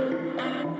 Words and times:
Hallo 0.00 0.70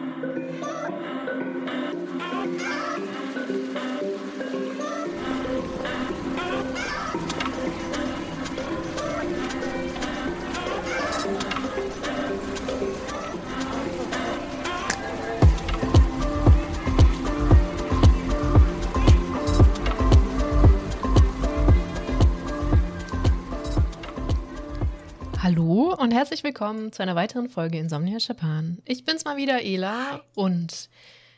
und 26.01 26.13
herzlich 26.13 26.43
willkommen 26.45 26.93
zu 26.93 27.03
einer 27.03 27.15
weiteren 27.15 27.51
Folge 27.51 27.77
Insomnia 27.77 28.17
Japan. 28.17 28.79
Ich 28.87 29.05
bin's 29.05 29.27
mal 29.27 29.37
wieder, 29.37 29.63
Ela, 29.63 30.23
und 30.35 30.89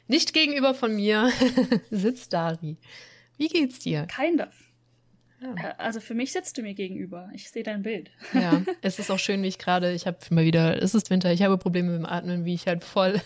nicht 0.07 0.33
gegenüber 0.33 0.73
von 0.73 0.95
mir 0.95 1.33
sitzt 1.91 2.33
Dari. 2.33 2.77
Wie 3.37 3.49
geht's 3.49 3.81
dir? 3.81 4.07
Kind 4.07 4.41
of. 4.41 4.55
Ja. 5.41 5.73
Also 5.79 5.99
für 5.99 6.15
mich 6.15 6.31
sitzt 6.31 6.57
du 6.59 6.63
mir 6.63 6.75
gegenüber. 6.75 7.29
Ich 7.35 7.51
sehe 7.51 7.65
dein 7.65 7.83
Bild. 7.83 8.13
Ja, 8.35 8.63
es 8.83 9.01
ist 9.01 9.11
auch 9.11 9.19
schön, 9.19 9.43
wie 9.43 9.49
ich 9.49 9.59
gerade, 9.59 9.93
ich 9.95 10.07
habe 10.07 10.19
mal 10.31 10.45
wieder, 10.45 10.81
es 10.81 10.95
ist 10.95 11.11
Winter, 11.11 11.33
ich 11.33 11.43
habe 11.43 11.59
Probleme 11.59 11.91
mit 11.91 11.99
dem 11.99 12.07
Atmen, 12.07 12.45
wie 12.45 12.55
ich 12.55 12.69
halt 12.69 12.85
voll 12.85 13.21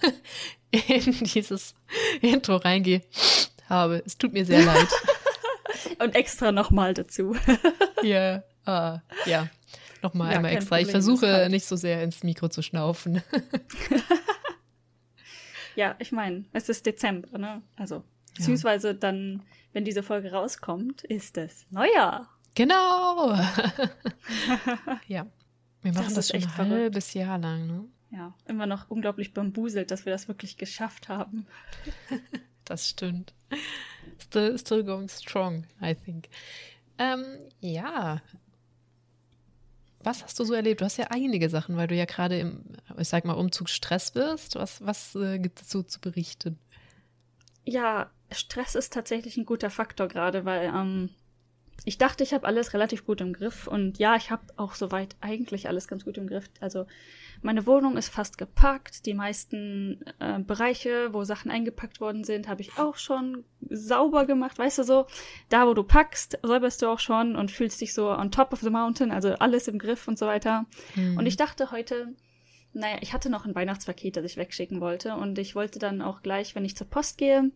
in 0.71 1.12
dieses 1.23 1.74
Intro 2.23 2.57
reingehe 2.57 3.02
habe. 3.68 4.02
Es 4.07 4.16
tut 4.16 4.32
mir 4.32 4.46
sehr 4.46 4.65
leid. 4.65 4.88
Und 5.98 6.15
extra 6.15 6.51
nochmal 6.51 6.95
dazu. 6.95 7.37
ja, 8.02 8.43
uh, 8.66 9.01
ja. 9.27 9.51
Nochmal 10.02 10.30
ja, 10.30 10.36
einmal 10.36 10.52
extra. 10.52 10.77
Problem, 10.77 10.86
ich 10.86 10.91
versuche 10.91 11.48
nicht 11.50 11.66
so 11.66 11.77
sehr 11.77 12.02
ins 12.02 12.23
Mikro 12.23 12.48
zu 12.48 12.62
schnaufen. 12.62 13.23
ja, 15.77 15.95
ich 15.98 16.12
meine, 16.12 16.45
es 16.52 16.68
ist 16.68 16.87
Dezember, 16.87 17.38
ne? 17.38 17.62
Also, 17.77 18.04
beziehungsweise 18.34 18.88
ja. 18.88 18.95
dann, 18.95 19.43
wenn 19.73 19.84
diese 19.84 20.02
Folge 20.02 20.32
rauskommt, 20.32 21.04
ist 21.04 21.38
es 21.38 21.66
Neujahr. 21.71 22.29
Genau. 22.54 23.34
ja. 25.06 25.26
Wir 25.82 25.93
machen 25.93 26.15
das, 26.15 26.28
das 26.28 26.28
schon 26.28 26.43
ein 26.43 26.71
halbes 26.71 27.15
Jahr 27.15 27.38
lang, 27.38 27.66
ne? 27.66 27.84
Ja, 28.10 28.34
immer 28.46 28.66
noch 28.66 28.88
unglaublich 28.88 29.34
bambuselt, 29.34 29.90
dass 29.90 30.06
wir 30.06 30.12
das 30.12 30.28
wirklich 30.28 30.56
geschafft 30.56 31.09
haben. 31.09 31.46
das 32.65 32.88
stimmt. 32.88 33.34
Still, 34.18 34.59
still 34.59 34.84
going 34.84 35.09
strong, 35.09 35.66
I 35.82 35.95
think. 35.95 36.28
Ähm, 36.99 37.24
ja, 37.60 38.23
was 40.07 40.23
hast 40.23 40.38
du 40.38 40.45
so 40.45 40.54
erlebt? 40.54 40.80
Du 40.80 40.85
hast 40.85 40.96
ja 40.96 41.09
einige 41.10 41.51
Sachen, 41.51 41.76
weil 41.76 41.88
du 41.88 41.96
ja 41.96 42.04
gerade 42.04 42.38
im, 42.38 42.62
ich 42.96 43.09
sag 43.09 43.24
mal, 43.24 43.35
Umzugsstress 43.35 44.12
bist. 44.12 44.54
Was, 44.54 44.85
was 44.87 45.16
äh, 45.16 45.38
gibt 45.38 45.60
es 45.60 45.68
so 45.68 45.82
zu 45.82 46.01
berichten? 46.01 46.59
Ja, 47.65 48.10
Stress 48.30 48.77
ist 48.77 48.93
tatsächlich 48.93 49.37
ein 49.37 49.45
guter 49.45 49.68
Faktor 49.68 50.07
gerade, 50.07 50.45
weil 50.45 50.73
ähm, 50.73 51.10
ich 51.85 51.99
dachte, 51.99 52.24
ich 52.24 52.35
habe 52.35 52.46
alles 52.46 52.74
relativ 52.74 53.05
gut 53.05 53.21
im 53.21 53.32
Griff 53.32 53.66
und 53.66 53.99
ja, 53.99 54.16
ich 54.16 54.30
habe 54.30 54.43
auch 54.57 54.74
soweit 54.74 55.15
eigentlich 55.21 55.69
alles 55.69 55.87
ganz 55.87 56.05
gut 56.05 56.18
im 56.18 56.27
Griff. 56.27 56.49
Also 56.60 56.87
meine 57.43 57.66
Wohnung 57.66 57.96
ist 57.96 58.09
fast 58.09 58.38
gepackt. 58.38 59.07
Die 59.07 59.15
meisten 59.15 60.05
äh, 60.18 60.38
Bereiche, 60.41 61.13
wo 61.13 61.24
Sachen 61.24 61.51
eingepackt 61.51 62.01
worden 62.01 62.24
sind, 62.24 62.49
habe 62.49 62.63
ich 62.63 62.79
auch 62.79 62.96
schon 62.96 63.45
sauber 63.68 64.25
gemacht. 64.27 64.59
Weißt 64.59 64.78
du 64.78 64.83
so, 64.83 65.06
da 65.49 65.66
wo 65.66 65.75
du 65.75 65.83
packst, 65.83 66.38
säuberst 66.43 66.83
du 66.83 66.88
auch 66.88 66.99
schon 66.99 67.37
und 67.37 67.50
fühlst 67.50 67.81
dich 67.81 67.94
so 67.94 68.11
on 68.11 68.31
top 68.31 68.53
of 68.53 68.61
the 68.61 68.71
mountain, 68.71 69.12
also 69.12 69.34
alles 69.34 69.69
im 69.69 69.78
Griff 69.78 70.09
und 70.09 70.19
so 70.19 70.27
weiter. 70.27 70.66
Mhm. 70.94 71.19
Und 71.19 71.27
ich 71.27 71.37
dachte 71.37 71.71
heute, 71.71 72.15
naja, 72.77 72.99
ich 73.00 73.15
hatte 73.15 73.31
noch 73.31 73.47
ein 73.47 73.55
Weihnachtspaket, 73.55 74.16
das 74.16 74.25
ich 74.25 74.37
wegschicken 74.37 74.81
wollte. 74.81 75.15
Und 75.15 75.38
ich 75.38 75.55
wollte 75.55 75.78
dann 75.78 76.03
auch 76.03 76.21
gleich, 76.22 76.55
wenn 76.55 76.65
ich 76.65 76.77
zur 76.77 76.87
Post 76.87 77.16
gehe, 77.16 77.50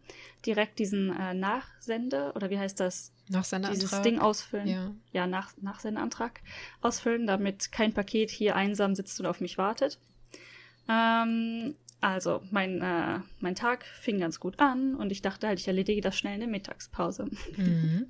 direkt 0.47 0.79
diesen 0.79 1.15
äh, 1.15 1.35
Nachsende, 1.35 2.33
oder 2.35 2.49
wie 2.49 2.59
heißt 2.59 2.81
das? 2.81 3.13
Nachsendeantrag. 3.29 3.81
Dieses 3.81 4.03
Ding 4.03 4.19
ausfüllen. 4.19 4.67
Ja, 4.67 4.93
ja 5.13 5.27
nach, 5.27 5.53
Nachsendeantrag 5.61 6.41
ausfüllen, 6.81 7.27
damit 7.27 7.71
kein 7.71 7.93
Paket 7.93 8.31
hier 8.31 8.57
einsam 8.57 8.95
sitzt 8.95 9.21
und 9.21 9.27
auf 9.27 9.41
mich 9.41 9.59
wartet. 9.59 9.99
Ähm, 10.89 11.75
also, 12.01 12.43
mein, 12.51 12.81
äh, 12.81 13.21
mein 13.41 13.55
Tag 13.55 13.85
fing 13.85 14.19
ganz 14.21 14.41
gut 14.41 14.59
an 14.59 14.95
und 14.95 15.13
ich 15.13 15.21
dachte 15.21 15.47
halt, 15.47 15.61
ich 15.61 15.69
erledige 15.69 16.01
das 16.01 16.17
schnell 16.17 16.35
in 16.35 16.41
der 16.41 16.49
Mittagspause. 16.49 17.29
Mhm. 17.57 18.07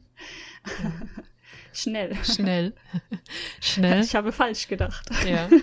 schnell. 1.72 2.14
Schnell. 2.24 2.72
schnell. 3.60 4.00
Ich 4.02 4.14
habe 4.14 4.30
falsch 4.30 4.68
gedacht. 4.68 5.10
Ja. 5.26 5.48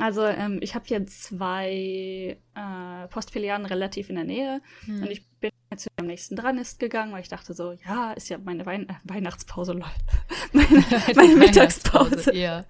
Also 0.00 0.24
ähm, 0.24 0.58
ich 0.60 0.74
habe 0.74 0.84
hier 0.86 1.06
zwei 1.06 2.36
äh, 2.54 3.08
Postfilialen 3.08 3.66
relativ 3.66 4.08
in 4.10 4.16
der 4.16 4.24
Nähe 4.24 4.60
hm. 4.84 5.02
und 5.02 5.10
ich 5.10 5.26
bin 5.40 5.50
jetzt 5.70 5.88
am 5.96 6.06
nächsten 6.06 6.36
dran 6.36 6.58
ist 6.58 6.78
gegangen, 6.78 7.12
weil 7.12 7.22
ich 7.22 7.28
dachte 7.28 7.54
so, 7.54 7.76
ja, 7.86 8.12
ist 8.12 8.28
ja 8.28 8.38
meine 8.38 8.66
Wein 8.66 8.88
äh, 8.88 8.94
Weihnachtspause, 9.04 9.72
lol. 9.72 9.84
meine, 10.52 10.84
meine 11.14 11.36
Mittagspause. 11.36 12.34
Ja. 12.34 12.64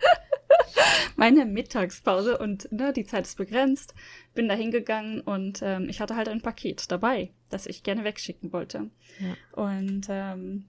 meine 1.17 1.45
Mittagspause 1.45 2.39
und 2.39 2.71
ne, 2.73 2.93
die 2.93 3.05
Zeit 3.05 3.27
ist 3.27 3.37
begrenzt. 3.37 3.95
Bin 4.35 4.49
da 4.49 4.55
hingegangen 4.55 5.21
und 5.21 5.61
ähm, 5.63 5.89
ich 5.89 6.01
hatte 6.01 6.17
halt 6.17 6.29
ein 6.29 6.43
Paket 6.43 6.91
dabei, 6.91 7.31
das 7.51 7.67
ich 7.67 7.83
gerne 7.83 8.05
wegschicken 8.05 8.53
wollte. 8.53 8.91
Ja. 9.19 9.63
Und 9.63 10.07
ähm, 10.09 10.67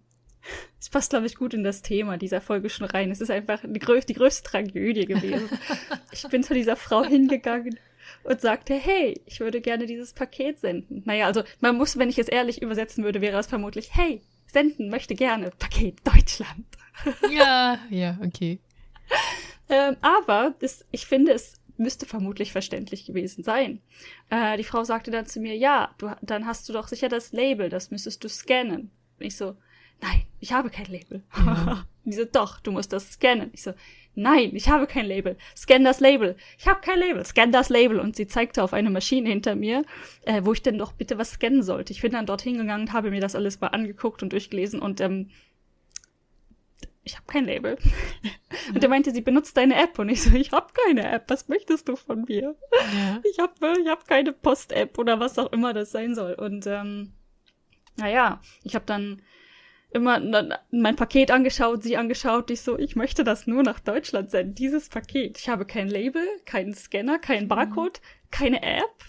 es 0.80 0.90
passt, 0.90 1.10
glaube 1.12 1.26
ich, 1.26 1.36
gut 1.36 1.54
in 1.54 1.64
das 1.64 1.82
Thema 1.82 2.18
dieser 2.18 2.42
Folge 2.42 2.70
schon 2.70 2.88
rein. 2.88 3.12
Es 3.12 3.22
ist 3.22 3.32
einfach 3.32 3.62
die, 3.64 3.80
grö 3.80 4.00
die 4.00 4.14
größte 4.14 4.44
Tragödie 4.44 5.06
gewesen. 5.06 5.50
ich 6.12 6.28
bin 6.28 6.44
zu 6.44 6.54
dieser 6.54 6.76
Frau 6.76 7.04
hingegangen 7.04 7.80
und 8.24 8.42
sagte, 8.42 8.74
hey, 8.76 9.22
ich 9.26 9.40
würde 9.40 9.62
gerne 9.62 9.86
dieses 9.86 10.14
Paket 10.14 10.60
senden. 10.60 11.04
Naja, 11.06 11.26
also 11.26 11.44
man 11.60 11.78
muss, 11.78 11.98
wenn 11.98 12.10
ich 12.10 12.20
es 12.20 12.28
ehrlich 12.28 12.62
übersetzen 12.62 13.04
würde, 13.04 13.22
wäre 13.22 13.40
es 13.40 13.48
vermutlich, 13.48 13.90
hey, 13.96 14.22
senden 14.46 14.90
möchte 14.90 15.16
gerne 15.16 15.52
Paket 15.58 16.00
Deutschland. 16.04 16.66
ja, 17.32 17.80
ja, 17.90 18.18
okay. 18.24 18.60
Ähm, 19.70 19.98
aber 20.02 20.54
das, 20.60 20.86
ich 20.92 21.08
finde, 21.08 21.34
es 21.34 21.60
müsste 21.78 22.06
vermutlich 22.06 22.52
verständlich 22.52 23.06
gewesen 23.06 23.44
sein. 23.44 23.82
Äh, 24.30 24.58
die 24.58 24.64
Frau 24.64 24.84
sagte 24.84 25.12
dann 25.12 25.26
zu 25.26 25.40
mir, 25.40 25.56
ja, 25.56 25.94
du, 25.98 26.12
dann 26.22 26.46
hast 26.46 26.70
du 26.70 26.74
doch 26.74 26.88
sicher 26.88 27.10
das 27.10 27.32
Label, 27.32 27.70
das 27.70 27.92
müsstest 27.92 28.24
du 28.24 28.30
scannen. 28.30 28.92
Und 29.20 29.26
ich 29.26 29.36
so, 29.36 29.56
nein, 30.02 30.24
ich 30.40 30.54
habe 30.54 30.70
kein 30.70 30.86
Label. 30.86 31.24
Ja. 31.36 31.86
die 32.06 32.14
so, 32.14 32.26
doch, 32.26 32.60
du 32.60 32.72
musst 32.72 32.94
das 32.94 33.14
scannen. 33.14 33.50
Ich 33.54 33.64
so, 33.64 33.74
nein, 34.14 34.56
ich 34.56 34.70
habe 34.70 34.88
kein 34.88 35.06
Label. 35.06 35.38
Scan 35.56 35.84
das 35.84 36.00
Label. 36.00 36.36
Ich 36.58 36.68
habe 36.68 36.82
kein 36.82 37.00
Label. 37.00 37.26
Scan 37.26 37.52
das 37.52 37.70
Label. 37.70 38.00
Und 38.00 38.16
sie 38.16 38.28
zeigte 38.28 38.64
auf 38.64 38.74
eine 38.74 38.90
Maschine 38.90 39.30
hinter 39.30 39.56
mir, 39.56 39.86
äh, 40.24 40.42
wo 40.44 40.54
ich 40.54 40.62
denn 40.62 40.78
doch 40.78 40.94
bitte 40.94 41.18
was 41.18 41.32
scannen 41.32 41.64
sollte. 41.64 41.94
Ich 41.94 42.02
bin 42.02 42.12
dann 42.12 42.26
dort 42.26 42.42
hingegangen, 42.42 42.94
habe 42.94 43.12
mir 43.12 43.22
das 43.22 43.36
alles 43.36 43.60
mal 43.60 43.68
angeguckt 43.68 44.24
und 44.24 44.34
durchgelesen 44.34 44.82
und 44.82 45.02
ähm, 45.02 45.30
ich 47.06 47.16
habe 47.16 47.28
kein 47.28 47.46
Label. 47.46 47.78
Und 48.74 48.82
er 48.82 48.90
meinte, 48.90 49.12
sie 49.12 49.22
benutzt 49.22 49.56
deine 49.58 49.76
App. 49.76 50.00
Und 50.00 50.10
ich 50.10 50.24
so, 50.24 50.34
ich 50.36 50.52
habe 50.52 50.74
keine 50.74 51.08
App. 51.12 51.26
Was 51.28 51.48
möchtest 51.48 51.88
du 51.88 51.96
von 51.96 52.24
mir? 52.24 52.56
Ja. 52.72 53.22
Ich 53.32 53.38
habe 53.38 53.80
ich 53.80 53.88
hab 53.88 54.08
keine 54.08 54.34
Post-App 54.34 54.98
oder 54.98 55.20
was 55.20 55.38
auch 55.38 55.52
immer 55.54 55.74
das 55.74 55.92
sein 55.92 56.16
soll. 56.16 56.34
Und 56.34 56.66
ähm, 56.66 57.14
naja, 57.96 58.42
ich 58.64 58.74
habe 58.74 58.86
dann 58.86 59.22
immer 59.96 60.20
mein 60.72 60.96
Paket 60.98 61.32
angeschaut, 61.32 61.82
sie 61.82 61.96
angeschaut, 61.96 62.52
ich 62.52 62.62
so, 62.62 62.78
ich 62.78 62.98
möchte 62.98 63.24
das 63.24 63.48
nur 63.48 63.64
nach 63.64 63.80
Deutschland 63.80 64.30
senden, 64.30 64.54
dieses 64.54 64.90
Paket. 64.90 65.40
Ich 65.40 65.48
habe 65.48 65.66
kein 65.66 65.88
Label, 65.88 66.28
keinen 66.46 66.74
Scanner, 66.74 67.18
keinen 67.18 67.48
Barcode, 67.48 68.02
mhm. 68.02 68.30
keine 68.30 68.62
App. 68.62 69.04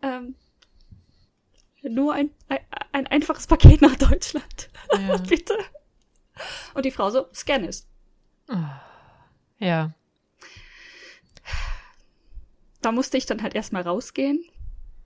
Ähm, 0.00 0.36
nur 1.82 2.14
ein, 2.14 2.30
ein, 2.48 2.60
ein, 2.92 3.06
einfaches 3.08 3.48
Paket 3.48 3.82
nach 3.82 3.96
Deutschland. 3.96 4.70
Ja. 4.92 5.16
Bitte. 5.28 5.58
Und 6.74 6.84
die 6.84 6.92
Frau 6.92 7.10
so, 7.10 7.26
scan 7.34 7.64
es. 7.64 7.88
Oh. 8.48 8.54
Ja. 9.58 9.92
Da 12.80 12.92
musste 12.92 13.18
ich 13.18 13.26
dann 13.26 13.42
halt 13.42 13.56
erstmal 13.56 13.82
rausgehen 13.82 14.44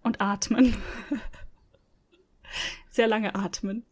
und 0.02 0.20
atmen. 0.20 0.76
Sehr 2.90 3.06
lange 3.06 3.34
atmen. 3.34 3.86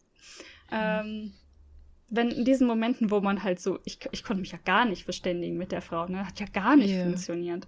Ähm, 0.71 1.33
wenn 2.09 2.31
in 2.31 2.45
diesen 2.45 2.67
Momenten, 2.67 3.11
wo 3.11 3.19
man 3.19 3.43
halt 3.43 3.59
so, 3.59 3.79
ich, 3.83 3.99
ich 4.11 4.23
konnte 4.23 4.41
mich 4.41 4.51
ja 4.51 4.59
gar 4.63 4.85
nicht 4.85 5.03
verständigen 5.03 5.57
mit 5.57 5.71
der 5.71 5.81
Frau, 5.81 6.07
ne? 6.07 6.25
Hat 6.25 6.39
ja 6.39 6.45
gar 6.45 6.75
nicht 6.75 6.91
yeah. 6.91 7.03
funktioniert. 7.03 7.67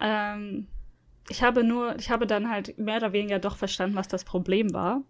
Ähm, 0.00 0.66
ich 1.28 1.42
habe 1.42 1.64
nur, 1.64 1.96
ich 1.96 2.10
habe 2.10 2.26
dann 2.26 2.50
halt 2.50 2.78
mehr 2.78 2.96
oder 2.96 3.12
weniger 3.12 3.38
doch 3.38 3.56
verstanden, 3.56 3.96
was 3.96 4.08
das 4.08 4.24
Problem 4.24 4.72
war. 4.72 5.02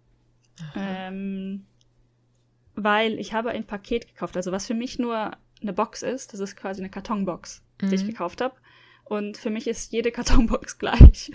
Ähm, 0.75 1.67
weil 2.75 3.19
ich 3.19 3.33
habe 3.33 3.51
ein 3.51 3.65
Paket 3.65 4.09
gekauft, 4.09 4.37
also 4.37 4.53
was 4.53 4.67
für 4.67 4.75
mich 4.75 4.99
nur 4.99 5.33
eine 5.61 5.73
Box 5.73 6.03
ist, 6.03 6.33
das 6.33 6.41
ist 6.41 6.57
quasi 6.57 6.81
eine 6.81 6.91
Kartonbox, 6.91 7.63
mhm. 7.81 7.89
die 7.89 7.95
ich 7.95 8.03
mhm. 8.05 8.09
gekauft 8.09 8.41
habe. 8.41 8.55
Und 9.05 9.37
für 9.37 9.51
mich 9.51 9.67
ist 9.67 9.93
jede 9.93 10.11
Kartonbox 10.13 10.79
gleich. 10.79 11.31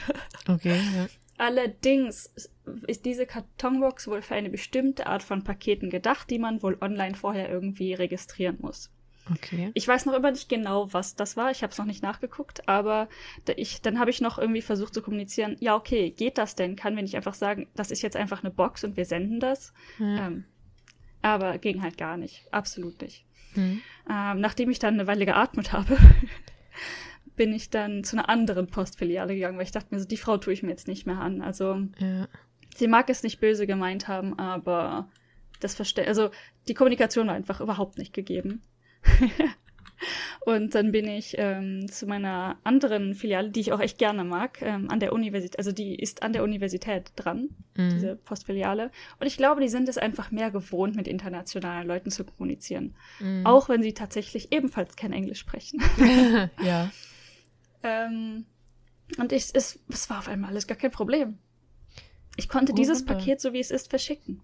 Okay, 0.48 0.80
ja. 0.96 1.08
Allerdings 1.38 2.52
ist 2.88 3.06
diese 3.06 3.26
Kartonbox 3.26 4.08
wohl 4.08 4.22
für 4.22 4.36
eine 4.36 4.50
bestimmte 4.50 5.08
Art 5.08 5.24
von 5.24 5.44
Paketen 5.44 5.90
gedacht, 5.90 6.30
die 6.30 6.40
man 6.40 6.62
wohl 6.64 6.78
online 6.82 7.16
vorher 7.16 7.50
irgendwie 7.50 7.94
registrieren 7.94 8.58
muss. 8.62 8.90
Okay. 9.32 9.72
Ich 9.74 9.88
weiß 9.88 10.06
noch 10.06 10.14
immer 10.14 10.32
nicht 10.32 10.50
genau, 10.50 10.92
was 10.92 11.16
das 11.16 11.38
war. 11.38 11.50
Ich 11.52 11.64
habe 11.64 11.72
es 11.72 11.78
noch 11.78 11.86
nicht 11.86 12.04
nachgeguckt, 12.04 12.68
aber 12.68 13.08
ich, 13.56 13.82
dann 13.82 14.00
habe 14.00 14.10
ich 14.10 14.20
noch 14.20 14.38
irgendwie 14.38 14.62
versucht 14.62 14.94
zu 14.94 15.02
kommunizieren, 15.02 15.56
ja, 15.60 15.76
okay, 15.76 16.10
geht 16.10 16.38
das 16.38 16.56
denn? 16.56 16.76
Kann 16.76 16.96
wir 16.96 17.04
nicht 17.04 17.16
einfach 17.16 17.34
sagen, 17.34 17.68
das 17.76 17.92
ist 17.92 18.02
jetzt 18.02 18.18
einfach 18.18 18.44
eine 18.44 18.52
Box 18.52 18.84
und 18.84 18.98
wir 18.98 19.06
senden 19.06 19.40
das? 19.40 19.74
Ja. 19.98 20.28
Ähm, 20.28 20.46
aber 21.22 21.58
ging 21.58 21.82
halt 21.82 21.98
gar 21.98 22.18
nicht. 22.18 22.46
Absolut 22.52 23.02
nicht. 23.02 23.26
Hm. 23.54 23.82
Ähm, 24.10 24.40
nachdem 24.42 24.70
ich 24.70 24.80
dann 24.80 24.96
eine 24.96 25.08
Weile 25.08 25.26
geatmet 25.26 25.72
habe, 25.72 25.98
bin 27.38 27.54
ich 27.54 27.70
dann 27.70 28.04
zu 28.04 28.18
einer 28.18 28.28
anderen 28.28 28.68
Postfiliale 28.68 29.36
gegangen, 29.36 29.58
weil 29.58 29.66
ich 29.66 29.72
dachte 29.72 29.94
mir 29.96 30.02
so, 30.02 30.08
die 30.08 30.18
Frau 30.18 30.38
tue 30.38 30.52
ich 30.52 30.64
mir 30.64 30.70
jetzt 30.70 30.88
nicht 30.88 31.06
mehr 31.06 31.20
an. 31.20 31.42
Also 31.42 31.82
Ja. 31.98 32.28
Sie 32.76 32.88
mag 32.88 33.10
es 33.10 33.24
nicht 33.24 33.40
böse 33.40 33.68
gemeint 33.68 34.08
haben, 34.08 34.38
aber 34.38 35.10
das 35.60 35.76
Verste 35.76 36.08
also 36.08 36.30
die 36.68 36.74
Kommunikation 36.74 37.28
war 37.28 37.36
einfach 37.36 37.62
überhaupt 37.62 37.98
nicht 37.98 38.14
gegeben. 38.14 38.62
Und 40.46 40.76
dann 40.76 40.92
bin 40.92 41.08
ich 41.08 41.36
ähm, 41.38 41.88
zu 41.90 42.06
meiner 42.06 42.58
anderen 42.66 43.16
Filiale, 43.16 43.50
die 43.50 43.62
ich 43.62 43.72
auch 43.72 43.80
echt 43.80 43.98
gerne 43.98 44.26
mag, 44.26 44.62
ähm, 44.62 44.90
an 44.90 45.00
der 45.00 45.14
Universität, 45.14 45.58
also 45.58 45.72
die 45.72 45.96
ist 45.96 46.24
an 46.24 46.34
der 46.34 46.44
Universität 46.44 47.12
dran, 47.16 47.50
Mhm. 47.76 47.90
diese 47.90 48.16
Postfiliale. 48.18 48.92
Und 49.20 49.28
ich 49.28 49.38
glaube, 49.38 49.62
die 49.62 49.70
sind 49.70 49.90
es 49.90 49.98
einfach 49.98 50.32
mehr 50.32 50.52
gewohnt, 50.52 50.96
mit 50.96 51.08
internationalen 51.08 51.88
Leuten 51.88 52.12
zu 52.12 52.24
kommunizieren. 52.24 52.96
Mhm. 53.20 53.46
Auch 53.46 53.70
wenn 53.70 53.82
sie 53.82 53.94
tatsächlich 53.94 54.52
ebenfalls 54.52 54.96
kein 54.96 55.14
Englisch 55.14 55.40
sprechen. 55.40 55.82
ja. 56.64 56.92
ähm, 57.84 58.46
und 59.18 59.32
ich, 59.32 59.50
es, 59.54 59.80
es 59.90 60.10
war 60.10 60.20
auf 60.20 60.28
einmal 60.28 60.52
alles 60.52 60.68
gar 60.68 60.78
kein 60.78 60.92
Problem. 60.92 61.38
Ich 62.36 62.50
konnte 62.50 62.74
dieses 62.74 63.02
Wunderbar. 63.02 63.18
Paket, 63.18 63.42
so 63.42 63.54
wie 63.54 63.60
es 63.60 63.72
ist, 63.72 63.90
verschicken. 63.90 64.42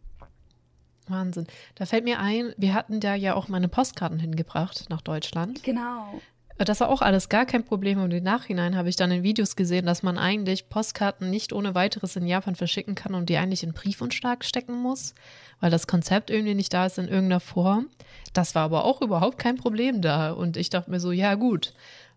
Wahnsinn. 1.08 1.48
Da 1.76 1.86
fällt 1.86 2.04
mir 2.04 2.20
ein, 2.20 2.54
wir 2.58 2.74
hatten 2.74 3.00
da 3.00 3.16
ja 3.16 3.34
auch 3.34 3.48
meine 3.48 3.68
Postkarten 3.68 4.20
hingebracht 4.20 4.86
nach 4.90 5.02
Deutschland. 5.02 5.64
Genau. 5.64 6.22
Das 6.66 6.82
war 6.82 6.90
auch 6.90 7.02
alles 7.02 7.30
gar 7.30 7.46
kein 7.46 7.64
Problem. 7.64 8.02
Und 8.02 8.12
im 8.12 8.24
Nachhinein 8.24 8.76
habe 8.76 8.90
ich 8.90 8.98
dann 8.98 9.12
in 9.12 9.24
Videos 9.24 9.56
gesehen, 9.56 9.86
dass 9.86 10.04
man 10.04 10.18
eigentlich 10.18 10.68
Postkarten 10.68 11.30
nicht 11.30 11.54
ohne 11.54 11.74
weiteres 11.74 12.18
in 12.18 12.28
Japan 12.28 12.56
verschicken 12.56 12.96
kann 12.96 13.16
und 13.16 13.30
die 13.30 13.38
eigentlich 13.38 13.64
in 13.64 13.72
Briefumschlag 13.72 14.44
stecken 14.44 14.76
muss, 14.76 15.16
weil 15.62 15.72
das 15.72 15.88
Konzept 15.88 16.30
irgendwie 16.30 16.56
nicht 16.56 16.74
da 16.74 16.86
ist 16.86 16.98
in 16.98 17.08
irgendeiner 17.08 17.40
Form. 17.40 17.88
Das 18.34 18.56
war 18.56 18.64
aber 18.64 18.84
auch 18.84 19.02
überhaupt 19.02 19.38
kein 19.38 19.56
Problem 19.56 20.02
da. 20.02 20.32
Und 20.32 20.58
ich 20.58 20.70
dachte 20.70 20.92
mir 20.92 21.00
so, 21.00 21.14
ja 21.14 21.36
gut, 21.36 21.74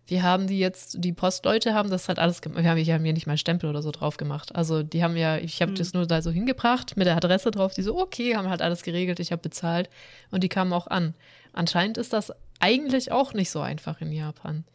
wir 0.07 0.21
haben 0.23 0.47
die 0.47 0.59
jetzt, 0.59 0.97
die 0.99 1.13
Postleute 1.13 1.73
haben 1.73 1.89
das 1.89 2.09
halt 2.09 2.19
alles 2.19 2.41
gemacht. 2.41 2.63
Wir 2.63 2.93
haben 2.93 3.03
hier 3.05 3.13
nicht 3.13 3.27
mal 3.27 3.37
Stempel 3.37 3.69
oder 3.69 3.81
so 3.81 3.91
drauf 3.91 4.17
gemacht. 4.17 4.53
Also 4.53 4.83
die 4.83 5.03
haben 5.03 5.15
ja, 5.15 5.37
ich 5.37 5.61
habe 5.61 5.71
Hm. 5.71 5.77
das 5.77 5.93
nur 5.93 6.05
da 6.05 6.21
so 6.21 6.29
hingebracht 6.29 6.97
mit 6.97 7.07
der 7.07 7.15
Adresse 7.15 7.51
drauf. 7.51 7.73
Die 7.73 7.83
so, 7.83 7.97
okay, 7.97 8.35
haben 8.35 8.49
halt 8.49 8.61
alles 8.61 8.83
geregelt, 8.83 9.19
ich 9.19 9.31
habe 9.31 9.41
bezahlt 9.41 9.89
und 10.29 10.43
die 10.43 10.49
kamen 10.49 10.73
auch 10.73 10.87
an. 10.87 11.13
Anscheinend 11.53 11.97
ist 11.97 12.11
das 12.11 12.33
eigentlich 12.59 13.11
auch 13.11 13.33
nicht 13.33 13.49
so 13.49 13.61
einfach 13.61 14.01
in 14.01 14.11
Japan. 14.11 14.65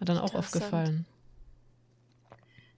Hat 0.00 0.08
dann 0.08 0.18
auch 0.18 0.34
aufgefallen. 0.34 1.06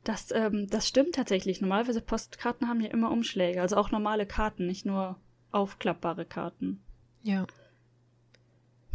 Das, 0.05 0.31
ähm, 0.32 0.69
das 0.69 0.88
stimmt 0.88 1.14
tatsächlich. 1.14 1.61
Normalerweise 1.61 2.00
Postkarten 2.00 2.69
haben 2.69 2.81
ja 2.81 2.91
immer 2.91 3.11
Umschläge, 3.11 3.61
also 3.62 3.76
auch 3.76 3.91
normale 3.91 4.26
Karten, 4.26 4.67
nicht 4.67 4.87
nur 4.87 5.17
aufklappbare 5.52 6.25
Karten. 6.26 6.81
Ja. 7.23 7.46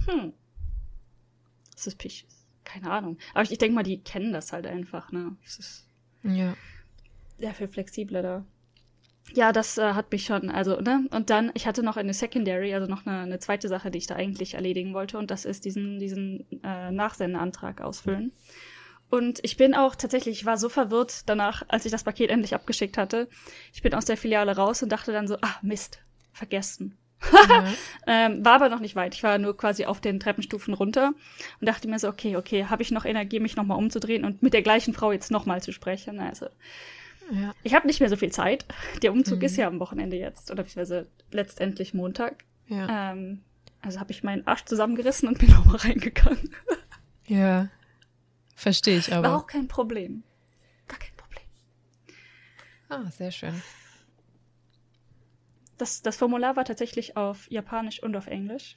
Hm. 0.06 0.34
Suspicious. 1.76 2.43
Keine 2.64 2.92
Ahnung. 2.92 3.18
Aber 3.34 3.44
ich, 3.44 3.52
ich 3.52 3.58
denke 3.58 3.76
mal, 3.76 3.84
die 3.84 4.02
kennen 4.02 4.34
das 4.34 4.54
halt 4.54 4.66
einfach, 4.68 5.12
ne? 5.12 5.36
Es 5.46 5.60
ist 5.60 5.88
Ja. 6.24 6.56
sehr 7.38 7.54
viel 7.54 7.68
flexibler 7.68 8.22
da. 8.22 8.46
Ja, 9.34 9.52
das 9.52 9.78
äh, 9.78 9.94
hat 9.94 10.12
mich 10.12 10.26
schon, 10.26 10.50
also, 10.50 10.80
ne? 10.82 11.08
Und 11.12 11.30
dann, 11.30 11.52
ich 11.54 11.66
hatte 11.66 11.82
noch 11.84 11.98
eine 11.98 12.14
Secondary, 12.14 12.74
also 12.74 12.88
noch 12.88 13.06
eine, 13.06 13.20
eine 13.20 13.40
zweite 13.40 13.68
Sache, 13.70 13.90
die 13.90 13.98
ich 13.98 14.08
da 14.08 14.16
eigentlich 14.16 14.54
erledigen 14.56 14.94
wollte, 14.94 15.18
und 15.18 15.32
das 15.32 15.46
ist 15.46 15.66
diesen, 15.66 16.00
diesen 16.00 16.46
äh, 16.64 16.92
Nachsendeantrag 16.92 17.82
ausfüllen. 17.82 18.34
Und 19.10 19.40
ich 19.44 19.58
bin 19.58 19.76
auch 19.76 19.96
tatsächlich, 19.96 20.40
ich 20.40 20.46
war 20.46 20.58
so 20.58 20.70
verwirrt 20.70 21.30
danach, 21.30 21.64
als 21.68 21.86
ich 21.86 21.92
das 21.92 22.04
Paket 22.04 22.32
endlich 22.32 22.56
abgeschickt 22.56 22.98
hatte. 22.98 23.30
Ich 23.72 23.82
bin 23.82 23.94
aus 23.94 24.06
der 24.06 24.18
Filiale 24.18 24.56
raus 24.56 24.82
und 24.84 24.90
dachte 24.92 25.12
dann 25.12 25.28
so, 25.28 25.38
ah, 25.42 25.56
Mist, 25.62 26.00
vergessen. 26.32 26.98
Ja. 27.32 27.66
Ähm, 28.06 28.44
war 28.44 28.56
aber 28.56 28.68
noch 28.68 28.82
nicht 28.82 28.96
weit. 28.98 29.16
Ich 29.16 29.24
war 29.24 29.38
nur 29.38 29.56
quasi 29.56 29.86
auf 29.86 30.02
den 30.02 30.20
Treppenstufen 30.20 30.74
runter 30.74 31.14
und 31.62 31.68
dachte 31.70 31.88
mir 31.88 31.98
so, 32.00 32.10
okay, 32.10 32.36
okay, 32.36 32.66
habe 32.66 32.82
ich 32.84 32.92
noch 32.92 33.06
Energie, 33.06 33.40
mich 33.40 33.56
nochmal 33.56 33.78
umzudrehen 33.78 34.26
und 34.26 34.44
mit 34.44 34.54
der 34.54 34.62
gleichen 34.62 34.94
Frau 34.94 35.14
jetzt 35.14 35.32
nochmal 35.32 35.62
zu 35.64 35.72
sprechen? 35.72 36.20
Also, 36.20 36.48
ja. 37.32 37.54
ich 37.64 37.74
habe 37.74 37.88
nicht 37.88 38.02
mehr 38.02 38.10
so 38.10 38.18
viel 38.18 38.32
Zeit. 38.34 38.66
Der 39.04 39.14
Umzug 39.14 39.40
Mhm. 39.40 39.46
ist 39.46 39.56
ja 39.56 39.68
am 39.68 39.80
Wochenende 39.80 40.18
jetzt, 40.18 40.52
oder 40.52 40.64
beziehungsweise 40.64 41.08
letztendlich 41.32 41.94
Montag. 41.94 42.44
Ja. 42.68 43.12
Ähm, 43.14 43.42
also 43.82 44.02
habe 44.02 44.12
ich 44.12 44.22
meinen 44.24 44.46
Arsch 44.48 44.66
zusammengerissen 44.66 45.30
und 45.30 45.40
bin 45.40 45.50
nochmal 45.52 45.78
reingegangen. 45.78 46.54
ja. 47.28 47.70
Verstehe 48.56 48.98
ich 48.98 49.14
aber. 49.14 49.30
War 49.30 49.38
auch 49.38 49.48
kein 49.48 49.68
Problem. 49.70 50.24
Gar 50.90 51.00
kein 51.00 51.16
Problem. 51.16 51.44
Ah, 52.90 53.10
sehr 53.12 53.32
schön. 53.32 53.62
Das, 55.78 56.02
das 56.02 56.18
Formular 56.18 56.56
war 56.56 56.66
tatsächlich 56.66 57.18
auf 57.18 57.50
Japanisch 57.52 58.02
und 58.04 58.16
auf 58.16 58.28
Englisch. 58.28 58.76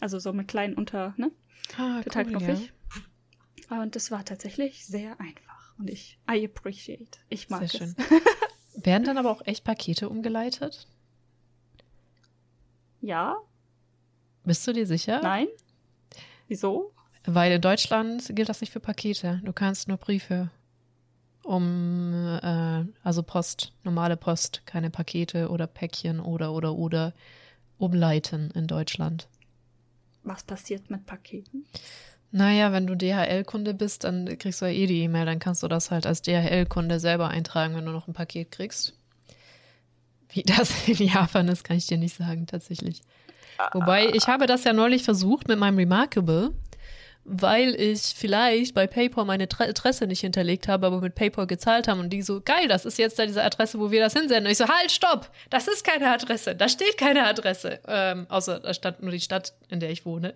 Also 0.00 0.18
so 0.18 0.32
mit 0.32 0.48
kleinen 0.48 0.74
Unter, 0.74 1.14
ne? 1.16 1.30
Ah, 1.78 2.02
Total 2.02 2.24
cool, 2.26 2.30
knuffig. 2.32 2.72
Und 3.70 3.96
es 3.96 4.10
war 4.10 4.24
tatsächlich 4.24 4.86
sehr 4.86 5.18
einfach. 5.20 5.74
Und 5.78 5.90
ich, 5.90 6.18
I 6.30 6.44
appreciate. 6.44 7.18
Ich 7.28 7.48
mag 7.50 7.68
Sehr 7.68 7.82
es. 7.82 7.94
schön. 7.94 7.96
Werden 8.84 9.04
dann 9.04 9.18
aber 9.18 9.30
auch 9.30 9.44
echt 9.46 9.64
Pakete 9.64 10.08
umgeleitet? 10.08 10.86
Ja? 13.00 13.36
Bist 14.44 14.66
du 14.66 14.72
dir 14.72 14.86
sicher? 14.86 15.20
Nein? 15.22 15.48
Wieso? 16.48 16.92
Weil 17.24 17.52
in 17.52 17.60
Deutschland 17.60 18.30
gilt 18.36 18.48
das 18.48 18.60
nicht 18.60 18.72
für 18.72 18.80
Pakete. 18.80 19.40
Du 19.44 19.52
kannst 19.52 19.88
nur 19.88 19.96
Briefe 19.96 20.50
um, 21.46 22.38
äh, 22.42 22.84
also 23.02 23.22
Post, 23.22 23.72
normale 23.84 24.16
Post, 24.16 24.62
keine 24.66 24.90
Pakete 24.90 25.48
oder 25.48 25.66
Päckchen 25.66 26.20
oder 26.20 26.52
oder 26.52 26.74
oder 26.74 27.12
umleiten 27.78 28.50
in 28.52 28.66
Deutschland. 28.66 29.28
Was 30.22 30.42
passiert 30.42 30.90
mit 30.90 31.06
Paketen? 31.06 31.66
Naja, 32.32 32.72
wenn 32.72 32.86
du 32.86 32.96
DHL-Kunde 32.96 33.72
bist, 33.74 34.04
dann 34.04 34.26
kriegst 34.38 34.60
du 34.60 34.66
ja 34.66 34.72
eh 34.72 34.86
die 34.86 35.02
E-Mail, 35.02 35.26
dann 35.26 35.38
kannst 35.38 35.62
du 35.62 35.68
das 35.68 35.90
halt 35.90 36.06
als 36.06 36.22
DHL-Kunde 36.22 36.98
selber 36.98 37.28
eintragen, 37.28 37.76
wenn 37.76 37.86
du 37.86 37.92
noch 37.92 38.08
ein 38.08 38.14
Paket 38.14 38.50
kriegst. 38.50 38.94
Wie 40.30 40.42
das 40.42 40.88
in 40.88 41.06
Japan 41.06 41.48
ist, 41.48 41.64
kann 41.64 41.76
ich 41.76 41.86
dir 41.86 41.98
nicht 41.98 42.16
sagen, 42.16 42.46
tatsächlich. 42.46 43.02
Wobei, 43.72 44.08
ich 44.08 44.26
habe 44.26 44.46
das 44.46 44.64
ja 44.64 44.72
neulich 44.72 45.02
versucht 45.02 45.48
mit 45.48 45.58
meinem 45.58 45.78
Remarkable, 45.78 46.52
weil 47.28 47.74
ich 47.74 48.14
vielleicht 48.16 48.74
bei 48.74 48.86
PayPal 48.86 49.24
meine 49.24 49.48
Tra 49.48 49.64
Adresse 49.64 50.06
nicht 50.06 50.20
hinterlegt 50.20 50.68
habe, 50.68 50.86
aber 50.86 51.00
mit 51.00 51.14
PayPal 51.14 51.46
gezahlt 51.46 51.88
haben 51.88 52.00
und 52.00 52.10
die 52.10 52.22
so, 52.22 52.40
geil, 52.40 52.68
das 52.68 52.84
ist 52.84 52.98
jetzt 52.98 53.18
da 53.18 53.26
diese 53.26 53.42
Adresse, 53.42 53.78
wo 53.80 53.90
wir 53.90 54.00
das 54.00 54.12
hinsenden. 54.12 54.46
Und 54.46 54.52
ich 54.52 54.58
so, 54.58 54.68
halt, 54.68 54.92
stopp, 54.92 55.30
das 55.50 55.66
ist 55.66 55.84
keine 55.84 56.10
Adresse, 56.10 56.54
da 56.54 56.68
steht 56.68 56.96
keine 56.96 57.26
Adresse, 57.26 57.80
ähm, 57.88 58.26
außer 58.28 58.60
da 58.60 58.72
stand 58.72 59.02
nur 59.02 59.10
die 59.10 59.20
Stadt, 59.20 59.54
in 59.68 59.80
der 59.80 59.90
ich 59.90 60.06
wohne. 60.06 60.34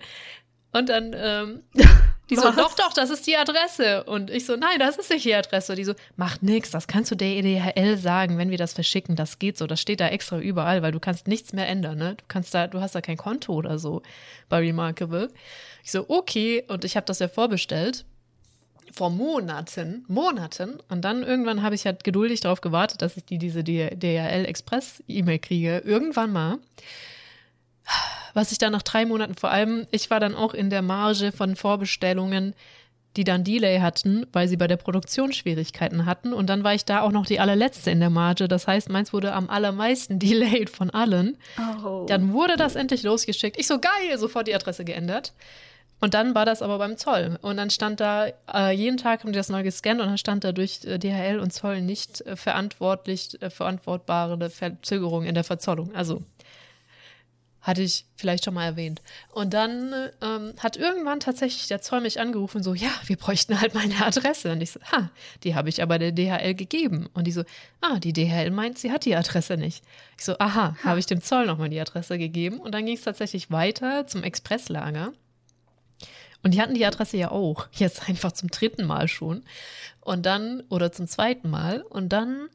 Und 0.73 0.89
dann, 0.89 1.15
ähm, 1.17 1.63
die 2.31 2.37
so, 2.37 2.51
doch, 2.53 2.75
doch, 2.75 2.93
das 2.93 3.11
ist 3.11 3.27
die 3.27 3.37
Adresse. 3.37 4.05
Und 4.05 4.31
ich 4.31 4.47
so, 4.47 4.57
nein, 4.57 4.79
das 4.79 4.97
ist 4.97 5.11
nicht 5.11 5.25
die 5.25 5.35
Adresse. 5.35 5.75
Die 5.75 5.85
so, 5.85 5.95
macht 6.17 6.43
nix, 6.43 6.71
das 6.71 6.87
kannst 6.87 7.11
du 7.11 7.17
der 7.17 7.43
DHL 7.43 7.97
sagen, 7.97 8.39
wenn 8.39 8.51
wir 8.51 8.59
das 8.59 8.73
verschicken. 8.73 9.17
Das 9.17 9.39
geht 9.39 9.59
so, 9.59 9.67
das 9.67 9.81
steht 9.81 10.01
da 10.01 10.09
extra 10.09 10.39
überall, 10.39 10.83
weil 10.83 10.93
du 10.93 11.01
kannst 11.01 11.27
nichts 11.27 11.53
mehr 11.53 11.69
ändern, 11.69 11.99
ne? 11.99 12.15
Du 12.17 12.25
kannst 12.29 12.55
da, 12.55 12.69
du 12.69 12.81
hast 12.81 12.95
da 12.95 13.01
kein 13.01 13.17
Konto 13.17 13.53
oder 13.53 13.79
so 13.79 14.03
bei 14.49 14.59
Remarkable. 14.59 15.29
Ich 15.83 15.91
so, 15.91 16.05
okay, 16.09 16.65
und 16.69 16.85
ich 16.85 16.97
habe 16.97 17.07
das 17.07 17.19
ja 17.19 17.29
vorbestellt. 17.29 18.05
Vor 18.93 19.11
Monaten, 19.11 20.05
Monaten. 20.09 20.81
Und 20.89 21.03
dann 21.03 21.23
irgendwann 21.23 21.63
habe 21.63 21.77
ich 21.77 21.87
halt 21.87 22.03
geduldig 22.03 22.41
darauf 22.41 22.61
gewartet, 22.61 23.03
dass 23.03 23.17
ich 23.17 23.25
die, 23.25 23.39
diese 23.39 23.63
DHL 23.63 24.45
Express 24.47 25.03
E-Mail 25.07 25.39
kriege. 25.39 25.79
Irgendwann 25.85 26.33
mal 26.33 26.59
was 28.35 28.53
ich 28.53 28.59
dann 28.59 28.73
nach 28.73 28.83
drei 28.83 29.07
Monaten 29.07 29.35
vor 29.35 29.51
allem, 29.51 29.87
ich 29.91 30.11
war 30.11 30.21
dann 30.21 30.35
auch 30.35 30.55
in 30.55 30.71
der 30.71 30.83
Marge 30.83 31.33
von 31.33 31.57
Vorbestellungen, 31.57 32.55
die 33.17 33.25
dann 33.25 33.43
Delay 33.43 33.81
hatten, 33.81 34.27
weil 34.33 34.47
sie 34.47 34.57
bei 34.57 34.69
der 34.69 34.77
Produktion 34.77 35.33
Schwierigkeiten 35.33 36.07
hatten. 36.07 36.33
Und 36.33 36.47
dann 36.49 36.63
war 36.63 36.75
ich 36.75 36.85
da 36.85 37.01
auch 37.01 37.11
noch 37.11 37.27
die 37.27 37.41
allerletzte 37.41 37.91
in 37.91 37.99
der 37.99 38.11
Marge. 38.11 38.47
Das 38.47 38.69
heißt, 38.69 38.89
meins 38.89 39.13
wurde 39.13 39.33
am 39.33 39.51
allermeisten 39.51 40.19
delayed 40.21 40.71
von 40.71 40.91
allen. 40.91 41.37
Oh. 41.85 42.07
Dann 42.09 42.33
wurde 42.33 42.57
das 42.57 42.77
endlich 42.77 43.03
losgeschickt. 43.03 43.59
Ich 43.59 43.67
so, 43.67 43.81
geil, 43.81 44.17
sofort 44.17 44.47
die 44.47 44.55
Adresse 44.55 44.85
geändert. 44.85 45.33
Und 46.01 46.15
dann 46.15 46.35
war 46.35 46.47
das 46.47 46.63
aber 46.63 46.79
beim 46.79 46.97
Zoll. 46.97 47.39
Und 47.43 47.59
dann 47.59 47.69
stand 47.69 48.01
da, 48.01 48.29
äh, 48.53 48.75
jeden 48.75 48.97
Tag 48.97 49.21
haben 49.21 49.33
die 49.33 49.37
das 49.37 49.51
neu 49.51 49.63
gescannt 49.63 50.01
und 50.01 50.07
dann 50.07 50.17
stand 50.17 50.45
da 50.45 50.53
durch 50.53 50.81
äh, 50.85 50.99
DHL 50.99 51.41
und 51.41 51.53
Zoll 51.53 51.83
nicht 51.83 52.23
äh, 52.23 52.37
verantwortlich, 52.37 53.41
äh, 53.43 53.51
verantwortbare 53.51 54.49
Verzögerung 54.49 55.25
in 55.25 55.35
der 55.35 55.45
Verzollung. 55.45 55.95
Also 55.95 56.23
hatte 57.63 57.83
ich 57.83 58.07
vielleicht 58.17 58.45
schon 58.45 58.55
mal 58.55 58.65
erwähnt. 58.65 59.03
Und 59.33 59.53
dann 59.53 59.93
ähm, 60.23 60.55
hat 60.59 60.77
irgendwann 60.77 61.21
tatsächlich 61.21 61.67
der 61.69 61.83
Zoll 61.83 62.01
mich 62.01 62.19
angerufen, 62.19 62.63
so, 62.63 62.75
ja, 62.75 62.91
wir 63.05 63.17
bräuchten 63.17 63.61
halt 63.61 63.75
meine 63.75 64.05
Adresse. 64.05 64.53
Und 64.53 64.61
ich 64.61 64.73
so, 64.73 64.81
ha, 64.93 65.11
die 65.45 65.55
habe 65.55 65.69
ich 65.69 65.83
aber 65.83 65.99
der 65.99 66.13
DHL 66.13 66.55
gegeben. 66.55 67.09
Und 67.13 67.27
die 67.27 67.33
so, 67.33 67.45
ah, 67.81 67.99
die 67.99 68.13
DHL 68.13 68.51
meint, 68.51 68.79
sie 68.79 68.91
hat 68.91 69.05
die 69.05 69.15
Adresse 69.15 69.57
nicht. 69.57 69.85
Ich 70.17 70.25
so, 70.25 70.39
aha, 70.39 70.77
habe 70.83 70.99
ich 70.99 71.07
dem 71.07 71.23
Zoll 71.23 71.47
nochmal 71.47 71.69
die 71.69 71.81
Adresse 71.81 72.19
gegeben. 72.19 72.61
Und 72.61 72.73
dann 72.73 72.87
ging 72.87 72.97
es 72.97 73.03
tatsächlich 73.03 73.51
weiter 73.51 74.07
zum 74.07 74.23
Expresslager. 74.23 75.13
Und 76.43 76.55
die 76.55 76.63
hatten 76.63 76.75
die 76.75 76.87
Adresse 76.87 77.19
ja 77.19 77.31
auch. 77.31 77.69
Jetzt 77.73 78.09
einfach 78.09 78.33
zum 78.33 78.49
dritten 78.49 78.87
Mal 78.87 79.09
schon. 79.09 79.45
Und 80.01 80.25
dann, 80.25 80.63
oder 80.71 80.93
zum 80.93 81.07
zweiten 81.07 81.51
Mal. 81.51 81.83
Und 81.83 82.11
dann 82.11 82.49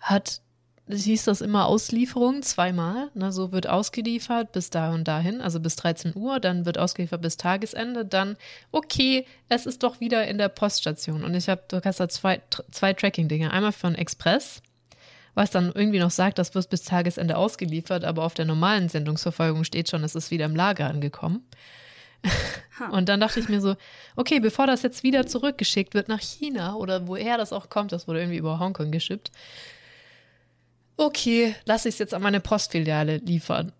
hat, 0.00 0.42
hieß 0.90 1.24
das 1.24 1.40
immer 1.40 1.66
Auslieferung 1.66 2.42
zweimal. 2.42 3.10
Ne, 3.14 3.32
so 3.32 3.52
wird 3.52 3.68
ausgeliefert 3.68 4.52
bis 4.52 4.70
da 4.70 4.92
und 4.92 5.06
dahin, 5.06 5.40
also 5.40 5.60
bis 5.60 5.76
13 5.76 6.14
Uhr. 6.14 6.40
Dann 6.40 6.66
wird 6.66 6.78
ausgeliefert 6.78 7.22
bis 7.22 7.36
Tagesende. 7.36 8.04
Dann, 8.04 8.36
okay, 8.72 9.26
es 9.48 9.66
ist 9.66 9.82
doch 9.82 10.00
wieder 10.00 10.26
in 10.26 10.38
der 10.38 10.48
Poststation. 10.48 11.24
Und 11.24 11.34
ich 11.34 11.48
habe, 11.48 11.62
du 11.68 11.80
hast 11.84 12.00
da 12.00 12.08
zwei, 12.08 12.40
zwei 12.70 12.92
Tracking-Dinge. 12.92 13.50
Einmal 13.50 13.72
von 13.72 13.94
Express 13.94 14.62
was 15.38 15.52
dann 15.52 15.70
irgendwie 15.72 16.00
noch 16.00 16.10
sagt, 16.10 16.38
das 16.40 16.56
wird 16.56 16.68
bis 16.68 16.82
Tagesende 16.82 17.36
ausgeliefert, 17.36 18.02
aber 18.04 18.24
auf 18.24 18.34
der 18.34 18.44
normalen 18.44 18.88
Sendungsverfolgung 18.88 19.62
steht 19.62 19.88
schon, 19.88 20.02
es 20.02 20.16
ist 20.16 20.32
wieder 20.32 20.46
im 20.46 20.56
Lager 20.56 20.88
angekommen. 20.88 21.44
Und 22.90 23.08
dann 23.08 23.20
dachte 23.20 23.38
ich 23.38 23.48
mir 23.48 23.60
so, 23.60 23.76
okay, 24.16 24.40
bevor 24.40 24.66
das 24.66 24.82
jetzt 24.82 25.04
wieder 25.04 25.26
zurückgeschickt 25.26 25.94
wird 25.94 26.08
nach 26.08 26.20
China 26.20 26.74
oder 26.74 27.06
woher 27.06 27.38
das 27.38 27.52
auch 27.52 27.68
kommt, 27.68 27.92
das 27.92 28.08
wurde 28.08 28.20
irgendwie 28.20 28.38
über 28.38 28.58
Hongkong 28.58 28.90
geschippt. 28.90 29.30
Okay, 30.98 31.54
lasse 31.64 31.88
ich 31.88 31.94
es 31.94 31.98
jetzt 31.98 32.12
an 32.12 32.22
meine 32.22 32.40
Postfiliale 32.40 33.16
liefern. 33.18 33.72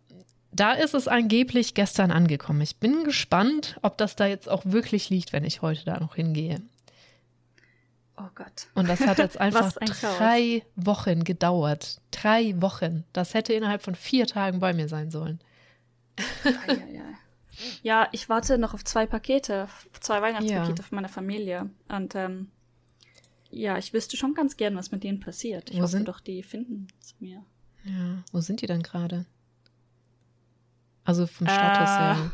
Da 0.53 0.73
ist 0.73 0.95
es 0.95 1.09
angeblich 1.09 1.75
gestern 1.75 2.11
angekommen. 2.11 2.63
Ich 2.63 2.77
bin 2.77 3.05
gespannt, 3.05 3.79
ob 3.83 3.99
das 3.99 4.17
da 4.17 4.27
jetzt 4.27 4.49
auch 4.49 4.63
wirklich 4.65 5.11
liegt, 5.11 5.35
wenn 5.35 5.45
ich 5.45 5.61
heute 5.61 5.85
da 5.85 6.01
noch 6.01 6.15
hingehe. 6.15 6.63
Oh 8.17 8.29
Gott. 8.35 8.69
Und 8.75 8.89
das 8.89 9.01
hat 9.01 9.19
jetzt 9.19 9.39
einfach 9.41 9.77
ein 9.77 9.91
drei 10.01 10.63
Wochen 10.75 11.25
gedauert. 11.25 12.01
Drei 12.11 12.55
Wochen. 12.63 13.05
Das 13.13 13.35
hätte 13.35 13.53
innerhalb 13.53 13.83
von 13.83 13.95
vier 13.95 14.27
Tagen 14.27 14.61
bei 14.61 14.73
mir 14.73 14.89
sein 14.89 15.11
sollen. 15.11 15.41
Ja 17.83 18.09
ich 18.13 18.29
warte 18.29 18.59
noch 18.59 18.75
auf 18.75 18.85
zwei 18.85 19.07
Pakete, 19.07 19.69
zwei 20.01 20.23
Weihnachtspakete 20.23 20.83
ja. 20.83 20.89
von 20.89 20.97
meiner 20.97 21.09
Familie. 21.09 21.71
Und 21.89 22.15
ähm, 22.15 22.51
ja, 23.50 23.78
ich 23.78 23.93
wüsste 23.93 24.17
schon 24.17 24.35
ganz 24.35 24.57
gern, 24.57 24.76
was 24.76 24.90
mit 24.90 25.05
denen 25.05 25.21
passiert. 25.21 25.71
Ich 25.71 25.76
wo 25.76 25.83
hoffe 25.83 25.93
sind? 25.93 26.09
doch, 26.09 26.21
die 26.21 26.43
finden 26.43 26.88
zu 27.00 27.14
mir. 27.21 27.45
Ja, 27.85 28.23
wo 28.33 28.40
sind 28.40 28.61
die 28.61 28.67
denn 28.67 28.83
gerade? 28.83 29.26
Also 31.05 31.26
vom 31.26 31.47
Status 31.47 31.88
äh, 31.88 31.99
her. 31.99 32.33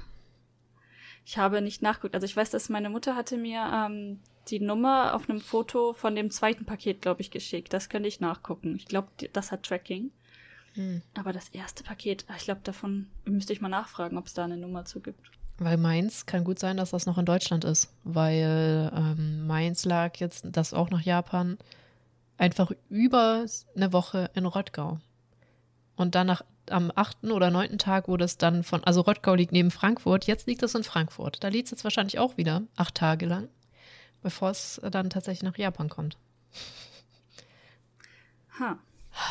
Ich 1.25 1.39
habe 1.39 1.63
nicht 1.63 1.81
nachgeguckt. 1.81 2.15
Also 2.15 2.25
ich 2.25 2.37
weiß, 2.37 2.51
dass 2.51 2.69
meine 2.69 2.91
Mutter 2.91 3.15
hatte 3.15 3.37
mir 3.37 3.71
ähm, 3.73 4.21
die 4.49 4.61
Nummer 4.61 5.15
auf 5.15 5.31
einem 5.31 5.41
Foto 5.41 5.93
von 5.93 6.17
dem 6.17 6.31
zweiten 6.31 6.65
Paket, 6.65 7.01
glaube 7.01 7.21
ich, 7.21 7.31
geschickt. 7.31 7.73
Das 7.73 7.89
könnte 7.89 8.09
ich 8.09 8.21
nachgucken. 8.21 8.77
Ich 8.77 8.87
glaube, 8.87 9.09
das 9.33 9.53
hat 9.53 9.63
Tracking. 9.63 10.11
Hm. 10.75 11.03
Aber 11.15 11.33
das 11.33 11.49
erste 11.51 11.85
Paket, 11.85 12.27
ich 12.37 12.45
glaube, 12.45 12.61
davon 12.65 13.07
müsste 13.25 13.53
ich 13.53 13.61
mal 13.61 13.69
nachfragen, 13.69 14.19
ob 14.19 14.27
es 14.27 14.35
da 14.35 14.45
eine 14.45 14.57
Nummer 14.57 14.85
zu 14.85 15.01
gibt. 15.01 15.31
Weil 15.59 15.77
meins 15.77 16.27
kann 16.27 16.45
gut 16.45 16.59
sein, 16.59 16.77
dass 16.77 16.91
das 16.91 17.07
noch 17.07 17.17
in 17.17 17.27
Deutschland 17.27 17.65
ist, 17.65 17.93
weil 18.03 18.91
ähm, 18.95 19.47
meins 19.47 19.85
lag 19.85 20.17
jetzt, 20.17 20.47
das 20.51 20.75
auch 20.75 20.91
nach 20.91 21.03
Japan, 21.03 21.59
einfach 22.37 22.73
über 22.89 23.47
eine 23.77 23.93
Woche 23.93 24.31
in 24.35 24.47
Rottgau. 24.47 24.99
Und 25.95 26.17
dann 26.17 26.27
nach, 26.27 26.43
am 26.71 26.91
achten 26.95 27.31
oder 27.31 27.51
neunten 27.51 27.79
Tag 27.79 28.09
wurde 28.09 28.25
es 28.25 28.37
dann 28.37 28.65
von, 28.65 28.83
also 28.83 29.03
Rottgau 29.03 29.35
liegt 29.35 29.53
neben 29.53 29.71
Frankfurt, 29.71 30.27
jetzt 30.27 30.49
liegt 30.49 30.65
es 30.65 30.75
in 30.75 30.83
Frankfurt. 30.83 31.45
Da 31.45 31.49
liegt 31.49 31.67
es 31.67 31.71
jetzt 31.71 31.85
wahrscheinlich 31.85 32.19
auch 32.19 32.37
wieder, 32.37 32.63
acht 32.77 32.97
Tage 32.97 33.27
lang 33.27 33.49
bevor 34.25 34.51
es 34.51 34.81
dann 34.83 35.11
tatsächlich 35.11 35.45
nach 35.45 35.59
Japan 35.59 35.89
kommt. 35.89 36.17
Ha. 38.59 38.79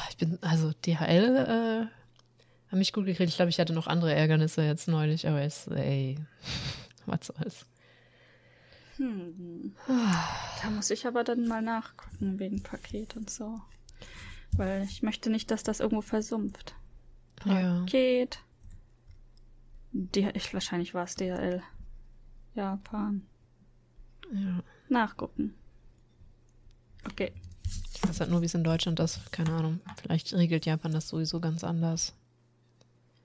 Ich 0.10 0.16
bin, 0.16 0.38
also 0.42 0.72
DHL 0.72 1.90
äh, 1.90 2.03
haben 2.74 2.80
mich 2.80 2.92
gut 2.92 3.06
gekriegt. 3.06 3.30
Ich 3.30 3.36
glaube, 3.36 3.50
ich 3.50 3.60
hatte 3.60 3.74
noch 3.74 3.88
andere 3.88 4.14
Ärgernisse 4.14 4.64
jetzt 4.64 4.88
neulich, 4.88 5.28
aber 5.28 5.42
es, 5.42 5.68
ey, 5.68 6.18
was 7.06 7.28
soll's. 7.28 7.66
Hm. 8.98 9.74
Da 9.88 10.70
muss 10.70 10.90
ich 10.90 11.08
aber 11.08 11.24
dann 11.24 11.48
mal 11.48 11.62
nachgucken 11.62 12.40
wegen 12.40 12.62
Paket 12.62 13.16
und 13.16 13.30
so. 13.30 13.62
Weil 14.52 14.84
ich 14.84 15.02
möchte 15.02 15.30
nicht, 15.30 15.50
dass 15.50 15.64
das 15.64 15.80
irgendwo 15.80 16.02
versumpft. 16.02 16.76
Paket. 17.38 18.40
Ja. 20.04 20.32
ich, 20.34 20.54
wahrscheinlich 20.54 20.94
war 20.94 21.06
es 21.06 21.16
DHL. 21.16 21.64
Japan. 22.54 23.26
Ja 24.32 24.64
nachgucken. 24.94 25.54
Okay. 27.06 27.34
Ich 27.94 28.08
weiß 28.08 28.22
halt 28.22 28.30
nur, 28.30 28.42
wie 28.42 28.46
es 28.46 28.54
in 28.54 28.64
Deutschland 28.64 29.00
ist. 29.02 29.20
Keine 29.32 29.52
Ahnung. 29.54 29.82
Vielleicht 30.02 30.34
regelt 30.34 30.66
Japan 30.66 30.94
das 30.94 31.10
sowieso 31.10 31.42
ganz 31.42 31.64
anders. 31.64 32.14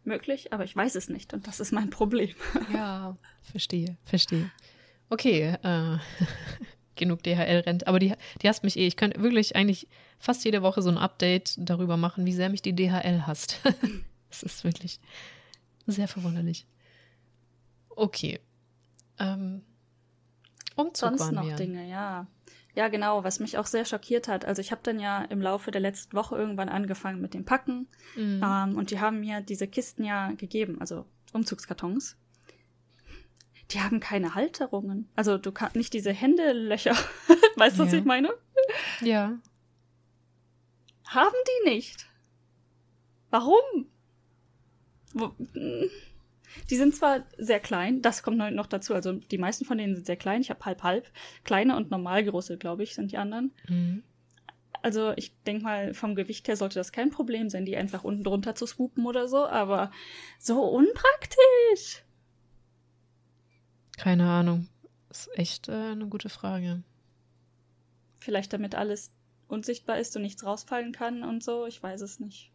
Möglich, 0.05 0.53
aber 0.53 0.65
ich 0.65 0.75
weiß 0.75 0.95
es 0.95 1.09
nicht 1.09 1.35
und 1.35 1.47
das 1.47 1.61
ist 1.61 1.73
mein 1.73 1.91
Problem. 1.91 2.35
Ja, 2.73 3.17
verstehe, 3.43 3.97
verstehe. 4.05 4.51
Okay, 5.11 5.57
äh, 5.63 5.99
genug 6.99 7.23
DHL-Rent. 7.23 7.87
Aber 7.87 7.99
die, 7.99 8.15
die 8.43 8.49
hasst 8.49 8.65
mich 8.65 8.77
eh. 8.77 8.87
Ich 8.87 8.97
könnte 8.97 9.23
wirklich 9.23 9.57
eigentlich 9.57 9.89
fast 10.19 10.45
jede 10.45 10.63
Woche 10.63 10.83
so 10.83 10.91
ein 10.91 10.99
Update 10.99 11.55
darüber 11.57 11.97
machen, 11.97 12.27
wie 12.27 12.33
sehr 12.33 12.51
mich 12.51 12.63
die 12.63 12.75
DHL 12.75 13.27
hasst. 13.27 13.61
Es 14.31 14.43
ist 14.43 14.63
wirklich 14.63 15.01
sehr 15.87 16.07
verwunderlich. 16.07 16.67
Okay. 17.89 18.41
Ähm, 19.19 19.63
Umzug 20.77 21.19
Sonst 21.19 21.33
noch 21.33 21.47
wir. 21.47 21.57
Dinge, 21.57 21.89
ja. 21.89 22.27
Ja, 22.79 22.87
genau, 22.87 23.25
was 23.25 23.41
mich 23.41 23.59
auch 23.59 23.67
sehr 23.67 23.85
schockiert 23.85 24.29
hat. 24.29 24.45
Also 24.45 24.61
ich 24.61 24.71
habe 24.71 24.83
dann 24.85 25.01
ja 25.01 25.25
im 25.25 25.43
Laufe 25.43 25.73
der 25.73 25.81
letzten 25.81 26.17
Woche 26.17 26.37
irgendwann 26.37 26.69
angefangen 26.69 27.21
mit 27.21 27.35
dem 27.35 27.45
Packen. 27.45 27.89
Mhm. 28.15 28.41
Ähm, 28.41 28.77
und 28.77 28.93
die 28.93 29.01
haben 29.01 29.19
mir 29.19 29.41
diese 29.41 29.67
Kisten 29.67 30.05
ja 30.05 30.31
gegeben, 30.31 30.81
also 30.81 31.05
Umzugskartons. 31.33 32.17
Die 33.73 33.81
haben 33.81 33.99
keine 33.99 34.37
Halterungen. 34.37 35.09
Also 35.17 35.39
du 35.39 35.51
kannst 35.51 35.75
nicht 35.75 35.93
diese 35.93 36.13
Händelöcher. 36.13 36.93
weißt 37.57 37.81
du, 37.81 37.83
ja. 37.83 37.87
was 37.89 37.93
ich 37.95 38.05
meine? 38.05 38.33
Ja. 39.01 39.37
Haben 41.09 41.37
die 41.65 41.71
nicht. 41.71 42.07
Warum? 43.31 43.89
Wo, 45.15 45.33
hm. 45.53 45.91
Die 46.71 46.77
sind 46.77 46.95
zwar 46.95 47.25
sehr 47.37 47.61
klein, 47.61 48.03
das 48.03 48.23
kommt 48.23 48.39
noch 48.39 48.67
dazu. 48.67 48.95
Also 48.95 49.13
die 49.13 49.39
meisten 49.39 49.65
von 49.65 49.79
denen 49.79 49.95
sind 49.95 50.07
sehr 50.07 50.17
klein. 50.17 50.41
Ich 50.41 50.51
habe 50.51 50.65
halb 50.65 50.83
halb. 50.83 51.11
Kleine 51.45 51.77
und 51.77 51.91
normal 51.91 52.25
große, 52.25 52.59
glaube 52.59 52.83
ich, 52.83 52.95
sind 52.95 53.13
die 53.13 53.19
anderen. 53.19 53.53
Mhm. 53.69 54.03
Also 54.83 55.13
ich 55.17 55.33
denke 55.43 55.65
mal, 55.65 55.95
vom 55.95 56.15
Gewicht 56.15 56.47
her 56.49 56.57
sollte 56.57 56.79
das 56.79 56.93
kein 56.93 57.11
Problem 57.11 57.51
sein, 57.51 57.65
die 57.65 57.77
einfach 57.77 58.05
unten 58.05 58.25
drunter 58.25 58.55
zu 58.55 58.67
swoopen 58.67 59.07
oder 59.07 59.29
so, 59.29 59.47
aber 59.47 59.91
so 60.39 60.63
unpraktisch. 60.63 62.05
Keine 63.97 64.31
Ahnung. 64.31 64.69
Ist 65.11 65.31
echt 65.37 65.69
äh, 65.69 65.73
eine 65.73 66.07
gute 66.07 66.29
Frage. 66.29 66.83
Vielleicht 68.19 68.53
damit 68.53 68.75
alles 68.75 69.13
unsichtbar 69.49 69.99
ist 69.99 70.15
und 70.17 70.23
nichts 70.23 70.45
rausfallen 70.45 70.93
kann 70.93 71.25
und 71.25 71.43
so, 71.43 71.67
ich 71.67 71.83
weiß 71.83 72.03
es 72.03 72.21
nicht. 72.21 72.53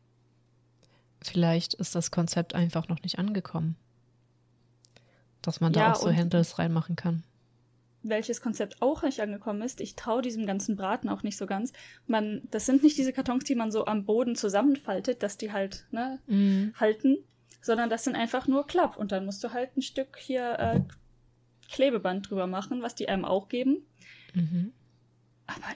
Vielleicht 1.24 1.74
ist 1.74 1.96
das 1.96 2.12
Konzept 2.12 2.56
einfach 2.56 2.88
noch 2.88 3.02
nicht 3.02 3.20
angekommen. 3.20 3.76
Dass 5.42 5.60
man 5.60 5.74
ja, 5.74 5.88
da 5.88 5.92
auch 5.94 6.02
so 6.02 6.12
Handles 6.12 6.60
reinmachen 6.60 6.96
kann. 6.96 7.24
Welches 8.02 8.42
Konzept 8.42 8.82
auch 8.82 9.04
nicht 9.04 9.22
angekommen 9.22 9.62
ist, 9.62 9.80
ich 9.80 9.96
traue 9.96 10.22
diesem 10.22 10.46
ganzen 10.46 10.76
Braten 10.76 11.08
auch 11.08 11.24
nicht 11.24 11.38
so 11.38 11.46
ganz. 11.46 11.72
Man, 12.06 12.42
das 12.52 12.66
sind 12.66 12.84
nicht 12.84 12.98
diese 12.98 13.14
Kartons, 13.14 13.46
die 13.46 13.56
man 13.56 13.72
so 13.72 13.86
am 13.86 14.04
Boden 14.04 14.36
zusammenfaltet, 14.36 15.24
dass 15.24 15.38
die 15.38 15.54
halt 15.54 15.86
ne, 15.92 16.20
mhm. 16.28 16.74
halten, 16.78 17.18
sondern 17.62 17.90
das 17.90 18.04
sind 18.04 18.16
einfach 18.16 18.48
nur 18.48 18.68
Klapp. 18.68 18.98
Und 18.98 19.14
dann 19.14 19.26
musst 19.26 19.44
du 19.44 19.54
halt 19.54 19.76
ein 19.78 19.82
Stück 19.82 20.18
hier 20.18 20.60
äh, 20.60 20.82
Klebeband 21.72 22.30
drüber 22.30 22.46
machen, 22.46 22.82
was 22.82 22.96
die 22.96 23.08
einem 23.08 23.24
auch 23.24 23.48
geben. 23.48 23.86
Mhm. 24.34 24.74
Aber 25.48 25.74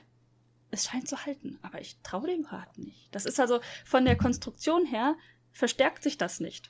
es 0.72 0.86
scheint 0.86 1.08
zu 1.08 1.26
halten. 1.26 1.58
Aber 1.62 1.80
ich 1.80 1.98
traue 2.04 2.28
dem 2.28 2.44
Braten 2.44 2.84
nicht. 2.84 3.08
Das 3.12 3.26
ist 3.26 3.40
also 3.40 3.60
von 3.86 4.06
der 4.06 4.18
Konstruktion 4.18 4.86
her 4.86 5.16
verstärkt 5.58 6.04
sich 6.04 6.18
das 6.18 6.40
nicht. 6.40 6.70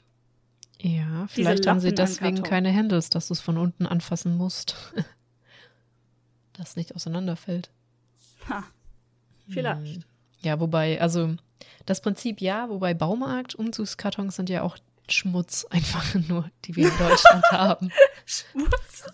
Ja, 0.80 1.28
vielleicht 1.28 1.68
haben 1.68 1.80
sie 1.80 1.94
deswegen 1.94 2.44
keine 2.44 2.74
Handles, 2.74 3.10
dass 3.10 3.28
du 3.28 3.34
es 3.34 3.42
von 3.42 3.58
unten 3.58 3.86
anfassen 3.86 4.38
musst. 4.38 4.76
das 6.54 6.76
nicht 6.76 6.96
auseinanderfällt. 6.96 7.70
Ha. 8.50 8.64
Vielleicht. 9.50 9.96
Hm. 9.96 10.04
Ja, 10.42 10.60
wobei, 10.60 11.02
also 11.02 11.36
das 11.86 12.02
Prinzip 12.02 12.40
ja, 12.42 12.70
wobei 12.70 12.94
Baumarkt, 12.94 13.56
Umzugskartons 13.56 14.36
sind 14.36 14.50
ja 14.50 14.62
auch 14.62 14.78
Schmutz, 15.10 15.66
einfach 15.70 16.14
nur, 16.14 16.50
die 16.66 16.76
wir 16.76 16.88
in 16.88 16.98
Deutschland 16.98 17.44
haben. 17.52 17.92
Schmutz. 18.26 19.06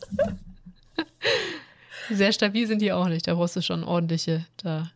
Sehr 2.09 2.33
stabil 2.33 2.67
sind 2.67 2.81
die 2.81 2.91
auch 2.91 3.07
nicht, 3.07 3.27
da 3.27 3.33
brauchst 3.33 3.55
du 3.55 3.61
schon 3.61 3.83
ordentliche 3.83 4.45
da. 4.57 4.91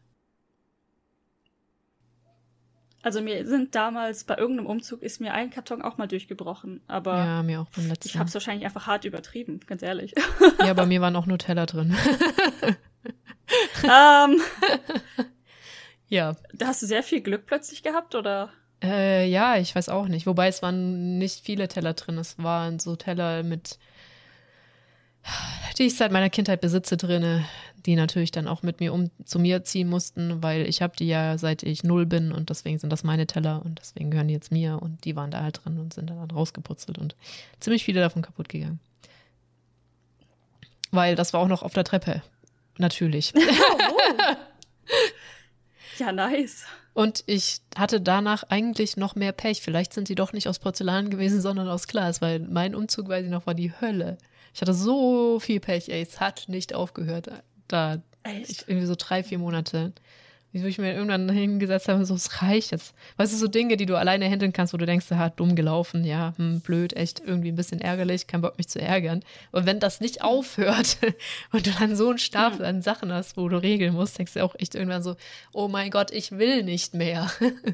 Also 3.04 3.22
mir 3.22 3.46
sind 3.46 3.76
damals 3.76 4.24
bei 4.24 4.38
irgendeinem 4.38 4.66
Umzug 4.66 5.02
ist 5.02 5.22
mir 5.22 5.34
ein 5.34 5.50
Karton 5.50 5.82
auch 5.82 5.98
mal 5.98 6.08
durchgebrochen, 6.08 6.82
aber 6.88 7.18
ja, 7.18 7.44
mir 7.44 7.62
auch 7.62 7.70
beim 7.70 7.88
letzten. 7.88 8.08
Ich 8.08 8.18
habe 8.18 8.28
es 8.28 8.34
wahrscheinlich 8.34 8.66
einfach 8.66 8.88
hart 8.88 9.06
übertrieben, 9.06 9.60
ganz 9.66 9.82
ehrlich. 9.82 10.14
Ja, 10.60 10.74
bei 10.74 10.86
mir 10.86 11.00
waren 11.02 11.16
auch 11.16 11.26
Nutella 11.28 11.66
drin. 11.66 11.96
um, 13.84 13.90
ähm. 13.90 14.42
ja. 16.10 16.36
Da 16.54 16.68
hast 16.68 16.82
du 16.82 16.88
sehr 16.88 17.04
viel 17.04 17.22
Glück 17.22 17.46
plötzlich 17.46 17.84
gehabt, 17.84 18.16
oder? 18.16 18.50
Äh, 18.84 19.30
ja, 19.30 19.58
ich 19.58 19.76
weiß 19.76 19.90
auch 19.90 20.08
nicht. 20.08 20.26
Wobei 20.26 20.48
es 20.48 20.62
waren 20.62 21.18
nicht 21.18 21.46
viele 21.46 21.68
Teller 21.68 21.94
drin. 21.94 22.18
Es 22.18 22.38
waren 22.42 22.80
so 22.80 22.96
Teller 22.96 23.44
mit 23.44 23.80
die 25.78 25.84
ich 25.84 25.96
seit 25.96 26.12
meiner 26.12 26.30
Kindheit 26.30 26.62
besitze 26.62 26.98
drinne, 26.98 27.46
die 27.86 27.96
natürlich 27.96 28.32
dann 28.32 28.48
auch 28.48 28.64
mit 28.64 28.80
mir 28.80 28.94
um 28.94 29.12
zu 29.26 29.40
mir 29.40 29.64
ziehen 29.64 29.90
mussten, 29.90 30.42
weil 30.42 30.68
ich 30.68 30.82
habe 30.82 30.96
die 30.98 31.08
ja 31.08 31.38
seit 31.38 31.64
ich 31.64 31.84
null 31.84 32.06
bin 32.06 32.32
und 32.32 32.50
deswegen 32.50 32.80
sind 32.80 32.92
das 32.92 33.04
meine 33.04 33.28
Teller 33.28 33.62
und 33.64 33.80
deswegen 33.80 34.12
gehören 34.12 34.28
die 34.28 34.34
jetzt 34.34 34.52
mir 34.52 34.82
und 34.82 35.06
die 35.06 35.16
waren 35.16 35.32
da 35.32 35.44
halt 35.44 35.64
drin 35.64 35.80
und 35.80 35.94
sind 35.94 36.10
dann 36.10 36.32
rausgeputzelt 36.32 36.98
und 36.98 37.16
ziemlich 37.60 37.84
viele 37.84 38.02
davon 38.02 38.22
kaputt 38.22 38.50
gegangen. 38.50 38.80
Weil 40.92 41.16
das 41.16 41.34
war 41.34 41.42
auch 41.42 41.48
noch 41.48 41.64
auf 41.64 41.74
der 41.74 41.84
Treppe. 41.84 42.24
Natürlich. 42.78 43.34
ja, 46.00 46.12
nice. 46.12 46.66
Und 46.94 47.24
ich 47.28 47.62
hatte 47.78 48.02
danach 48.02 48.44
eigentlich 48.50 48.98
noch 48.98 49.16
mehr 49.16 49.32
Pech. 49.32 49.62
Vielleicht 49.62 49.94
sind 49.94 50.10
die 50.10 50.16
doch 50.16 50.34
nicht 50.34 50.48
aus 50.48 50.58
Porzellan 50.58 51.12
gewesen, 51.12 51.42
sondern 51.42 51.70
aus 51.70 51.88
Glas, 51.88 52.22
weil 52.22 52.40
mein 52.40 52.74
Umzug, 52.74 53.08
weiß 53.08 53.24
ich 53.24 53.30
noch, 53.30 53.46
war 53.46 53.54
die 53.54 53.72
Hölle. 53.80 54.18
Ich 54.58 54.62
hatte 54.62 54.74
so 54.74 55.40
viel 55.40 55.60
Pech, 55.60 55.88
ey, 55.90 56.02
es 56.02 56.20
hat 56.20 56.46
nicht 56.48 56.74
aufgehört. 56.74 57.30
Da, 57.68 58.02
ich, 58.26 58.68
irgendwie 58.68 58.88
so 58.88 58.96
drei, 58.98 59.22
vier 59.22 59.38
Monate. 59.38 59.94
Wie 60.52 60.66
ich 60.66 60.80
mir 60.80 60.96
irgendwann 60.96 61.30
hingesetzt 61.30 61.88
habe, 61.88 62.04
so, 62.08 62.16
es 62.16 62.42
reicht 62.42 62.72
jetzt. 62.72 62.96
Weißt 63.18 63.32
du, 63.32 63.38
so 63.38 63.48
Dinge, 63.48 63.78
die 63.78 63.86
du 63.86 63.96
alleine 63.96 64.28
handeln 64.28 64.54
kannst, 64.54 64.74
wo 64.74 64.78
du 64.78 64.88
denkst, 64.88 65.12
ha, 65.12 65.30
dumm 65.30 65.56
gelaufen, 65.56 66.04
ja, 66.04 66.34
hm, 66.38 66.62
blöd, 66.62 66.94
echt 66.94 67.20
irgendwie 67.20 67.50
ein 67.50 67.56
bisschen 67.56 67.80
ärgerlich, 67.82 68.26
kein 68.26 68.42
Bock, 68.42 68.58
mich 68.58 68.68
zu 68.68 68.82
ärgern. 68.82 69.24
Und 69.52 69.68
wenn 69.68 69.80
das 69.80 70.02
nicht 70.02 70.24
aufhört 70.24 70.98
und 71.52 71.68
du 71.68 71.72
dann 71.78 71.96
so 71.96 72.10
einen 72.10 72.18
Stapel 72.18 72.66
an 72.66 72.82
Sachen 72.82 73.14
hast, 73.14 73.38
wo 73.38 73.50
du 73.50 73.62
regeln 73.62 73.94
musst, 73.94 74.18
denkst 74.18 74.34
du 74.34 74.44
auch 74.44 74.56
echt 74.58 74.74
irgendwann 74.74 75.04
so, 75.04 75.18
oh 75.54 75.68
mein 75.68 75.92
Gott, 75.92 76.10
ich 76.10 76.32
will 76.32 76.64
nicht 76.64 76.96
mehr. 76.96 77.30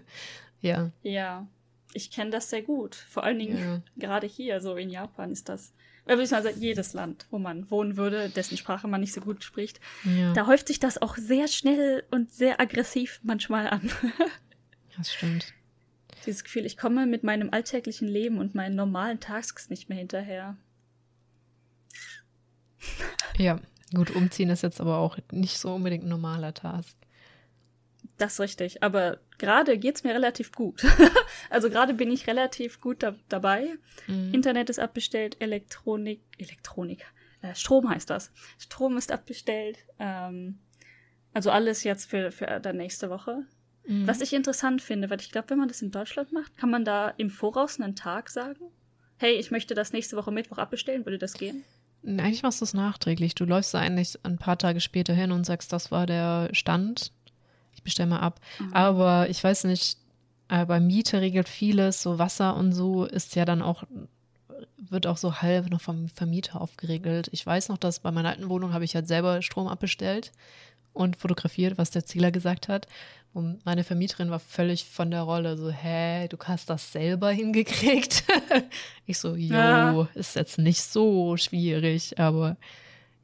ja. 0.59 0.91
Ja, 1.01 1.47
ich 1.93 2.11
kenne 2.11 2.31
das 2.31 2.49
sehr 2.49 2.61
gut. 2.61 2.93
Vor 2.93 3.23
allen 3.23 3.39
Dingen 3.39 3.57
ja. 3.57 3.81
gerade 3.95 4.27
hier, 4.27 4.59
so 4.59 4.75
in 4.75 4.89
Japan 4.89 5.31
ist 5.31 5.47
das 5.47 5.71
beziehungsweise 6.05 6.51
jedes 6.51 6.93
Land, 6.93 7.25
wo 7.31 7.39
man 7.39 7.69
wohnen 7.71 7.97
würde, 7.97 8.29
dessen 8.29 8.57
Sprache 8.57 8.87
man 8.87 9.01
nicht 9.01 9.13
so 9.13 9.21
gut 9.21 9.43
spricht, 9.43 9.79
ja. 10.03 10.33
da 10.33 10.47
häuft 10.47 10.67
sich 10.67 10.79
das 10.79 11.01
auch 11.01 11.17
sehr 11.17 11.47
schnell 11.47 12.03
und 12.11 12.31
sehr 12.31 12.59
aggressiv 12.59 13.19
manchmal 13.23 13.69
an. 13.69 13.89
das 14.97 15.13
stimmt. 15.13 15.53
Dieses 16.25 16.43
Gefühl, 16.43 16.65
ich 16.65 16.77
komme 16.77 17.05
mit 17.05 17.23
meinem 17.23 17.49
alltäglichen 17.51 18.07
Leben 18.07 18.37
und 18.37 18.55
meinen 18.55 18.75
normalen 18.75 19.19
Tasks 19.19 19.69
nicht 19.69 19.89
mehr 19.89 19.97
hinterher. 19.97 20.57
Ja, 23.37 23.59
gut, 23.93 24.11
umziehen 24.11 24.49
ist 24.49 24.63
jetzt 24.63 24.81
aber 24.81 24.97
auch 24.97 25.17
nicht 25.31 25.57
so 25.57 25.73
unbedingt 25.73 26.03
ein 26.05 26.09
normaler 26.09 26.53
Task. 26.53 26.95
Das 28.23 28.35
ist 28.35 28.39
richtig. 28.39 28.81
Aber 28.81 29.17
gerade 29.37 29.77
geht 29.77 29.97
es 29.97 30.05
mir 30.05 30.13
relativ 30.13 30.53
gut. 30.53 30.81
also 31.49 31.69
gerade 31.69 31.93
bin 31.93 32.09
ich 32.09 32.25
relativ 32.25 32.79
gut 32.79 33.03
da 33.03 33.15
dabei. 33.27 33.73
Mhm. 34.07 34.33
Internet 34.33 34.69
ist 34.69 34.79
abbestellt, 34.79 35.35
Elektronik, 35.41 36.21
Elektronik, 36.37 37.05
äh, 37.41 37.53
Strom 37.53 37.89
heißt 37.89 38.09
das. 38.09 38.31
Strom 38.57 38.95
ist 38.95 39.11
abbestellt. 39.11 39.79
Ähm, 39.99 40.59
also 41.33 41.51
alles 41.51 41.83
jetzt 41.83 42.09
für, 42.09 42.31
für 42.31 42.61
dann 42.61 42.77
nächste 42.77 43.09
Woche. 43.09 43.43
Mhm. 43.85 44.07
Was 44.07 44.21
ich 44.21 44.31
interessant 44.31 44.81
finde, 44.81 45.09
weil 45.09 45.19
ich 45.19 45.29
glaube, 45.29 45.49
wenn 45.49 45.59
man 45.59 45.67
das 45.67 45.81
in 45.81 45.91
Deutschland 45.91 46.31
macht, 46.31 46.55
kann 46.55 46.69
man 46.69 46.85
da 46.85 47.09
im 47.17 47.29
Voraus 47.29 47.77
einen 47.77 47.97
Tag 47.97 48.29
sagen? 48.29 48.71
Hey, 49.17 49.33
ich 49.33 49.51
möchte 49.51 49.73
das 49.73 49.91
nächste 49.91 50.15
Woche 50.15 50.31
Mittwoch 50.31 50.59
abbestellen. 50.59 51.05
Würde 51.05 51.17
das 51.17 51.33
gehen? 51.33 51.65
Eigentlich 52.05 52.43
machst 52.43 52.61
du 52.61 52.65
es 52.65 52.73
nachträglich. 52.73 53.35
Du 53.35 53.43
läufst 53.43 53.73
da 53.73 53.79
eigentlich 53.79 54.17
ein 54.23 54.37
paar 54.37 54.57
Tage 54.57 54.79
später 54.79 55.13
hin 55.13 55.33
und 55.33 55.45
sagst, 55.45 55.73
das 55.73 55.91
war 55.91 56.05
der 56.05 56.47
Stand 56.53 57.11
ich 57.83 57.91
bestelle 57.91 58.09
mal 58.09 58.19
ab. 58.19 58.39
Mhm. 58.59 58.73
Aber 58.73 59.29
ich 59.29 59.43
weiß 59.43 59.65
nicht, 59.65 59.97
äh, 60.47 60.65
bei 60.65 60.79
Miete 60.79 61.19
regelt 61.19 61.49
vieles, 61.49 62.01
so 62.01 62.17
Wasser 62.17 62.55
und 62.55 62.71
so 62.71 63.05
ist 63.05 63.35
ja 63.35 63.45
dann 63.45 63.61
auch, 63.61 63.83
wird 64.77 65.07
auch 65.07 65.17
so 65.17 65.41
halb 65.41 65.69
noch 65.69 65.81
vom 65.81 66.07
Vermieter 66.07 66.61
aufgeregelt. 66.61 67.29
Ich 67.31 67.45
weiß 67.45 67.69
noch, 67.69 67.77
dass 67.77 67.99
bei 67.99 68.11
meiner 68.11 68.29
alten 68.29 68.49
Wohnung 68.49 68.73
habe 68.73 68.85
ich 68.85 68.95
halt 68.95 69.07
selber 69.07 69.41
Strom 69.41 69.67
abbestellt 69.67 70.31
und 70.93 71.17
fotografiert, 71.17 71.77
was 71.77 71.91
der 71.91 72.05
Zieler 72.05 72.31
gesagt 72.31 72.67
hat. 72.67 72.87
Und 73.33 73.65
meine 73.65 73.83
Vermieterin 73.83 74.29
war 74.29 74.39
völlig 74.39 74.85
von 74.85 75.09
der 75.09 75.23
Rolle, 75.23 75.57
so, 75.57 75.71
hä, 75.71 76.27
du 76.27 76.37
hast 76.43 76.69
das 76.69 76.91
selber 76.91 77.31
hingekriegt. 77.31 78.23
ich 79.07 79.17
so, 79.17 79.35
jo, 79.35 79.55
ja. 79.55 80.07
ist 80.13 80.35
jetzt 80.35 80.59
nicht 80.59 80.83
so 80.83 81.35
schwierig, 81.35 82.19
aber 82.19 82.57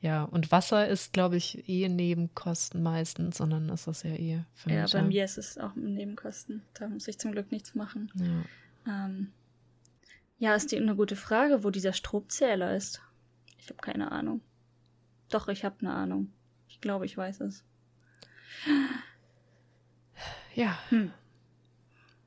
ja, 0.01 0.23
und 0.23 0.51
Wasser 0.51 0.88
ist, 0.88 1.12
glaube 1.12 1.35
ich, 1.35 1.67
eh 1.67 1.89
Nebenkosten 1.89 2.81
meistens, 2.81 3.38
sondern 3.38 3.67
ist 3.69 3.88
das 3.88 4.03
ja 4.03 4.12
eh 4.12 4.43
für 4.53 4.71
Ja, 4.71 4.85
bei 4.91 5.01
mir 5.01 5.25
ist 5.25 5.38
es 5.38 5.57
auch 5.57 5.75
Nebenkosten. 5.75 6.62
Da 6.73 6.88
muss 6.88 7.07
ich 7.07 7.19
zum 7.19 7.33
Glück 7.33 7.51
nichts 7.51 7.75
machen. 7.75 8.09
Ja, 8.85 9.05
ähm, 9.05 9.31
ja 10.38 10.55
ist 10.55 10.71
die 10.71 10.77
eine 10.77 10.95
gute 10.95 11.17
Frage, 11.17 11.65
wo 11.65 11.69
dieser 11.69 11.91
Stromzähler 11.91 12.75
ist. 12.75 13.01
Ich 13.57 13.69
habe 13.69 13.81
keine 13.81 14.12
Ahnung. 14.12 14.39
Doch, 15.29 15.49
ich 15.49 15.65
habe 15.65 15.75
eine 15.81 15.91
Ahnung. 15.91 16.31
Ich 16.69 16.79
glaube, 16.79 17.05
ich 17.05 17.17
weiß 17.17 17.41
es. 17.41 17.65
Ja. 20.55 20.77
Hm. 20.89 21.12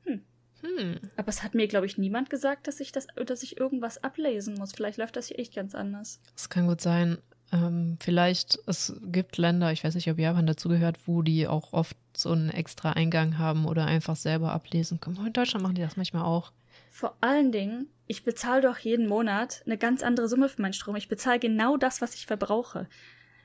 Hm. 0.03 0.21
Hm. 0.61 0.99
Aber 1.17 1.29
es 1.29 1.43
hat 1.43 1.55
mir, 1.55 1.67
glaube 1.67 1.87
ich, 1.87 1.97
niemand 1.97 2.29
gesagt, 2.29 2.67
dass 2.67 2.79
ich 2.79 2.91
das, 2.91 3.07
dass 3.25 3.41
ich 3.41 3.57
irgendwas 3.57 4.03
ablesen 4.03 4.55
muss. 4.55 4.73
Vielleicht 4.73 4.99
läuft 4.99 5.15
das 5.15 5.27
hier 5.27 5.39
echt 5.39 5.55
ganz 5.55 5.73
anders. 5.73 6.21
Das 6.35 6.49
kann 6.49 6.67
gut 6.67 6.81
sein. 6.81 7.17
Ähm, 7.53 7.97
vielleicht, 7.99 8.57
es 8.65 8.99
gibt 9.03 9.37
Länder, 9.37 9.71
ich 9.71 9.83
weiß 9.83 9.93
nicht, 9.93 10.09
ob 10.09 10.17
Japan 10.17 10.47
dazugehört, 10.47 10.97
wo 11.05 11.21
die 11.21 11.47
auch 11.47 11.71
oft 11.71 11.95
so 12.17 12.31
einen 12.31 12.49
extra 12.49 12.93
Eingang 12.93 13.37
haben 13.37 13.65
oder 13.65 13.85
einfach 13.85 14.15
selber 14.15 14.51
ablesen 14.51 14.99
können. 14.99 15.23
In 15.23 15.33
Deutschland 15.33 15.61
machen 15.61 15.75
die 15.75 15.81
das 15.81 15.95
manchmal 15.95 16.23
auch. 16.23 16.51
Vor 16.89 17.15
allen 17.21 17.51
Dingen, 17.51 17.87
ich 18.07 18.23
bezahle 18.23 18.61
doch 18.61 18.79
jeden 18.79 19.07
Monat 19.07 19.61
eine 19.65 19.77
ganz 19.77 20.01
andere 20.01 20.27
Summe 20.27 20.49
für 20.49 20.61
meinen 20.61 20.73
Strom. 20.73 20.95
Ich 20.95 21.09
bezahle 21.09 21.39
genau 21.39 21.77
das, 21.77 22.01
was 22.01 22.15
ich 22.15 22.25
verbrauche. 22.25 22.87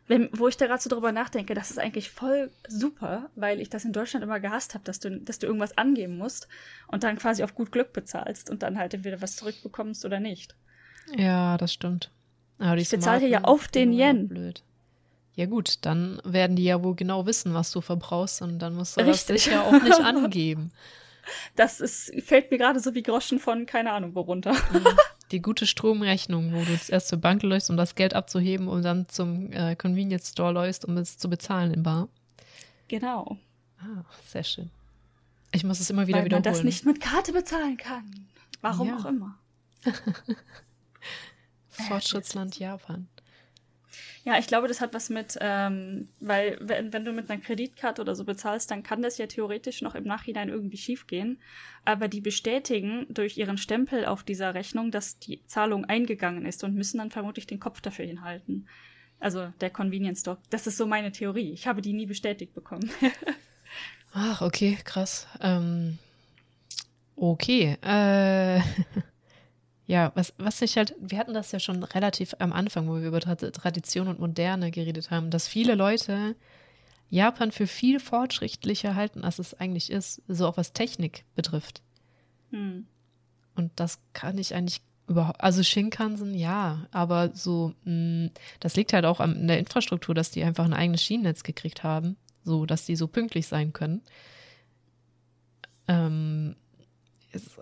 Wenn, 0.07 0.31
wo 0.33 0.49
ich 0.49 0.57
da 0.57 0.67
gerade 0.67 0.83
so 0.83 0.89
drüber 0.89 1.13
nachdenke, 1.13 1.53
das 1.53 1.71
ist 1.71 1.79
eigentlich 1.79 2.09
voll 2.11 2.51
super, 2.67 3.29
weil 3.35 3.61
ich 3.61 3.69
das 3.69 3.85
in 3.85 3.93
Deutschland 3.93 4.25
immer 4.25 4.41
gehasst 4.41 4.73
habe, 4.73 4.85
dass 4.85 5.01
du, 5.01 5.21
dass 5.21 5.39
du 5.39 5.47
irgendwas 5.47 5.77
angeben 5.77 6.17
musst 6.17 6.49
und 6.87 7.05
dann 7.05 7.19
quasi 7.19 7.43
auf 7.43 7.55
gut 7.55 7.73
Glück 7.73 7.93
bezahlst 7.93 8.49
und 8.49 8.63
dann 8.63 8.79
halt 8.79 8.95
entweder 8.95 9.21
was 9.21 9.37
zurückbekommst 9.37 10.07
oder 10.07 10.19
nicht. 10.19 10.57
Ja, 11.15 11.59
das 11.59 11.75
stimmt. 11.75 12.11
Aber 12.59 12.77
ich 12.77 12.89
bezahle 12.89 13.27
ja 13.27 13.45
auf 13.45 13.69
den 13.69 13.93
Yen. 13.93 14.29
Blöd. 14.29 14.63
Ja 15.35 15.47
gut, 15.47 15.79
dann 15.83 16.21
werden 16.25 16.57
die 16.57 16.65
ja 16.65 16.83
wohl 16.83 16.97
genau 16.97 17.25
wissen, 17.27 17.55
was 17.55 17.71
du 17.71 17.81
verbrauchst 17.81 18.43
und 18.43 18.59
dann 18.59 18.75
musst 18.75 18.97
du 18.97 19.03
Richtig. 19.03 19.37
das 19.37 19.45
sicher 19.45 19.65
auch 19.65 19.83
nicht 19.83 20.01
angeben. 20.05 20.73
Das 21.55 21.81
ist, 21.81 22.13
fällt 22.25 22.51
mir 22.51 22.59
gerade 22.59 22.81
so 22.81 22.95
wie 22.95 23.03
Groschen 23.03 23.39
von 23.39 23.67
keine 23.67 23.93
Ahnung 23.93 24.15
wo 24.15 24.23
runter. 24.23 24.53
Mhm. 24.73 24.85
Die 25.31 25.43
gute 25.43 25.67
Stromrechnung, 25.67 26.55
wo 26.55 26.65
du 26.65 26.79
erst 26.89 27.09
zur 27.09 27.19
Bank 27.19 27.43
läufst, 27.43 27.71
um 27.71 27.77
das 27.77 27.95
Geld 27.95 28.15
abzuheben 28.15 28.67
und 28.67 28.83
dann 28.83 29.09
zum 29.09 29.53
äh, 29.53 29.77
Convenience 29.77 30.31
Store 30.31 30.53
läufst, 30.53 30.87
um 30.87 30.97
es 30.97 31.19
zu 31.19 31.29
bezahlen 31.29 31.73
in 31.73 31.83
Bar. 31.83 32.09
Genau. 32.89 33.37
Ah, 33.79 34.05
sehr 34.27 34.43
schön. 34.43 34.71
Ich 35.53 35.65
muss 35.65 35.81
es 35.81 35.91
immer 35.91 36.07
wieder 36.07 36.19
Weil 36.19 36.25
wiederholen. 36.25 36.45
Weil 36.45 36.53
man 36.53 36.57
das 36.59 36.65
nicht 36.65 36.87
mit 36.87 37.01
Karte 37.01 37.33
bezahlen 37.33 37.77
kann. 37.77 38.27
Warum 38.61 38.89
ja. 38.89 38.97
auch 38.97 39.05
immer. 39.05 39.39
Fortschrittsland 41.87 42.59
Japan. 42.59 43.09
Ja, 44.25 44.39
ich 44.39 44.47
glaube, 44.47 44.69
das 44.69 44.81
hat 44.81 44.93
was 44.95 45.09
mit, 45.09 45.39
ähm, 45.41 46.09
weil 46.21 46.59
wenn, 46.61 46.93
wenn 46.93 47.05
du 47.05 47.13
mit 47.13 47.31
einer 47.31 47.41
Kreditkarte 47.41 48.03
oder 48.03 48.15
so 48.15 48.25
bezahlst, 48.25 48.71
dann 48.71 48.83
kann 48.83 49.01
das 49.01 49.17
ja 49.19 49.27
theoretisch 49.27 49.81
noch 49.81 49.95
im 49.95 50.05
Nachhinein 50.05 50.49
irgendwie 50.49 50.77
schiefgehen. 50.77 51.41
Aber 51.85 52.09
die 52.09 52.21
bestätigen 52.21 53.07
durch 53.09 53.39
ihren 53.39 53.57
Stempel 53.57 54.05
auf 54.05 54.23
dieser 54.23 54.55
Rechnung, 54.55 54.91
dass 54.91 55.19
die 55.19 55.43
Zahlung 55.47 55.85
eingegangen 55.87 56.45
ist 56.45 56.63
und 56.65 56.75
müssen 56.75 56.99
dann 56.99 57.11
vermutlich 57.11 57.47
den 57.47 57.61
Kopf 57.61 57.81
dafür 57.81 58.05
hinhalten. 58.05 58.69
Also 59.21 59.53
der 59.61 59.71
Convenience 59.71 60.21
Store. 60.21 60.39
Das 60.51 60.67
ist 60.67 60.77
so 60.77 60.87
meine 60.87 61.11
Theorie. 61.11 61.53
Ich 61.53 61.67
habe 61.67 61.83
die 61.83 61.93
nie 61.93 62.07
bestätigt 62.07 62.55
bekommen. 62.55 62.91
Ach, 64.13 64.43
okay, 64.43 64.79
krass. 64.85 65.27
Ähm, 65.41 65.99
okay. 67.17 67.77
Äh, 67.83 68.61
Ja, 69.89 70.13
was, 70.15 70.35
was 70.37 70.61
ich 70.61 70.77
halt, 70.77 70.95
wir 71.01 71.17
hatten 71.17 71.33
das 71.33 71.51
ja 71.51 71.59
schon 71.59 71.83
relativ 71.83 72.35
am 72.41 72.53
Anfang, 72.53 72.89
wo 72.89 72.97
wir 72.97 73.09
über 73.09 73.21
Tradition 73.21 74.09
und 74.09 74.21
Moderne 74.21 74.71
geredet 74.71 75.11
haben, 75.11 75.31
dass 75.31 75.49
viele 75.49 75.75
Leute 75.75 76.37
Japan 77.09 77.53
für 77.53 77.67
viel 77.67 77.99
fortschrittlicher 77.99 78.95
halten, 78.95 79.25
als 79.25 79.39
es 79.39 79.55
eigentlich 79.55 79.91
ist, 79.91 80.21
so 80.29 80.47
auch 80.47 80.59
was 80.59 80.75
Technik 80.75 81.25
betrifft. 81.35 81.81
Hm. 82.51 82.87
Und 83.55 83.73
das 83.77 83.99
kann 84.13 84.37
ich 84.37 84.55
eigentlich 84.55 84.83
überhaupt, 85.07 85.41
also 85.41 85.63
Shinkansen, 85.63 86.35
ja, 86.35 86.87
aber 86.91 87.31
so, 87.35 87.73
mh, 87.85 88.27
hm, 88.27 88.31
das 88.61 88.77
liegt 88.77 88.93
halt 88.93 89.07
auch 89.07 89.21
an 89.21 89.49
der 89.49 89.59
Infrastruktur, 89.59 90.15
dass 90.15 90.31
die 90.31 90.45
einfach 90.45 90.67
ein 90.67 90.75
eigenes 90.75 91.03
Schienennetz 91.03 91.45
gekriegt 91.45 91.83
haben, 91.83 92.19
so, 92.45 92.67
dass 92.67 92.85
die 92.85 92.95
so 92.95 93.09
pünktlich 93.09 93.47
sein 93.47 93.73
können. 93.73 94.03
Ähm, 95.89 96.57
ist, 97.33 97.59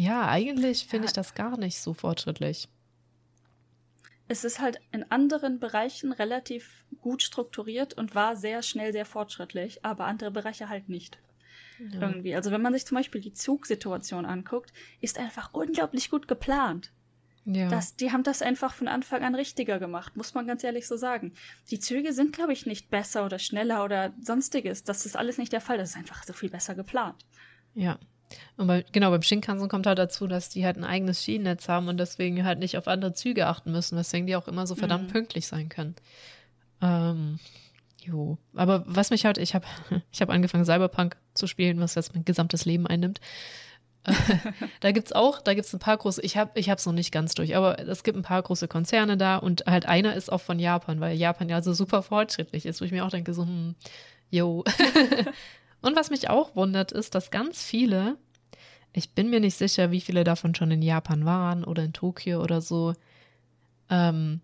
ja, 0.00 0.26
eigentlich 0.28 0.86
finde 0.86 1.08
ich 1.08 1.12
das 1.12 1.34
gar 1.34 1.58
nicht 1.58 1.78
so 1.78 1.92
fortschrittlich. 1.92 2.70
Es 4.28 4.44
ist 4.44 4.58
halt 4.58 4.80
in 4.92 5.04
anderen 5.10 5.60
Bereichen 5.60 6.12
relativ 6.12 6.86
gut 7.02 7.22
strukturiert 7.22 7.92
und 7.92 8.14
war 8.14 8.34
sehr 8.34 8.62
schnell 8.62 8.94
sehr 8.94 9.04
fortschrittlich, 9.04 9.84
aber 9.84 10.06
andere 10.06 10.30
Bereiche 10.30 10.70
halt 10.70 10.88
nicht. 10.88 11.18
Ja. 11.78 12.00
Irgendwie. 12.00 12.34
Also 12.34 12.50
wenn 12.50 12.62
man 12.62 12.72
sich 12.72 12.86
zum 12.86 12.96
Beispiel 12.96 13.20
die 13.20 13.34
Zugsituation 13.34 14.24
anguckt, 14.24 14.72
ist 15.02 15.18
einfach 15.18 15.52
unglaublich 15.52 16.08
gut 16.08 16.28
geplant. 16.28 16.92
Ja. 17.44 17.68
Das, 17.68 17.94
die 17.94 18.10
haben 18.10 18.22
das 18.22 18.40
einfach 18.40 18.72
von 18.72 18.88
Anfang 18.88 19.22
an 19.22 19.34
richtiger 19.34 19.78
gemacht, 19.78 20.16
muss 20.16 20.32
man 20.32 20.46
ganz 20.46 20.64
ehrlich 20.64 20.86
so 20.86 20.96
sagen. 20.96 21.34
Die 21.70 21.78
Züge 21.78 22.14
sind, 22.14 22.32
glaube 22.32 22.54
ich, 22.54 22.64
nicht 22.64 22.88
besser 22.88 23.26
oder 23.26 23.38
schneller 23.38 23.84
oder 23.84 24.14
sonstiges. 24.22 24.82
Das 24.82 25.04
ist 25.04 25.16
alles 25.16 25.36
nicht 25.36 25.52
der 25.52 25.60
Fall. 25.60 25.76
Das 25.76 25.90
ist 25.90 25.96
einfach 25.96 26.22
so 26.22 26.32
viel 26.32 26.48
besser 26.48 26.74
geplant. 26.74 27.26
Ja. 27.74 27.98
Und 28.56 28.66
bei, 28.66 28.84
genau, 28.92 29.10
beim 29.10 29.22
Shinkansen 29.22 29.68
kommt 29.68 29.86
halt 29.86 29.98
dazu, 29.98 30.26
dass 30.26 30.48
die 30.48 30.64
halt 30.64 30.76
ein 30.76 30.84
eigenes 30.84 31.22
Schienennetz 31.22 31.68
haben 31.68 31.88
und 31.88 31.98
deswegen 31.98 32.44
halt 32.44 32.58
nicht 32.58 32.76
auf 32.76 32.88
andere 32.88 33.12
Züge 33.12 33.46
achten 33.46 33.72
müssen, 33.72 33.96
weswegen 33.96 34.26
die 34.26 34.36
auch 34.36 34.48
immer 34.48 34.66
so 34.66 34.74
verdammt 34.74 35.08
mhm. 35.08 35.12
pünktlich 35.12 35.46
sein 35.46 35.68
können. 35.68 35.96
Ähm, 36.82 37.38
jo. 38.04 38.38
Aber 38.54 38.84
was 38.86 39.10
mich 39.10 39.24
halt, 39.24 39.38
ich 39.38 39.54
habe 39.54 39.66
ich 40.12 40.20
hab 40.20 40.30
angefangen, 40.30 40.64
Cyberpunk 40.64 41.16
zu 41.34 41.46
spielen, 41.46 41.80
was 41.80 41.94
jetzt 41.94 42.14
mein 42.14 42.24
gesamtes 42.24 42.64
Leben 42.64 42.86
einnimmt. 42.86 43.20
da 44.80 44.92
gibt's 44.92 45.12
auch, 45.12 45.42
da 45.42 45.52
gibt's 45.52 45.74
ein 45.74 45.78
paar 45.78 45.98
große, 45.98 46.22
ich 46.22 46.38
habe 46.38 46.58
ich 46.58 46.70
hab's 46.70 46.86
noch 46.86 46.94
nicht 46.94 47.12
ganz 47.12 47.34
durch, 47.34 47.54
aber 47.54 47.78
es 47.80 48.02
gibt 48.02 48.16
ein 48.16 48.22
paar 48.22 48.40
große 48.40 48.66
Konzerne 48.66 49.18
da 49.18 49.36
und 49.36 49.66
halt 49.66 49.84
einer 49.84 50.14
ist 50.14 50.32
auch 50.32 50.40
von 50.40 50.58
Japan, 50.58 51.00
weil 51.00 51.18
Japan 51.18 51.50
ja 51.50 51.60
so 51.60 51.74
super 51.74 52.02
fortschrittlich 52.02 52.64
ist, 52.64 52.80
wo 52.80 52.86
ich 52.86 52.92
mir 52.92 53.04
auch 53.04 53.10
denke, 53.10 53.34
so, 53.34 53.42
hm, 53.42 53.74
yo. 54.30 54.64
und 55.82 55.96
was 55.96 56.10
mich 56.10 56.28
auch 56.30 56.56
wundert, 56.56 56.92
ist, 56.92 57.14
dass 57.14 57.30
ganz 57.30 57.62
viele, 57.62 58.16
ich 58.92 59.12
bin 59.12 59.30
mir 59.30 59.40
nicht 59.40 59.56
sicher, 59.56 59.90
wie 59.90 60.00
viele 60.00 60.24
davon 60.24 60.54
schon 60.54 60.70
in 60.70 60.82
Japan 60.82 61.24
waren 61.24 61.64
oder 61.64 61.82
in 61.82 61.92
Tokio 61.92 62.42
oder 62.42 62.60
so, 62.60 62.94
ähm, 63.88 64.40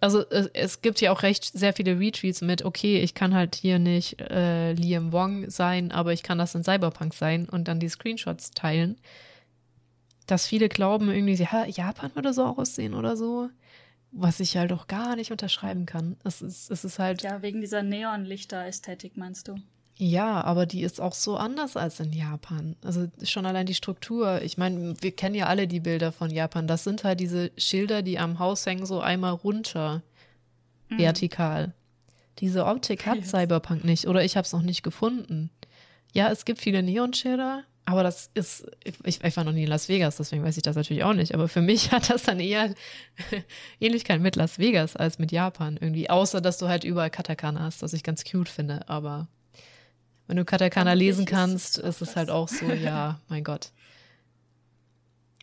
also 0.00 0.28
es, 0.28 0.48
es, 0.52 0.82
gibt 0.82 1.00
ja 1.00 1.12
auch 1.12 1.22
recht 1.22 1.44
sehr 1.44 1.72
viele 1.72 1.98
Retweets 1.98 2.40
mit, 2.42 2.64
okay, 2.64 2.98
ich 3.00 3.14
kann 3.14 3.34
halt 3.34 3.54
hier 3.54 3.78
nicht 3.78 4.20
äh, 4.20 4.72
Liam 4.72 5.12
Wong 5.12 5.48
sein, 5.50 5.92
aber 5.92 6.12
ich 6.12 6.22
kann 6.22 6.38
das 6.38 6.54
in 6.54 6.64
Cyberpunk 6.64 7.14
sein 7.14 7.48
und 7.48 7.68
dann 7.68 7.80
die 7.80 7.88
Screenshots 7.88 8.50
teilen. 8.50 8.96
Dass 10.26 10.46
viele 10.46 10.68
glauben, 10.68 11.10
irgendwie, 11.10 11.34
ja, 11.34 11.66
Japan 11.66 12.14
würde 12.14 12.32
so 12.32 12.44
aussehen 12.44 12.94
oder 12.94 13.16
so. 13.16 13.50
Was 14.10 14.40
ich 14.40 14.56
halt 14.56 14.72
auch 14.72 14.86
gar 14.86 15.16
nicht 15.16 15.32
unterschreiben 15.32 15.86
kann. 15.86 16.16
Es 16.22 16.40
ist, 16.40 16.70
es 16.70 16.84
ist 16.84 16.98
halt. 16.98 17.22
Ja, 17.22 17.42
wegen 17.42 17.60
dieser 17.60 17.82
Neonlichter-Ästhetik, 17.82 19.16
meinst 19.16 19.48
du? 19.48 19.56
Ja, 19.96 20.42
aber 20.42 20.66
die 20.66 20.82
ist 20.82 21.00
auch 21.00 21.14
so 21.14 21.36
anders 21.36 21.76
als 21.76 22.00
in 22.00 22.12
Japan. 22.12 22.74
Also 22.84 23.06
schon 23.22 23.46
allein 23.46 23.66
die 23.66 23.74
Struktur. 23.74 24.42
Ich 24.42 24.58
meine, 24.58 24.94
wir 25.00 25.12
kennen 25.12 25.36
ja 25.36 25.46
alle 25.46 25.68
die 25.68 25.80
Bilder 25.80 26.10
von 26.10 26.30
Japan. 26.30 26.66
Das 26.66 26.82
sind 26.82 27.04
halt 27.04 27.20
diese 27.20 27.52
Schilder, 27.56 28.02
die 28.02 28.18
am 28.18 28.40
Haus 28.40 28.66
hängen, 28.66 28.86
so 28.86 29.00
einmal 29.00 29.32
runter, 29.32 30.02
mhm. 30.88 30.98
vertikal. 30.98 31.74
Diese 32.40 32.66
Optik 32.66 33.06
hat 33.06 33.18
yes. 33.18 33.30
Cyberpunk 33.30 33.84
nicht 33.84 34.08
oder 34.08 34.24
ich 34.24 34.36
habe 34.36 34.44
es 34.44 34.52
noch 34.52 34.62
nicht 34.62 34.82
gefunden. 34.82 35.50
Ja, 36.12 36.30
es 36.30 36.44
gibt 36.44 36.60
viele 36.60 36.82
Neonschilder, 36.82 37.62
aber 37.86 38.02
das 38.02 38.30
ist, 38.34 38.66
ich, 38.82 39.22
ich, 39.22 39.36
war 39.36 39.44
noch 39.44 39.52
nie 39.52 39.64
in 39.64 39.68
Las 39.68 39.88
Vegas, 39.88 40.16
deswegen 40.16 40.42
weiß 40.42 40.56
ich 40.56 40.62
das 40.62 40.74
natürlich 40.74 41.04
auch 41.04 41.12
nicht. 41.12 41.34
Aber 41.34 41.48
für 41.48 41.60
mich 41.60 41.92
hat 41.92 42.10
das 42.10 42.22
dann 42.24 42.40
eher 42.40 42.74
Ähnlichkeit 43.80 44.20
mit 44.20 44.34
Las 44.34 44.58
Vegas 44.58 44.96
als 44.96 45.18
mit 45.18 45.30
Japan 45.32 45.76
irgendwie. 45.80 46.10
Außer, 46.10 46.40
dass 46.40 46.58
du 46.58 46.68
halt 46.68 46.82
überall 46.82 47.10
Katakana 47.10 47.60
hast, 47.60 47.82
was 47.82 47.92
ich 47.92 48.02
ganz 48.02 48.24
cute 48.24 48.48
finde. 48.48 48.88
Aber 48.88 49.28
wenn 50.26 50.36
du 50.36 50.44
Katakana 50.44 50.94
lesen 50.94 51.26
kannst, 51.26 51.78
ist, 51.78 52.00
es 52.00 52.16
halt 52.16 52.30
auch 52.30 52.48
so, 52.48 52.66
ja, 52.66 53.20
mein 53.28 53.44
Gott. 53.44 53.70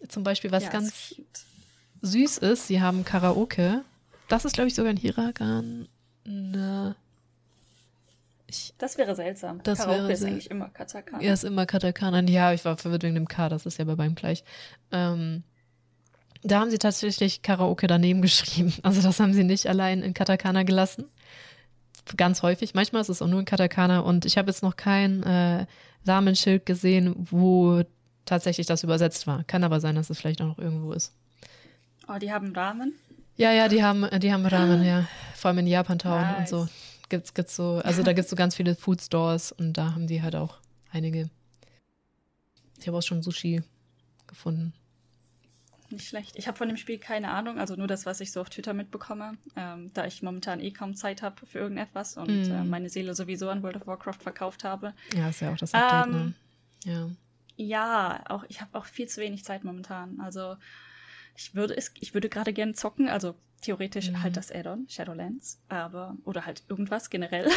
Zum 0.08 0.24
Beispiel, 0.24 0.52
was 0.52 0.64
ja, 0.64 0.70
ganz 0.70 1.16
süß 2.02 2.40
ist, 2.40 2.68
sie 2.68 2.82
haben 2.82 3.06
Karaoke. 3.06 3.84
Das 4.28 4.46
ist, 4.46 4.54
glaube 4.54 4.70
ich, 4.70 4.76
sogar 4.76 4.92
in 4.92 4.98
Hiragan. 4.98 5.88
Ich, 8.48 8.74
das 8.80 8.98
wäre 8.98 9.16
seltsam. 9.16 9.62
Das 9.64 9.80
Karaoke 9.80 10.04
wäre 10.04 10.14
ist 10.14 10.26
eigentlich 10.26 10.50
immer 10.50 10.70
Katakana. 10.70 11.22
Ja, 11.22 11.34
ist 11.34 11.44
immer 11.44 11.68
Katakana. 11.68 12.22
Ja, 12.24 12.52
ich 12.54 12.66
war 12.66 12.78
verwirrt 12.78 13.04
wegen 13.04 13.16
dem 13.16 13.28
K, 13.28 13.50
das 13.50 13.68
ist 13.68 13.78
ja 13.78 13.86
bei 13.86 13.96
beim 13.96 14.16
gleich. 14.16 14.44
Ähm, 14.92 15.44
da 16.42 16.60
haben 16.60 16.72
sie 16.72 16.80
tatsächlich 16.80 17.44
Karaoke 17.44 17.86
daneben 17.86 18.22
geschrieben. 18.24 18.74
Also 18.82 19.02
das 19.04 19.20
haben 19.20 19.34
sie 19.34 19.44
nicht 19.44 19.68
allein 19.68 20.02
in 20.02 20.16
Katakana 20.16 20.64
gelassen 20.64 21.06
ganz 22.18 22.44
häufig. 22.44 22.74
Manchmal 22.74 23.02
ist 23.02 23.10
es 23.10 23.22
auch 23.22 23.28
nur 23.28 23.40
in 23.40 23.46
Katakana 23.46 24.00
und 24.00 24.26
ich 24.26 24.38
habe 24.38 24.50
jetzt 24.50 24.64
noch 24.64 24.76
kein 24.76 25.24
äh, 25.24 25.66
Samenschild 26.04 26.66
gesehen, 26.66 27.16
wo 27.18 27.84
tatsächlich 28.26 28.68
das 28.68 28.84
übersetzt 28.84 29.28
war. 29.28 29.44
Kann 29.44 29.64
aber 29.64 29.80
sein, 29.80 29.96
dass 29.96 30.10
es 30.10 30.20
vielleicht 30.20 30.42
auch 30.42 30.48
noch 30.48 30.58
irgendwo 30.58 30.94
ist. 30.94 31.14
Oh, 32.08 32.18
die 32.18 32.32
haben 32.32 32.54
Ramen? 32.54 32.94
Ja, 33.36 33.52
ja, 33.52 33.68
die 33.68 33.84
haben, 33.84 34.08
die 34.20 34.32
haben 34.32 34.46
Ramen, 34.46 34.84
ja. 34.84 35.08
Vor 35.36 35.50
allem 35.50 35.60
in 35.60 35.68
Japantown 35.68 36.22
nice. 36.22 36.40
und 36.40 36.48
so. 36.48 36.68
Gibt's, 37.10 37.34
gibt's 37.34 37.56
so, 37.56 37.82
also 37.84 38.04
da 38.04 38.14
gibt 38.14 38.26
es 38.26 38.30
so 38.30 38.36
ganz 38.36 38.56
viele 38.56 38.76
Food 38.76 39.02
Stores 39.02 39.52
und 39.52 39.74
da 39.74 39.94
haben 39.94 40.08
die 40.08 40.22
halt 40.22 40.36
auch 40.36 40.60
einige. 40.92 41.30
Ich 42.80 42.88
habe 42.88 42.98
auch 42.98 43.04
schon 43.04 43.22
Sushi 43.22 43.62
gefunden. 44.28 44.74
Nicht 45.92 46.08
schlecht. 46.08 46.36
Ich 46.38 46.48
habe 46.48 46.58
von 46.58 46.68
dem 46.68 46.78
Spiel 46.78 46.98
keine 46.98 47.30
Ahnung, 47.30 47.60
also 47.60 47.76
nur 47.76 47.88
das, 47.88 48.06
was 48.06 48.22
ich 48.22 48.32
so 48.32 48.42
auf 48.42 48.50
Twitter 48.50 48.74
mitbekomme, 48.74 49.38
ähm, 49.56 49.92
da 49.94 50.06
ich 50.06 50.24
momentan 50.24 50.60
eh 50.60 50.72
kaum 50.72 50.96
Zeit 50.96 51.22
habe 51.22 51.46
für 51.46 51.60
irgendetwas 51.60 52.18
und 52.18 52.50
mm. 52.50 52.52
äh, 52.52 52.64
meine 52.64 52.90
Seele 52.90 53.14
sowieso 53.14 53.50
an 53.50 53.64
World 53.64 53.78
of 53.78 53.88
Warcraft 53.88 54.20
verkauft 54.22 54.64
habe. 54.64 54.94
Ja, 55.14 55.30
ist 55.30 55.42
ja 55.42 55.52
auch 55.52 55.58
das 55.58 55.74
Update, 55.74 56.14
ne? 56.14 56.18
ähm, 56.18 56.34
ne? 56.86 56.94
Ja. 56.94 57.10
Ja, 57.58 58.24
auch 58.30 58.46
ich 58.48 58.62
habe 58.62 58.78
auch 58.78 58.86
viel 58.86 59.08
zu 59.08 59.22
wenig 59.22 59.44
Zeit 59.44 59.64
momentan. 59.64 60.20
Also 60.20 60.56
ich 61.36 61.54
würde 61.54 61.76
es, 61.76 61.92
ich 62.00 62.14
würde 62.14 62.30
gerade 62.30 62.54
gerne 62.54 62.74
zocken, 62.74 63.08
also 63.08 63.36
theoretisch 63.62 64.12
mm. 64.12 64.24
halt 64.24 64.38
das 64.38 64.52
Add-on, 64.52 64.88
Shadowlands, 64.90 65.62
aber, 65.70 66.16
oder 66.26 66.46
halt 66.46 66.64
irgendwas 66.70 67.10
generell. 67.10 67.50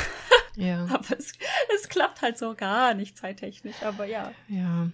Ja. 0.57 0.85
aber 0.91 1.19
es, 1.19 1.33
es 1.75 1.89
klappt 1.89 2.23
halt 2.23 2.39
so 2.39 2.55
gar 2.55 2.95
nicht 2.95 3.17
zeittechnisch, 3.17 3.83
aber 3.83 4.05
ja. 4.05 4.33
Ja, 4.49 4.91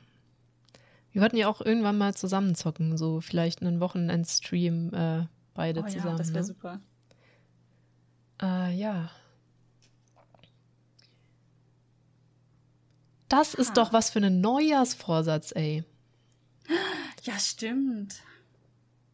wir 1.12 1.22
wollten 1.22 1.36
ja 1.36 1.48
auch 1.48 1.60
irgendwann 1.60 1.98
mal 1.98 2.14
zusammen 2.14 2.54
zocken, 2.54 2.96
so 2.96 3.20
vielleicht 3.20 3.62
einen 3.62 3.80
Wochenendstream 3.80 4.94
äh, 4.94 5.26
beide 5.54 5.80
oh, 5.80 5.86
zusammen. 5.86 6.12
Ja, 6.12 6.18
das 6.18 6.28
wäre 6.28 6.40
ne? 6.40 6.44
super. 6.44 6.80
Äh, 8.40 8.74
ja. 8.74 9.10
Das 13.28 13.54
Aha. 13.54 13.62
ist 13.62 13.76
doch 13.76 13.92
was 13.92 14.10
für 14.10 14.20
ein 14.20 14.40
Neujahrsvorsatz, 14.40 15.52
ey. 15.54 15.84
Ja, 17.24 17.38
stimmt. 17.38 18.14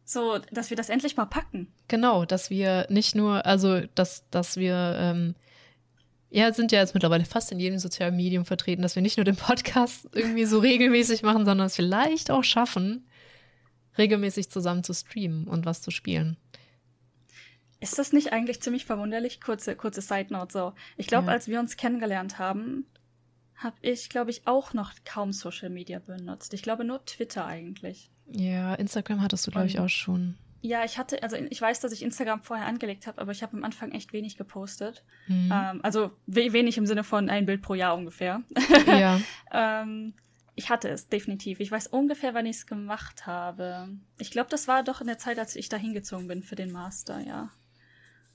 So, 0.05 0.37
dass 0.53 0.69
wir 0.69 0.77
das 0.77 0.87
endlich 0.87 1.17
mal 1.17 1.25
packen. 1.25 1.73
Genau, 1.89 2.23
dass 2.23 2.49
wir 2.49 2.87
nicht 2.89 3.15
nur, 3.15 3.45
also 3.45 3.81
dass, 3.95 4.23
dass 4.29 4.55
wir 4.55 4.95
ähm, 4.97 5.35
ja, 6.29 6.51
sind 6.53 6.71
ja 6.71 6.79
jetzt 6.79 6.93
mittlerweile 6.93 7.25
fast 7.25 7.51
in 7.51 7.59
jedem 7.59 7.79
sozialen 7.79 8.15
Medium 8.15 8.45
vertreten, 8.45 8.81
dass 8.81 8.95
wir 8.95 9.01
nicht 9.01 9.17
nur 9.17 9.23
den 9.23 9.35
Podcast 9.35 10.07
irgendwie 10.13 10.45
so 10.45 10.59
regelmäßig 10.59 11.23
machen, 11.23 11.45
sondern 11.45 11.67
es 11.67 11.75
vielleicht 11.75 12.31
auch 12.31 12.43
schaffen, 12.43 13.07
regelmäßig 13.97 14.49
zusammen 14.49 14.83
zu 14.83 14.93
streamen 14.93 15.47
und 15.47 15.65
was 15.65 15.81
zu 15.81 15.91
spielen. 15.91 16.37
Ist 17.79 17.99
das 17.99 18.11
nicht 18.11 18.33
eigentlich 18.33 18.61
ziemlich 18.61 18.85
verwunderlich? 18.85 19.39
Kurze, 19.39 19.75
kurze 19.75 20.01
Side 20.01 20.27
Note 20.31 20.51
so. 20.51 20.73
Ich 20.97 21.07
glaube, 21.07 21.27
ja. 21.27 21.33
als 21.33 21.47
wir 21.47 21.59
uns 21.59 21.77
kennengelernt 21.77 22.39
haben, 22.39 22.85
habe 23.55 23.75
ich, 23.81 24.09
glaube 24.09 24.31
ich, 24.31 24.47
auch 24.47 24.73
noch 24.73 24.91
kaum 25.05 25.31
Social 25.31 25.69
Media 25.69 25.99
benutzt. 25.99 26.53
Ich 26.53 26.61
glaube 26.61 26.83
nur 26.83 27.05
Twitter 27.05 27.45
eigentlich. 27.45 28.09
Ja, 28.31 28.75
Instagram 28.75 29.21
hattest 29.21 29.47
du, 29.47 29.51
glaube 29.51 29.67
ich, 29.67 29.79
auch 29.79 29.89
schon. 29.89 30.37
Ja, 30.61 30.83
ich 30.83 30.97
hatte, 30.97 31.21
also 31.23 31.35
ich 31.35 31.61
weiß, 31.61 31.79
dass 31.79 31.91
ich 31.91 32.01
Instagram 32.01 32.41
vorher 32.41 32.65
angelegt 32.65 33.07
habe, 33.07 33.21
aber 33.21 33.31
ich 33.31 33.43
habe 33.43 33.55
am 33.55 33.63
Anfang 33.63 33.91
echt 33.91 34.13
wenig 34.13 34.37
gepostet. 34.37 35.03
Mhm. 35.27 35.51
Ähm, 35.53 35.79
also 35.83 36.11
we 36.25 36.53
wenig 36.53 36.77
im 36.77 36.85
Sinne 36.85 37.03
von 37.03 37.29
ein 37.29 37.45
Bild 37.45 37.61
pro 37.61 37.75
Jahr 37.75 37.95
ungefähr. 37.95 38.41
Ja. 38.87 39.19
ähm, 39.51 40.13
ich 40.55 40.71
hatte 40.71 40.89
es, 40.89 41.07
definitiv. 41.07 41.59
Ich 41.59 41.71
weiß 41.71 41.87
ungefähr, 41.87 42.33
wann 42.33 42.47
ich 42.47 42.57
es 42.57 42.65
gemacht 42.65 43.27
habe. 43.27 43.89
Ich 44.17 44.31
glaube, 44.31 44.49
das 44.49 44.67
war 44.67 44.83
doch 44.83 45.01
in 45.01 45.07
der 45.07 45.19
Zeit, 45.19 45.37
als 45.37 45.55
ich 45.55 45.69
da 45.69 45.77
hingezogen 45.77 46.27
bin 46.27 46.41
für 46.41 46.55
den 46.55 46.71
Master, 46.71 47.19
ja. 47.19 47.51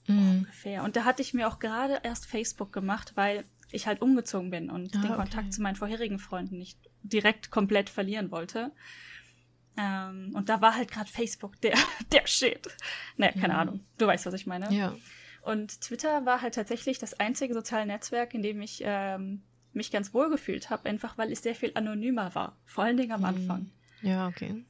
Mhm. 0.06 0.30
Ungefähr. 0.30 0.84
Und 0.84 0.94
da 0.94 1.04
hatte 1.04 1.22
ich 1.22 1.34
mir 1.34 1.48
auch 1.48 1.58
gerade 1.58 2.00
erst 2.04 2.26
Facebook 2.26 2.72
gemacht, 2.72 3.12
weil 3.16 3.44
ich 3.72 3.86
halt 3.86 4.02
umgezogen 4.02 4.50
bin 4.50 4.70
und 4.70 4.94
ah, 4.96 5.00
den 5.00 5.14
Kontakt 5.14 5.44
okay. 5.44 5.50
zu 5.50 5.62
meinen 5.62 5.76
vorherigen 5.76 6.18
Freunden 6.18 6.58
nicht 6.58 6.78
direkt 7.02 7.50
komplett 7.50 7.90
verlieren 7.90 8.30
wollte. 8.30 8.70
Ähm, 9.76 10.32
und 10.34 10.48
da 10.48 10.60
war 10.60 10.76
halt 10.76 10.90
gerade 10.90 11.10
Facebook 11.10 11.60
der, 11.60 11.74
der 12.12 12.26
Shit. 12.26 12.68
Naja, 13.16 13.32
keine 13.32 13.54
mhm. 13.54 13.60
Ahnung. 13.60 13.80
Du 13.98 14.06
weißt, 14.06 14.26
was 14.26 14.34
ich 14.34 14.46
meine. 14.46 14.72
Ja. 14.72 14.94
Und 15.42 15.80
Twitter 15.80 16.24
war 16.24 16.40
halt 16.40 16.54
tatsächlich 16.54 16.98
das 16.98 17.18
einzige 17.18 17.54
soziale 17.54 17.86
Netzwerk, 17.86 18.34
in 18.34 18.42
dem 18.42 18.60
ich 18.62 18.82
ähm, 18.84 19.42
mich 19.72 19.90
ganz 19.90 20.14
wohl 20.14 20.30
gefühlt 20.30 20.70
habe, 20.70 20.88
einfach 20.88 21.18
weil 21.18 21.32
es 21.32 21.42
sehr 21.42 21.54
viel 21.54 21.72
anonymer 21.74 22.34
war. 22.34 22.56
Vor 22.64 22.84
allen 22.84 22.96
Dingen 22.96 23.12
am 23.12 23.20
mhm. 23.20 23.26
Anfang. 23.26 23.70
Ja, 24.02 24.28
okay. 24.28 24.64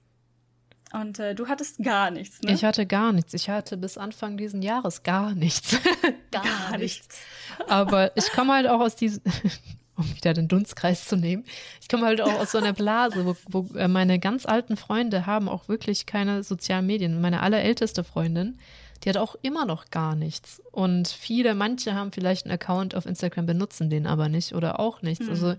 Und 0.92 1.18
äh, 1.18 1.34
du 1.34 1.48
hattest 1.48 1.82
gar 1.82 2.10
nichts, 2.10 2.42
ne? 2.42 2.52
Ich 2.52 2.64
hatte 2.64 2.86
gar 2.86 3.12
nichts. 3.12 3.32
Ich 3.32 3.48
hatte 3.48 3.78
bis 3.78 3.96
Anfang 3.96 4.36
diesen 4.36 4.60
Jahres 4.60 5.02
gar 5.02 5.34
nichts. 5.34 5.78
gar, 6.30 6.42
gar 6.42 6.76
nichts. 6.76 7.08
nichts. 7.08 7.20
Aber 7.66 8.14
ich 8.16 8.30
komme 8.32 8.52
halt 8.52 8.66
auch 8.66 8.80
aus 8.80 8.94
diesem, 8.94 9.22
um 10.02 10.16
wieder 10.16 10.34
den 10.34 10.48
Dunstkreis 10.48 11.06
zu 11.06 11.16
nehmen. 11.16 11.44
Ich 11.80 11.88
komme 11.88 12.06
halt 12.06 12.20
auch 12.20 12.34
aus 12.34 12.52
so 12.52 12.58
einer 12.58 12.72
Blase, 12.72 13.24
wo, 13.26 13.36
wo 13.48 13.76
äh, 13.76 13.88
meine 13.88 14.18
ganz 14.18 14.46
alten 14.46 14.76
Freunde 14.76 15.26
haben 15.26 15.48
auch 15.48 15.68
wirklich 15.68 16.06
keine 16.06 16.42
sozialen 16.42 16.86
Medien. 16.86 17.20
Meine 17.20 17.40
allerälteste 17.40 18.04
Freundin, 18.04 18.58
die 19.02 19.08
hat 19.08 19.16
auch 19.16 19.36
immer 19.42 19.66
noch 19.66 19.90
gar 19.90 20.14
nichts. 20.14 20.62
Und 20.70 21.08
viele, 21.08 21.54
manche 21.54 21.94
haben 21.94 22.12
vielleicht 22.12 22.46
einen 22.46 22.54
Account 22.54 22.94
auf 22.94 23.06
Instagram, 23.06 23.46
benutzen 23.46 23.90
den 23.90 24.06
aber 24.06 24.28
nicht 24.28 24.54
oder 24.54 24.78
auch 24.78 25.02
nichts. 25.02 25.26
Mhm. 25.26 25.30
Also 25.30 25.54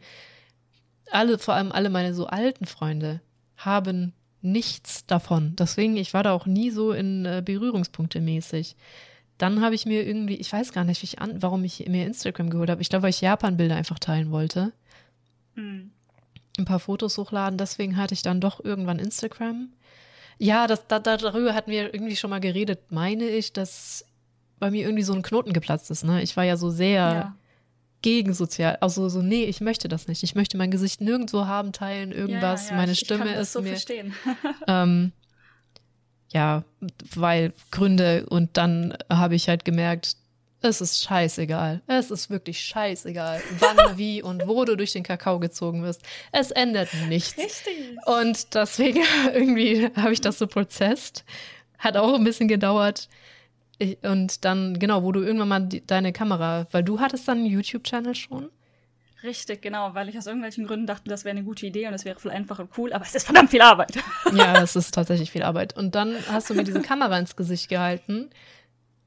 alle, 1.12 1.38
vor 1.38 1.54
allem 1.54 1.72
alle 1.72 1.90
meine 1.90 2.14
so 2.14 2.28
alten 2.28 2.66
Freunde 2.66 3.22
haben 3.58 4.14
nichts 4.42 5.06
davon. 5.06 5.56
Deswegen, 5.58 5.98
ich 5.98 6.14
war 6.14 6.24
da 6.24 6.34
auch 6.34 6.46
nie 6.46 6.70
so 6.70 6.92
in 6.92 7.26
äh, 7.26 7.42
Berührungspunkte 7.44 8.20
mäßig. 8.20 8.76
Dann 9.38 9.62
habe 9.62 9.76
ich 9.76 9.86
mir 9.86 10.06
irgendwie, 10.06 10.36
ich 10.36 10.52
weiß 10.54 10.72
gar 10.74 10.84
nicht, 10.84 11.02
wie 11.02 11.06
ich 11.06 11.20
an, 11.20 11.42
warum 11.42 11.64
ich 11.64 11.88
mir 11.88 12.06
Instagram 12.06 12.50
geholt 12.50 12.70
habe. 12.70 12.82
Ich 12.82 12.90
glaube, 12.90 13.04
weil 13.04 13.10
ich 13.10 13.22
Japan-Bilder 13.22 13.76
einfach 13.76 14.00
teilen 14.00 14.32
wollte. 14.32 14.72
Hm. 15.56 15.92
Ein 16.58 16.66
paar 16.66 16.80
Fotos 16.80 17.18
hochladen. 17.18 17.58
Deswegen 17.58 17.98
hatte 17.98 18.14
ich 18.14 18.22
dann 18.22 18.40
doch 18.40 18.64
irgendwann 18.64 19.00
Instagram. 19.00 19.70
Ja, 20.38 20.68
das, 20.68 20.88
da, 20.88 21.00
darüber 21.00 21.54
hatten 21.56 21.72
wir 21.72 21.94
irgendwie 21.94 22.16
schon 22.16 22.30
mal 22.30 22.40
geredet, 22.40 22.92
meine 22.92 23.26
ich, 23.28 23.54
dass 23.54 24.06
bei 24.60 24.72
mir 24.72 24.84
irgendwie 24.84 25.04
so 25.04 25.14
ein 25.14 25.22
Knoten 25.24 25.52
geplatzt 25.54 25.90
ist. 25.92 26.04
Ne? 26.04 26.22
Ich 26.22 26.38
war 26.38 26.44
ja 26.44 26.58
so 26.58 26.70
sehr 26.70 27.00
Ja. 27.00 27.36
gegen 28.02 28.34
sozial, 28.34 28.78
also 28.82 29.10
so, 29.10 29.22
nee, 29.22 29.44
ich 29.46 29.62
möchte 29.62 29.88
das 29.88 30.08
nicht. 30.08 30.24
Ich 30.24 30.36
möchte 30.36 30.58
mein 30.58 30.72
Gesicht 30.72 31.02
nirgendwo 31.02 31.46
haben, 31.48 31.72
teilen, 31.72 32.12
irgendwas. 32.12 32.66
Ja, 32.66 32.72
ja. 32.72 32.78
Meine 32.78 32.92
ich, 32.94 33.00
Stimme 33.00 33.24
ich 33.26 33.30
kann 33.32 33.40
das 33.40 33.48
ist 33.48 33.54
so 33.54 33.62
mir. 33.62 33.70
verstehen. 33.70 34.14
Ähm, 34.68 35.12
ja, 36.34 36.64
weil 37.16 37.54
Gründe 37.72 38.26
und 38.28 38.58
dann 38.58 38.98
habe 39.10 39.36
ich 39.36 39.48
halt 39.48 39.66
gemerkt, 39.66 40.18
es 40.66 40.80
ist 40.80 41.04
scheißegal. 41.04 41.82
Es 41.88 42.10
ist 42.10 42.30
wirklich 42.30 42.62
scheißegal, 42.62 43.42
wann, 43.60 43.78
wie 43.98 44.24
und 44.24 44.48
wo 44.48 44.64
du 44.64 44.78
durch 44.78 44.94
den 44.94 45.04
Kakao 45.04 45.40
gezogen 45.40 45.84
wirst. 45.84 46.02
Es 46.32 46.52
ändert 46.52 46.90
nichts. 47.10 47.38
Richtig. 47.38 47.98
Und 48.06 48.54
deswegen 48.56 49.04
irgendwie 49.34 49.90
habe 49.96 50.14
ich 50.14 50.22
das 50.22 50.40
so 50.40 50.48
prozesst. 50.48 51.26
Hat 51.78 51.98
auch 51.98 52.16
ein 52.16 52.24
bisschen 52.24 52.48
gedauert. 52.48 53.10
Ich, 53.78 53.98
und 54.04 54.46
dann, 54.46 54.80
genau, 54.80 55.04
wo 55.04 55.12
du 55.12 55.22
irgendwann 55.22 55.50
mal 55.50 55.60
die, 55.60 55.86
deine 55.86 56.14
Kamera, 56.14 56.66
weil 56.72 56.84
du 56.84 57.00
hattest 57.00 57.28
dann 57.28 57.40
einen 57.40 57.48
YouTube-Channel 57.48 58.16
schon. 58.16 58.50
Richtig, 59.24 59.62
genau, 59.62 59.94
weil 59.94 60.10
ich 60.10 60.18
aus 60.18 60.28
irgendwelchen 60.28 60.68
Gründen 60.68 60.86
dachte, 60.86 61.10
das 61.10 61.24
wäre 61.24 61.36
eine 61.36 61.46
gute 61.46 61.66
Idee 61.66 61.88
und 61.88 61.94
es 61.94 62.04
wäre 62.04 62.20
voll 62.20 62.32
einfach 62.32 62.60
und 62.60 62.78
cool, 62.78 62.92
aber 62.92 63.06
es 63.06 63.16
ist 63.16 63.24
verdammt 63.24 63.52
viel 63.52 63.62
Arbeit. 63.62 63.94
Ja, 64.34 64.62
es 64.62 64.76
ist 64.76 64.94
tatsächlich 64.94 65.32
viel 65.32 65.44
Arbeit. 65.44 65.78
Und 65.78 65.96
dann 65.96 66.16
hast 66.30 66.50
du 66.50 66.56
mir 66.56 66.64
diese 66.64 66.82
Kamera 66.82 67.18
ins 67.20 67.36
Gesicht 67.36 67.70
gehalten. 67.70 68.32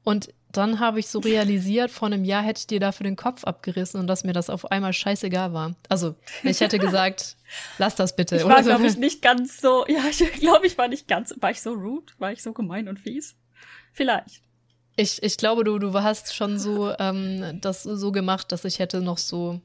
Und 0.03 0.33
dann 0.51 0.79
habe 0.79 0.99
ich 0.99 1.07
so 1.07 1.19
realisiert, 1.19 1.91
vor 1.91 2.07
einem 2.07 2.23
Jahr 2.23 2.41
hätte 2.41 2.59
ich 2.59 2.67
dir 2.67 2.79
dafür 2.79 3.03
den 3.03 3.17
Kopf 3.17 3.43
abgerissen 3.43 3.99
und 3.99 4.07
dass 4.07 4.23
mir 4.23 4.33
das 4.33 4.49
auf 4.49 4.71
einmal 4.71 4.93
scheißegal 4.93 5.53
war. 5.53 5.75
Also, 5.89 6.15
ich 6.43 6.61
hätte 6.61 6.79
gesagt, 6.79 7.35
lass 7.77 7.95
das 7.95 8.15
bitte. 8.15 8.37
Ich 8.37 8.45
war, 8.45 8.63
so. 8.63 8.69
glaube 8.69 8.87
ich, 8.87 8.97
nicht 8.97 9.21
ganz 9.21 9.59
so, 9.59 9.85
ja, 9.87 10.01
ich 10.09 10.19
glaube, 10.39 10.65
ich 10.65 10.77
war 10.77 10.87
nicht 10.87 11.07
ganz, 11.07 11.35
war 11.41 11.51
ich 11.51 11.61
so 11.61 11.73
rude? 11.73 12.13
War 12.17 12.31
ich 12.31 12.41
so 12.41 12.53
gemein 12.53 12.87
und 12.87 12.99
fies? 12.99 13.35
Vielleicht. 13.91 14.41
Ich, 14.95 15.21
ich 15.21 15.37
glaube, 15.37 15.63
du, 15.63 15.77
du 15.77 15.93
hast 15.93 16.33
schon 16.33 16.57
so 16.57 16.91
ähm, 16.97 17.59
das 17.61 17.83
so 17.83 18.11
gemacht, 18.11 18.51
dass 18.51 18.65
ich 18.65 18.79
hätte 18.79 19.01
noch 19.01 19.19
so. 19.19 19.61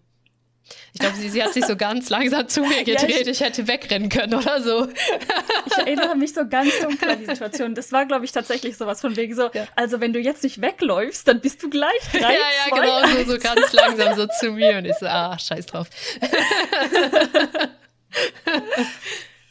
Ich 0.95 1.01
glaube, 1.01 1.17
sie, 1.17 1.29
sie 1.29 1.43
hat 1.43 1.53
sich 1.53 1.65
so 1.67 1.77
ganz 1.77 2.09
langsam 2.09 2.49
zu 2.49 2.61
mir 2.63 2.77
Ja, 2.87 2.95
gedreht. 2.95 3.23
ich- 3.23 3.29
ich, 3.29 3.41
hätte 3.41 3.67
wegrennen 3.69 4.09
können 4.09 4.35
oder 4.35 4.61
so. 4.63 4.89
Ich 5.67 5.79
erinnere 5.79 6.17
mich 6.17 6.35
so 6.35 6.47
ganz 6.47 6.71
dunkel 6.81 7.09
an 7.11 7.19
die 7.21 7.27
Situation. 7.27 7.75
Das 7.75 7.93
war, 7.93 8.05
glaube 8.07 8.25
ich, 8.25 8.33
tatsächlich 8.33 8.77
sowas 8.77 9.01
von 9.01 9.17
wegen 9.17 9.35
so, 9.35 9.51
Ja. 9.53 9.67
also 9.77 10.01
wenn 10.01 10.13
du 10.13 10.19
jetzt 10.19 10.43
nicht 10.43 10.61
wegläufst, 10.61 11.27
dann 11.29 11.41
bist 11.41 11.63
du 11.63 11.71
gleich 11.71 11.91
drei, 12.13 12.21
ja, 12.21 12.31
ja, 12.31 12.39
zwei, 12.69 12.81
genau, 12.81 13.25
so, 13.25 13.33
so 13.33 13.39
ganz 13.39 13.73
langsam 13.73 14.15
so 14.17 14.27
zu 14.41 14.53
mir. 14.53 14.79
Und 14.79 14.85
ich 14.87 14.95
so, 14.97 15.07
ah, 15.07 15.39
scheiß 15.39 15.67
drauf. 15.67 15.89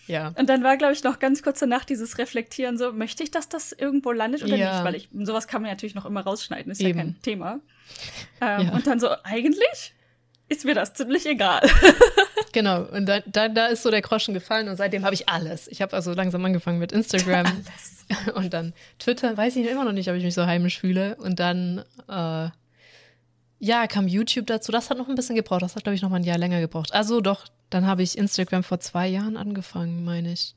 ja. 0.08 0.34
Und 0.38 0.50
dann 0.50 0.64
war, 0.64 0.78
glaube 0.78 0.94
ich, 0.94 1.04
noch 1.04 1.20
ganz 1.20 1.42
kurz 1.44 1.60
danach 1.60 1.86
dieses 1.86 2.18
Reflektieren 2.18 2.78
so, 2.78 2.92
möchte 2.92 3.24
ich, 3.24 3.32
dass 3.32 3.50
das 3.50 3.72
irgendwo 3.72 4.12
landet 4.12 4.44
oder 4.44 4.56
Ja. 4.56 4.74
nicht? 4.76 4.84
Weil 4.84 4.96
ich, 4.96 5.10
sowas 5.24 5.48
kann 5.48 5.62
man 5.62 5.72
natürlich 5.72 5.96
noch 5.96 6.06
immer 6.06 6.22
rausschneiden, 6.22 6.72
ist 6.72 6.82
ja 6.82 6.90
Eben. 6.90 7.00
kein 7.00 7.22
Thema. 7.22 7.60
Ähm, 8.42 8.68
Ja. 8.68 8.72
Und 8.74 8.86
dann 8.88 9.00
so, 9.00 9.10
eigentlich 9.24 9.94
ist 10.52 10.66
mir 10.66 10.76
das 10.76 10.94
ziemlich 10.94 11.26
egal. 11.26 11.62
Genau, 12.54 12.82
und 12.84 13.06
da, 13.06 13.22
da, 13.22 13.48
da 13.48 13.68
ist 13.68 13.82
so 13.82 13.92
der 13.92 14.02
Groschen 14.02 14.34
gefallen 14.34 14.68
und 14.68 14.76
seitdem 14.76 15.06
habe 15.06 15.14
ich 15.14 15.30
alles. 15.30 15.70
Ich 15.70 15.82
habe 15.82 15.96
also 15.96 16.12
langsam 16.12 16.44
angefangen 16.44 16.80
mit 16.80 16.92
Instagram 16.92 17.46
und 18.36 18.54
dann 18.54 18.74
Twitter, 19.00 19.38
weiß 19.38 19.56
ich 19.56 19.70
immer 19.70 19.86
noch 19.86 19.94
nicht, 19.94 20.10
ob 20.10 20.16
ich 20.16 20.24
mich 20.26 20.34
so 20.34 20.46
heimisch 20.46 20.80
fühle. 20.80 21.16
Und 21.16 21.40
dann, 21.40 21.86
äh, 22.10 22.50
ja, 23.60 23.88
kam 23.88 24.06
YouTube 24.10 24.48
dazu. 24.48 24.74
Das 24.74 24.90
hat 24.90 24.98
noch 24.98 25.08
ein 25.08 25.16
bisschen 25.16 25.36
gebraucht. 25.38 25.62
Das 25.62 25.78
hat, 25.78 25.84
glaube 25.84 25.96
ich, 25.96 26.02
noch 26.02 26.10
mal 26.10 26.18
ein 26.18 26.24
Jahr 26.24 26.38
länger 26.38 26.60
gebraucht. 26.60 26.94
Also 26.94 27.22
doch, 27.22 27.46
dann 27.70 27.88
habe 27.88 28.04
ich 28.04 28.18
Instagram 28.18 28.64
vor 28.64 28.82
zwei 28.82 29.08
Jahren 29.08 29.38
angefangen, 29.38 30.04
meine 30.04 30.34
ich. 30.34 30.54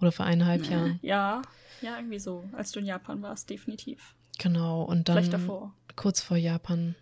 Oder 0.00 0.10
vor 0.10 0.26
eineinhalb 0.26 0.68
Jahren. 0.68 0.98
Ja, 1.02 1.42
ja, 1.82 1.98
irgendwie 1.98 2.18
so, 2.18 2.42
als 2.50 2.72
du 2.72 2.80
in 2.80 2.86
Japan 2.86 3.22
warst, 3.22 3.48
definitiv. 3.48 4.16
Genau, 4.38 4.82
und 4.82 5.08
dann 5.08 5.18
Vielleicht 5.18 5.34
davor. 5.34 5.72
kurz 5.94 6.20
vor 6.20 6.36
Japan. 6.36 6.96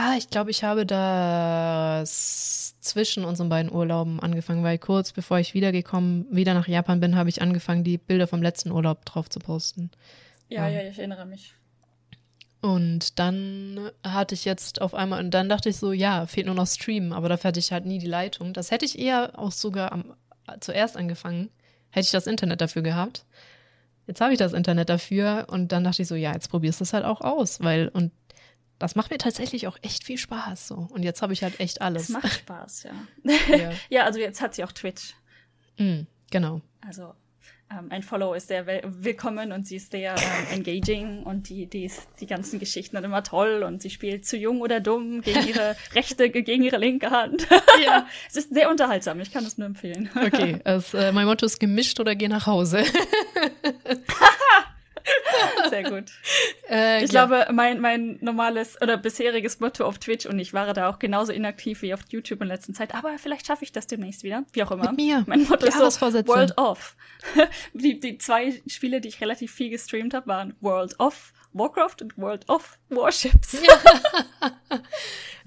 Ah, 0.00 0.14
ich 0.16 0.30
glaube, 0.30 0.52
ich 0.52 0.62
habe 0.62 0.86
das 0.86 2.76
zwischen 2.80 3.24
unseren 3.24 3.48
beiden 3.48 3.72
Urlauben 3.72 4.20
angefangen, 4.20 4.62
weil 4.62 4.78
kurz 4.78 5.10
bevor 5.10 5.40
ich 5.40 5.54
wiedergekommen, 5.54 6.24
wieder 6.30 6.54
nach 6.54 6.68
Japan 6.68 7.00
bin, 7.00 7.16
habe 7.16 7.28
ich 7.28 7.42
angefangen, 7.42 7.82
die 7.82 7.98
Bilder 7.98 8.28
vom 8.28 8.40
letzten 8.40 8.70
Urlaub 8.70 9.04
drauf 9.04 9.28
zu 9.28 9.40
posten. 9.40 9.90
Ja, 10.48 10.68
Ja. 10.68 10.82
ja, 10.82 10.88
ich 10.88 10.98
erinnere 11.00 11.26
mich. 11.26 11.52
Und 12.60 13.18
dann 13.18 13.90
hatte 14.04 14.36
ich 14.36 14.44
jetzt 14.44 14.80
auf 14.80 14.94
einmal, 14.94 15.18
und 15.18 15.32
dann 15.32 15.48
dachte 15.48 15.68
ich 15.68 15.78
so, 15.78 15.90
ja, 15.90 16.26
fehlt 16.26 16.46
nur 16.46 16.54
noch 16.54 16.68
Streamen, 16.68 17.12
aber 17.12 17.28
dafür 17.28 17.48
hatte 17.48 17.58
ich 17.58 17.72
halt 17.72 17.84
nie 17.84 17.98
die 17.98 18.06
Leitung. 18.06 18.52
Das 18.52 18.70
hätte 18.70 18.84
ich 18.84 19.00
eher 19.00 19.36
auch 19.36 19.50
sogar 19.50 19.90
am, 19.90 20.14
zuerst 20.60 20.96
angefangen, 20.96 21.50
hätte 21.90 22.04
ich 22.04 22.12
das 22.12 22.28
Internet 22.28 22.60
dafür 22.60 22.82
gehabt. 22.82 23.24
Jetzt 24.06 24.20
habe 24.20 24.32
ich 24.32 24.38
das 24.38 24.52
Internet 24.52 24.90
dafür 24.90 25.48
und 25.50 25.72
dann 25.72 25.82
dachte 25.82 26.02
ich 26.02 26.08
so, 26.08 26.14
ja, 26.14 26.32
jetzt 26.34 26.50
probierst 26.50 26.78
du 26.78 26.84
es 26.84 26.92
halt 26.92 27.04
auch 27.04 27.20
aus, 27.20 27.60
weil, 27.64 27.88
und 27.88 28.12
das 28.78 28.94
macht 28.94 29.10
mir 29.10 29.18
tatsächlich 29.18 29.66
auch 29.66 29.76
echt 29.82 30.04
viel 30.04 30.18
Spaß 30.18 30.68
so. 30.68 30.88
Und 30.90 31.02
jetzt 31.02 31.22
habe 31.22 31.32
ich 31.32 31.42
halt 31.42 31.58
echt 31.60 31.78
Es 31.78 31.80
alles. 31.80 32.08
macht 32.10 32.32
Spaß, 32.32 32.84
ja. 32.84 32.92
Ja. 33.56 33.70
ja, 33.88 34.04
also 34.04 34.18
jetzt 34.20 34.40
hat 34.40 34.54
sie 34.54 34.64
auch 34.64 34.72
Twitch. 34.72 35.14
Mm, 35.78 36.02
genau. 36.30 36.60
Also 36.86 37.14
ähm, 37.70 37.88
ein 37.90 38.02
Follow 38.02 38.32
ist 38.34 38.48
sehr 38.48 38.66
willkommen 38.66 39.52
und 39.52 39.66
sie 39.66 39.76
ist 39.76 39.90
sehr 39.90 40.14
ähm, 40.16 40.58
engaging 40.60 41.22
und 41.24 41.50
die, 41.50 41.66
die, 41.66 41.84
ist, 41.84 42.08
die 42.20 42.26
ganzen 42.26 42.58
Geschichten 42.58 42.96
sind 42.96 43.04
immer 43.04 43.22
toll 43.22 43.62
und 43.62 43.82
sie 43.82 43.90
spielt 43.90 44.24
zu 44.24 44.36
jung 44.36 44.62
oder 44.62 44.80
dumm 44.80 45.20
gegen 45.20 45.46
ihre 45.46 45.76
rechte, 45.94 46.30
gegen 46.30 46.62
ihre 46.62 46.78
linke 46.78 47.10
Hand. 47.10 47.46
Ja. 47.84 48.06
es 48.28 48.36
ist 48.36 48.54
sehr 48.54 48.70
unterhaltsam, 48.70 49.20
ich 49.20 49.32
kann 49.32 49.44
es 49.44 49.58
nur 49.58 49.66
empfehlen. 49.66 50.08
Okay, 50.14 50.60
es, 50.64 50.94
äh, 50.94 51.12
mein 51.12 51.26
Motto 51.26 51.44
ist 51.44 51.58
gemischt 51.58 52.00
oder 52.00 52.14
geh 52.14 52.28
nach 52.28 52.46
Hause. 52.46 52.84
Sehr 55.70 55.82
gut. 55.84 56.04
Äh, 56.68 57.04
Ich 57.04 57.12
ja. 57.12 57.26
glaube, 57.26 57.46
mein, 57.52 57.80
mein 57.80 58.18
normales 58.20 58.80
oder 58.80 58.96
bisheriges 58.96 59.60
Motto 59.60 59.84
auf 59.84 59.98
Twitch 59.98 60.26
und 60.26 60.38
ich 60.38 60.52
war 60.52 60.72
da 60.74 60.88
auch 60.88 60.98
genauso 60.98 61.32
inaktiv 61.32 61.82
wie 61.82 61.94
auf 61.94 62.00
YouTube 62.10 62.42
in 62.42 62.48
letzter 62.48 62.72
Zeit, 62.72 62.94
aber 62.94 63.18
vielleicht 63.18 63.46
schaffe 63.46 63.64
ich 63.64 63.72
das 63.72 63.86
demnächst 63.86 64.22
wieder, 64.22 64.44
wie 64.52 64.62
auch 64.62 64.70
immer. 64.70 64.90
Mit 64.90 64.96
mir. 64.96 65.24
Mein 65.26 65.44
Motto 65.44 65.66
ist 65.66 65.78
so. 65.78 66.02
World 66.26 66.56
of. 66.58 66.96
Die, 67.72 67.98
die 68.00 68.18
zwei 68.18 68.60
Spiele, 68.66 69.00
die 69.00 69.08
ich 69.08 69.20
relativ 69.20 69.52
viel 69.52 69.70
gestreamt 69.70 70.14
habe, 70.14 70.26
waren 70.26 70.54
World 70.60 70.98
of 70.98 71.32
Warcraft 71.52 71.96
und 72.02 72.18
World 72.18 72.48
of 72.48 72.78
Warships. 72.88 73.60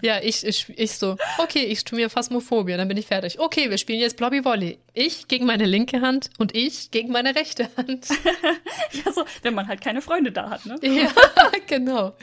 Ja, 0.03 0.19
ich, 0.21 0.45
ich, 0.45 0.67
ich 0.75 0.93
so, 0.93 1.15
okay, 1.37 1.63
ich 1.63 1.79
spiele 1.81 2.01
mir 2.01 2.09
Phasmophobia, 2.09 2.75
dann 2.75 2.87
bin 2.87 2.97
ich 2.97 3.05
fertig. 3.05 3.39
Okay, 3.39 3.69
wir 3.69 3.77
spielen 3.77 3.99
jetzt 3.99 4.17
Blobby 4.17 4.43
Volley. 4.43 4.79
Ich 4.93 5.27
gegen 5.27 5.45
meine 5.45 5.65
linke 5.65 6.01
Hand 6.01 6.31
und 6.39 6.55
ich 6.55 6.89
gegen 6.89 7.11
meine 7.11 7.35
rechte 7.35 7.69
Hand. 7.77 8.07
Ja, 9.05 9.13
so, 9.13 9.23
wenn 9.41 9.53
man 9.53 9.67
halt 9.69 9.79
keine 9.79 10.01
Freunde 10.01 10.33
da 10.33 10.49
hat, 10.49 10.65
ne? 10.65 10.75
ja, 10.81 11.09
genau. 11.67 12.13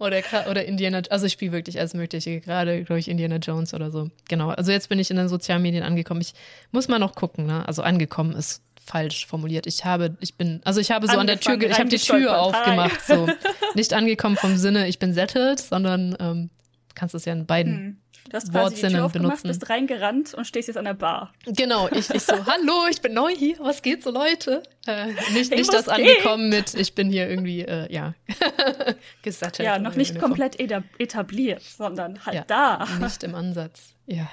Oder, 0.00 0.22
oder 0.50 0.64
Indiana, 0.64 1.02
also 1.08 1.26
ich 1.26 1.32
spiele 1.32 1.52
wirklich 1.52 1.78
alles 1.78 1.94
Mögliche, 1.94 2.40
gerade, 2.40 2.82
glaube 2.82 2.98
ich, 2.98 3.08
Indiana 3.08 3.36
Jones 3.36 3.74
oder 3.74 3.92
so. 3.92 4.10
Genau, 4.28 4.48
also 4.48 4.72
jetzt 4.72 4.88
bin 4.88 4.98
ich 4.98 5.10
in 5.10 5.16
den 5.16 5.28
sozialen 5.28 5.62
Medien 5.62 5.84
angekommen. 5.84 6.20
Ich 6.20 6.34
muss 6.72 6.88
mal 6.88 6.98
noch 6.98 7.14
gucken, 7.14 7.46
ne? 7.46 7.66
Also 7.68 7.82
angekommen 7.82 8.34
ist 8.34 8.60
falsch 8.84 9.26
formuliert. 9.26 9.66
Ich 9.66 9.84
habe, 9.84 10.16
ich 10.20 10.36
bin, 10.36 10.60
also 10.64 10.80
ich 10.80 10.90
habe 10.90 11.06
so 11.06 11.16
an 11.18 11.26
der 11.26 11.40
Tür, 11.40 11.56
ge- 11.56 11.70
ich 11.70 11.78
habe 11.78 11.88
die 11.88 11.96
Tür 11.98 12.40
aufgemacht, 12.40 13.00
so. 13.06 13.28
Nicht 13.74 13.92
angekommen 13.94 14.36
vom 14.36 14.56
Sinne, 14.56 14.88
ich 14.88 14.98
bin 14.98 15.14
settled, 15.14 15.58
sondern 15.60 16.16
ähm, 16.20 16.50
kannst 16.94 17.14
es 17.14 17.24
ja 17.24 17.32
in 17.32 17.46
beiden 17.46 17.76
Hm. 17.76 17.96
Du 18.30 18.38
hast 18.38 18.44
quasi 18.50 18.52
die 18.52 18.54
Wortsinnen 18.64 18.92
Tür 18.94 19.04
aufgemacht, 19.04 19.42
benutzen. 19.42 19.48
bist 19.60 19.68
reingerannt 19.70 20.32
und 20.32 20.46
stehst 20.46 20.68
jetzt 20.68 20.78
an 20.78 20.86
der 20.86 20.94
Bar. 20.94 21.34
Genau, 21.44 21.88
ich, 21.90 22.08
ich 22.08 22.22
so, 22.22 22.32
hallo, 22.46 22.86
ich 22.90 23.02
bin 23.02 23.12
neu 23.12 23.30
hier, 23.36 23.56
was 23.60 23.82
geht 23.82 24.02
so, 24.02 24.10
Leute? 24.10 24.62
Äh, 24.86 25.08
nicht 25.34 25.50
Hey, 25.50 25.58
nicht 25.58 25.70
das 25.72 25.88
angekommen 25.90 26.48
mit, 26.48 26.72
ich 26.72 26.94
bin 26.94 27.10
hier 27.10 27.28
irgendwie, 27.28 27.60
äh, 27.60 27.92
ja, 27.92 28.14
gesattelt. 29.22 29.66
Ja, 29.66 29.78
noch 29.78 29.94
nicht 29.94 30.18
komplett 30.18 30.58
eta- 30.58 30.82
etabliert, 30.98 31.62
sondern 31.62 32.24
halt 32.24 32.34
Ja. 32.36 32.44
da. 32.46 32.86
Nicht 33.00 33.22
im 33.24 33.34
Ansatz, 33.34 33.94
ja. 34.06 34.28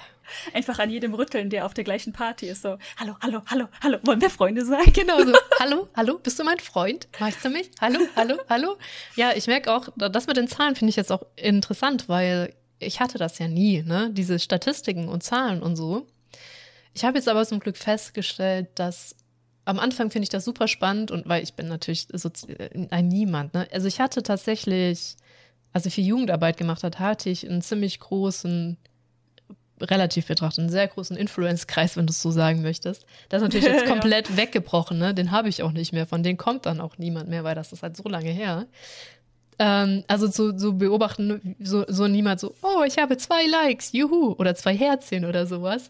Einfach 0.53 0.79
an 0.79 0.89
jedem 0.89 1.13
Rütteln, 1.13 1.49
der 1.49 1.65
auf 1.65 1.73
der 1.73 1.83
gleichen 1.83 2.13
Party 2.13 2.47
ist. 2.47 2.61
So, 2.61 2.77
hallo, 2.97 3.15
hallo, 3.21 3.41
hallo, 3.47 3.67
hallo, 3.81 3.97
wollen 4.03 4.21
wir 4.21 4.29
Freunde 4.29 4.65
sein? 4.65 4.81
Genau 4.93 5.23
so, 5.23 5.33
hallo, 5.59 5.87
hallo, 5.95 6.19
bist 6.19 6.37
du 6.39 6.43
mein 6.43 6.59
Freund? 6.59 7.07
Magst 7.19 7.43
du 7.43 7.49
mich? 7.49 7.71
Hallo, 7.79 7.99
hallo, 8.15 8.37
hallo? 8.49 8.77
Ja, 9.15 9.31
ich 9.35 9.47
merke 9.47 9.73
auch, 9.73 9.87
das 9.95 10.27
mit 10.27 10.37
den 10.37 10.47
Zahlen 10.47 10.75
finde 10.75 10.89
ich 10.89 10.95
jetzt 10.95 11.11
auch 11.11 11.23
interessant, 11.35 12.07
weil 12.09 12.53
ich 12.79 12.99
hatte 12.99 13.17
das 13.17 13.39
ja 13.39 13.47
nie, 13.47 13.83
ne? 13.83 14.09
Diese 14.11 14.39
Statistiken 14.39 15.07
und 15.07 15.23
Zahlen 15.23 15.61
und 15.61 15.75
so. 15.75 16.07
Ich 16.93 17.05
habe 17.05 17.17
jetzt 17.17 17.29
aber 17.29 17.45
zum 17.45 17.59
Glück 17.59 17.77
festgestellt, 17.77 18.69
dass 18.75 19.15
am 19.65 19.79
Anfang 19.79 20.09
finde 20.09 20.23
ich 20.23 20.29
das 20.29 20.43
super 20.45 20.67
spannend 20.67 21.11
und 21.11 21.27
weil 21.29 21.43
ich 21.43 21.53
bin 21.53 21.67
natürlich 21.67 22.07
so 22.11 22.29
ein 22.89 23.07
Niemand, 23.07 23.53
ne? 23.53 23.67
Also 23.71 23.87
ich 23.87 23.99
hatte 23.99 24.23
tatsächlich, 24.23 25.15
als 25.71 25.85
ich 25.85 25.95
viel 25.95 26.05
Jugendarbeit 26.05 26.57
gemacht 26.57 26.83
hat, 26.83 26.99
hatte 26.99 27.29
ich 27.29 27.47
einen 27.47 27.61
ziemlich 27.61 27.99
großen 27.99 28.77
relativ 29.81 30.27
betrachtet, 30.27 30.59
einen 30.59 30.69
sehr 30.69 30.87
großen 30.87 31.15
Influence-Kreis, 31.17 31.97
wenn 31.97 32.07
du 32.07 32.11
es 32.11 32.21
so 32.21 32.31
sagen 32.31 32.61
möchtest. 32.61 33.05
Das 33.29 33.41
ist 33.41 33.47
natürlich 33.47 33.65
jetzt 33.65 33.85
komplett 33.89 34.29
ja. 34.29 34.37
weggebrochen, 34.37 34.97
ne? 34.97 35.13
Den 35.13 35.31
habe 35.31 35.49
ich 35.49 35.63
auch 35.63 35.71
nicht 35.71 35.93
mehr. 35.93 36.05
Von 36.05 36.23
denen 36.23 36.37
kommt 36.37 36.65
dann 36.65 36.81
auch 36.81 36.97
niemand 36.97 37.29
mehr, 37.29 37.43
weil 37.43 37.55
das 37.55 37.71
ist 37.73 37.83
halt 37.83 37.97
so 37.97 38.07
lange 38.07 38.31
her. 38.31 38.67
Ähm, 39.59 40.03
also 40.07 40.27
zu, 40.27 40.53
zu 40.53 40.77
beobachten, 40.77 41.55
so, 41.59 41.85
so 41.87 42.07
niemand 42.07 42.39
so, 42.39 42.55
oh, 42.61 42.83
ich 42.85 42.97
habe 42.97 43.17
zwei 43.17 43.45
Likes, 43.45 43.91
juhu, 43.91 44.33
oder 44.37 44.55
zwei 44.55 44.75
Herzchen 44.75 45.25
oder 45.25 45.45
sowas. 45.45 45.89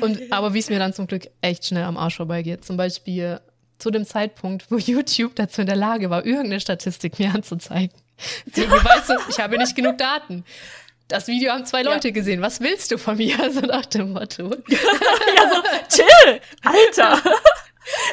Und, 0.00 0.20
aber 0.32 0.54
wie 0.54 0.58
es 0.58 0.68
mir 0.68 0.78
dann 0.78 0.92
zum 0.92 1.06
Glück 1.06 1.28
echt 1.40 1.64
schnell 1.64 1.84
am 1.84 1.96
Arsch 1.96 2.16
vorbeigeht. 2.16 2.64
Zum 2.64 2.76
Beispiel 2.76 3.40
zu 3.78 3.90
dem 3.90 4.04
Zeitpunkt, 4.04 4.70
wo 4.70 4.76
YouTube 4.76 5.36
dazu 5.36 5.60
in 5.60 5.66
der 5.66 5.76
Lage 5.76 6.10
war, 6.10 6.26
irgendeine 6.26 6.60
Statistik 6.60 7.18
mir 7.18 7.34
anzuzeigen. 7.34 7.96
Weißt 8.54 9.10
du, 9.10 9.14
ich 9.30 9.38
habe 9.38 9.56
nicht 9.58 9.76
genug 9.76 9.96
Daten. 9.98 10.44
Das 11.08 11.26
Video 11.26 11.52
haben 11.52 11.64
zwei 11.64 11.82
Leute 11.82 12.08
ja. 12.08 12.14
gesehen. 12.14 12.42
Was 12.42 12.60
willst 12.60 12.90
du 12.90 12.98
von 12.98 13.16
mir? 13.16 13.36
So 13.50 13.60
nach 13.60 13.86
dem 13.86 14.12
Motto. 14.12 14.54
ja, 14.68 15.50
so, 15.50 15.62
chill! 15.96 16.40
Alter! 16.62 17.22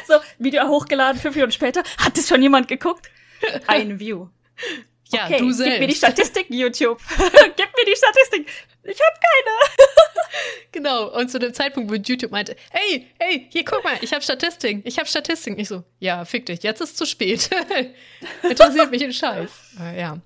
so, 0.08 0.14
Video 0.38 0.66
hochgeladen, 0.66 1.20
fünf 1.20 1.34
Minuten 1.36 1.52
später. 1.52 1.82
Hat 1.98 2.16
das 2.16 2.26
schon 2.26 2.40
jemand 2.40 2.68
geguckt? 2.68 3.10
Ein 3.66 4.00
View. 4.00 4.28
Ja, 5.12 5.26
okay, 5.26 5.38
du 5.38 5.52
selbst. 5.52 5.72
Gib 5.72 5.80
mir 5.80 5.86
die 5.88 5.94
Statistik, 5.94 6.46
YouTube. 6.48 6.98
gib 7.18 7.68
mir 7.76 7.84
die 7.86 7.96
Statistik. 7.96 8.48
Ich 8.82 8.98
hab 8.98 9.20
keine. 9.20 10.10
genau. 10.72 11.08
Und 11.14 11.30
zu 11.30 11.38
dem 11.38 11.52
Zeitpunkt, 11.52 11.90
wo 11.90 11.94
YouTube 11.94 12.30
meinte, 12.30 12.56
hey, 12.70 13.06
hey, 13.18 13.46
hier 13.52 13.64
guck 13.64 13.84
mal, 13.84 13.98
ich 14.00 14.12
habe 14.12 14.22
Statistiken, 14.22 14.80
ich 14.84 14.98
habe 14.98 15.06
Statistiken. 15.08 15.60
Ich 15.60 15.68
so, 15.68 15.84
ja, 16.00 16.24
fick 16.24 16.46
dich, 16.46 16.62
jetzt 16.62 16.80
ist 16.80 16.96
zu 16.96 17.04
spät. 17.04 17.50
Interessiert 18.42 18.90
mich 18.90 19.04
ein 19.04 19.12
Scheiß. 19.12 19.50
Ja, 19.96 20.18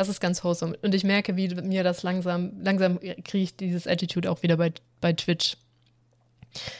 das 0.00 0.08
ist 0.08 0.18
ganz 0.18 0.42
wholesome. 0.42 0.78
Und 0.80 0.94
ich 0.94 1.04
merke, 1.04 1.36
wie 1.36 1.54
mir 1.56 1.84
das 1.84 2.02
langsam, 2.02 2.52
langsam 2.62 2.98
kriege 3.00 3.44
ich 3.44 3.56
dieses 3.56 3.86
Attitude 3.86 4.30
auch 4.30 4.42
wieder 4.42 4.56
bei, 4.56 4.72
bei 5.02 5.12
Twitch. 5.12 5.58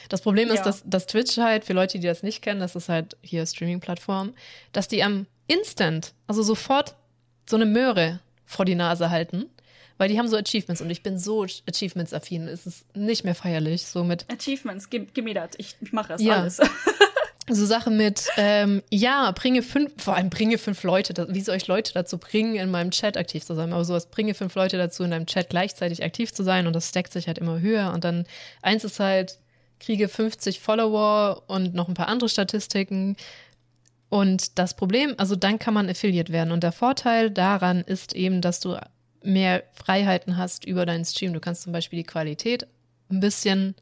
Das 0.09 0.21
Problem 0.21 0.49
ist, 0.49 0.55
ja. 0.55 0.63
dass, 0.63 0.81
dass 0.87 1.05
Twitch 1.05 1.37
halt, 1.37 1.63
für 1.63 1.73
Leute, 1.73 1.99
die 1.99 2.07
das 2.07 2.23
nicht 2.23 2.41
kennen, 2.41 2.59
das 2.59 2.75
ist 2.75 2.89
halt 2.89 3.15
hier 3.21 3.45
Streaming-Plattform, 3.45 4.33
dass 4.71 4.87
die 4.87 5.03
am 5.03 5.27
Instant, 5.45 6.15
also 6.25 6.41
sofort 6.41 6.95
so 7.47 7.57
eine 7.57 7.67
Möhre 7.67 8.21
vor 8.43 8.65
die 8.65 8.73
Nase 8.73 9.11
halten, 9.11 9.45
weil 9.99 10.09
die 10.09 10.17
haben 10.17 10.27
so 10.27 10.35
Achievements 10.35 10.81
und 10.81 10.89
ich 10.89 11.03
bin 11.03 11.19
so 11.19 11.45
Achievements-affin. 11.69 12.47
Es 12.47 12.65
ist 12.65 12.97
nicht 12.97 13.23
mehr 13.23 13.35
feierlich, 13.35 13.85
so 13.85 14.03
mit. 14.03 14.25
Achievements, 14.33 14.89
gib, 14.89 15.13
gib 15.13 15.25
mir 15.25 15.35
das. 15.35 15.51
Ich, 15.57 15.75
ich 15.79 15.93
mache 15.93 16.07
das 16.07 16.23
ja. 16.23 16.37
alles. 16.37 16.59
so 17.49 17.65
Sachen 17.65 17.97
mit, 17.97 18.29
ähm, 18.37 18.81
ja, 18.89 19.31
bringe 19.31 19.63
fünf, 19.63 19.91
vor 20.01 20.15
allem 20.15 20.29
bringe 20.29 20.57
fünf 20.57 20.83
Leute, 20.83 21.27
wie 21.29 21.41
soll 21.41 21.57
ich 21.57 21.67
Leute 21.67 21.93
dazu 21.93 22.17
bringen, 22.17 22.55
in 22.55 22.69
meinem 22.69 22.91
Chat 22.91 23.17
aktiv 23.17 23.43
zu 23.43 23.55
sein? 23.55 23.73
Aber 23.73 23.83
sowas, 23.83 24.09
bringe 24.09 24.33
fünf 24.33 24.55
Leute 24.55 24.77
dazu, 24.77 25.03
in 25.03 25.11
deinem 25.11 25.25
Chat 25.25 25.49
gleichzeitig 25.49 26.03
aktiv 26.03 26.33
zu 26.33 26.43
sein 26.43 26.67
und 26.67 26.73
das 26.73 26.89
stackt 26.89 27.11
sich 27.11 27.27
halt 27.27 27.39
immer 27.39 27.59
höher. 27.59 27.91
Und 27.93 28.03
dann 28.03 28.25
eins 28.61 28.83
ist 28.83 28.99
halt, 28.99 29.39
kriege 29.79 30.07
50 30.07 30.59
Follower 30.59 31.43
und 31.47 31.73
noch 31.73 31.87
ein 31.87 31.95
paar 31.95 32.07
andere 32.07 32.29
Statistiken. 32.29 33.17
Und 34.09 34.59
das 34.59 34.75
Problem, 34.75 35.15
also 35.17 35.35
dann 35.35 35.57
kann 35.57 35.73
man 35.73 35.89
Affiliate 35.89 36.31
werden. 36.31 36.51
Und 36.51 36.63
der 36.63 36.71
Vorteil 36.71 37.31
daran 37.31 37.81
ist 37.81 38.13
eben, 38.13 38.41
dass 38.41 38.59
du 38.59 38.77
mehr 39.23 39.63
Freiheiten 39.73 40.37
hast 40.37 40.65
über 40.65 40.85
deinen 40.85 41.05
Stream. 41.05 41.33
Du 41.33 41.39
kannst 41.39 41.63
zum 41.63 41.73
Beispiel 41.73 41.97
die 41.97 42.05
Qualität 42.05 42.67
ein 43.09 43.19
bisschen 43.19 43.75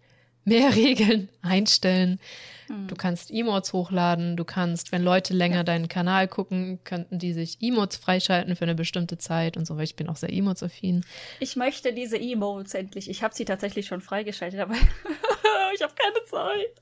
mehr 0.50 0.76
Regeln 0.76 1.30
einstellen. 1.42 2.20
Mhm. 2.68 2.88
Du 2.88 2.96
kannst 2.96 3.32
Emotes 3.32 3.74
hochladen. 3.74 4.38
Du 4.38 4.44
kannst, 4.44 4.92
wenn 4.92 5.04
Leute 5.04 5.34
länger 5.34 5.58
ja. 5.58 5.64
deinen 5.64 5.88
Kanal 5.88 6.28
gucken, 6.28 6.80
könnten 6.84 7.20
die 7.20 7.34
sich 7.34 7.58
Emotes 7.62 7.98
freischalten 7.98 8.56
für 8.56 8.66
eine 8.66 8.76
bestimmte 8.76 9.18
Zeit 9.18 9.58
und 9.58 9.66
so, 9.66 9.78
weil 9.78 9.84
ich 9.84 9.96
bin 9.96 10.10
auch 10.10 10.16
sehr 10.16 10.32
Emotes-affin. 10.32 11.06
Ich 11.40 11.56
möchte 11.56 11.94
diese 11.94 12.20
Emotes 12.20 12.74
endlich. 12.74 13.10
Ich 13.10 13.24
habe 13.24 13.34
sie 13.34 13.46
tatsächlich 13.46 13.88
schon 13.88 14.02
freigeschaltet, 14.02 14.60
aber 14.60 14.76
ich 15.76 15.82
habe 15.82 15.94
keine 15.96 16.26
Zeit. 16.26 16.82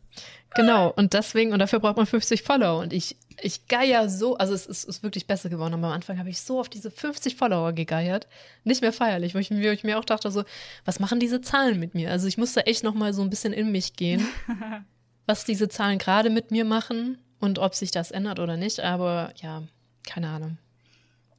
Genau, 0.57 0.91
und 0.95 1.13
deswegen, 1.13 1.53
und 1.53 1.59
dafür 1.59 1.79
braucht 1.79 1.97
man 1.97 2.07
50 2.07 2.41
Follower. 2.41 2.79
Und 2.79 2.91
ich, 2.91 3.15
ich 3.41 3.67
geier 3.67 4.09
so, 4.09 4.37
also 4.37 4.53
es 4.53 4.65
ist, 4.65 4.85
ist 4.85 5.03
wirklich 5.03 5.27
besser 5.27 5.49
geworden, 5.49 5.75
aber 5.75 5.87
am 5.87 5.93
Anfang 5.93 6.17
habe 6.17 6.29
ich 6.29 6.41
so 6.41 6.59
auf 6.59 6.67
diese 6.67 6.89
50 6.89 7.35
Follower 7.35 7.73
gegeiert. 7.73 8.27
Nicht 8.63 8.81
mehr 8.81 8.91
feierlich, 8.91 9.35
wo 9.35 9.39
ich, 9.39 9.51
wo 9.51 9.55
ich 9.55 9.83
mir 9.83 9.99
auch 9.99 10.05
dachte, 10.05 10.31
so, 10.31 10.43
was 10.83 10.99
machen 10.99 11.19
diese 11.19 11.41
Zahlen 11.41 11.79
mit 11.79 11.93
mir? 11.93 12.09
Also 12.09 12.27
ich 12.27 12.37
musste 12.37 12.65
echt 12.65 12.83
nochmal 12.83 13.13
so 13.13 13.21
ein 13.21 13.29
bisschen 13.29 13.53
in 13.53 13.71
mich 13.71 13.93
gehen, 13.93 14.25
was 15.27 15.45
diese 15.45 15.69
Zahlen 15.69 15.99
gerade 15.99 16.31
mit 16.31 16.49
mir 16.49 16.65
machen 16.65 17.19
und 17.39 17.59
ob 17.59 17.75
sich 17.75 17.91
das 17.91 18.09
ändert 18.09 18.39
oder 18.39 18.57
nicht. 18.57 18.79
Aber 18.79 19.33
ja, 19.41 19.61
keine 20.07 20.29
Ahnung. 20.29 20.57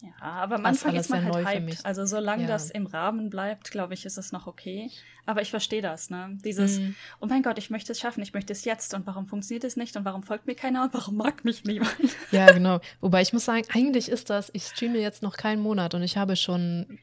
Ja, 0.00 0.10
aber 0.20 0.56
am 0.56 0.66
Anfang 0.66 0.94
ist 0.94 1.10
man 1.10 1.24
halt 1.24 1.44
hyped. 1.44 1.84
Also 1.84 2.06
solange 2.06 2.42
ja. 2.42 2.48
das 2.48 2.70
im 2.70 2.86
Rahmen 2.86 3.30
bleibt, 3.30 3.72
glaube 3.72 3.94
ich, 3.94 4.04
ist 4.06 4.16
es 4.16 4.30
noch 4.30 4.46
okay. 4.46 4.90
Aber 5.26 5.42
ich 5.42 5.50
verstehe 5.50 5.82
das, 5.82 6.08
ne? 6.08 6.38
Dieses, 6.44 6.78
mhm. 6.78 6.94
oh 7.20 7.26
mein 7.26 7.42
Gott, 7.42 7.58
ich 7.58 7.68
möchte 7.68 7.90
es 7.92 7.98
schaffen, 7.98 8.22
ich 8.22 8.32
möchte 8.32 8.52
es 8.52 8.64
jetzt 8.64 8.94
und 8.94 9.06
warum 9.06 9.26
funktioniert 9.26 9.64
es 9.64 9.76
nicht 9.76 9.96
und 9.96 10.04
warum 10.04 10.22
folgt 10.22 10.46
mir 10.46 10.54
keiner 10.54 10.84
und 10.84 10.94
warum 10.94 11.16
mag 11.16 11.44
mich 11.44 11.64
niemand? 11.64 11.94
Ja, 12.30 12.50
genau. 12.52 12.80
Wobei 13.00 13.22
ich 13.22 13.32
muss 13.32 13.44
sagen, 13.44 13.66
eigentlich 13.72 14.08
ist 14.08 14.30
das, 14.30 14.50
ich 14.52 14.64
streame 14.64 14.98
jetzt 14.98 15.22
noch 15.22 15.36
keinen 15.36 15.62
Monat 15.62 15.94
und 15.94 16.02
ich 16.02 16.16
habe 16.16 16.36
schon, 16.36 16.98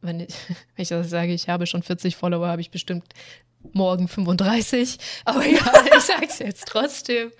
wenn 0.00 0.20
ich, 0.20 0.34
wenn 0.48 0.82
ich 0.82 0.88
das 0.88 1.10
sage, 1.10 1.34
ich 1.34 1.48
habe 1.48 1.66
schon 1.66 1.82
40 1.82 2.16
Follower, 2.16 2.48
habe 2.48 2.62
ich 2.62 2.70
bestimmt 2.70 3.04
morgen 3.72 4.08
35. 4.08 4.98
Aber 5.24 5.44
ja, 5.44 5.60
ich 5.96 6.02
sag's 6.02 6.38
jetzt 6.38 6.68
trotzdem. 6.68 7.32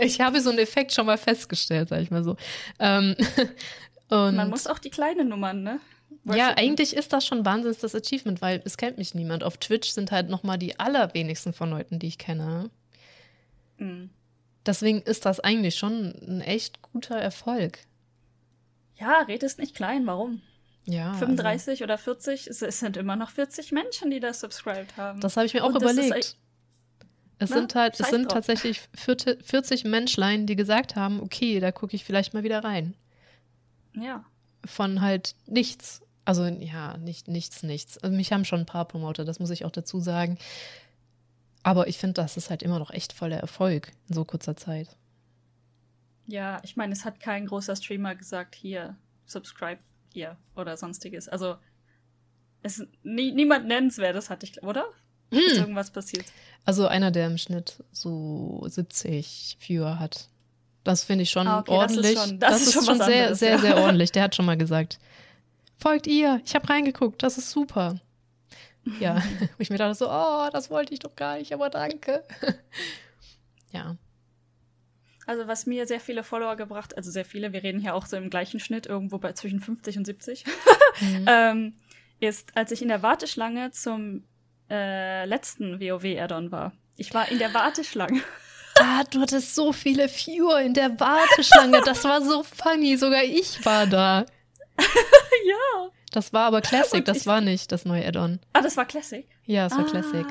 Ich 0.00 0.20
habe 0.20 0.40
so 0.40 0.50
einen 0.50 0.58
Effekt 0.58 0.92
schon 0.92 1.06
mal 1.06 1.18
festgestellt, 1.18 1.90
sag 1.90 2.00
ich 2.00 2.10
mal 2.10 2.24
so. 2.24 2.36
Ähm, 2.78 3.14
und 4.12 4.36
Man 4.36 4.50
muss 4.50 4.66
auch 4.66 4.78
die 4.78 4.90
kleinen 4.90 5.28
Nummern, 5.28 5.62
ne? 5.62 5.80
Worship 6.24 6.38
ja, 6.38 6.54
eigentlich 6.56 6.94
ist 6.94 7.12
das 7.12 7.26
schon 7.26 7.44
wahnsinnig 7.46 7.78
das 7.78 7.94
Achievement, 7.94 8.42
weil 8.42 8.60
es 8.64 8.76
kennt 8.76 8.98
mich 8.98 9.14
niemand. 9.14 9.42
Auf 9.42 9.56
Twitch 9.56 9.90
sind 9.90 10.12
halt 10.12 10.28
noch 10.28 10.42
mal 10.42 10.58
die 10.58 10.78
allerwenigsten 10.78 11.52
von 11.52 11.70
Leuten, 11.70 11.98
die 11.98 12.08
ich 12.08 12.18
kenne. 12.18 12.70
Mhm. 13.78 14.10
Deswegen 14.66 15.00
ist 15.00 15.24
das 15.24 15.40
eigentlich 15.40 15.76
schon 15.76 16.14
ein 16.20 16.40
echt 16.42 16.82
guter 16.82 17.16
Erfolg. 17.16 17.78
Ja, 18.96 19.22
redest 19.22 19.58
nicht 19.58 19.74
klein, 19.74 20.06
warum? 20.06 20.42
Ja. 20.84 21.14
35 21.14 21.70
also, 21.70 21.84
oder 21.84 21.98
40, 21.98 22.46
es, 22.48 22.62
es, 22.62 22.80
sind 22.80 22.96
immer 22.96 23.16
noch 23.16 23.30
40 23.30 23.72
Menschen, 23.72 24.10
die 24.10 24.20
das 24.20 24.40
subscribed 24.40 24.96
haben. 24.96 25.20
Das 25.20 25.36
habe 25.36 25.46
ich 25.46 25.54
mir 25.54 25.64
auch 25.64 25.68
Und 25.68 25.82
überlegt. 25.82 26.16
Ist, 26.16 26.36
es 27.38 27.50
Na, 27.50 27.56
sind 27.56 27.74
halt, 27.74 27.98
es 27.98 28.08
sind 28.10 28.24
drauf. 28.24 28.34
tatsächlich 28.34 28.82
40 28.94 29.84
Menschlein, 29.84 30.46
die 30.46 30.54
gesagt 30.54 30.94
haben, 30.94 31.20
okay, 31.20 31.58
da 31.58 31.72
gucke 31.72 31.96
ich 31.96 32.04
vielleicht 32.04 32.34
mal 32.34 32.44
wieder 32.44 32.62
rein. 32.62 32.94
Ja. 33.94 34.24
Von 34.64 35.00
halt 35.00 35.34
nichts. 35.46 36.02
Also 36.24 36.44
ja, 36.44 36.96
nicht 36.98 37.28
nichts, 37.28 37.62
nichts. 37.62 37.98
Also 37.98 38.14
mich 38.16 38.32
haben 38.32 38.44
schon 38.44 38.60
ein 38.60 38.66
paar 38.66 38.86
Promoter, 38.86 39.24
das 39.24 39.40
muss 39.40 39.50
ich 39.50 39.64
auch 39.64 39.70
dazu 39.70 40.00
sagen. 40.00 40.38
Aber 41.62 41.88
ich 41.88 41.98
finde, 41.98 42.14
das 42.14 42.36
ist 42.36 42.50
halt 42.50 42.62
immer 42.62 42.78
noch 42.78 42.90
echt 42.90 43.12
voller 43.12 43.38
Erfolg 43.38 43.92
in 44.08 44.14
so 44.14 44.24
kurzer 44.24 44.56
Zeit. 44.56 44.96
Ja, 46.26 46.60
ich 46.64 46.76
meine, 46.76 46.92
es 46.92 47.04
hat 47.04 47.20
kein 47.20 47.46
großer 47.46 47.76
Streamer 47.76 48.14
gesagt, 48.14 48.54
hier, 48.54 48.96
subscribe 49.26 49.80
hier 50.12 50.36
oder 50.56 50.76
sonstiges. 50.76 51.28
Also, 51.28 51.56
es 52.62 52.86
nie, 53.02 53.32
niemand 53.32 53.66
nennenswertes 53.66 54.30
hatte 54.30 54.46
ich, 54.46 54.62
oder? 54.62 54.84
Hm. 55.32 55.38
Ist 55.38 55.56
irgendwas 55.56 55.90
passiert? 55.90 56.26
Also 56.64 56.86
einer, 56.86 57.10
der 57.10 57.26
im 57.26 57.38
Schnitt 57.38 57.82
so 57.90 58.64
70 58.68 59.56
Viewer 59.60 59.98
hat. 59.98 60.28
Das 60.84 61.04
finde 61.04 61.22
ich 61.22 61.30
schon 61.30 61.46
ah, 61.46 61.60
okay, 61.60 61.70
ordentlich. 61.70 62.14
Das 62.14 62.24
ist 62.24 62.28
schon, 62.28 62.38
das 62.40 62.50
das 62.50 62.66
ist 62.66 62.72
schon, 62.72 62.84
schon 62.84 62.96
sehr, 62.96 63.06
anderes, 63.06 63.38
sehr, 63.38 63.50
ja. 63.50 63.58
sehr 63.58 63.76
ordentlich. 63.78 64.12
Der 64.12 64.22
hat 64.24 64.34
schon 64.34 64.46
mal 64.46 64.56
gesagt, 64.56 64.98
folgt 65.78 66.06
ihr, 66.06 66.40
ich 66.44 66.54
habe 66.54 66.68
reingeguckt, 66.68 67.22
das 67.22 67.38
ist 67.38 67.50
super. 67.50 68.00
Ja, 68.98 69.16
wo 69.40 69.60
ich 69.60 69.70
mir 69.70 69.78
dachte 69.78 69.94
so, 69.94 70.10
oh, 70.10 70.48
das 70.52 70.70
wollte 70.70 70.92
ich 70.92 71.00
doch 71.00 71.14
gar 71.14 71.38
nicht, 71.38 71.52
aber 71.52 71.70
danke. 71.70 72.24
ja. 73.72 73.96
Also 75.26 75.46
was 75.46 75.66
mir 75.66 75.86
sehr 75.86 76.00
viele 76.00 76.24
Follower 76.24 76.56
gebracht, 76.56 76.96
also 76.96 77.10
sehr 77.10 77.24
viele, 77.24 77.52
wir 77.52 77.62
reden 77.62 77.80
hier 77.80 77.94
auch 77.94 78.06
so 78.06 78.16
im 78.16 78.28
gleichen 78.28 78.58
Schnitt, 78.58 78.86
irgendwo 78.86 79.18
bei 79.18 79.32
zwischen 79.34 79.60
50 79.60 79.98
und 79.98 80.04
70, 80.04 80.44
mhm. 81.00 81.24
ähm, 81.28 81.74
ist, 82.18 82.56
als 82.56 82.72
ich 82.72 82.82
in 82.82 82.88
der 82.88 83.02
Warteschlange 83.02 83.70
zum 83.70 84.24
äh, 84.68 85.24
letzten 85.26 85.80
WoW-Addon 85.80 86.50
war. 86.50 86.72
Ich 86.96 87.14
war 87.14 87.30
in 87.30 87.38
der 87.38 87.54
Warteschlange. 87.54 88.20
Ah, 88.80 89.04
du 89.04 89.20
hattest 89.20 89.54
so 89.54 89.72
viele 89.72 90.08
Viewer 90.08 90.60
in 90.60 90.74
der 90.74 90.98
Warteschlange. 90.98 91.82
Das 91.84 92.04
war 92.04 92.22
so 92.22 92.42
funny. 92.42 92.96
Sogar 92.96 93.22
ich 93.22 93.64
war 93.64 93.86
da. 93.86 94.26
ja. 94.78 95.90
Das 96.12 96.32
war 96.32 96.44
aber 96.46 96.60
Classic, 96.60 97.04
das 97.04 97.26
war 97.26 97.40
nicht 97.40 97.72
das 97.72 97.84
neue 97.84 98.06
Add-on. 98.06 98.40
Ah, 98.52 98.60
das 98.60 98.76
war 98.76 98.84
Classic? 98.84 99.26
Ja, 99.46 99.66
es 99.66 99.72
war 99.72 99.86
ah. 99.86 99.90
Classic. 99.90 100.26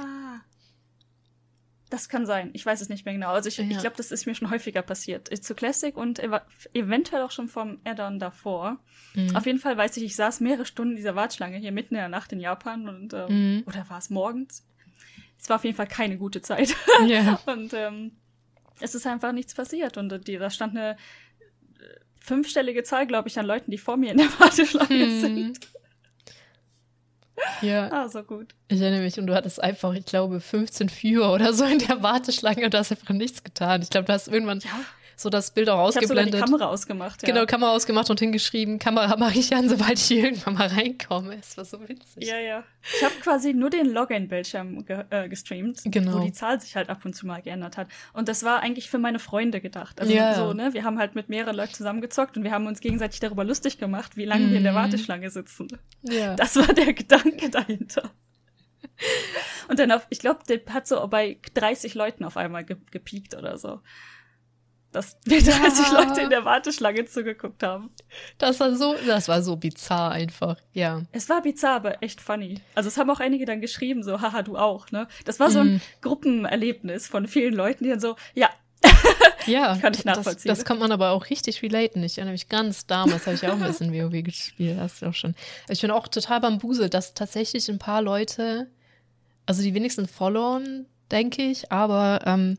Das 1.89 2.07
kann 2.07 2.25
sein. 2.25 2.51
Ich 2.53 2.65
weiß 2.65 2.79
es 2.79 2.87
nicht 2.87 3.03
mehr 3.03 3.13
genau. 3.13 3.31
Also 3.31 3.49
ich, 3.49 3.57
ja. 3.57 3.65
ich 3.65 3.79
glaube, 3.79 3.97
das 3.97 4.11
ist 4.11 4.25
mir 4.25 4.33
schon 4.33 4.49
häufiger 4.49 4.81
passiert. 4.81 5.27
Zu 5.43 5.55
Classic 5.55 5.95
und 5.97 6.19
ev 6.19 6.39
eventuell 6.73 7.21
auch 7.21 7.31
schon 7.31 7.49
vom 7.49 7.79
Add-on 7.83 8.17
davor. 8.17 8.79
Mhm. 9.13 9.35
Auf 9.35 9.45
jeden 9.45 9.59
Fall 9.59 9.75
weiß 9.75 9.97
ich, 9.97 10.03
ich 10.03 10.15
saß 10.15 10.39
mehrere 10.39 10.65
Stunden 10.65 10.91
in 10.91 10.97
dieser 10.97 11.15
Warteschlange 11.15 11.57
hier 11.57 11.73
mitten 11.73 11.95
in 11.95 11.99
der 11.99 12.07
Nacht 12.07 12.31
in 12.31 12.39
Japan 12.39 12.87
und 12.87 13.13
ähm, 13.13 13.55
mhm. 13.57 13.63
oder 13.65 13.89
war 13.89 13.97
es 13.97 14.09
morgens? 14.09 14.65
Es 15.37 15.49
war 15.49 15.57
auf 15.57 15.65
jeden 15.65 15.75
Fall 15.75 15.87
keine 15.87 16.17
gute 16.17 16.41
Zeit. 16.41 16.75
Ja. 17.07 17.41
und 17.47 17.73
ähm, 17.73 18.13
es 18.79 18.95
ist 18.95 19.07
einfach 19.07 19.31
nichts 19.31 19.53
passiert. 19.53 19.97
Und 19.97 20.27
die, 20.27 20.37
da 20.37 20.49
stand 20.49 20.77
eine 20.77 20.91
äh, 20.91 20.95
fünfstellige 22.19 22.83
Zahl, 22.83 23.07
glaube 23.07 23.29
ich, 23.29 23.37
an 23.37 23.45
Leuten, 23.45 23.71
die 23.71 23.77
vor 23.77 23.97
mir 23.97 24.11
in 24.11 24.17
der 24.17 24.27
Warteschlange 24.39 25.05
hm. 25.05 25.21
sind. 25.21 25.59
Ja. 27.61 27.91
Ah, 27.91 28.07
so 28.07 28.23
gut. 28.23 28.53
Ich 28.67 28.79
erinnere 28.79 29.01
mich, 29.01 29.19
und 29.19 29.27
du 29.27 29.33
hattest 29.33 29.61
einfach, 29.61 29.93
ich 29.93 30.05
glaube, 30.05 30.39
15 30.39 30.89
Viewer 30.89 31.33
oder 31.33 31.53
so 31.53 31.65
in 31.65 31.79
der 31.79 32.03
Warteschlange 32.03 32.65
und 32.65 32.73
du 32.73 32.77
hast 32.77 32.91
einfach 32.91 33.13
nichts 33.13 33.43
getan. 33.43 33.81
Ich 33.81 33.89
glaube, 33.89 34.05
du 34.05 34.13
hast 34.13 34.27
irgendwann 34.27 34.59
Ja. 34.59 34.79
So 35.21 35.29
das 35.29 35.51
Bild 35.51 35.69
auch 35.69 35.89
Ich 35.89 35.95
habe 35.95 36.05
die 36.05 36.11
ausgeblendet. 36.11 36.41
Kamera 36.41 36.65
ausgemacht. 36.67 37.21
Ja. 37.21 37.33
Genau, 37.33 37.45
Kamera 37.45 37.71
ausgemacht 37.71 38.09
und 38.09 38.19
hingeschrieben, 38.19 38.79
Kamera 38.79 39.15
mache 39.17 39.37
ich 39.39 39.53
an, 39.55 39.69
sobald 39.69 39.97
ich 39.99 40.03
hier 40.05 40.25
irgendwann 40.25 40.55
mal 40.55 40.67
reinkomme. 40.67 41.35
Es 41.39 41.55
war 41.57 41.65
so 41.65 41.79
witzig. 41.87 42.27
Ja, 42.27 42.37
ja. 42.39 42.63
Ich 42.97 43.03
habe 43.03 43.13
quasi 43.21 43.53
nur 43.53 43.69
den 43.69 43.91
Login-Bildschirm 43.91 44.85
ge 44.85 45.03
äh, 45.09 45.29
gestreamt, 45.29 45.81
Genau. 45.85 46.19
wo 46.19 46.23
die 46.23 46.33
Zahl 46.33 46.59
sich 46.59 46.75
halt 46.75 46.89
ab 46.89 47.05
und 47.05 47.15
zu 47.15 47.25
mal 47.27 47.41
geändert 47.41 47.77
hat. 47.77 47.87
Und 48.13 48.27
das 48.27 48.43
war 48.43 48.61
eigentlich 48.61 48.89
für 48.89 48.97
meine 48.97 49.19
Freunde 49.19 49.61
gedacht. 49.61 49.99
Also 50.01 50.11
Ja. 50.13 50.33
so, 50.35 50.53
ne? 50.53 50.73
Wir 50.73 50.83
haben 50.83 50.97
halt 50.99 51.15
mit 51.15 51.29
mehreren 51.29 51.55
Leuten 51.55 51.73
zusammengezockt 51.73 52.37
und 52.37 52.43
wir 52.43 52.51
haben 52.51 52.67
uns 52.67 52.79
gegenseitig 52.79 53.19
darüber 53.19 53.43
lustig 53.43 53.77
gemacht, 53.77 54.17
wie 54.17 54.25
lange 54.25 54.49
wir 54.49 54.57
in 54.57 54.63
der 54.63 54.71
Mhm. 54.73 54.77
Warteschlange 54.77 55.29
sitzen. 55.29 55.67
Ja. 56.03 56.35
Das 56.35 56.55
war 56.55 56.73
der 56.73 56.93
Gedanke 56.93 57.49
dahinter. 57.49 58.11
Und 59.67 59.79
dann 59.79 59.91
auf, 59.91 60.05
ich 60.09 60.19
glaube, 60.19 60.39
der 60.47 60.59
hat 60.73 60.87
so 60.87 61.07
bei 61.07 61.37
30 61.53 61.93
Leuten 61.95 62.23
auf 62.23 62.37
einmal 62.37 62.63
ge 62.63 62.77
gepiekt 62.91 63.35
oder 63.35 63.57
so. 63.57 63.79
Dass 64.91 65.15
wir 65.23 65.41
30 65.41 65.91
Ja. 65.91 66.01
Leute 66.03 66.21
in 66.21 66.29
der 66.29 66.43
Warteschlange 66.43 67.05
zugeguckt 67.05 67.63
haben. 67.63 67.91
Das 68.37 68.59
war 68.59 68.75
so, 68.75 68.95
das 69.07 69.27
war 69.29 69.41
so 69.41 69.55
bizarr 69.55 70.11
einfach. 70.11 70.57
Ja. 70.73 71.01
Es 71.13 71.29
war 71.29 71.41
bizarr, 71.41 71.75
aber 71.77 72.03
echt 72.03 72.19
funny. 72.19 72.59
Also 72.75 72.89
es 72.89 72.97
haben 72.97 73.09
auch 73.09 73.21
einige 73.21 73.45
dann 73.45 73.61
geschrieben, 73.61 74.03
so, 74.03 74.19
haha, 74.19 74.41
du 74.41 74.57
auch, 74.57 74.91
ne? 74.91 75.07
Das 75.25 75.39
war 75.39 75.49
so 75.49 75.59
ein 75.59 75.73
Mhm. 75.75 75.81
Gruppenerlebnis 76.01 77.07
von 77.07 77.27
vielen 77.27 77.53
Leuten, 77.53 77.83
die 77.85 77.89
dann 77.89 77.99
so, 78.01 78.15
ja, 78.33 78.49
Ja, 79.45 79.77
Kann 79.81 79.93
ich 79.93 80.03
das, 80.03 80.17
nachvollziehen. 80.17 80.49
das 80.49 80.65
kann 80.65 80.77
man 80.79 80.91
aber 80.91 81.11
auch 81.11 81.29
richtig 81.29 81.61
relaten. 81.63 82.03
Ich 82.03 82.17
erinnere 82.17 82.33
mich 82.33 82.49
ganz 82.49 82.85
damals, 82.85 83.25
habe 83.27 83.35
ich 83.35 83.47
auch 83.47 83.53
ein 83.53 83.59
bisschen 83.63 83.93
WoW 83.93 84.23
gespielt. 84.23 84.77
Hast 84.79 85.01
du 85.01 85.07
auch 85.07 85.13
schon. 85.13 85.35
Ich 85.69 85.81
bin 85.81 85.89
auch 85.91 86.07
total 86.07 86.41
bambuselt, 86.41 86.93
dass 86.93 87.13
tatsächlich 87.13 87.69
ein 87.69 87.79
paar 87.79 88.01
Leute, 88.01 88.69
also 89.45 89.61
die 89.63 89.73
wenigsten 89.73 90.07
followen, 90.07 90.87
denke 91.11 91.43
ich, 91.43 91.71
aber 91.71 92.21
ähm, 92.25 92.57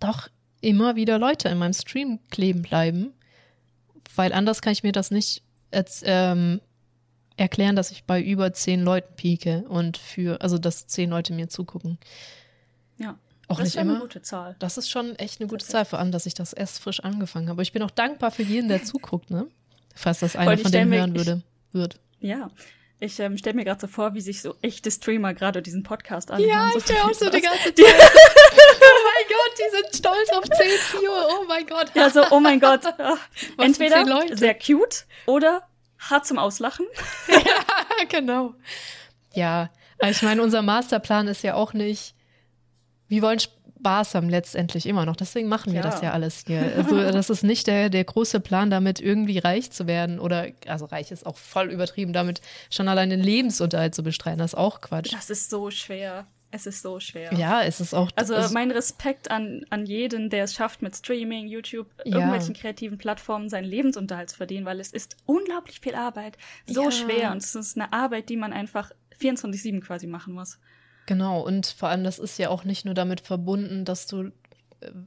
doch 0.00 0.28
immer 0.62 0.96
wieder 0.96 1.18
Leute 1.18 1.50
in 1.50 1.58
meinem 1.58 1.74
Stream 1.74 2.18
kleben 2.30 2.62
bleiben. 2.62 3.12
Weil 4.16 4.32
anders 4.32 4.62
kann 4.62 4.72
ich 4.72 4.82
mir 4.82 4.92
das 4.92 5.10
nicht 5.10 5.42
jetzt, 5.72 6.02
ähm, 6.06 6.60
erklären, 7.36 7.76
dass 7.76 7.90
ich 7.90 8.04
bei 8.04 8.20
über 8.22 8.52
zehn 8.52 8.82
Leuten 8.82 9.14
pieke 9.16 9.64
und 9.68 9.96
für, 9.98 10.40
also 10.42 10.58
dass 10.58 10.86
zehn 10.86 11.10
Leute 11.10 11.32
mir 11.34 11.48
zugucken. 11.48 11.98
ja. 12.98 13.18
Auch 13.48 13.56
das 13.56 13.64
nicht 13.64 13.74
ist 13.74 13.78
eine 13.80 13.90
immer. 13.90 14.00
gute 14.00 14.22
Zahl. 14.22 14.56
Das 14.60 14.78
ist 14.78 14.88
schon 14.88 15.14
echt 15.16 15.40
eine 15.40 15.48
gute. 15.48 15.66
Zahl, 15.66 15.84
vor 15.84 15.98
allem, 15.98 16.10
dass 16.12 16.24
ich 16.24 16.32
das 16.32 16.54
erst 16.54 16.78
frisch 16.78 17.00
angefangen 17.00 17.48
habe. 17.48 17.56
Aber 17.56 17.62
ich 17.62 17.72
bin 17.72 17.82
auch 17.82 17.90
dankbar 17.90 18.30
für 18.30 18.44
jeden, 18.44 18.68
der 18.68 18.82
zuguckt, 18.84 19.30
ne? 19.30 19.46
Falls 19.94 20.20
das 20.20 20.36
einer 20.36 20.54
ich 20.54 20.62
von 20.62 20.72
denen 20.72 20.90
hören 20.94 21.10
ich- 21.14 21.18
würde, 21.26 21.42
wird. 21.72 22.00
Ja. 22.20 22.50
Ich 22.98 23.18
ähm, 23.18 23.36
stelle 23.36 23.56
mir 23.56 23.64
gerade 23.64 23.80
so 23.80 23.88
vor, 23.88 24.14
wie 24.14 24.20
sich 24.22 24.40
so 24.40 24.54
echte 24.62 24.90
Streamer 24.90 25.34
gerade 25.34 25.60
diesen 25.60 25.82
Podcast 25.82 26.30
anhören. 26.30 26.70
so 26.72 26.80
stell 26.80 26.96
auch 27.02 27.12
so 27.12 27.28
die 27.28 27.40
ganze 27.42 27.74
Zeit. 27.74 27.84
Oh 29.22 29.28
mein 29.28 29.28
Gott, 29.28 29.58
die 29.58 29.76
sind 29.76 29.96
stolz 29.96 30.30
auf 30.30 30.44
10 30.44 30.66
Viewer. 31.00 31.28
Oh 31.40 31.44
mein 31.48 31.66
Gott. 31.66 31.86
Ja, 31.94 32.10
so, 32.10 32.22
oh 32.30 32.40
mein 32.40 32.60
Gott. 32.60 32.80
Ah, 32.98 33.16
Entweder 33.58 34.04
sehr 34.36 34.54
cute 34.54 35.06
oder 35.26 35.62
hart 35.98 36.26
zum 36.26 36.38
Auslachen. 36.38 36.86
ja, 37.28 38.04
genau. 38.08 38.54
Ja, 39.34 39.70
aber 39.98 40.10
ich 40.10 40.22
meine, 40.22 40.42
unser 40.42 40.62
Masterplan 40.62 41.28
ist 41.28 41.42
ja 41.42 41.54
auch 41.54 41.72
nicht, 41.72 42.14
wir 43.08 43.22
wollen 43.22 43.38
Spaß 43.40 44.14
haben 44.14 44.28
letztendlich 44.28 44.86
immer 44.86 45.06
noch. 45.06 45.16
Deswegen 45.16 45.48
machen 45.48 45.72
wir 45.72 45.80
Ja. 45.80 45.90
das 45.90 46.00
ja 46.02 46.12
alles 46.12 46.44
hier. 46.46 46.72
Also 46.76 46.96
das 47.10 47.30
ist 47.30 47.42
nicht 47.42 47.66
der, 47.66 47.88
der 47.90 48.04
große 48.04 48.40
Plan, 48.40 48.70
damit 48.70 49.00
irgendwie 49.00 49.38
reich 49.38 49.70
zu 49.72 49.86
werden 49.86 50.18
oder, 50.20 50.48
also 50.66 50.84
reich 50.86 51.10
ist 51.10 51.26
auch 51.26 51.36
voll 51.36 51.70
übertrieben, 51.70 52.12
damit 52.12 52.40
schon 52.70 52.88
allein 52.88 53.10
den 53.10 53.20
Lebensunterhalt 53.20 53.94
zu 53.94 54.02
bestreiten. 54.02 54.38
Das 54.38 54.52
ist 54.52 54.58
auch 54.58 54.80
Quatsch. 54.80 55.12
Das 55.12 55.30
ist 55.30 55.50
so 55.50 55.70
schwer. 55.70 56.26
Es 56.54 56.66
ist 56.66 56.82
so 56.82 57.00
schwer. 57.00 57.32
Ja, 57.32 57.62
es 57.62 57.80
ist 57.80 57.94
auch. 57.94 58.10
Also 58.14 58.34
mein 58.52 58.70
Respekt 58.70 59.30
an, 59.30 59.64
an 59.70 59.86
jeden, 59.86 60.28
der 60.28 60.44
es 60.44 60.52
schafft, 60.54 60.82
mit 60.82 60.94
Streaming, 60.94 61.48
YouTube, 61.48 61.88
Ja. 62.04 62.16
irgendwelchen 62.16 62.54
kreativen 62.54 62.98
Plattformen 62.98 63.48
seinen 63.48 63.64
Lebensunterhalt 63.64 64.28
zu 64.30 64.36
verdienen, 64.36 64.66
weil 64.66 64.78
es 64.78 64.92
ist 64.92 65.16
unglaublich 65.24 65.80
viel 65.80 65.94
Arbeit, 65.94 66.36
so 66.66 66.84
Ja. 66.84 66.90
schwer 66.90 67.30
und 67.32 67.38
es 67.38 67.54
ist 67.54 67.76
eine 67.78 67.90
Arbeit, 67.94 68.28
die 68.28 68.36
man 68.36 68.52
einfach 68.52 68.92
24-7 69.18 69.80
quasi 69.80 70.06
machen 70.06 70.34
muss. 70.34 70.58
Genau, 71.06 71.40
und 71.40 71.66
vor 71.66 71.88
allem, 71.88 72.04
das 72.04 72.18
ist 72.18 72.38
ja 72.38 72.50
auch 72.50 72.64
nicht 72.64 72.84
nur 72.84 72.94
damit 72.94 73.20
verbunden, 73.22 73.84
dass 73.86 74.06
du, 74.06 74.30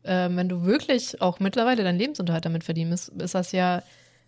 äh, 0.04 0.30
wenn 0.32 0.50
du 0.50 0.64
wirklich 0.66 1.22
auch 1.22 1.40
mittlerweile 1.40 1.84
deinen 1.84 2.00
Lebensunterhalt 2.00 2.46
damit 2.46 2.64
verdienst, 2.64 3.10
ist 3.10 3.36
das 3.36 3.52
ja, 3.52 3.84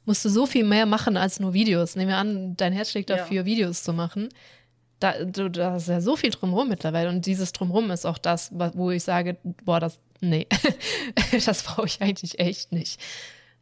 musst 0.05 0.23
du 0.23 0.29
so 0.29 0.45
viel 0.45 0.63
mehr 0.63 0.85
machen 0.85 1.17
als 1.17 1.39
nur 1.39 1.53
Videos. 1.53 1.95
Nehmen 1.95 2.09
wir 2.09 2.17
an, 2.17 2.55
dein 2.57 2.73
Herz 2.73 2.91
schlägt 2.91 3.09
Ja. 3.09 3.17
dafür, 3.17 3.45
Videos 3.45 3.83
zu 3.83 3.91
machen. 3.91 4.29
Da, 4.99 5.23
du, 5.23 5.49
da 5.49 5.75
ist 5.75 5.87
ja 5.87 6.01
so 6.01 6.15
viel 6.15 6.31
drumherum 6.31 6.69
mittlerweile. 6.69 7.09
Und 7.09 7.25
dieses 7.25 7.51
drumherum 7.51 7.91
ist 7.91 8.05
auch 8.05 8.17
das, 8.17 8.51
wo 8.51 8.91
ich 8.91 9.03
sage, 9.03 9.37
boah, 9.63 9.79
das, 9.79 9.99
nee, 10.21 10.47
das 11.45 11.63
brauche 11.63 11.85
ich 11.85 12.01
eigentlich 12.01 12.39
echt 12.39 12.71
nicht. 12.71 12.99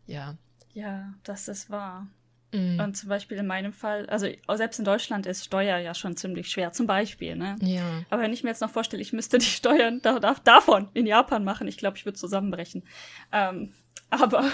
Ja. 0.07 0.35
Ja, 0.73 1.13
das 1.23 1.47
ist 1.47 1.69
wahr. 1.69 2.07
Mhm. 2.55 2.79
Und 2.79 2.95
zum 2.95 3.09
Beispiel 3.09 3.37
in 3.37 3.47
meinem 3.47 3.73
Fall, 3.73 4.05
also 4.07 4.27
selbst 4.55 4.79
in 4.79 4.85
Deutschland 4.85 5.25
ist 5.25 5.43
Steuer 5.43 5.77
ja 5.77 5.93
schon 5.93 6.15
ziemlich 6.15 6.49
schwer, 6.49 6.71
zum 6.71 6.87
Beispiel, 6.87 7.35
ne? 7.35 7.57
ja. 7.61 8.03
Aber 8.09 8.21
wenn 8.21 8.33
ich 8.33 8.43
mir 8.43 8.49
jetzt 8.49 8.61
noch 8.61 8.69
vorstelle, 8.69 9.01
ich 9.01 9.13
müsste 9.13 9.37
die 9.37 9.45
Steuern 9.45 10.01
da, 10.01 10.19
da, 10.19 10.35
davon 10.43 10.89
in 10.93 11.05
Japan 11.05 11.43
machen, 11.43 11.67
ich 11.67 11.77
glaube, 11.77 11.97
ich 11.97 12.05
würde 12.05 12.17
zusammenbrechen. 12.17 12.83
Ähm, 13.31 13.73
aber 14.09 14.49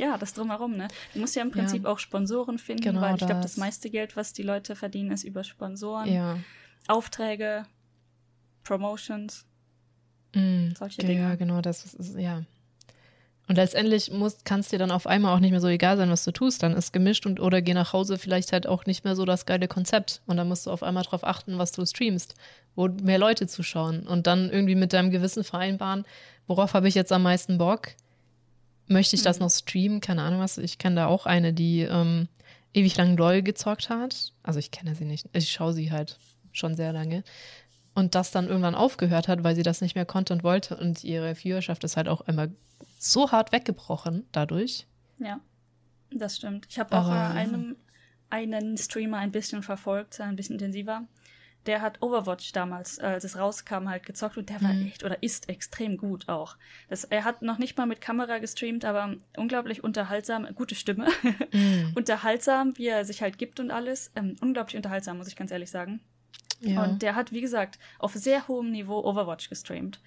ja, 0.00 0.18
das 0.18 0.34
drumherum, 0.34 0.76
ne? 0.76 0.88
Du 1.14 1.20
musst 1.20 1.36
ja 1.36 1.42
im 1.42 1.50
Prinzip 1.50 1.84
auch 1.84 1.98
Sponsoren 1.98 2.58
finden, 2.58 2.82
Genau 2.82 3.00
weil 3.02 3.14
ich 3.14 3.18
glaube, 3.26 3.40
das. 3.42 3.56
meiste 3.56 3.90
Geld, 3.90 4.16
was 4.16 4.32
die 4.32 4.42
Leute 4.42 4.74
verdienen, 4.74 5.10
ist 5.12 5.24
über 5.24 5.44
Sponsoren, 5.44 6.12
Ja. 6.12 6.38
Aufträge, 6.88 7.66
Promotions. 8.64 9.44
Mm, 10.34 10.70
Solche 10.78 11.02
ja, 11.02 11.08
Dinge. 11.08 11.36
genau, 11.36 11.60
das 11.60 11.84
ist, 11.84 11.94
ist 11.94 12.16
ja. 12.18 12.42
Und 13.48 13.56
letztendlich 13.56 14.12
muss, 14.12 14.44
kann 14.44 14.60
es 14.60 14.68
dir 14.68 14.78
dann 14.78 14.92
auf 14.92 15.08
einmal 15.08 15.34
auch 15.34 15.40
nicht 15.40 15.50
mehr 15.50 15.60
so 15.60 15.66
egal 15.66 15.96
sein, 15.96 16.08
was 16.08 16.24
du 16.24 16.30
tust. 16.30 16.62
Dann 16.62 16.72
ist 16.76 16.92
gemischt 16.92 17.26
und 17.26 17.40
oder 17.40 17.60
geh 17.62 17.74
nach 17.74 17.92
Hause 17.92 18.16
vielleicht 18.16 18.52
halt 18.52 18.68
auch 18.68 18.86
nicht 18.86 19.04
mehr 19.04 19.16
so 19.16 19.24
das 19.24 19.44
geile 19.44 19.66
Konzept. 19.66 20.22
Und 20.26 20.36
dann 20.36 20.46
musst 20.46 20.66
du 20.66 20.70
auf 20.70 20.84
einmal 20.84 21.02
darauf 21.02 21.24
achten, 21.24 21.58
was 21.58 21.72
du 21.72 21.84
streamst, 21.84 22.36
wo 22.76 22.86
mehr 22.86 23.18
Leute 23.18 23.48
zuschauen. 23.48 24.06
Und 24.06 24.28
dann 24.28 24.50
irgendwie 24.50 24.76
mit 24.76 24.92
deinem 24.92 25.10
Gewissen 25.10 25.42
vereinbaren, 25.42 26.04
worauf 26.46 26.74
habe 26.74 26.86
ich 26.86 26.94
jetzt 26.94 27.10
am 27.10 27.24
meisten 27.24 27.58
Bock? 27.58 27.88
Möchte 28.90 29.14
ich 29.14 29.22
das 29.22 29.38
Mhm. 29.38 29.44
noch 29.44 29.50
streamen? 29.50 30.00
Keine 30.00 30.22
Ahnung 30.22 30.40
was. 30.40 30.58
Ich 30.58 30.78
kenne 30.78 30.96
da 30.96 31.06
auch 31.06 31.24
eine, 31.24 31.52
die 31.52 31.82
ähm, 31.82 32.26
ewig 32.74 32.96
lang 32.96 33.16
LOL 33.16 33.42
gezockt 33.42 33.88
hat. 33.88 34.32
Also 34.42 34.58
ich 34.58 34.72
kenne 34.72 34.94
sie 34.96 35.04
nicht. 35.04 35.26
Ich 35.32 35.50
schaue 35.52 35.72
sie 35.72 35.92
halt 35.92 36.18
schon 36.52 36.74
sehr 36.74 36.92
lange 36.92 37.22
und 37.94 38.16
das 38.16 38.32
dann 38.32 38.48
irgendwann 38.48 38.74
aufgehört 38.74 39.28
hat, 39.28 39.44
weil 39.44 39.54
sie 39.54 39.62
das 39.62 39.80
nicht 39.80 39.94
mehr 39.94 40.04
konnte 40.06 40.32
und 40.32 40.42
wollte 40.42 40.76
und 40.76 41.04
ihre 41.04 41.36
Viewerschaft 41.36 41.84
ist 41.84 41.96
halt 41.96 42.08
auch 42.08 42.22
einmal 42.22 42.50
so 42.98 43.30
hart 43.30 43.52
weggebrochen 43.52 44.26
dadurch. 44.32 44.86
Ja, 45.18 45.38
das 46.10 46.36
stimmt. 46.36 46.66
Ich 46.68 46.78
habe 46.80 46.96
auch 46.98 47.08
einen, 47.08 47.76
einen 48.28 48.76
Streamer 48.76 49.18
ein 49.18 49.30
bisschen 49.30 49.62
verfolgt, 49.62 50.20
ein 50.20 50.34
bisschen 50.34 50.54
intensiver. 50.54 51.04
Der 51.66 51.82
hat 51.82 52.00
Overwatch 52.00 52.52
damals, 52.52 52.98
äh, 52.98 53.02
als 53.02 53.24
es 53.24 53.36
rauskam, 53.38 53.88
halt 53.88 54.06
gezockt 54.06 54.38
und 54.38 54.48
der 54.48 54.62
war 54.62 54.72
Mhm. 54.72 54.86
echt 54.86 55.04
oder 55.04 55.22
ist 55.22 55.48
extrem 55.48 55.96
gut 55.98 56.28
auch. 56.28 56.56
Das, 56.88 57.04
er 57.04 57.24
hat 57.24 57.42
noch 57.42 57.58
nicht 57.58 57.76
mal 57.76 57.86
mit 57.86 58.00
Kamera 58.00 58.38
gestreamt, 58.38 58.84
aber 58.84 59.14
unglaublich 59.36 59.84
unterhaltsam, 59.84 60.46
gute 60.54 60.74
Stimme, 60.74 61.06
Mhm. 61.52 61.92
unterhaltsam, 61.94 62.76
wie 62.78 62.86
er 62.88 63.04
sich 63.04 63.20
halt 63.22 63.36
gibt 63.38 63.60
und 63.60 63.70
alles. 63.70 64.10
Ähm, 64.16 64.36
unglaublich 64.40 64.76
unterhaltsam, 64.76 65.18
muss 65.18 65.28
ich 65.28 65.36
ganz 65.36 65.50
ehrlich 65.50 65.70
sagen. 65.70 66.00
Ja. 66.60 66.82
Und 66.84 67.02
der 67.02 67.14
hat, 67.14 67.32
wie 67.32 67.40
gesagt, 67.40 67.78
auf 67.98 68.12
sehr 68.14 68.46
hohem 68.48 68.70
Niveau 68.70 69.02
Overwatch 69.04 69.48
gestreamt. 69.48 70.00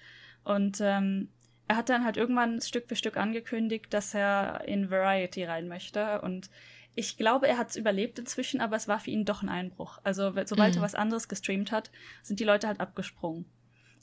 Und 0.44 0.80
ähm, 0.80 1.28
er 1.66 1.76
hat 1.76 1.88
dann 1.88 2.04
halt 2.04 2.16
irgendwann 2.16 2.60
Stück 2.60 2.86
für 2.88 2.96
Stück 2.96 3.16
angekündigt, 3.16 3.86
dass 3.94 4.12
er 4.14 4.62
in 4.66 4.90
Variety 4.90 5.44
rein 5.44 5.66
möchte. 5.68 6.20
Und 6.20 6.50
ich 6.94 7.16
glaube, 7.16 7.48
er 7.48 7.58
hat 7.58 7.70
es 7.70 7.76
überlebt 7.76 8.18
inzwischen, 8.18 8.60
aber 8.60 8.76
es 8.76 8.86
war 8.88 9.00
für 9.00 9.10
ihn 9.10 9.24
doch 9.24 9.42
ein 9.42 9.48
Einbruch. 9.48 9.98
Also 10.04 10.32
sobald 10.44 10.74
Mhm. 10.74 10.80
er 10.80 10.82
was 10.82 10.94
anderes 10.94 11.28
gestreamt 11.28 11.72
hat, 11.72 11.90
sind 12.22 12.40
die 12.40 12.44
Leute 12.44 12.68
halt 12.68 12.80
abgesprungen. 12.80 13.44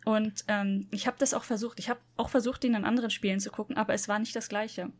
Und 0.03 0.43
ähm, 0.47 0.87
ich 0.91 1.07
habe 1.07 1.17
das 1.19 1.33
auch 1.33 1.43
versucht. 1.43 1.79
Ich 1.79 1.89
habe 1.89 1.99
auch 2.17 2.29
versucht, 2.29 2.63
ihn 2.63 2.73
in 2.73 2.85
anderen 2.85 3.11
Spielen 3.11 3.39
zu 3.39 3.51
gucken, 3.51 3.77
aber 3.77 3.93
es 3.93 4.07
war 4.07 4.19
nicht 4.19 4.35
das 4.35 4.49
Gleiche. 4.49 4.91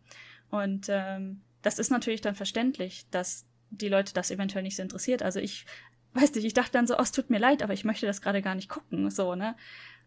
Und 0.52 0.88
ähm, 0.90 1.42
das 1.64 1.80
ist 1.80 1.90
natürlich 1.92 2.22
dann 2.22 2.36
verständlich, 2.36 3.06
dass 3.10 3.46
die 3.72 3.90
Leute 3.90 4.14
das 4.14 4.32
eventuell 4.32 4.64
nicht 4.64 4.76
so 4.76 4.84
interessiert. 4.84 5.24
Also 5.24 5.40
ich 5.40 5.66
weiß 6.14 6.34
nicht, 6.36 6.46
ich 6.46 6.54
dachte 6.54 6.74
dann 6.74 6.88
so, 6.88 6.98
oh, 6.98 7.02
es 7.02 7.12
tut 7.12 7.30
mir 7.30 7.40
leid, 7.40 7.64
aber 7.64 7.74
ich 7.74 7.86
möchte 7.86 8.06
das 8.06 8.22
gerade 8.22 8.42
gar 8.42 8.54
nicht 8.56 8.70
gucken, 8.70 9.10
so, 9.10 9.34
ne? 9.36 9.56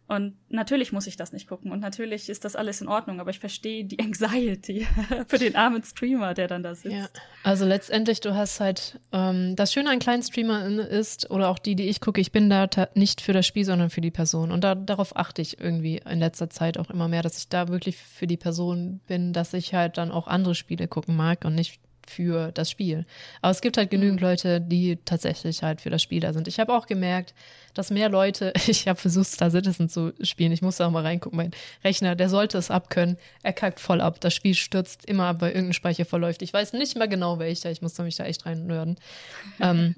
Und 0.06 0.34
natürlich 0.50 0.92
muss 0.92 1.06
ich 1.06 1.16
das 1.16 1.32
nicht 1.32 1.48
gucken 1.48 1.72
und 1.72 1.80
natürlich 1.80 2.28
ist 2.28 2.44
das 2.44 2.56
alles 2.56 2.82
in 2.82 2.88
Ordnung, 2.88 3.20
aber 3.20 3.30
ich 3.30 3.38
verstehe 3.38 3.86
die 3.86 3.98
Anxiety 4.00 4.86
für 5.26 5.38
den 5.38 5.56
armen 5.56 5.82
Streamer, 5.82 6.34
der 6.34 6.46
dann 6.46 6.62
da 6.62 6.74
sitzt. 6.74 6.94
Ja, 6.94 7.08
also 7.42 7.64
letztendlich, 7.64 8.20
du 8.20 8.34
hast 8.34 8.60
halt, 8.60 9.00
ähm, 9.12 9.56
das 9.56 9.72
Schöne 9.72 9.88
an 9.88 10.00
kleinen 10.00 10.22
Streamern 10.22 10.78
ist, 10.78 11.30
oder 11.30 11.48
auch 11.48 11.58
die, 11.58 11.74
die 11.74 11.88
ich 11.88 12.02
gucke, 12.02 12.20
ich 12.20 12.32
bin 12.32 12.50
da 12.50 12.68
nicht 12.94 13.22
für 13.22 13.32
das 13.32 13.46
Spiel, 13.46 13.64
sondern 13.64 13.88
für 13.88 14.02
die 14.02 14.10
Person. 14.10 14.52
Und 14.52 14.62
da, 14.62 14.74
darauf 14.74 15.16
achte 15.16 15.40
ich 15.40 15.58
irgendwie 15.58 16.02
in 16.04 16.18
letzter 16.18 16.50
Zeit 16.50 16.76
auch 16.76 16.90
immer 16.90 17.08
mehr, 17.08 17.22
dass 17.22 17.38
ich 17.38 17.48
da 17.48 17.68
wirklich 17.68 17.96
für 17.96 18.26
die 18.26 18.36
Person 18.36 19.00
bin, 19.06 19.32
dass 19.32 19.54
ich 19.54 19.72
halt 19.72 19.96
dann 19.96 20.10
auch 20.10 20.26
andere 20.26 20.54
Spiele 20.54 20.86
gucken 20.86 21.16
mag 21.16 21.46
und 21.46 21.54
nicht 21.54 21.80
für 22.10 22.52
das 22.52 22.70
Spiel. 22.70 23.06
Aber 23.42 23.50
es 23.50 23.60
gibt 23.60 23.76
halt 23.76 23.90
genügend 23.90 24.20
Leute, 24.20 24.60
die 24.60 24.98
tatsächlich 25.04 25.62
halt 25.62 25.80
für 25.80 25.90
das 25.90 26.02
Spiel 26.02 26.20
da 26.20 26.32
sind. 26.32 26.48
Ich 26.48 26.60
habe 26.60 26.72
auch 26.72 26.86
gemerkt, 26.86 27.34
dass 27.74 27.90
mehr 27.90 28.08
Leute, 28.08 28.52
ich 28.66 28.88
habe 28.88 28.98
versucht, 28.98 29.26
Star 29.26 29.50
Citizen 29.50 29.88
zu 29.88 30.12
spielen, 30.22 30.52
ich 30.52 30.62
musste 30.62 30.86
auch 30.86 30.90
mal 30.90 31.02
reingucken, 31.02 31.36
mein 31.36 31.50
Rechner, 31.82 32.14
der 32.14 32.28
sollte 32.28 32.58
es 32.58 32.70
abkönnen, 32.70 33.16
er 33.42 33.52
kackt 33.52 33.80
voll 33.80 34.00
ab, 34.00 34.20
das 34.20 34.34
Spiel 34.34 34.54
stürzt 34.54 35.04
immer 35.06 35.26
ab, 35.26 35.40
weil 35.40 35.52
irgendein 35.52 35.72
Speicher 35.74 36.04
verläuft. 36.04 36.42
Ich 36.42 36.52
weiß 36.52 36.72
nicht 36.72 36.96
mehr 36.96 37.08
genau 37.08 37.38
welcher, 37.38 37.70
ich 37.70 37.82
muss 37.82 37.98
mich 37.98 38.16
da 38.16 38.24
echt 38.24 38.46
rein 38.46 38.66
nörden. 38.66 38.96
ähm, 39.60 39.94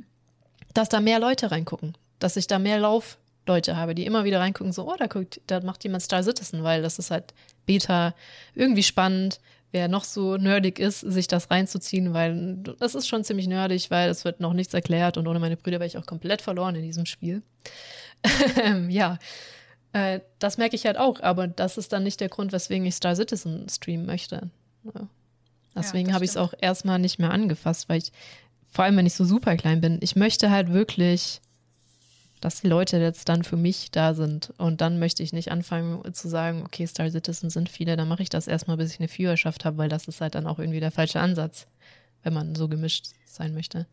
dass 0.75 0.89
da 0.89 1.01
mehr 1.01 1.19
Leute 1.19 1.51
reingucken, 1.51 1.97
dass 2.19 2.37
ich 2.37 2.47
da 2.47 2.59
mehr 2.59 2.79
Laufleute 2.79 3.77
habe, 3.77 3.95
die 3.95 4.05
immer 4.05 4.25
wieder 4.25 4.41
reingucken, 4.41 4.73
so, 4.73 4.91
oh, 4.91 4.97
da 4.99 5.07
guckt, 5.07 5.41
da 5.47 5.61
macht 5.61 5.85
jemand 5.85 6.03
Star 6.03 6.23
Citizen, 6.23 6.63
weil 6.65 6.83
das 6.83 6.99
ist 6.99 7.11
halt 7.11 7.33
Beta, 7.65 8.15
irgendwie 8.55 8.83
spannend, 8.83 9.41
wer 9.77 9.89
noch 9.89 10.05
so 10.05 10.39
nerdig 10.39 10.79
ist, 10.79 11.01
sich 11.01 11.27
das 11.27 11.51
reinzuziehen, 11.51 12.15
weil 12.15 12.57
das 12.79 12.95
ist 12.95 13.07
schon 13.07 13.25
ziemlich 13.25 13.47
nerdig, 13.47 13.91
weil 13.91 14.09
es 14.09 14.25
wird 14.25 14.41
noch 14.41 14.55
nichts 14.55 14.73
erklärt 14.73 15.19
und 15.19 15.27
ohne 15.27 15.39
meine 15.39 15.59
Brüder 15.59 15.81
wäre 15.81 15.87
ich 15.87 15.99
auch 15.99 16.07
komplett 16.07 16.41
verloren 16.41 16.75
in 16.77 16.83
diesem 16.83 17.05
Spiel. 17.05 17.43
ja, 18.89 19.19
äh, 19.93 20.21
das 20.39 20.57
merke 20.57 20.77
ich 20.77 20.87
halt 20.87 20.97
auch, 20.97 21.21
aber 21.21 21.47
das 21.47 21.77
ist 21.77 21.93
dann 21.93 22.05
nicht 22.05 22.23
der 22.23 22.31
Grund, 22.31 22.53
weswegen 22.53 22.87
ich 22.87 22.95
Star 22.95 23.15
Citizen 23.15 23.69
streamen 23.69 24.07
möchte. 24.07 24.49
Ja. 24.85 25.09
Deswegen 25.75 26.09
ja, 26.09 26.15
habe 26.15 26.25
ich 26.25 26.31
es 26.31 26.37
auch 26.39 26.55
erstmal 26.59 26.99
nicht 26.99 27.19
mehr 27.19 27.31
angefasst, 27.31 27.91
weil 27.91 27.99
ich, 27.99 28.13
vor 28.73 28.87
allem 28.87 28.97
wenn 28.97 29.05
ich 29.05 29.13
so 29.13 29.27
super 29.27 29.57
klein 29.57 29.83
bin, 29.83 29.99
ich 30.01 30.17
möchte 30.17 30.51
halt 30.51 30.73
wirklich 30.73 31.43
dass 32.47 32.61
die 32.61 32.69
Leute 32.69 32.99
jetzt 32.99 33.29
dann 33.29 33.43
für 33.43 33.57
mich 33.57 33.91
da 33.91 34.15
sind. 34.15 34.55
Und 34.57 34.81
dann 34.81 35.01
möchte 35.01 35.21
ich 35.25 35.33
nicht 35.33 35.51
anfangen 35.51 36.15
zu 36.15 36.29
sagen, 36.29 36.63
okay, 36.65 36.87
Star 36.87 37.11
Citizen 37.11 37.51
sind 37.51 37.69
viele, 37.69 37.97
dann 37.97 38.07
mache 38.07 38.23
ich 38.23 38.29
das 38.29 38.47
erstmal, 38.47 38.77
bis 38.77 38.93
ich 38.93 39.01
eine 39.01 39.09
Viewerschaft 39.09 39.65
habe, 39.65 39.79
weil 39.79 39.89
das 39.89 40.07
ist 40.07 40.21
halt 40.21 40.37
dann 40.37 40.47
auch 40.47 40.61
irgendwie 40.61 40.79
der 40.79 40.93
falsche 40.93 41.19
Ansatz, 41.19 41.67
wenn 42.23 42.33
man 42.33 42.55
so 42.55 42.69
gemischt 42.69 43.07
sein 43.25 43.53
möchte. 43.53 43.89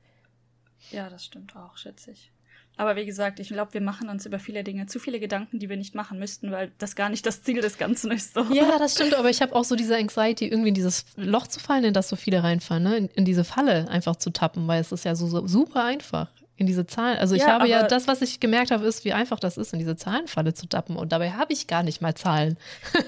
Ja, 0.92 1.10
das 1.10 1.26
stimmt 1.26 1.56
auch, 1.56 1.78
schätze 1.78 2.12
ich. 2.12 2.32
Aber 2.78 2.96
wie 2.96 3.08
gesagt, 3.08 3.40
ich 3.40 3.48
glaube, 3.48 3.74
wir 3.74 3.82
machen 3.82 4.08
uns 4.08 4.28
über 4.28 4.38
viele 4.38 4.64
Dinge 4.64 4.86
zu 4.86 5.00
viele 5.00 5.20
Gedanken, 5.20 5.58
die 5.58 5.70
wir 5.70 5.78
nicht 5.78 5.96
machen 5.96 6.20
müssten, 6.20 6.52
weil 6.52 6.72
das 6.78 6.96
gar 6.96 7.10
nicht 7.10 7.26
das 7.26 7.42
Ziel 7.42 7.60
des 7.60 7.80
Ganzen 7.80 8.12
ist. 8.12 8.36
So. 8.36 8.44
Ja, 8.54 8.78
das 8.78 8.94
stimmt, 8.94 9.16
aber 9.16 9.32
ich 9.32 9.42
habe 9.42 9.56
auch 9.56 9.64
so 9.64 9.76
diese 9.76 9.98
Anxiety, 9.98 10.46
irgendwie 10.46 10.70
in 10.70 10.76
dieses 10.76 11.06
Loch 11.16 11.48
zu 11.48 11.60
fallen, 11.60 11.86
in 11.86 11.94
das 11.96 12.08
so 12.08 12.16
viele 12.16 12.44
reinfallen, 12.44 12.84
ne? 12.84 12.98
in, 12.98 13.08
in 13.16 13.26
diese 13.26 13.46
Falle 13.46 13.90
einfach 13.90 14.18
zu 14.18 14.30
tappen, 14.30 14.68
weil 14.68 14.80
es 14.80 14.92
ist 14.92 15.06
ja 15.06 15.16
so, 15.16 15.26
so 15.26 15.48
super 15.48 15.84
einfach 15.84 16.30
in 16.56 16.68
diese 16.68 16.86
Zahlen. 16.86 17.18
Also 17.18 17.36
ich 17.36 17.42
ja, 17.42 17.48
habe 17.48 17.68
ja, 17.68 17.88
das, 17.88 18.08
was 18.08 18.22
ich 18.22 18.40
gemerkt 18.40 18.72
habe, 18.72 18.86
ist, 18.86 19.06
wie 19.06 19.14
einfach 19.14 19.40
das 19.40 19.58
ist, 19.58 19.74
in 19.74 19.80
diese 19.80 19.96
Zahlenfalle 19.96 20.54
zu 20.54 20.68
tappen. 20.68 20.96
Und 20.96 21.12
dabei 21.12 21.32
habe 21.32 21.52
ich 21.52 21.68
gar 21.68 21.84
nicht 21.84 22.02
mal 22.02 22.14
Zahlen. 22.14 22.58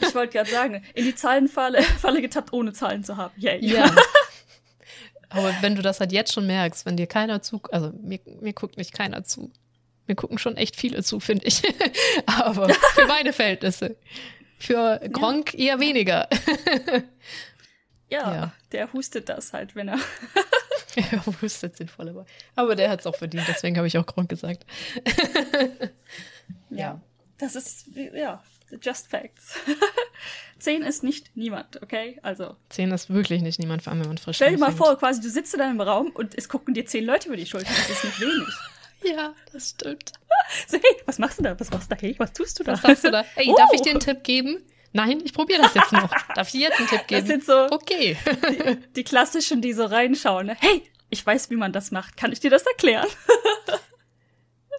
Ich 0.01 0.15
wollte 0.15 0.33
gerade 0.33 0.49
sagen, 0.49 0.83
in 0.93 1.05
die 1.05 1.15
Zahlenfalle 1.15 1.81
Falle 2.01 2.21
getappt, 2.21 2.53
ohne 2.53 2.73
Zahlen 2.73 3.03
zu 3.03 3.17
haben. 3.17 3.33
Yay. 3.37 3.63
Ja. 3.63 3.93
Aber 5.29 5.53
wenn 5.61 5.75
du 5.75 5.81
das 5.81 5.99
halt 5.99 6.11
jetzt 6.11 6.33
schon 6.33 6.47
merkst, 6.47 6.85
wenn 6.85 6.97
dir 6.97 7.07
keiner 7.07 7.41
zu, 7.41 7.61
also 7.71 7.91
mir, 8.01 8.19
mir 8.41 8.53
guckt 8.53 8.77
nicht 8.77 8.93
keiner 8.93 9.23
zu. 9.23 9.51
Mir 10.07 10.15
gucken 10.15 10.37
schon 10.37 10.55
echt 10.55 10.75
viele 10.75 11.03
zu, 11.03 11.19
finde 11.19 11.45
ich. 11.45 11.61
Aber 12.25 12.69
für 12.69 13.05
meine 13.07 13.33
Verhältnisse. 13.33 13.95
Für 14.57 15.01
Gronk 15.11 15.53
ja. 15.53 15.59
eher 15.59 15.79
weniger. 15.79 16.29
Ja, 18.15 18.33
ja, 18.33 18.51
der 18.71 18.93
hustet 18.93 19.29
das 19.29 19.53
halt, 19.53 19.75
wenn 19.75 19.89
er. 19.89 19.99
er 20.95 21.25
hustet 21.41 21.75
sinnvoll, 21.75 22.09
aber. 22.09 22.25
Aber 22.55 22.75
der 22.75 22.89
hat 22.89 23.01
es 23.01 23.07
auch 23.07 23.15
verdient, 23.15 23.45
deswegen 23.47 23.77
habe 23.77 23.87
ich 23.87 23.97
auch 23.97 24.05
Grund 24.05 24.29
gesagt. 24.29 24.65
ja. 26.69 26.77
ja. 26.77 27.01
Das 27.37 27.55
ist, 27.55 27.87
ja, 27.93 28.41
just 28.81 29.07
facts. 29.07 29.57
Zehn 30.59 30.83
ist 30.83 31.03
nicht 31.03 31.35
niemand, 31.35 31.81
okay? 31.83 32.17
Also. 32.21 32.55
Zehn 32.69 32.91
ist 32.91 33.09
wirklich 33.09 33.41
nicht 33.41 33.59
niemand, 33.59 33.83
vor 33.83 33.91
allem 33.91 34.01
wenn 34.01 34.07
man 34.07 34.17
frisch 34.17 34.37
Stell 34.37 34.51
dir 34.51 34.57
mal 34.57 34.71
vor, 34.71 34.97
quasi, 34.97 35.19
du 35.19 35.29
sitzt 35.29 35.53
in 35.53 35.59
deinem 35.59 35.81
Raum 35.81 36.11
und 36.11 36.33
es 36.37 36.47
gucken 36.47 36.73
dir 36.73 36.85
zehn 36.85 37.03
Leute 37.03 37.27
über 37.27 37.35
die 37.35 37.45
Schulter. 37.45 37.67
Das 37.67 37.89
ist 37.89 38.03
nicht 38.05 38.21
wenig. 38.21 38.47
ja, 39.03 39.33
das 39.51 39.71
stimmt. 39.71 40.13
So, 40.67 40.77
hey, 40.77 40.95
was 41.05 41.19
machst 41.19 41.39
du 41.39 41.43
da? 41.43 41.59
Was 41.59 41.71
machst 41.71 41.91
du 41.91 41.95
da? 41.95 42.01
Hey, 42.01 42.15
was 42.17 42.31
tust 42.31 42.57
du 42.59 42.63
da? 42.63 42.71
Was 42.73 42.81
sagst 42.81 43.03
du 43.03 43.11
da? 43.11 43.25
Hey, 43.35 43.47
oh. 43.49 43.55
darf 43.57 43.73
ich 43.73 43.81
dir 43.81 43.91
einen 43.91 43.99
Tipp 43.99 44.23
geben? 44.23 44.63
Nein, 44.95 45.21
ich 45.25 45.33
probiere 45.33 45.61
das 45.61 45.73
jetzt 45.73 45.91
noch. 45.91 46.09
Darf 46.35 46.47
ich 46.47 46.53
dir 46.53 46.69
jetzt 46.69 46.79
einen 46.79 46.87
Tipp 46.87 47.05
geben? 47.05 47.21
Das 47.21 47.27
sind 47.27 47.43
so 47.43 47.67
okay. 47.69 48.15
die, 48.49 48.93
die 48.93 49.03
klassischen, 49.03 49.61
die 49.61 49.73
so 49.73 49.83
reinschauen. 49.83 50.47
Ne? 50.47 50.57
Hey, 50.57 50.83
ich 51.09 51.25
weiß, 51.25 51.49
wie 51.49 51.57
man 51.57 51.73
das 51.73 51.91
macht. 51.91 52.15
Kann 52.15 52.31
ich 52.31 52.39
dir 52.39 52.49
das 52.49 52.65
erklären? 52.65 53.07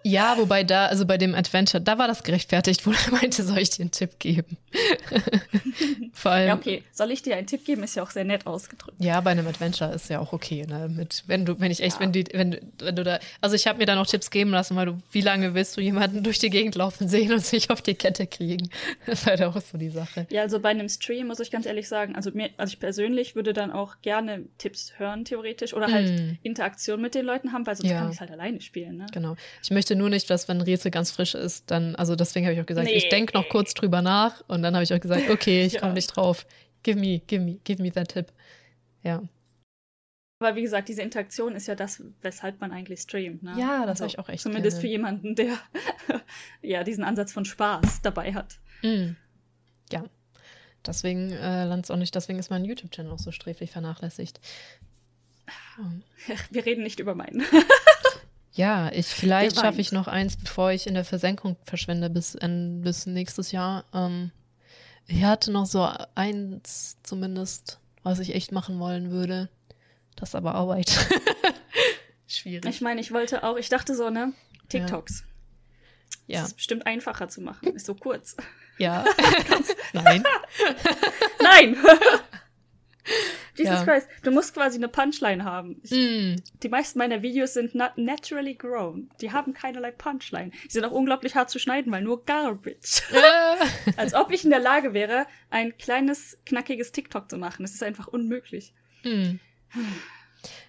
Ja, 0.07 0.37
wobei 0.37 0.63
da, 0.63 0.85
also 0.85 1.05
bei 1.05 1.17
dem 1.17 1.35
Adventure, 1.35 1.83
da 1.83 1.97
war 1.97 2.07
das 2.07 2.23
gerechtfertigt, 2.23 2.85
wo 2.85 2.91
er 3.05 3.11
meinte, 3.11 3.43
soll 3.43 3.57
ich 3.57 3.71
dir 3.71 3.81
einen 3.81 3.91
Tipp 3.91 4.19
geben? 4.19 4.57
Vor 6.13 6.31
allem. 6.31 6.47
Ja, 6.47 6.55
okay. 6.55 6.83
Soll 6.93 7.11
ich 7.11 7.21
dir 7.21 7.35
einen 7.35 7.45
Tipp 7.45 7.65
geben? 7.65 7.83
Ist 7.83 7.95
ja 7.95 8.03
auch 8.03 8.09
sehr 8.09 8.23
nett 8.23 8.47
ausgedrückt. 8.47 8.97
Ja, 8.99 9.19
bei 9.19 9.31
einem 9.31 9.45
Adventure 9.47 9.93
ist 9.93 10.09
ja 10.09 10.19
auch 10.19 10.31
okay, 10.31 10.65
ne? 10.65 10.89
Mit, 10.89 11.23
wenn 11.27 11.45
du, 11.45 11.59
wenn 11.59 11.71
ich 11.71 11.83
echt, 11.83 11.97
ja. 11.97 12.01
wenn 12.01 12.13
die, 12.13 12.25
wenn, 12.31 12.57
wenn 12.79 12.95
du 12.95 13.03
da, 13.03 13.19
also 13.41 13.55
ich 13.55 13.67
habe 13.67 13.79
mir 13.79 13.85
da 13.85 13.95
noch 13.95 14.07
Tipps 14.07 14.31
geben 14.31 14.51
lassen, 14.51 14.75
weil 14.77 14.85
du, 14.85 14.97
wie 15.11 15.21
lange 15.21 15.53
willst 15.53 15.75
du 15.75 15.81
jemanden 15.81 16.23
durch 16.23 16.39
die 16.39 16.49
Gegend 16.49 16.75
laufen 16.75 17.09
sehen 17.09 17.33
und 17.33 17.45
sich 17.45 17.69
auf 17.69 17.81
die 17.81 17.95
Kette 17.95 18.27
kriegen? 18.27 18.69
Das 19.05 19.21
ist 19.21 19.27
halt 19.27 19.41
auch 19.43 19.59
so 19.61 19.77
die 19.77 19.89
Sache. 19.89 20.27
Ja, 20.29 20.41
also 20.41 20.59
bei 20.59 20.69
einem 20.69 20.89
Stream 20.89 21.27
muss 21.27 21.39
ich 21.39 21.51
ganz 21.51 21.65
ehrlich 21.65 21.87
sagen, 21.87 22.15
also 22.15 22.31
mir, 22.31 22.49
also 22.57 22.73
ich 22.73 22.79
persönlich 22.79 23.35
würde 23.35 23.53
dann 23.53 23.71
auch 23.71 23.95
gerne 24.01 24.43
Tipps 24.57 24.93
hören, 24.97 25.23
theoretisch, 25.23 25.73
oder 25.73 25.87
halt 25.87 26.09
mm. 26.09 26.37
Interaktion 26.43 27.01
mit 27.01 27.15
den 27.15 27.25
Leuten 27.25 27.53
haben, 27.53 27.65
weil 27.65 27.75
sonst 27.75 27.89
ja. 27.89 27.99
kann 27.99 28.11
ich 28.11 28.19
halt 28.19 28.31
alleine 28.31 28.59
spielen, 28.61 28.97
ne? 28.97 29.05
Genau. 29.13 29.35
Ich 29.63 29.71
möchte 29.71 29.95
nur 29.97 30.09
nicht, 30.09 30.29
dass 30.29 30.47
wenn 30.47 30.61
Rätsel 30.61 30.91
ganz 30.91 31.11
frisch 31.11 31.35
ist, 31.35 31.69
dann, 31.71 31.95
also 31.95 32.15
deswegen 32.15 32.45
habe 32.45 32.55
ich 32.55 32.61
auch 32.61 32.65
gesagt, 32.65 32.87
nee. 32.87 32.95
ich 32.95 33.09
denke 33.09 33.33
noch 33.33 33.49
kurz 33.49 33.73
drüber 33.73 34.01
nach 34.01 34.43
und 34.47 34.61
dann 34.61 34.75
habe 34.75 34.83
ich 34.83 34.93
auch 34.93 34.99
gesagt, 34.99 35.29
okay, 35.29 35.65
ich 35.65 35.73
ja. 35.73 35.81
komme 35.81 35.93
nicht 35.93 36.07
drauf. 36.07 36.45
Give 36.83 36.99
me, 36.99 37.19
give 37.19 37.43
me, 37.43 37.59
give 37.63 37.81
me 37.81 37.91
that 37.91 38.09
tip. 38.09 38.31
Ja. 39.03 39.23
Aber 40.39 40.55
wie 40.55 40.61
gesagt, 40.61 40.87
diese 40.87 41.01
Interaktion 41.01 41.55
ist 41.55 41.67
ja 41.67 41.75
das, 41.75 42.03
weshalb 42.21 42.61
man 42.61 42.71
eigentlich 42.71 43.01
streamt. 43.01 43.41
Ne? 43.41 43.55
Ja, 43.57 43.85
das 43.85 44.01
also, 44.01 44.03
habe 44.03 44.09
ich 44.09 44.19
auch 44.19 44.29
echt. 44.29 44.43
Zumindest 44.43 44.77
gerne. 44.77 44.81
für 44.81 44.87
jemanden, 44.87 45.35
der 45.35 45.57
ja 46.61 46.83
diesen 46.83 47.03
Ansatz 47.03 47.33
von 47.33 47.43
Spaß 47.43 48.01
dabei 48.03 48.33
hat. 48.33 48.59
Mm. 48.83 49.15
Ja. 49.91 50.03
Deswegen 50.85 51.31
äh, 51.31 51.65
landet 51.65 51.89
auch 51.91 51.97
nicht, 51.97 52.13
deswegen 52.13 52.39
ist 52.39 52.51
mein 52.51 52.63
YouTube-Channel 52.63 53.11
auch 53.11 53.19
so 53.19 53.31
sträflich 53.31 53.71
vernachlässigt. 53.71 54.39
Wir 56.51 56.65
reden 56.65 56.83
nicht 56.83 56.99
über 56.99 57.15
meinen. 57.15 57.43
Ja, 58.57 58.91
ich 58.91 59.05
vielleicht 59.05 59.59
schaffe 59.59 59.79
ich 59.79 59.91
noch 59.91 60.07
eins, 60.07 60.35
bevor 60.35 60.71
ich 60.71 60.87
in 60.87 60.95
der 60.95 61.05
Versenkung 61.05 61.57
verschwinde 61.63 62.09
bis, 62.09 62.33
in, 62.33 62.81
bis 62.81 63.05
nächstes 63.05 63.51
Jahr. 63.51 63.85
Ähm, 63.93 64.31
ich 65.05 65.23
hatte 65.23 65.51
noch 65.51 65.67
so 65.67 65.87
eins 66.15 66.97
zumindest, 67.03 67.79
was 68.01 68.17
ich 68.17 68.33
echt 68.33 68.51
machen 68.51 68.79
wollen 68.79 69.11
würde. 69.11 69.49
Das 70.15 70.29
ist 70.29 70.35
aber 70.35 70.55
Arbeit. 70.55 70.89
Schwierig. 72.27 72.65
Ich 72.65 72.81
meine, 72.81 72.99
ich 72.99 73.13
wollte 73.13 73.43
auch, 73.43 73.57
ich 73.57 73.69
dachte 73.69 73.95
so, 73.95 74.09
ne? 74.09 74.33
TikToks. 74.69 75.23
Ja. 76.25 76.39
Das 76.39 76.49
ist 76.49 76.55
bestimmt 76.55 76.87
einfacher 76.87 77.29
zu 77.29 77.41
machen. 77.41 77.75
Ist 77.75 77.85
so 77.85 77.93
kurz. 77.93 78.35
Ja. 78.79 79.05
Nein. 79.93 80.23
Nein. 81.41 81.77
Jesus 83.55 83.73
ja. 83.73 83.83
Christ, 83.83 84.07
du 84.23 84.31
musst 84.31 84.53
quasi 84.53 84.77
eine 84.77 84.87
Punchline 84.87 85.43
haben. 85.43 85.79
Ich, 85.83 85.91
mm. 85.91 86.35
Die 86.61 86.69
meisten 86.69 86.99
meiner 86.99 87.21
Videos 87.21 87.53
sind 87.53 87.75
not 87.75 87.97
naturally 87.97 88.55
grown. 88.55 89.09
Die 89.21 89.31
haben 89.31 89.53
keinerlei 89.53 89.91
Punchline. 89.91 90.51
Die 90.65 90.71
sind 90.71 90.85
auch 90.85 90.91
unglaublich 90.91 91.35
hart 91.35 91.49
zu 91.49 91.59
schneiden, 91.59 91.91
weil 91.91 92.03
nur 92.03 92.25
Garbage. 92.25 93.03
Äh. 93.11 93.91
Als 93.97 94.13
ob 94.13 94.31
ich 94.31 94.43
in 94.43 94.49
der 94.49 94.59
Lage 94.59 94.93
wäre, 94.93 95.25
ein 95.49 95.77
kleines, 95.77 96.37
knackiges 96.45 96.91
TikTok 96.91 97.29
zu 97.29 97.37
machen. 97.37 97.63
Das 97.63 97.73
ist 97.73 97.83
einfach 97.83 98.07
unmöglich. 98.07 98.73
Mm. 99.03 99.35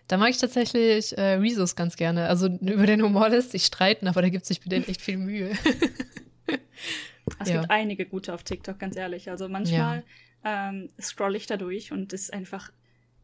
Da 0.07 0.17
mag 0.17 0.31
ich 0.31 0.39
tatsächlich 0.39 1.17
äh, 1.19 1.35
Rezos 1.35 1.77
ganz 1.77 1.97
gerne. 1.97 2.29
Also 2.29 2.49
über 2.49 2.87
den 2.87 3.03
Humor 3.03 3.29
lässt 3.29 3.53
sich 3.53 3.67
streiten, 3.67 4.09
aber 4.09 4.23
da 4.23 4.31
gibt 4.31 4.47
sich 4.47 4.61
bei 4.61 4.71
denen 4.71 4.89
echt 4.89 5.03
viel 5.03 5.19
Mühe. 5.19 5.53
es 7.41 7.49
ja. 7.49 7.61
gibt 7.61 7.71
einige 7.71 8.07
gute 8.07 8.35
auf 8.35 8.43
TikTok, 8.43 8.79
ganz 8.79 8.97
ehrlich. 8.97 9.31
Also 9.31 9.49
manchmal 9.49 9.99
ja 9.99 10.03
ähm, 10.45 10.89
scroll 11.01 11.37
ich 11.37 11.47
da 11.47 11.57
durch 11.57 11.93
und 11.93 12.13
es 12.13 12.23
ist 12.23 12.33
einfach, 12.33 12.71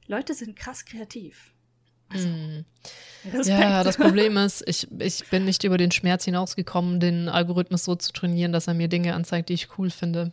Leute 0.06 0.34
sind 0.34 0.56
krass 0.56 0.84
kreativ. 0.84 1.52
Also, 2.08 2.28
mm. 2.28 2.64
Ja, 3.44 3.82
das 3.84 3.96
Problem 3.96 4.36
ist, 4.36 4.62
ich, 4.66 4.88
ich 4.98 5.28
bin 5.30 5.44
nicht 5.44 5.64
über 5.64 5.78
den 5.78 5.90
Schmerz 5.90 6.24
hinausgekommen, 6.24 7.00
den 7.00 7.28
Algorithmus 7.28 7.84
so 7.84 7.94
zu 7.94 8.12
trainieren, 8.12 8.52
dass 8.52 8.68
er 8.68 8.74
mir 8.74 8.88
Dinge 8.88 9.14
anzeigt, 9.14 9.48
die 9.48 9.54
ich 9.54 9.78
cool 9.78 9.90
finde. 9.90 10.32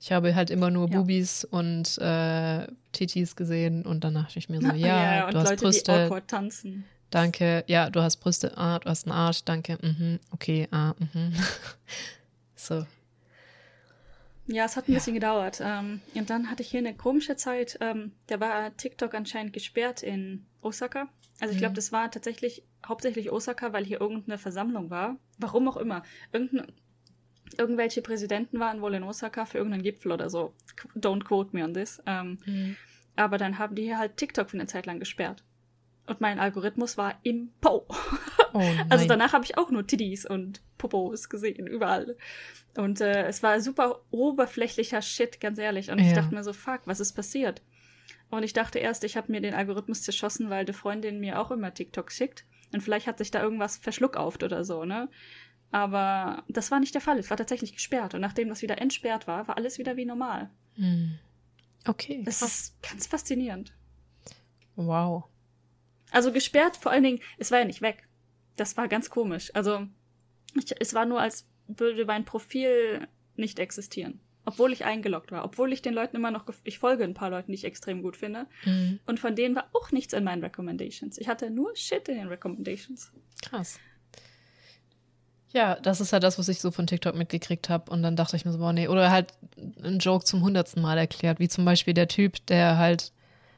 Ich 0.00 0.12
habe 0.12 0.34
halt 0.34 0.50
immer 0.50 0.70
nur 0.70 0.90
ja. 0.90 0.98
Bubis 0.98 1.44
und 1.44 1.98
äh, 1.98 2.66
Titis 2.92 3.36
gesehen 3.36 3.84
und 3.84 4.04
dann 4.04 4.14
dachte 4.14 4.38
ich 4.38 4.48
mir 4.48 4.60
so, 4.60 4.66
ja, 4.74 5.16
ja 5.16 5.30
du 5.30 5.38
hast 5.38 5.50
Leute, 5.50 5.64
Brüste. 5.64 6.22
Tanzen. 6.26 6.84
Danke, 7.10 7.64
ja, 7.66 7.90
du 7.90 8.00
hast 8.00 8.16
Brüste, 8.16 8.56
ah, 8.56 8.78
du 8.78 8.88
hast 8.88 9.06
einen 9.06 9.12
Arsch, 9.12 9.44
danke, 9.44 9.78
mhm, 9.82 10.18
okay, 10.30 10.66
ah, 10.70 10.94
mhm. 10.98 11.34
so, 12.66 12.86
ja, 14.46 14.64
es 14.64 14.76
hat 14.76 14.88
ein 14.88 14.92
ja. 14.92 14.98
bisschen 14.98 15.14
gedauert. 15.14 15.60
Ähm, 15.62 16.00
und 16.14 16.30
dann 16.30 16.50
hatte 16.50 16.62
ich 16.62 16.70
hier 16.70 16.80
eine 16.80 16.94
komische 16.94 17.36
Zeit. 17.36 17.78
Ähm, 17.80 18.12
da 18.26 18.40
war 18.40 18.76
TikTok 18.76 19.14
anscheinend 19.14 19.52
gesperrt 19.52 20.02
in 20.02 20.44
Osaka. 20.60 21.08
Also 21.40 21.52
ich 21.52 21.58
glaube, 21.58 21.72
mhm. 21.72 21.76
das 21.76 21.92
war 21.92 22.10
tatsächlich 22.10 22.62
hauptsächlich 22.86 23.30
Osaka, 23.30 23.72
weil 23.72 23.84
hier 23.84 24.00
irgendeine 24.00 24.38
Versammlung 24.38 24.90
war. 24.90 25.16
Warum 25.38 25.68
auch 25.68 25.76
immer. 25.76 26.02
Irgendein, 26.32 26.72
irgendwelche 27.56 28.02
Präsidenten 28.02 28.58
waren 28.58 28.80
wohl 28.82 28.94
in 28.94 29.04
Osaka 29.04 29.44
für 29.44 29.58
irgendeinen 29.58 29.84
Gipfel 29.84 30.12
oder 30.12 30.28
so. 30.28 30.54
Don't 30.96 31.24
quote 31.24 31.54
me 31.56 31.64
on 31.64 31.74
this. 31.74 32.02
Ähm, 32.06 32.38
mhm. 32.44 32.76
Aber 33.14 33.38
dann 33.38 33.58
haben 33.58 33.74
die 33.74 33.96
halt 33.96 34.16
TikTok 34.16 34.50
für 34.50 34.56
eine 34.56 34.66
Zeit 34.66 34.86
lang 34.86 34.98
gesperrt. 34.98 35.44
Und 36.12 36.20
mein 36.20 36.38
Algorithmus 36.38 36.98
war 36.98 37.18
im 37.22 37.50
Po. 37.60 37.86
Oh. 38.54 38.60
Also 38.90 39.06
danach 39.08 39.32
habe 39.32 39.46
ich 39.46 39.56
auch 39.56 39.70
nur 39.70 39.86
Tiddies 39.86 40.26
und 40.26 40.60
Popos 40.76 41.30
gesehen, 41.30 41.66
überall. 41.66 42.18
Und 42.76 43.00
äh, 43.00 43.24
es 43.26 43.42
war 43.42 43.58
super 43.62 44.02
oberflächlicher 44.10 45.00
Shit, 45.00 45.40
ganz 45.40 45.58
ehrlich. 45.58 45.90
Und 45.90 45.98
ich 46.00 46.08
Ja. 46.08 46.16
dachte 46.16 46.34
mir 46.34 46.44
so, 46.44 46.52
fuck, 46.52 46.80
was 46.84 47.00
ist 47.00 47.14
passiert? 47.14 47.62
Und 48.28 48.42
ich 48.42 48.52
dachte 48.52 48.78
erst, 48.78 49.04
ich 49.04 49.16
habe 49.16 49.32
mir 49.32 49.40
den 49.40 49.54
Algorithmus 49.54 50.02
zerschossen, 50.02 50.50
weil 50.50 50.66
die 50.66 50.74
Freundin 50.74 51.18
mir 51.18 51.40
auch 51.40 51.50
immer 51.50 51.72
TikTok 51.72 52.12
schickt. 52.12 52.44
Und 52.74 52.82
vielleicht 52.82 53.06
hat 53.06 53.16
sich 53.16 53.30
da 53.30 53.42
irgendwas 53.42 53.78
verschluckauft 53.78 54.42
oder 54.42 54.64
so, 54.64 54.84
ne? 54.84 55.08
Aber 55.70 56.44
das 56.48 56.70
war 56.70 56.78
nicht 56.78 56.92
der 56.94 57.00
Fall. 57.00 57.18
Es 57.18 57.30
war 57.30 57.38
tatsächlich 57.38 57.72
gesperrt. 57.72 58.12
Und 58.12 58.20
nachdem 58.20 58.50
das 58.50 58.60
wieder 58.60 58.78
entsperrt 58.82 59.26
war, 59.26 59.48
war 59.48 59.56
alles 59.56 59.78
wieder 59.78 59.96
wie 59.96 60.04
normal. 60.04 60.50
Hm. 60.74 61.18
Okay. 61.86 62.20
Das 62.26 62.42
ist 62.42 62.82
ganz 62.82 63.06
faszinierend. 63.06 63.72
Wow. 64.76 65.24
Also 66.12 66.30
gesperrt, 66.30 66.76
vor 66.76 66.92
allen 66.92 67.02
Dingen, 67.02 67.20
es 67.38 67.50
war 67.50 67.58
ja 67.58 67.64
nicht 67.64 67.82
weg. 67.82 68.06
Das 68.56 68.76
war 68.76 68.86
ganz 68.86 69.10
komisch. 69.10 69.50
Also, 69.54 69.86
ich, 70.54 70.72
es 70.78 70.94
war 70.94 71.06
nur, 71.06 71.20
als 71.20 71.48
würde 71.66 72.04
mein 72.04 72.24
Profil 72.24 73.08
nicht 73.34 73.58
existieren. 73.58 74.20
Obwohl 74.44 74.72
ich 74.72 74.84
eingeloggt 74.84 75.30
war. 75.30 75.44
Obwohl 75.44 75.72
ich 75.72 75.82
den 75.82 75.94
Leuten 75.94 76.16
immer 76.16 76.32
noch, 76.32 76.44
ich 76.64 76.78
folge 76.78 77.04
ein 77.04 77.14
paar 77.14 77.30
Leuten, 77.30 77.52
die 77.52 77.56
ich 77.56 77.64
extrem 77.64 78.02
gut 78.02 78.16
finde. 78.16 78.46
Mhm. 78.64 78.98
Und 79.06 79.20
von 79.20 79.36
denen 79.36 79.54
war 79.54 79.68
auch 79.72 79.92
nichts 79.92 80.12
in 80.12 80.24
meinen 80.24 80.42
Recommendations. 80.42 81.16
Ich 81.18 81.28
hatte 81.28 81.48
nur 81.50 81.74
Shit 81.76 82.08
in 82.08 82.16
den 82.16 82.28
Recommendations. 82.28 83.12
Krass. 83.40 83.78
Ja, 85.52 85.76
das 85.76 86.00
ist 86.00 86.12
ja 86.12 86.18
das, 86.18 86.38
was 86.38 86.48
ich 86.48 86.60
so 86.60 86.70
von 86.70 86.86
TikTok 86.86 87.14
mitgekriegt 87.14 87.68
habe. 87.68 87.90
Und 87.90 88.02
dann 88.02 88.16
dachte 88.16 88.34
ich 88.34 88.44
mir 88.44 88.52
so, 88.52 88.58
boah, 88.58 88.72
nee. 88.72 88.88
Oder 88.88 89.10
halt 89.10 89.32
einen 89.80 90.00
Joke 90.00 90.24
zum 90.24 90.42
hundertsten 90.42 90.82
Mal 90.82 90.98
erklärt. 90.98 91.38
Wie 91.38 91.48
zum 91.48 91.64
Beispiel 91.64 91.94
der 91.94 92.08
Typ, 92.08 92.44
der 92.46 92.78
halt 92.78 93.12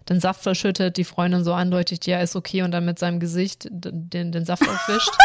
den 0.08 0.20
Saft 0.20 0.42
verschüttet, 0.42 0.96
die 0.96 1.04
Freundin 1.04 1.44
so 1.44 1.52
andeutet, 1.54 2.06
ja, 2.06 2.20
ist 2.20 2.36
okay, 2.36 2.62
und 2.62 2.70
dann 2.72 2.84
mit 2.84 2.98
seinem 2.98 3.20
Gesicht 3.20 3.66
den, 3.70 4.32
den 4.32 4.44
Saft 4.44 4.62
aufwischt. 4.68 5.10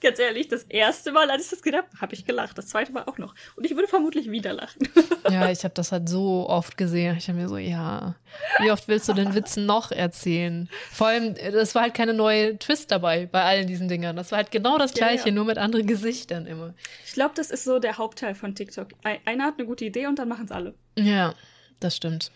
Ganz 0.00 0.20
ehrlich, 0.20 0.46
das 0.46 0.62
erste 0.64 1.10
Mal, 1.10 1.28
als 1.30 1.44
ich 1.44 1.50
das 1.50 1.62
gedacht 1.62 1.86
habe, 1.90 2.00
habe 2.00 2.14
ich 2.14 2.24
gelacht. 2.24 2.56
Das 2.56 2.68
zweite 2.68 2.92
Mal 2.92 3.04
auch 3.06 3.18
noch. 3.18 3.34
Und 3.56 3.64
ich 3.66 3.74
würde 3.74 3.88
vermutlich 3.88 4.30
wieder 4.30 4.52
lachen. 4.52 4.88
ja, 5.30 5.50
ich 5.50 5.64
habe 5.64 5.74
das 5.74 5.90
halt 5.90 6.08
so 6.08 6.48
oft 6.48 6.76
gesehen. 6.76 7.16
Ich 7.16 7.26
habe 7.28 7.40
mir 7.40 7.48
so, 7.48 7.56
ja, 7.56 8.14
wie 8.60 8.70
oft 8.70 8.86
willst 8.86 9.08
du 9.08 9.14
den 9.14 9.34
Witz 9.34 9.56
noch 9.56 9.90
erzählen? 9.90 10.68
Vor 10.92 11.08
allem, 11.08 11.34
das 11.34 11.74
war 11.74 11.82
halt 11.82 11.94
keine 11.94 12.14
neue 12.14 12.56
Twist 12.58 12.92
dabei 12.92 13.26
bei 13.26 13.42
allen 13.42 13.66
diesen 13.66 13.88
Dingern. 13.88 14.14
Das 14.14 14.30
war 14.30 14.36
halt 14.36 14.52
genau 14.52 14.78
das 14.78 14.92
Ja, 14.92 14.98
Gleiche, 15.08 15.30
ja. 15.30 15.34
nur 15.34 15.44
mit 15.46 15.58
anderen 15.58 15.86
Gesichtern 15.88 16.46
immer. 16.46 16.74
Ich 17.04 17.14
glaube, 17.14 17.32
das 17.34 17.50
ist 17.50 17.64
so 17.64 17.80
der 17.80 17.98
Hauptteil 17.98 18.36
von 18.36 18.54
TikTok. 18.54 18.88
Ein- 19.02 19.18
Einer 19.24 19.44
hat 19.44 19.54
eine 19.58 19.66
gute 19.66 19.84
Idee 19.84 20.06
und 20.06 20.20
dann 20.20 20.28
machen 20.28 20.44
es 20.44 20.52
alle. 20.52 20.74
Ja, 20.96 21.34
das 21.80 21.96
stimmt. 21.96 22.30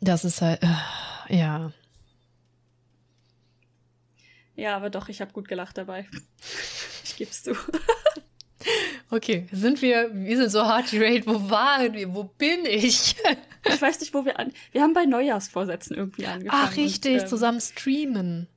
Das 0.00 0.24
ist 0.24 0.42
halt, 0.42 0.62
äh, 0.62 1.36
ja. 1.36 1.72
Ja, 4.54 4.76
aber 4.76 4.90
doch, 4.90 5.08
ich 5.08 5.20
habe 5.20 5.32
gut 5.32 5.48
gelacht 5.48 5.78
dabei. 5.78 6.06
Ich 7.04 7.16
geb's 7.16 7.44
zu. 7.44 7.54
Okay, 9.10 9.46
sind 9.52 9.80
wir, 9.80 10.10
wir 10.12 10.36
sind 10.36 10.50
so 10.50 10.62
hard 10.66 10.90
gerate, 10.90 11.24
wo 11.26 11.48
waren 11.48 11.94
wir, 11.94 12.12
wo 12.12 12.24
bin 12.24 12.66
ich? 12.66 13.14
Ich 13.64 13.80
weiß 13.82 14.00
nicht, 14.00 14.12
wo 14.12 14.24
wir 14.24 14.38
an. 14.40 14.52
Wir 14.72 14.82
haben 14.82 14.92
bei 14.92 15.06
Neujahrsvorsätzen 15.06 15.96
irgendwie 15.96 16.26
angefangen. 16.26 16.62
Ach, 16.70 16.76
richtig, 16.76 17.14
und, 17.14 17.20
ähm, 17.22 17.26
zusammen 17.28 17.60
streamen. 17.60 18.48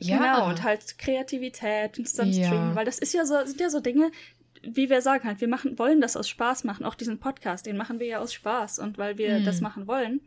Ja, 0.00 0.18
Genau, 0.18 0.48
und 0.48 0.64
halt 0.64 0.98
Kreativität 0.98 1.98
und 1.98 2.08
zusammen 2.08 2.32
Ja. 2.32 2.46
streamen, 2.48 2.74
weil 2.74 2.84
das 2.84 2.98
ist 2.98 3.14
ja 3.14 3.24
so, 3.24 3.46
sind 3.46 3.60
ja 3.60 3.70
so 3.70 3.78
Dinge, 3.80 4.10
wie 4.62 4.90
wir 4.90 5.00
sagen 5.00 5.24
halt, 5.26 5.40
wir 5.40 5.48
machen, 5.48 5.78
wollen 5.78 6.00
das 6.00 6.16
aus 6.16 6.28
Spaß 6.28 6.64
machen, 6.64 6.84
auch 6.84 6.96
diesen 6.96 7.20
Podcast, 7.20 7.64
den 7.64 7.76
machen 7.76 8.00
wir 8.00 8.06
ja 8.08 8.18
aus 8.18 8.34
Spaß 8.34 8.80
und 8.80 8.98
weil 8.98 9.16
wir 9.18 9.38
Mhm. 9.38 9.44
das 9.44 9.60
machen 9.60 9.86
wollen. 9.86 10.20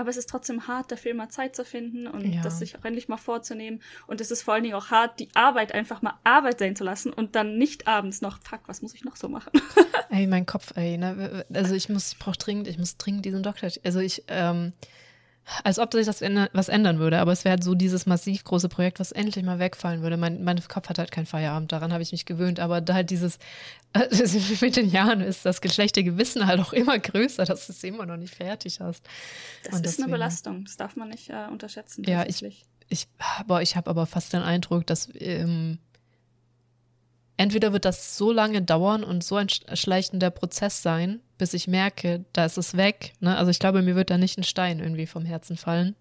Aber 0.00 0.08
es 0.08 0.16
ist 0.16 0.30
trotzdem 0.30 0.66
hart, 0.66 0.90
dafür 0.90 1.10
immer 1.10 1.28
Zeit 1.28 1.54
zu 1.54 1.62
finden 1.62 2.06
und 2.06 2.24
Ja. 2.24 2.40
das 2.40 2.58
sich 2.58 2.74
auch 2.78 2.84
endlich 2.86 3.06
mal 3.08 3.18
vorzunehmen. 3.18 3.82
Und 4.06 4.22
es 4.22 4.30
ist 4.30 4.40
vor 4.42 4.54
allen 4.54 4.62
Dingen 4.62 4.74
auch 4.74 4.90
hart, 4.90 5.20
die 5.20 5.28
Arbeit 5.34 5.72
einfach 5.74 6.00
mal 6.00 6.14
Arbeit 6.24 6.58
sein 6.58 6.74
zu 6.74 6.84
lassen 6.84 7.12
und 7.12 7.36
dann 7.36 7.58
nicht 7.58 7.86
abends 7.86 8.22
noch, 8.22 8.38
fuck, 8.42 8.60
was 8.66 8.80
muss 8.80 8.94
ich 8.94 9.04
noch 9.04 9.16
so 9.16 9.28
machen? 9.28 9.52
Ey, 10.08 10.26
mein 10.26 10.46
Kopf, 10.46 10.72
ey, 10.74 10.96
ne? 10.96 11.44
Also 11.52 11.74
ich 11.74 11.90
muss, 11.90 12.12
ich 12.12 12.18
brauche 12.18 12.38
dringend, 12.38 12.66
ich 12.66 12.78
muss 12.78 12.96
dringend 12.96 13.26
diesen 13.26 13.42
Doktor. 13.42 13.68
Also 13.84 14.00
ich, 14.00 14.24
ähm, 14.28 14.72
als 15.64 15.78
ob 15.78 15.92
sich 15.92 16.06
das 16.06 16.20
was 16.52 16.68
ändern 16.68 16.98
würde, 16.98 17.18
aber 17.18 17.32
es 17.32 17.44
wäre 17.44 17.52
halt 17.54 17.64
so 17.64 17.74
dieses 17.74 18.06
massiv 18.06 18.44
große 18.44 18.68
Projekt, 18.68 19.00
was 19.00 19.12
endlich 19.12 19.44
mal 19.44 19.58
wegfallen 19.58 20.02
würde. 20.02 20.16
Mein, 20.16 20.44
mein 20.44 20.60
Kopf 20.68 20.88
hat 20.88 20.98
halt 20.98 21.10
keinen 21.10 21.26
Feierabend, 21.26 21.72
daran 21.72 21.92
habe 21.92 22.02
ich 22.02 22.12
mich 22.12 22.24
gewöhnt, 22.24 22.60
aber 22.60 22.80
da 22.80 22.94
halt 22.94 23.10
dieses, 23.10 23.38
äh, 23.92 24.08
mit 24.60 24.76
den 24.76 24.90
Jahren 24.90 25.20
ist 25.20 25.44
das 25.44 25.60
geschlechte 25.60 26.04
Gewissen 26.04 26.46
halt 26.46 26.60
auch 26.60 26.72
immer 26.72 26.98
größer, 26.98 27.44
dass 27.44 27.66
du 27.66 27.72
es 27.72 27.82
immer 27.84 28.06
noch 28.06 28.16
nicht 28.16 28.34
fertig 28.34 28.80
hast. 28.80 29.04
Das 29.64 29.72
Und 29.74 29.78
ist 29.86 29.92
deswegen- 29.92 30.04
eine 30.04 30.12
Belastung, 30.12 30.64
das 30.64 30.76
darf 30.76 30.96
man 30.96 31.08
nicht 31.08 31.30
äh, 31.30 31.46
unterschätzen. 31.50 32.04
Ja, 32.04 32.24
ich-. 32.26 32.44
Ich, 32.92 33.06
boah, 33.46 33.62
ich 33.62 33.76
habe 33.76 33.88
aber 33.88 34.04
fast 34.04 34.32
den 34.32 34.42
Eindruck, 34.42 34.84
dass 34.86 35.08
ähm, 35.14 35.78
entweder 37.40 37.72
wird 37.72 37.84
das 37.86 38.16
so 38.18 38.32
lange 38.32 38.60
dauern 38.60 39.02
und 39.02 39.24
so 39.24 39.36
ein 39.36 39.48
sch- 39.48 39.74
schleichender 39.74 40.28
Prozess 40.30 40.82
sein, 40.82 41.20
bis 41.38 41.54
ich 41.54 41.66
merke, 41.68 42.24
da 42.34 42.44
ist 42.44 42.58
es 42.58 42.76
weg. 42.76 43.14
Ne? 43.20 43.36
Also 43.36 43.50
ich 43.50 43.58
glaube, 43.58 43.80
mir 43.80 43.96
wird 43.96 44.10
da 44.10 44.18
nicht 44.18 44.36
ein 44.38 44.44
Stein 44.44 44.78
irgendwie 44.78 45.06
vom 45.06 45.24
Herzen 45.24 45.56
fallen, 45.56 45.96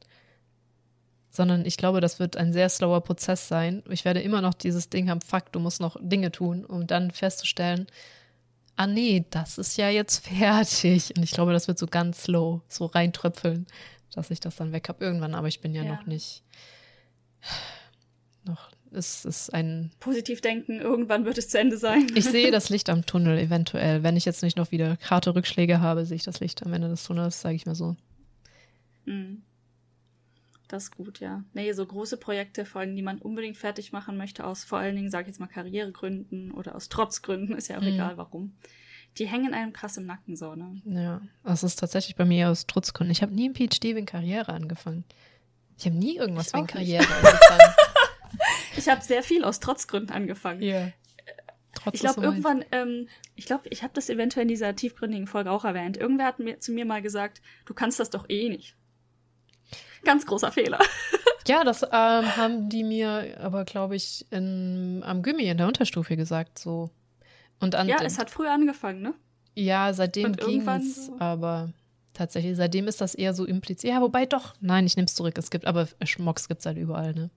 sondern 1.31 1.65
ich 1.65 1.77
glaube, 1.77 2.01
das 2.01 2.19
wird 2.19 2.35
ein 2.37 2.51
sehr 2.51 2.67
slower 2.69 3.01
Prozess 3.01 3.47
sein. 3.47 3.83
Ich 3.89 4.03
werde 4.03 4.21
immer 4.21 4.41
noch 4.41 4.53
dieses 4.53 4.89
Ding 4.89 5.09
haben, 5.09 5.21
fuck, 5.21 5.51
du 5.53 5.59
musst 5.59 5.79
noch 5.79 5.95
Dinge 6.01 6.31
tun, 6.31 6.65
um 6.65 6.87
dann 6.87 7.11
festzustellen, 7.11 7.87
ah 8.75 8.87
nee, 8.87 9.25
das 9.29 9.57
ist 9.57 9.77
ja 9.77 9.89
jetzt 9.89 10.27
fertig. 10.27 11.15
Und 11.15 11.23
ich 11.23 11.31
glaube, 11.31 11.53
das 11.53 11.67
wird 11.69 11.79
so 11.79 11.87
ganz 11.87 12.23
slow, 12.23 12.61
so 12.67 12.85
reintröpfeln, 12.87 13.65
dass 14.13 14.29
ich 14.31 14.39
das 14.41 14.57
dann 14.57 14.73
weg 14.73 14.89
habe 14.89 15.05
irgendwann, 15.05 15.35
aber 15.35 15.47
ich 15.47 15.61
bin 15.61 15.73
ja, 15.73 15.83
Ja. 15.83 15.93
noch 15.95 16.05
nicht. 16.05 16.43
Noch, 18.45 18.71
es 18.91 19.25
ist 19.25 19.53
ein. 19.53 19.91
Positiv 19.99 20.41
denken, 20.41 20.79
irgendwann 20.81 21.25
wird 21.25 21.37
es 21.37 21.49
zu 21.49 21.59
Ende 21.59 21.77
sein. 21.77 22.07
Ich 22.15 22.25
sehe 22.25 22.51
das 22.51 22.69
Licht 22.69 22.89
am 22.89 23.05
Tunnel 23.05 23.37
eventuell. 23.37 24.03
Wenn 24.03 24.17
ich 24.17 24.25
jetzt 24.25 24.43
nicht 24.43 24.57
noch 24.57 24.71
wieder 24.71 24.97
harte 25.09 25.35
Rückschläge 25.35 25.79
habe, 25.81 26.05
sehe 26.05 26.15
ich 26.15 26.23
das 26.23 26.39
Licht 26.39 26.63
am 26.65 26.73
Ende 26.73 26.89
des 26.89 27.03
Tunnels, 27.03 27.41
sage 27.41 27.55
ich 27.55 27.65
mal 27.65 27.75
so. 27.75 27.95
Mhm. 29.05 29.43
Das 30.67 30.83
ist 30.83 30.95
gut, 30.95 31.19
ja. 31.19 31.43
Nee, 31.53 31.71
so 31.73 31.83
große 31.85 32.17
Projekte, 32.17 32.63
vor 32.63 32.81
allem, 32.81 32.95
die 32.95 33.01
man 33.01 33.17
unbedingt 33.17 33.57
fertig 33.57 33.91
machen 33.91 34.17
möchte, 34.17 34.45
aus 34.45 34.63
vor 34.63 34.77
allen 34.77 34.95
Dingen, 34.95 35.09
sag 35.09 35.21
ich 35.21 35.27
jetzt 35.29 35.39
mal, 35.39 35.47
Karrieregründen 35.47 36.51
oder 36.51 36.75
aus 36.75 36.89
Trotzgründen, 36.89 37.55
ist 37.57 37.69
ja 37.69 37.77
auch 37.77 37.81
Mhm. 37.81 37.87
egal 37.87 38.17
warum. 38.17 38.53
Die 39.17 39.25
hängen 39.27 39.55
einem 39.55 39.73
krass 39.73 39.97
im 39.97 40.05
Nacken 40.05 40.35
so, 40.35 40.53
ne? 40.53 40.79
Ja, 40.85 41.21
das 41.43 41.63
ist 41.63 41.77
tatsächlich 41.77 42.15
bei 42.15 42.25
mir 42.25 42.49
aus 42.49 42.67
Trutzgründen. 42.67 43.11
Ich 43.11 43.23
habe 43.23 43.33
nie 43.33 43.49
ein 43.49 43.55
PhD 43.55 43.83
wegen 43.95 44.05
Karriere 44.05 44.53
angefangen. 44.53 45.03
Ich 45.79 45.85
habe 45.87 45.95
nie 45.95 46.17
irgendwas 46.17 46.53
wegen. 46.53 46.67
Karriere 46.67 47.07
angefangen. 47.07 47.73
Ich 48.77 48.87
habe 48.89 49.01
sehr 49.01 49.23
viel 49.23 49.43
aus 49.43 49.59
Trotzgründen 49.59 50.15
angefangen. 50.15 50.61
Ja. 50.61 50.89
Trotz 51.73 51.95
Ich 51.95 51.99
glaube, 52.01 52.21
irgendwann, 52.21 52.65
ähm, 52.71 53.07
ich 53.35 53.45
glaube, 53.45 53.69
ich 53.69 53.83
habe 53.83 53.93
das 53.93 54.09
eventuell 54.09 54.43
in 54.43 54.47
dieser 54.49 54.75
tiefgründigen 54.75 55.27
Folge 55.27 55.51
auch 55.51 55.65
erwähnt. 55.65 55.97
Irgendwer 55.97 56.25
hat 56.25 56.39
mir, 56.39 56.59
zu 56.59 56.71
mir 56.71 56.85
mal 56.85 57.01
gesagt, 57.01 57.41
du 57.65 57.73
kannst 57.73 57.99
das 57.99 58.09
doch 58.09 58.25
eh 58.29 58.49
nicht. 58.49 58.75
Ganz 60.03 60.25
großer 60.25 60.51
Fehler. 60.51 60.79
Ja, 61.47 61.63
das 61.63 61.81
ähm, 61.81 61.89
haben 62.37 62.69
die 62.69 62.83
mir 62.83 63.35
aber, 63.41 63.65
glaube 63.65 63.95
ich, 63.95 64.23
in, 64.29 65.01
am 65.03 65.23
Gummi 65.23 65.45
in 65.49 65.57
der 65.57 65.65
Unterstufe 65.65 66.15
gesagt. 66.15 66.59
So. 66.59 66.91
Und 67.59 67.73
an, 67.73 67.87
Ja, 67.87 67.97
es 68.03 68.19
hat 68.19 68.29
früher 68.29 68.51
angefangen, 68.51 69.01
ne? 69.01 69.15
ja 69.55 69.91
seitdem 69.93 70.33
ging 70.33 70.67
es, 70.67 71.07
so- 71.07 71.15
aber 71.19 71.73
tatsächlich, 72.13 72.55
seitdem 72.55 72.87
ist 72.87 73.01
das 73.01 73.15
eher 73.15 73.33
so 73.33 73.45
impliziert. 73.45 73.93
Ja, 73.95 74.01
wobei 74.01 74.27
doch, 74.27 74.53
nein, 74.59 74.85
ich 74.85 74.95
nehme 74.95 75.07
es 75.07 75.15
zurück. 75.15 75.39
Es 75.39 75.49
gibt, 75.49 75.65
aber 75.65 75.87
Schmocks 76.03 76.47
gibt 76.49 76.59
es 76.59 76.67
halt 76.67 76.77
überall, 76.77 77.15
ne? 77.15 77.31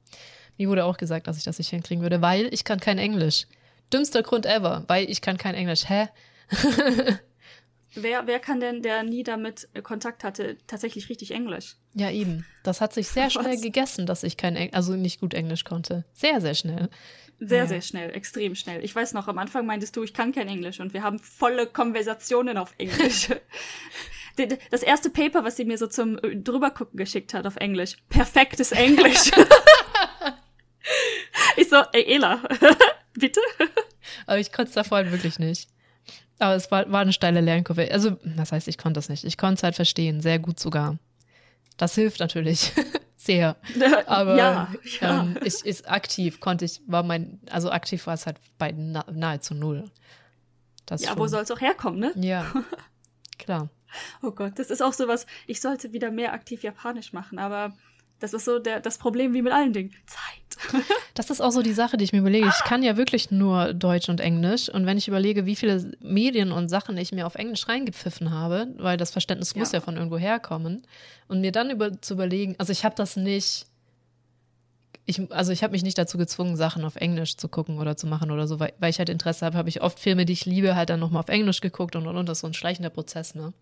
Mir 0.58 0.68
wurde 0.68 0.84
auch 0.84 0.96
gesagt, 0.96 1.26
dass 1.26 1.38
ich 1.38 1.44
das 1.44 1.58
nicht 1.58 1.70
hinkriegen 1.70 2.02
würde, 2.02 2.20
weil 2.22 2.52
ich 2.52 2.64
kann 2.64 2.80
kein 2.80 2.98
Englisch. 2.98 3.46
Dümmster 3.92 4.22
Grund 4.22 4.46
ever, 4.46 4.84
weil 4.88 5.10
ich 5.10 5.20
kann 5.20 5.36
kein 5.38 5.54
Englisch. 5.54 5.88
Hä? 5.88 6.08
Wer, 7.94 8.26
wer 8.26 8.38
kann 8.40 8.58
denn, 8.58 8.80
der 8.80 9.02
nie 9.02 9.22
damit 9.22 9.68
äh, 9.74 9.82
Kontakt 9.82 10.24
hatte, 10.24 10.56
tatsächlich 10.66 11.10
richtig 11.10 11.32
Englisch? 11.32 11.76
Ja, 11.92 12.10
eben. 12.10 12.46
Das 12.62 12.80
hat 12.80 12.94
sich 12.94 13.08
sehr 13.08 13.28
schnell 13.30 13.52
Was? 13.56 13.60
gegessen, 13.60 14.06
dass 14.06 14.22
ich 14.22 14.38
kein 14.38 14.56
Eng 14.56 14.72
also 14.72 14.94
nicht 14.94 15.20
gut 15.20 15.34
Englisch 15.34 15.64
konnte. 15.64 16.06
Sehr, 16.14 16.40
sehr 16.40 16.54
schnell. 16.54 16.88
Sehr, 17.38 17.58
Ja. 17.58 17.66
sehr 17.66 17.82
schnell, 17.82 18.10
extrem 18.16 18.54
schnell. 18.54 18.82
Ich 18.82 18.94
weiß 18.96 19.12
noch, 19.12 19.28
am 19.28 19.36
Anfang 19.36 19.66
meintest 19.66 19.94
du, 19.94 20.02
ich 20.04 20.14
kann 20.14 20.32
kein 20.32 20.48
Englisch 20.48 20.80
und 20.80 20.94
wir 20.94 21.02
haben 21.02 21.18
volle 21.18 21.66
Konversationen 21.66 22.56
auf 22.56 22.74
Englisch. 22.78 23.28
Das 24.70 24.82
erste 24.82 25.10
Paper, 25.10 25.44
was 25.44 25.58
sie 25.58 25.66
mir 25.66 25.76
so 25.76 25.86
zum 25.86 26.16
äh, 26.20 26.34
drübergucken 26.34 26.96
geschickt 26.96 27.34
hat 27.34 27.46
auf 27.46 27.56
Englisch. 27.56 27.98
Perfektes 28.08 28.72
Englisch. 28.72 29.30
Ich 31.56 31.68
so, 31.68 31.82
ey, 31.92 32.14
Ela, 32.14 32.42
bitte? 33.14 33.40
Aber 34.26 34.38
ich 34.38 34.52
konnte 34.52 34.68
es 34.68 34.74
davor 34.74 34.98
halt 34.98 35.12
wirklich 35.12 35.38
nicht. 35.38 35.68
Aber 36.38 36.54
es 36.54 36.70
war, 36.70 36.90
war 36.90 37.00
eine 37.00 37.12
steile 37.12 37.40
Lernkurve. 37.40 37.90
Also, 37.92 38.16
das 38.24 38.52
heißt, 38.52 38.68
ich 38.68 38.78
konnte 38.78 38.98
das 38.98 39.08
nicht. 39.08 39.24
Ich 39.24 39.38
konnte 39.38 39.54
es 39.54 39.62
halt 39.62 39.76
verstehen, 39.76 40.20
sehr 40.20 40.38
gut 40.38 40.58
sogar. 40.58 40.98
Das 41.76 41.94
hilft 41.94 42.20
natürlich 42.20 42.72
sehr. 43.16 43.56
Aber 44.06 44.36
ja, 44.36 44.68
ja. 45.00 45.22
Ähm, 45.22 45.38
ich, 45.44 45.64
ist 45.64 45.88
aktiv 45.88 46.40
konnte 46.40 46.64
ich, 46.64 46.80
war 46.86 47.02
mein, 47.02 47.40
also 47.50 47.70
aktiv 47.70 48.06
war 48.06 48.14
es 48.14 48.26
halt 48.26 48.38
bei 48.58 48.72
na, 48.72 49.04
nahezu 49.12 49.54
null. 49.54 49.90
Das 50.86 51.02
ja, 51.02 51.10
schon. 51.10 51.18
wo 51.18 51.26
soll 51.28 51.42
es 51.42 51.50
auch 51.50 51.60
herkommen, 51.60 52.00
ne? 52.00 52.12
Ja, 52.16 52.52
klar. 53.38 53.70
Oh 54.22 54.30
Gott, 54.30 54.58
das 54.58 54.70
ist 54.70 54.82
auch 54.82 54.94
sowas. 54.94 55.26
Ich 55.46 55.60
sollte 55.60 55.92
wieder 55.92 56.10
mehr 56.10 56.32
aktiv 56.32 56.62
Japanisch 56.62 57.12
machen, 57.12 57.38
aber 57.38 57.72
das 58.22 58.32
ist 58.34 58.44
so 58.44 58.60
der, 58.60 58.78
das 58.80 58.98
Problem 58.98 59.34
wie 59.34 59.42
mit 59.42 59.52
allen 59.52 59.72
Dingen. 59.72 59.90
Zeit. 60.06 60.82
Das 61.14 61.28
ist 61.28 61.42
auch 61.42 61.50
so 61.50 61.60
die 61.60 61.72
Sache, 61.74 61.98
die 61.98 62.04
ich 62.04 62.12
mir 62.12 62.20
überlege. 62.20 62.48
Ich 62.48 62.64
kann 62.64 62.82
ja 62.82 62.96
wirklich 62.96 63.30
nur 63.30 63.74
Deutsch 63.74 64.08
und 64.08 64.20
Englisch. 64.20 64.70
Und 64.70 64.86
wenn 64.86 64.96
ich 64.96 65.08
überlege, 65.08 65.44
wie 65.44 65.56
viele 65.56 65.92
Medien 66.00 66.52
und 66.52 66.68
Sachen 66.68 66.96
ich 66.96 67.12
mir 67.12 67.26
auf 67.26 67.34
Englisch 67.34 67.68
reingepfiffen 67.68 68.30
habe, 68.30 68.68
weil 68.78 68.96
das 68.96 69.10
Verständnis 69.10 69.52
ja. 69.52 69.58
muss 69.58 69.72
ja 69.72 69.80
von 69.80 69.96
irgendwo 69.96 70.16
herkommen, 70.16 70.86
und 71.28 71.40
mir 71.40 71.52
dann 71.52 71.70
über, 71.70 72.00
zu 72.00 72.14
überlegen, 72.14 72.54
also 72.58 72.72
ich 72.72 72.84
habe 72.84 72.94
das 72.94 73.16
nicht. 73.16 73.66
Ich, 75.04 75.20
also 75.32 75.50
ich 75.50 75.64
habe 75.64 75.72
mich 75.72 75.82
nicht 75.82 75.98
dazu 75.98 76.16
gezwungen, 76.16 76.56
Sachen 76.56 76.84
auf 76.84 76.96
Englisch 76.96 77.36
zu 77.36 77.48
gucken 77.48 77.78
oder 77.78 77.96
zu 77.96 78.06
machen 78.06 78.30
oder 78.30 78.46
so, 78.46 78.60
weil, 78.60 78.72
weil 78.78 78.90
ich 78.90 78.98
halt 78.98 79.08
Interesse 79.08 79.44
habe, 79.44 79.58
habe 79.58 79.68
ich 79.68 79.82
oft 79.82 79.98
Filme, 79.98 80.24
die 80.24 80.34
ich 80.34 80.46
liebe, 80.46 80.76
halt 80.76 80.90
dann 80.90 81.00
nochmal 81.00 81.20
auf 81.20 81.28
Englisch 81.28 81.60
geguckt 81.60 81.96
und 81.96 82.06
und 82.06 82.16
und. 82.16 82.28
Das 82.28 82.38
ist 82.38 82.42
so 82.42 82.46
ein 82.46 82.54
schleichender 82.54 82.90
Prozess, 82.90 83.34
ne? 83.34 83.52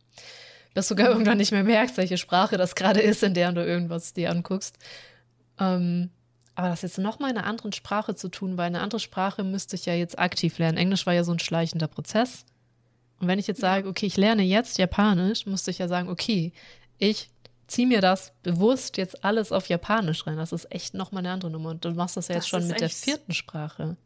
Dass 0.74 0.88
du 0.88 0.92
sogar 0.92 1.08
irgendwann 1.08 1.38
nicht 1.38 1.52
mehr 1.52 1.64
merkst, 1.64 1.96
welche 1.96 2.18
Sprache 2.18 2.56
das 2.56 2.74
gerade 2.74 3.00
ist, 3.00 3.22
in 3.22 3.34
der 3.34 3.52
du 3.52 3.64
irgendwas 3.64 4.12
dir 4.12 4.30
anguckst. 4.30 4.76
Ähm, 5.58 6.10
aber 6.54 6.68
das 6.68 6.82
jetzt 6.82 6.98
noch 6.98 7.18
mal 7.18 7.30
in 7.30 7.38
einer 7.38 7.46
anderen 7.46 7.72
Sprache 7.72 8.14
zu 8.14 8.28
tun, 8.28 8.56
weil 8.56 8.66
eine 8.66 8.80
andere 8.80 9.00
Sprache 9.00 9.44
müsste 9.44 9.76
ich 9.76 9.86
ja 9.86 9.94
jetzt 9.94 10.18
aktiv 10.18 10.58
lernen. 10.58 10.78
Englisch 10.78 11.06
war 11.06 11.14
ja 11.14 11.24
so 11.24 11.32
ein 11.32 11.38
schleichender 11.38 11.88
Prozess. 11.88 12.44
Und 13.18 13.28
wenn 13.28 13.38
ich 13.38 13.46
jetzt 13.46 13.60
sage, 13.60 13.88
okay, 13.88 14.06
ich 14.06 14.16
lerne 14.16 14.42
jetzt 14.42 14.78
Japanisch, 14.78 15.46
musste 15.46 15.70
ich 15.70 15.78
ja 15.78 15.88
sagen, 15.88 16.08
okay, 16.08 16.52
ich 16.98 17.30
ziehe 17.66 17.86
mir 17.86 18.00
das 18.00 18.32
bewusst 18.42 18.96
jetzt 18.96 19.24
alles 19.24 19.52
auf 19.52 19.68
Japanisch 19.68 20.26
rein. 20.26 20.36
Das 20.36 20.52
ist 20.52 20.70
echt 20.72 20.94
noch 20.94 21.12
mal 21.12 21.20
eine 21.20 21.30
andere 21.30 21.50
Nummer. 21.50 21.70
Und 21.70 21.84
du 21.84 21.92
machst 21.92 22.16
das 22.16 22.28
ja 22.28 22.34
jetzt 22.34 22.44
das 22.44 22.48
schon 22.48 22.66
mit 22.66 22.80
der 22.80 22.90
vierten 22.90 23.32
Sprache. 23.32 23.96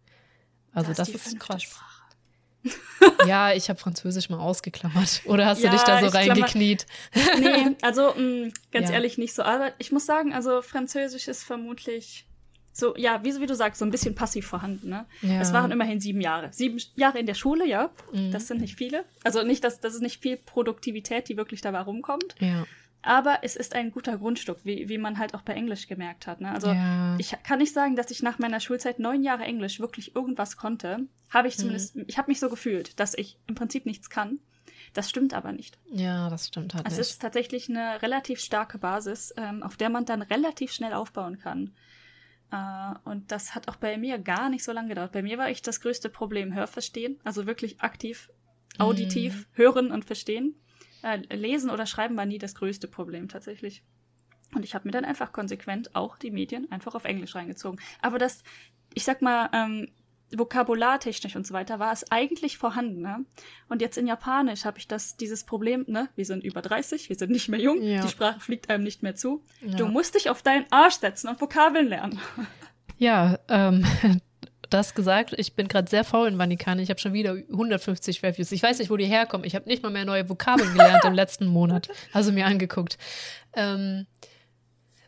Also 0.73 0.93
das, 0.93 1.11
das 1.11 1.27
ist 1.27 1.41
krass. 1.41 1.63
Sprache. 1.63 1.94
ja, 3.27 3.53
ich 3.53 3.69
habe 3.69 3.79
Französisch 3.79 4.31
mal 4.31 4.39
ausgeklammert. 4.39 5.23
Oder 5.27 5.47
hast 5.47 5.63
ja, 5.63 5.71
du 5.71 5.77
dich 5.77 5.85
da 5.85 6.01
so 6.01 6.07
reingekniet? 6.09 6.87
nee, 7.39 7.77
also 7.83 8.15
mh, 8.15 8.21
mm, 8.21 8.53
ganz 8.73 8.89
ja. 8.89 8.95
ehrlich 8.95 9.19
nicht 9.19 9.35
so. 9.35 9.43
Aber 9.43 9.73
ich 9.79 9.93
muss 9.93 10.07
sagen, 10.07 10.33
also 10.33 10.63
Französisch 10.63 11.29
ist 11.29 11.45
vermutlich 11.45 12.27
so, 12.77 12.97
ja, 12.97 13.23
wie, 13.23 13.41
wie 13.41 13.47
du 13.47 13.55
sagst, 13.55 13.79
so 13.79 13.85
ein 13.85 13.93
bisschen 13.93 14.17
passiv 14.17 14.47
vorhanden. 14.47 14.89
Ne? 14.89 15.07
Ja. 15.23 15.41
Es 15.41 15.53
waren 15.53 15.71
immerhin 15.71 16.01
sieben 16.01 16.21
Jahre. 16.21 16.49
Sieben 16.53 16.83
Jahre 16.97 17.21
in 17.21 17.27
der 17.27 17.35
Schule, 17.35 17.67
ja. 17.67 17.91
Mhm. 18.13 18.33
Das 18.33 18.49
sind 18.49 18.61
nicht 18.61 18.75
viele. 18.75 19.05
Also 19.23 19.45
nicht, 19.45 19.63
dass 19.63 19.79
das 19.79 19.95
ist 19.95 20.03
nicht 20.03 20.21
viel 20.21 20.37
Produktivität, 20.37 21.29
die 21.29 21.37
wirklich 21.37 21.61
dabei 21.61 21.83
rumkommt. 21.83 22.35
Ja. 22.41 22.67
Aber 23.05 23.41
es 23.43 23.55
ist 23.55 23.75
ein 23.75 23.91
guter 23.91 24.17
Grundstück, 24.17 24.59
wie, 24.65 24.89
wie 24.89 24.99
man 24.99 25.19
halt 25.19 25.35
auch 25.35 25.43
bei 25.43 25.53
Englisch 25.53 25.87
gemerkt 25.87 26.27
hat. 26.27 26.41
Ne? 26.41 26.51
Also 26.51 26.69
ja. 26.69 27.17
ich 27.19 27.37
kann 27.43 27.59
nicht 27.59 27.75
sagen, 27.75 27.97
dass 27.97 28.11
ich 28.11 28.23
nach 28.23 28.39
meiner 28.39 28.61
Schulzeit 28.61 28.99
neun 28.99 29.23
Jahre 29.23 29.45
Englisch 29.45 29.79
wirklich 29.79 30.17
irgendwas 30.17 30.57
konnte. 30.57 31.07
Habe 31.29 31.49
ich 31.49 31.57
mhm. 31.57 31.61
zumindest, 31.61 31.97
mhm. 31.97 32.05
ich 32.07 32.17
habe 32.17 32.31
mich 32.31 32.41
so 32.41 32.49
gefühlt, 32.49 32.99
dass 32.99 33.15
ich 33.15 33.39
im 33.47 33.55
Prinzip 33.55 33.85
nichts 33.85 34.09
kann. 34.09 34.39
Das 34.95 35.11
stimmt 35.11 35.35
aber 35.35 35.53
nicht. 35.53 35.79
Ja, 35.91 36.31
das 36.31 36.49
stimmt 36.49 36.75
halt. 36.75 36.87
Es 36.87 36.93
nicht. 36.93 37.01
ist 37.01 37.21
tatsächlich 37.21 37.69
eine 37.69 38.01
relativ 38.01 38.41
starke 38.41 38.79
Basis, 38.79 39.35
ähm, 39.37 39.63
auf 39.63 39.77
der 39.77 39.91
man 39.91 40.07
dann 40.07 40.23
relativ 40.23 40.73
schnell 40.73 40.95
aufbauen 40.95 41.39
kann. 41.39 41.75
Äh, 42.51 42.95
und 43.05 43.33
das 43.33 43.55
hat 43.55 43.69
auch 43.69 43.77
bei 43.77 43.99
mir 43.99 44.19
gar 44.19 44.49
nicht 44.49 44.65
so 44.65 44.73
lange 44.73 44.89
gedauert. 44.89 45.13
Bei 45.13 45.23
mir 45.23 45.37
war 45.37 45.51
ich 45.51 45.63
das 45.63 45.81
größte 45.81 46.09
Problem 46.09 46.55
Hörverstehen, 46.55 47.19
also 47.25 47.47
wirklich 47.47 47.81
aktiv, 47.81 48.31
auditiv 48.79 49.35
mhm. 49.35 49.45
hören 49.53 49.91
und 49.91 50.05
verstehen. 50.05 50.55
Äh, 51.05 51.19
lesen 51.37 51.69
oder 51.69 51.85
Schreiben 51.85 52.17
war 52.17 52.25
nie 52.25 52.39
das 52.39 52.55
größte 52.55 52.89
Problem 52.89 53.29
tatsächlich. 53.29 53.85
Und 54.55 54.65
ich 54.65 54.75
habe 54.75 54.89
mir 54.89 54.93
dann 54.93 55.05
einfach 55.05 55.33
konsequent 55.33 55.95
auch 55.95 56.17
die 56.17 56.31
Medien 56.31 56.71
einfach 56.73 56.95
auf 56.95 57.05
Englisch 57.05 57.35
reingezogen. 57.35 57.79
Aber 58.01 58.19
das, 58.19 58.43
ich 58.95 59.05
sag 59.05 59.21
mal, 59.21 59.51
ähm, 59.53 59.89
vokabulartechnisch 60.33 61.37
und 61.37 61.47
so 61.47 61.53
weiter 61.53 61.79
war 61.79 61.93
es 61.93 62.11
eigentlich 62.11 62.57
vorhanden. 62.57 63.03
Ne? 63.03 63.27
Und 63.69 63.83
jetzt 63.83 63.99
in 63.99 64.07
Japanisch 64.07 64.65
habe 64.65 64.79
ich 64.79 64.89
das, 64.89 65.19
dieses 65.19 65.45
Problem, 65.45 65.85
ne, 65.89 66.09
wir 66.17 66.25
sind 66.25 66.43
über 66.43 66.63
30, 66.63 67.11
wir 67.11 67.17
sind 67.17 67.31
nicht 67.31 67.51
mehr 67.51 67.61
jung, 67.61 67.83
ja. 67.83 68.01
die 68.01 68.09
Sprache 68.09 68.41
fliegt 68.41 68.71
einem 68.71 68.83
nicht 68.83 69.03
mehr 69.03 69.15
zu. 69.15 69.45
Ja. 69.61 69.77
Du 69.77 69.87
musst 69.87 70.15
dich 70.15 70.31
auf 70.31 70.43
deinen 70.43 70.65
Arsch 70.71 70.95
setzen 70.95 71.29
und 71.29 71.41
Vokabeln 71.41 71.89
lernen. 71.89 72.19
Ja, 72.97 73.41
ähm, 73.49 73.85
das 74.75 74.95
gesagt. 74.95 75.35
Ich 75.39 75.55
bin 75.55 75.69
gerade 75.69 75.89
sehr 75.89 76.05
faul 76.05 76.29
in 76.29 76.39
Vanikane. 76.39 76.83
Ich 76.83 76.91
habe 76.91 77.01
schon 77.01 77.13
wieder 77.13 77.33
150 77.33 78.23
Reviews. 78.23 78.51
Ich 78.53 78.63
weiß 78.63 78.79
nicht, 78.79 78.91
wo 78.91 78.97
die 78.97 79.07
herkommen. 79.07 79.47
Ich 79.47 79.55
habe 79.55 79.69
nicht 79.69 79.83
mal 79.83 79.91
mehr 79.91 80.05
neue 80.05 80.29
Vokabeln 80.29 80.73
gelernt 80.73 81.05
im 81.05 81.15
letzten 81.15 81.47
Monat. 81.47 81.89
Also 82.13 82.33
mir 82.33 82.47
angeguckt. 82.47 82.99
Ähm, 83.55 84.07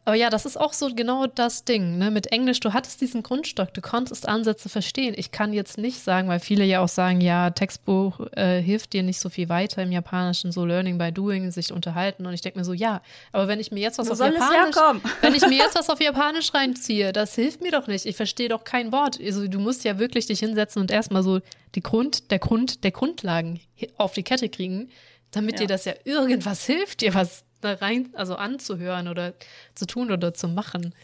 aber 0.07 0.15
ja, 0.15 0.31
das 0.31 0.47
ist 0.47 0.57
auch 0.57 0.73
so 0.73 0.89
genau 0.95 1.27
das 1.27 1.65
Ding, 1.65 1.99
ne? 1.99 2.13
Mit 2.13 2.29
Englisch, 2.29 2.61
du 2.61 2.73
hattest 2.73 3.01
diesen 3.01 3.25
Grundstock, 3.25 3.75
du 3.75 3.81
konntest 3.81 4.29
Ansätze 4.29 4.69
verstehen. 4.69 5.15
Ich 5.17 5.33
kann 5.33 5.53
jetzt 5.53 5.79
nicht 5.79 5.99
sagen, 5.99 6.29
weil 6.29 6.39
viele 6.39 6.65
ja 6.65 6.81
auch 6.81 6.89
sagen, 6.89 7.21
ja, 7.21 7.51
Textbuch 7.51 8.21
äh, 8.37 8.63
hilft 8.63 8.93
dir 8.93 9.03
nicht 9.03 9.19
so 9.19 9.29
viel 9.29 9.49
weiter 9.49 9.83
im 9.83 9.91
Japanischen, 9.91 10.53
so 10.53 10.65
Learning 10.65 10.97
by 10.97 11.11
Doing, 11.11 11.51
sich 11.51 11.73
unterhalten. 11.73 12.25
Und 12.25 12.35
ich 12.35 12.41
denke 12.41 12.57
mir 12.57 12.65
so, 12.65 12.73
ja, 12.73 13.03
aber 13.33 13.49
wenn 13.49 13.59
ich 13.59 13.73
mir 13.73 13.81
jetzt 13.81 13.99
was 13.99 14.07
Wo 14.07 14.13
auf 14.13 14.21
Japanisch, 14.21 14.77
wenn 15.23 15.35
ich 15.35 15.43
mir 15.43 15.59
jetzt 15.59 15.75
was 15.79 15.91
auf 15.91 16.01
Japanisch 16.01 16.55
reinziehe, 16.55 17.13
das 17.13 17.35
hilft 17.35 17.61
mir 17.61 17.73
doch 17.73 17.89
nicht. 17.89 18.07
Ich 18.07 18.15
verstehe 18.15 18.49
doch 18.49 18.63
kein 18.63 18.93
Wort. 18.93 19.19
Also 19.21 19.49
du 19.49 19.59
musst 19.59 19.83
ja 19.83 19.99
wirklich 19.99 20.27
dich 20.27 20.39
hinsetzen 20.39 20.83
und 20.83 20.93
erstmal 20.93 21.25
so 21.25 21.41
die 21.75 21.83
Grund, 21.83 22.31
der 22.31 22.39
Grund, 22.39 22.85
der 22.85 22.93
Grundlagen 22.93 23.59
auf 23.97 24.13
die 24.13 24.23
Kette 24.23 24.49
kriegen, 24.51 24.89
damit 25.33 25.55
ja. 25.55 25.63
dir 25.63 25.67
das 25.67 25.85
ja 25.85 25.95
irgendwas 26.05 26.65
hilft, 26.65 27.01
dir 27.01 27.13
was 27.13 27.45
da 27.61 27.75
rein, 27.75 28.11
also 28.15 28.37
anzuhören 28.37 29.09
oder 29.09 29.35
zu 29.75 29.87
tun 29.87 30.11
oder 30.11 30.35
zu 30.35 30.49
machen. 30.49 30.95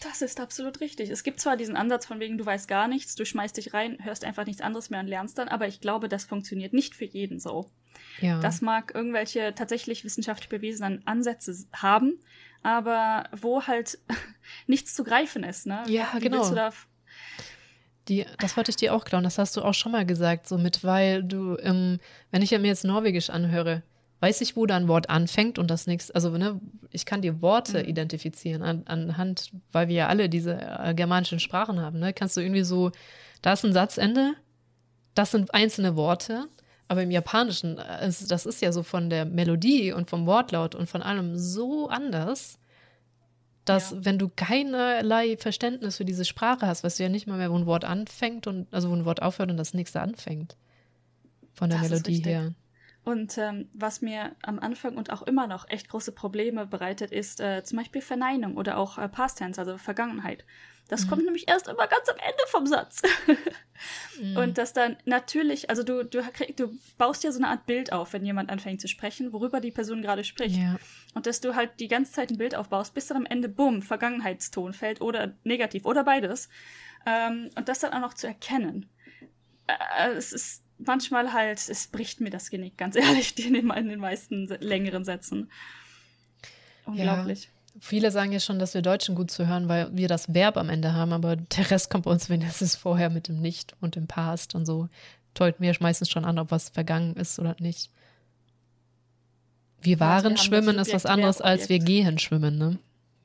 Das 0.00 0.22
ist 0.22 0.38
absolut 0.38 0.80
richtig. 0.80 1.10
Es 1.10 1.24
gibt 1.24 1.40
zwar 1.40 1.56
diesen 1.56 1.76
Ansatz 1.76 2.06
von 2.06 2.20
wegen, 2.20 2.38
du 2.38 2.46
weißt 2.46 2.68
gar 2.68 2.86
nichts, 2.86 3.16
du 3.16 3.24
schmeißt 3.24 3.56
dich 3.56 3.74
rein, 3.74 3.98
hörst 4.00 4.24
einfach 4.24 4.46
nichts 4.46 4.62
anderes 4.62 4.90
mehr 4.90 5.00
und 5.00 5.08
lernst 5.08 5.38
dann, 5.38 5.48
aber 5.48 5.66
ich 5.66 5.80
glaube, 5.80 6.08
das 6.08 6.24
funktioniert 6.24 6.72
nicht 6.72 6.94
für 6.94 7.04
jeden 7.04 7.40
so. 7.40 7.70
Ja. 8.20 8.38
Das 8.40 8.60
mag 8.60 8.94
irgendwelche 8.94 9.54
tatsächlich 9.54 10.04
wissenschaftlich 10.04 10.48
bewiesenen 10.48 11.04
Ansätze 11.06 11.56
haben, 11.72 12.20
aber 12.62 13.28
wo 13.32 13.66
halt 13.66 13.98
nichts 14.68 14.94
zu 14.94 15.02
greifen 15.02 15.42
ist, 15.42 15.66
ne? 15.66 15.82
Ja, 15.88 16.10
Wie 16.14 16.20
genau. 16.20 16.48
Da 16.54 16.72
die, 18.08 18.24
das 18.38 18.56
wollte 18.56 18.70
ich 18.70 18.76
dir 18.76 18.94
auch 18.94 19.04
klauen, 19.04 19.24
das 19.24 19.38
hast 19.38 19.56
du 19.56 19.62
auch 19.62 19.74
schon 19.74 19.92
mal 19.92 20.06
gesagt, 20.06 20.46
so 20.46 20.56
mit, 20.56 20.82
weil 20.82 21.22
du, 21.22 21.56
ähm, 21.58 21.98
wenn 22.30 22.42
ich 22.42 22.52
mir 22.52 22.66
jetzt 22.66 22.84
Norwegisch 22.84 23.30
anhöre, 23.30 23.82
weiß 24.20 24.40
ich, 24.40 24.56
wo 24.56 24.66
da 24.66 24.76
ein 24.76 24.88
Wort 24.88 25.10
anfängt 25.10 25.58
und 25.58 25.70
das 25.70 25.86
nächste, 25.86 26.14
also 26.14 26.30
ne, 26.30 26.60
ich 26.90 27.06
kann 27.06 27.22
die 27.22 27.40
Worte 27.40 27.82
mhm. 27.82 27.88
identifizieren 27.88 28.62
an, 28.62 28.82
anhand, 28.86 29.52
weil 29.72 29.88
wir 29.88 29.94
ja 29.94 30.08
alle 30.08 30.28
diese 30.28 30.60
äh, 30.60 30.94
germanischen 30.94 31.40
Sprachen 31.40 31.80
haben, 31.80 31.98
ne? 31.98 32.12
Kannst 32.12 32.36
du 32.36 32.40
irgendwie 32.40 32.64
so, 32.64 32.90
da 33.42 33.52
ist 33.52 33.64
ein 33.64 33.72
Satzende, 33.72 34.34
das 35.14 35.30
sind 35.30 35.54
einzelne 35.54 35.94
Worte, 35.94 36.48
aber 36.88 37.02
im 37.02 37.10
Japanischen, 37.10 37.78
äh, 37.78 38.12
das 38.28 38.46
ist 38.46 38.60
ja 38.60 38.72
so 38.72 38.82
von 38.82 39.08
der 39.08 39.24
Melodie 39.24 39.92
und 39.92 40.10
vom 40.10 40.26
Wortlaut 40.26 40.74
und 40.74 40.88
von 40.88 41.02
allem 41.02 41.36
so 41.36 41.88
anders, 41.88 42.58
dass 43.64 43.90
ja. 43.90 44.04
wenn 44.04 44.18
du 44.18 44.28
keinerlei 44.34 45.36
Verständnis 45.36 45.98
für 45.98 46.04
diese 46.04 46.24
Sprache 46.24 46.66
hast, 46.66 46.82
weißt 46.82 46.98
du 46.98 47.04
ja 47.04 47.08
nicht 47.08 47.26
mal 47.26 47.38
mehr, 47.38 47.52
wo 47.52 47.56
ein 47.56 47.66
Wort 47.66 47.84
anfängt 47.84 48.46
und 48.46 48.66
also 48.72 48.90
wo 48.90 48.94
ein 48.94 49.04
Wort 49.04 49.22
aufhört 49.22 49.50
und 49.50 49.58
das 49.58 49.74
nächste 49.74 50.00
anfängt. 50.00 50.56
Von 51.52 51.70
der 51.70 51.80
das 51.80 51.90
Melodie 51.90 52.22
her. 52.22 52.54
Und 53.08 53.38
ähm, 53.38 53.70
was 53.72 54.02
mir 54.02 54.36
am 54.42 54.58
Anfang 54.58 54.98
und 54.98 55.10
auch 55.10 55.22
immer 55.22 55.46
noch 55.46 55.66
echt 55.70 55.88
große 55.88 56.12
Probleme 56.12 56.66
bereitet, 56.66 57.10
ist 57.10 57.40
äh, 57.40 57.64
zum 57.64 57.78
Beispiel 57.78 58.02
Verneinung 58.02 58.58
oder 58.58 58.76
auch 58.76 58.98
äh, 58.98 59.08
Past 59.08 59.38
Tense, 59.38 59.58
also 59.58 59.78
Vergangenheit. 59.78 60.44
Das 60.88 61.06
mhm. 61.06 61.08
kommt 61.08 61.24
nämlich 61.24 61.48
erst 61.48 61.68
immer 61.68 61.86
ganz 61.86 62.06
am 62.10 62.16
Ende 62.16 62.42
vom 62.48 62.66
Satz. 62.66 63.00
mhm. 64.20 64.36
Und 64.36 64.58
das 64.58 64.74
dann 64.74 64.98
natürlich, 65.06 65.70
also 65.70 65.84
du, 65.84 66.04
du, 66.04 66.22
du 66.54 66.78
baust 66.98 67.24
ja 67.24 67.32
so 67.32 67.38
eine 67.38 67.48
Art 67.48 67.64
Bild 67.64 67.94
auf, 67.94 68.12
wenn 68.12 68.26
jemand 68.26 68.50
anfängt 68.50 68.82
zu 68.82 68.88
sprechen, 68.88 69.32
worüber 69.32 69.60
die 69.60 69.70
Person 69.70 70.02
gerade 70.02 70.22
spricht. 70.22 70.56
Ja. 70.56 70.76
Und 71.14 71.24
dass 71.24 71.40
du 71.40 71.54
halt 71.54 71.80
die 71.80 71.88
ganze 71.88 72.12
Zeit 72.12 72.30
ein 72.30 72.36
Bild 72.36 72.54
aufbaust, 72.54 72.92
bis 72.92 73.06
dann 73.06 73.16
am 73.16 73.24
Ende, 73.24 73.48
bumm, 73.48 73.80
Vergangenheitston 73.80 74.74
fällt 74.74 75.00
oder 75.00 75.32
negativ 75.44 75.86
oder 75.86 76.04
beides. 76.04 76.50
Ähm, 77.06 77.48
und 77.56 77.70
das 77.70 77.78
dann 77.78 77.94
auch 77.94 78.00
noch 78.00 78.12
zu 78.12 78.26
erkennen. 78.26 78.84
Äh, 79.66 80.10
es 80.10 80.34
ist 80.34 80.67
manchmal 80.78 81.32
halt, 81.32 81.68
es 81.68 81.88
bricht 81.88 82.20
mir 82.20 82.30
das 82.30 82.50
Genick, 82.50 82.76
ganz 82.76 82.96
ehrlich, 82.96 83.38
in 83.44 83.54
den, 83.54 83.70
in 83.70 83.88
den 83.88 84.00
meisten 84.00 84.46
längeren 84.60 85.04
Sätzen. 85.04 85.50
Unglaublich. 86.84 87.44
Ja. 87.44 87.50
Viele 87.80 88.10
sagen 88.10 88.32
ja 88.32 88.40
schon, 88.40 88.58
dass 88.58 88.74
wir 88.74 88.82
Deutschen 88.82 89.14
gut 89.14 89.30
zu 89.30 89.46
hören, 89.46 89.68
weil 89.68 89.94
wir 89.96 90.08
das 90.08 90.34
Verb 90.34 90.56
am 90.56 90.68
Ende 90.68 90.94
haben, 90.94 91.12
aber 91.12 91.36
der 91.36 91.70
Rest 91.70 91.90
kommt 91.90 92.06
bei 92.06 92.10
uns 92.10 92.28
wenigstens 92.28 92.74
vorher 92.74 93.08
mit 93.08 93.28
dem 93.28 93.40
Nicht 93.40 93.76
und 93.80 93.94
dem 93.94 94.06
Past 94.08 94.54
und 94.54 94.66
so. 94.66 94.88
Deuten 95.34 95.62
wir 95.62 95.76
meistens 95.78 96.10
schon 96.10 96.24
an, 96.24 96.38
ob 96.38 96.50
was 96.50 96.70
vergangen 96.70 97.14
ist 97.14 97.38
oder 97.38 97.54
nicht. 97.60 97.90
Wir 99.80 100.00
waren 100.00 100.24
ja, 100.24 100.30
wir 100.30 100.36
schwimmen 100.38 100.78
ist 100.78 100.92
was 100.92 101.06
anderes, 101.06 101.40
als 101.40 101.68
wir 101.68 101.78
gehen 101.78 102.18
schwimmen, 102.18 102.58
ne? 102.58 102.78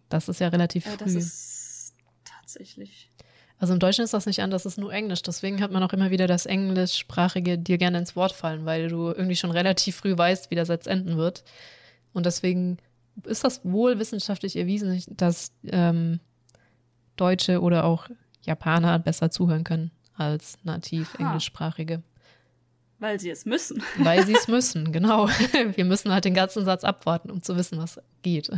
Das 0.10 0.30
ist 0.30 0.40
ja 0.40 0.50
relativ 0.50 0.84
früh. 0.84 0.92
Ja, 0.92 0.98
das 0.98 1.16
ist 1.16 1.94
tatsächlich. 2.24 3.10
Also 3.64 3.72
im 3.72 3.80
Deutschen 3.80 4.04
ist 4.04 4.14
das 4.14 4.26
nicht 4.26 4.42
anders, 4.42 4.64
das 4.64 4.74
ist 4.74 4.78
nur 4.78 4.92
Englisch. 4.92 5.22
Deswegen 5.22 5.62
hat 5.62 5.72
man 5.72 5.82
auch 5.84 5.94
immer 5.94 6.12
wieder 6.12 6.28
das 6.28 6.46
Englischsprachige 6.46 7.58
dir 7.58 7.78
gerne 7.78 8.00
ins 8.00 8.14
Wort 8.14 8.34
fallen, 8.34 8.66
weil 8.66 8.90
du 8.90 9.08
irgendwie 9.08 9.38
schon 9.38 9.52
relativ 9.52 9.96
früh 9.96 10.18
weißt, 10.18 10.52
wie 10.52 10.56
der 10.56 10.66
Satz 10.66 10.86
enden 10.86 11.16
wird. 11.16 11.46
Und 12.12 12.26
deswegen 12.26 12.76
ist 13.24 13.46
das 13.46 13.62
wohl 13.64 14.00
wissenschaftlich 14.00 14.58
erwiesen, 14.58 15.02
dass 15.12 15.54
ähm, 15.64 16.20
Deutsche 17.16 17.62
oder 17.62 17.86
auch 17.86 18.10
Japaner 18.42 19.00
besser 19.00 19.32
zuhören 19.32 19.64
können 19.64 19.92
als 20.14 20.58
nativ 20.64 21.16
Englischsprachige. 21.18 22.04
Weil 23.00 23.18
sie 23.18 23.30
es 23.30 23.46
müssen. 23.46 23.82
Weil 23.98 24.26
sie 24.26 24.36
es 24.36 24.48
müssen, 24.50 24.92
genau. 24.92 25.30
Wir 25.76 25.86
müssen 25.86 26.12
halt 26.12 26.26
den 26.26 26.34
ganzen 26.34 26.66
Satz 26.66 26.84
abwarten, 26.84 27.32
um 27.32 27.42
zu 27.42 27.56
wissen, 27.56 27.78
was 27.78 28.02
geht. 28.24 28.52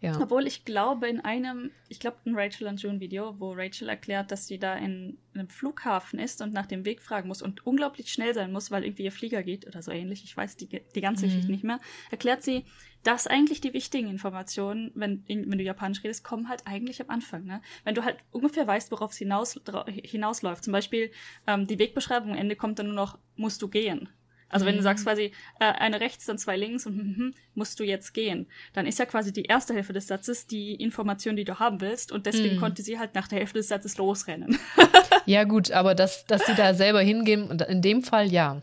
Ja. 0.00 0.18
Obwohl 0.18 0.46
ich 0.46 0.64
glaube, 0.64 1.08
in 1.08 1.20
einem, 1.20 1.72
ich 1.88 2.00
glaube, 2.00 2.16
ein 2.24 2.34
Rachel 2.34 2.66
und 2.66 2.80
June 2.80 3.00
Video, 3.00 3.38
wo 3.38 3.52
Rachel 3.52 3.88
erklärt, 3.88 4.30
dass 4.30 4.46
sie 4.46 4.58
da 4.58 4.74
in 4.74 5.18
einem 5.34 5.48
Flughafen 5.48 6.18
ist 6.18 6.40
und 6.40 6.54
nach 6.54 6.64
dem 6.64 6.86
Weg 6.86 7.02
fragen 7.02 7.28
muss 7.28 7.42
und 7.42 7.66
unglaublich 7.66 8.10
schnell 8.10 8.32
sein 8.32 8.50
muss, 8.50 8.70
weil 8.70 8.84
irgendwie 8.84 9.04
ihr 9.04 9.12
Flieger 9.12 9.42
geht 9.42 9.66
oder 9.66 9.82
so 9.82 9.90
ähnlich, 9.90 10.24
ich 10.24 10.34
weiß 10.34 10.56
die, 10.56 10.68
die 10.68 11.00
ganze 11.02 11.26
mhm. 11.26 11.30
Geschichte 11.30 11.52
nicht 11.52 11.64
mehr, 11.64 11.80
erklärt 12.10 12.42
sie, 12.42 12.64
dass 13.02 13.26
eigentlich 13.26 13.60
die 13.60 13.74
wichtigen 13.74 14.08
Informationen, 14.08 14.90
wenn, 14.94 15.22
wenn 15.26 15.58
du 15.58 15.64
Japanisch 15.64 16.02
redest, 16.02 16.24
kommen 16.24 16.48
halt 16.48 16.66
eigentlich 16.66 17.00
am 17.02 17.10
Anfang. 17.10 17.44
Ne? 17.44 17.60
Wenn 17.84 17.94
du 17.94 18.04
halt 18.04 18.16
ungefähr 18.30 18.66
weißt, 18.66 18.90
worauf 18.92 19.12
es 19.12 19.18
hinaus, 19.18 19.58
hinausläuft. 19.86 20.64
Zum 20.64 20.72
Beispiel 20.72 21.10
ähm, 21.46 21.66
die 21.66 21.78
Wegbeschreibung 21.78 22.32
am 22.32 22.38
Ende 22.38 22.56
kommt 22.56 22.78
dann 22.78 22.86
nur 22.86 22.94
noch, 22.94 23.18
musst 23.36 23.62
du 23.62 23.68
gehen. 23.68 24.08
Also 24.50 24.66
wenn 24.66 24.76
du 24.76 24.82
sagst 24.82 25.04
mhm. 25.04 25.08
quasi 25.08 25.32
äh, 25.60 25.64
eine 25.64 26.00
rechts, 26.00 26.26
dann 26.26 26.36
zwei 26.36 26.56
links 26.56 26.84
und 26.84 26.98
hm, 26.98 27.16
hm, 27.16 27.34
musst 27.54 27.78
du 27.78 27.84
jetzt 27.84 28.12
gehen, 28.12 28.46
dann 28.72 28.84
ist 28.84 28.98
ja 28.98 29.06
quasi 29.06 29.32
die 29.32 29.44
erste 29.44 29.74
Hälfte 29.74 29.92
des 29.92 30.08
Satzes 30.08 30.46
die 30.46 30.74
Information, 30.74 31.36
die 31.36 31.44
du 31.44 31.58
haben 31.58 31.80
willst 31.80 32.10
und 32.10 32.26
deswegen 32.26 32.56
mm. 32.56 32.60
konnte 32.60 32.82
sie 32.82 32.98
halt 32.98 33.14
nach 33.14 33.28
der 33.28 33.38
Hälfte 33.38 33.58
des 33.58 33.68
Satzes 33.68 33.96
losrennen. 33.96 34.58
ja 35.24 35.44
gut, 35.44 35.70
aber 35.70 35.94
dass, 35.94 36.26
dass 36.26 36.44
sie 36.46 36.54
da 36.54 36.74
selber 36.74 37.00
hingehen, 37.00 37.60
in 37.68 37.80
dem 37.80 38.02
Fall 38.02 38.30
ja. 38.30 38.60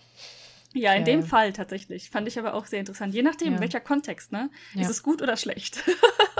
Ja, 0.73 0.93
in 0.93 0.99
ja. 0.99 1.05
dem 1.05 1.23
Fall 1.23 1.53
tatsächlich. 1.53 2.09
Fand 2.09 2.27
ich 2.27 2.37
aber 2.37 2.53
auch 2.53 2.65
sehr 2.65 2.79
interessant. 2.79 3.13
Je 3.13 3.23
nachdem, 3.23 3.55
ja. 3.55 3.59
welcher 3.61 3.79
Kontext, 3.79 4.31
ne? 4.31 4.49
Ja. 4.75 4.81
Ist 4.81 4.89
es 4.89 5.01
gut 5.01 5.21
oder 5.21 5.37
schlecht? 5.37 5.83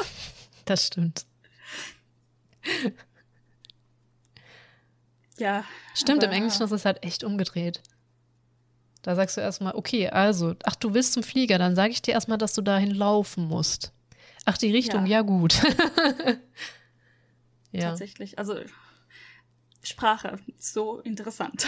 das 0.66 0.88
stimmt. 0.88 1.26
Ja. 5.38 5.64
Stimmt, 5.96 6.24
im 6.24 6.32
Englischen 6.32 6.64
ist 6.64 6.72
es 6.72 6.86
halt 6.86 7.04
echt 7.04 7.24
umgedreht. 7.24 7.82
Da 9.08 9.16
sagst 9.16 9.38
du 9.38 9.42
erstmal, 9.42 9.74
okay, 9.74 10.10
also, 10.10 10.54
ach, 10.66 10.76
du 10.76 10.94
willst 10.94 11.14
zum 11.14 11.24
Flieger, 11.24 11.58
dann 11.58 11.78
sage 11.78 11.92
ich 11.92 12.02
dir 12.02 12.12
erstmal, 12.12 12.38
dass 12.38 12.54
du 12.54 12.62
dahin 12.62 12.92
laufen 12.92 13.48
musst. 13.48 13.94
Ach, 14.44 14.58
die 14.58 14.70
Richtung, 14.70 15.06
ja, 15.06 15.20
ja 15.20 15.22
gut. 15.22 15.64
ja. 17.72 17.92
Tatsächlich, 17.92 18.38
also 18.38 18.56
Sprache, 19.82 20.40
so 20.60 21.00
interessant. 21.00 21.68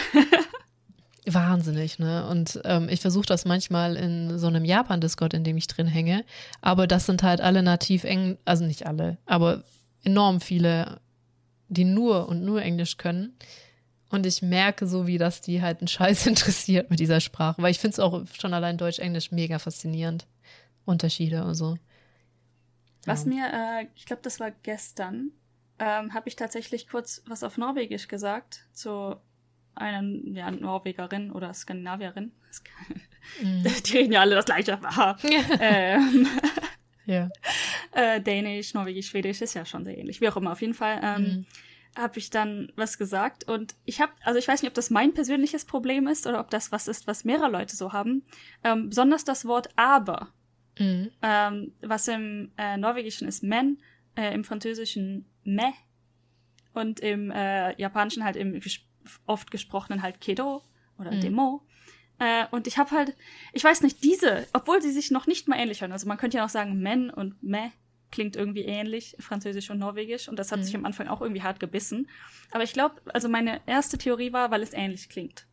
Wahnsinnig, 1.24 1.98
ne? 1.98 2.28
Und 2.28 2.60
ähm, 2.64 2.90
ich 2.90 3.00
versuche 3.00 3.24
das 3.24 3.46
manchmal 3.46 3.96
in 3.96 4.38
so 4.38 4.46
einem 4.46 4.66
Japan-Discord, 4.66 5.32
in 5.32 5.42
dem 5.42 5.56
ich 5.56 5.66
drin 5.66 5.86
hänge. 5.86 6.26
Aber 6.60 6.86
das 6.86 7.06
sind 7.06 7.22
halt 7.22 7.40
alle 7.40 7.62
nativ 7.62 8.04
eng, 8.04 8.36
also 8.44 8.66
nicht 8.66 8.86
alle, 8.86 9.16
aber 9.24 9.64
enorm 10.04 10.42
viele, 10.42 11.00
die 11.68 11.84
nur 11.84 12.28
und 12.28 12.44
nur 12.44 12.60
Englisch 12.60 12.98
können. 12.98 13.32
Und 14.10 14.26
ich 14.26 14.42
merke 14.42 14.88
so, 14.88 15.06
wie 15.06 15.18
das 15.18 15.40
die 15.40 15.62
halt 15.62 15.80
einen 15.80 15.88
Scheiß 15.88 16.26
interessiert 16.26 16.90
mit 16.90 17.00
dieser 17.00 17.20
Sprache. 17.20 17.62
Weil 17.62 17.70
ich 17.70 17.78
finde 17.78 17.94
es 17.94 18.00
auch 18.00 18.22
schon 18.38 18.52
allein 18.52 18.76
Deutsch-Englisch 18.76 19.30
mega 19.30 19.58
faszinierend. 19.58 20.26
Unterschiede 20.84 21.44
und 21.44 21.54
so. 21.54 21.78
Was 23.04 23.24
ja. 23.24 23.30
mir, 23.30 23.46
äh, 23.52 23.86
ich 23.94 24.06
glaube, 24.06 24.22
das 24.22 24.40
war 24.40 24.50
gestern, 24.50 25.30
ähm, 25.78 26.12
habe 26.12 26.28
ich 26.28 26.36
tatsächlich 26.36 26.88
kurz 26.88 27.22
was 27.26 27.44
auf 27.44 27.56
Norwegisch 27.56 28.08
gesagt 28.08 28.66
zu 28.72 29.16
einer 29.74 30.02
ja, 30.32 30.50
Norwegerin 30.50 31.30
oder 31.30 31.54
Skandinavierin. 31.54 32.32
Mm. 33.40 33.62
Die 33.86 33.96
reden 33.96 34.12
ja 34.12 34.20
alle 34.20 34.34
das 34.34 34.46
gleiche. 34.46 34.80
ähm, 35.60 36.26
ja. 37.06 37.28
Äh, 37.92 38.20
Dänisch, 38.20 38.74
Norwegisch, 38.74 39.08
Schwedisch 39.08 39.40
ist 39.40 39.54
ja 39.54 39.64
schon 39.64 39.84
sehr 39.84 39.96
ähnlich. 39.96 40.20
Wie 40.20 40.28
auch 40.28 40.36
immer, 40.36 40.52
auf 40.52 40.60
jeden 40.60 40.74
Fall. 40.74 41.00
Ähm, 41.02 41.22
mm 41.22 41.46
habe 41.96 42.18
ich 42.18 42.30
dann 42.30 42.72
was 42.76 42.98
gesagt 42.98 43.44
und 43.44 43.74
ich 43.84 44.00
habe, 44.00 44.12
also 44.22 44.38
ich 44.38 44.46
weiß 44.46 44.62
nicht, 44.62 44.70
ob 44.70 44.74
das 44.74 44.90
mein 44.90 45.12
persönliches 45.12 45.64
Problem 45.64 46.06
ist 46.06 46.26
oder 46.26 46.40
ob 46.40 46.50
das 46.50 46.70
was 46.72 46.88
ist, 46.88 47.06
was 47.06 47.24
mehrere 47.24 47.50
Leute 47.50 47.76
so 47.76 47.92
haben. 47.92 48.24
Ähm, 48.62 48.88
besonders 48.88 49.24
das 49.24 49.44
Wort 49.44 49.68
aber, 49.76 50.28
mhm. 50.78 51.10
ähm, 51.22 51.72
was 51.80 52.06
im 52.08 52.52
äh, 52.56 52.76
Norwegischen 52.76 53.26
ist 53.26 53.42
men, 53.42 53.78
äh, 54.16 54.32
im 54.32 54.44
Französischen 54.44 55.26
me 55.44 55.72
und 56.74 57.00
im 57.00 57.30
äh, 57.30 57.78
Japanischen 57.80 58.24
halt 58.24 58.36
im 58.36 58.60
ges 58.60 58.80
oft 59.26 59.50
gesprochenen 59.50 60.02
halt 60.02 60.20
kedo 60.20 60.62
oder 60.98 61.10
mhm. 61.10 61.20
demo. 61.20 61.66
Äh, 62.18 62.44
und 62.50 62.66
ich 62.66 62.78
habe 62.78 62.90
halt, 62.90 63.16
ich 63.52 63.64
weiß 63.64 63.82
nicht, 63.82 64.04
diese, 64.04 64.46
obwohl 64.52 64.80
sie 64.82 64.92
sich 64.92 65.10
noch 65.10 65.26
nicht 65.26 65.48
mal 65.48 65.56
ähnlich 65.56 65.80
hören, 65.80 65.92
also 65.92 66.06
man 66.06 66.18
könnte 66.18 66.36
ja 66.36 66.44
auch 66.44 66.50
sagen 66.50 66.80
men 66.80 67.10
und 67.10 67.42
me 67.42 67.72
klingt 68.10 68.36
irgendwie 68.36 68.64
ähnlich, 68.64 69.16
Französisch 69.18 69.70
und 69.70 69.78
Norwegisch. 69.78 70.28
Und 70.28 70.38
das 70.38 70.52
hat 70.52 70.60
mhm. 70.60 70.64
sich 70.64 70.76
am 70.76 70.84
Anfang 70.84 71.08
auch 71.08 71.20
irgendwie 71.20 71.42
hart 71.42 71.60
gebissen. 71.60 72.08
Aber 72.50 72.64
ich 72.64 72.72
glaube, 72.72 73.00
also 73.12 73.28
meine 73.28 73.60
erste 73.66 73.98
Theorie 73.98 74.32
war, 74.32 74.50
weil 74.50 74.62
es 74.62 74.72
ähnlich 74.72 75.08
klingt. 75.08 75.46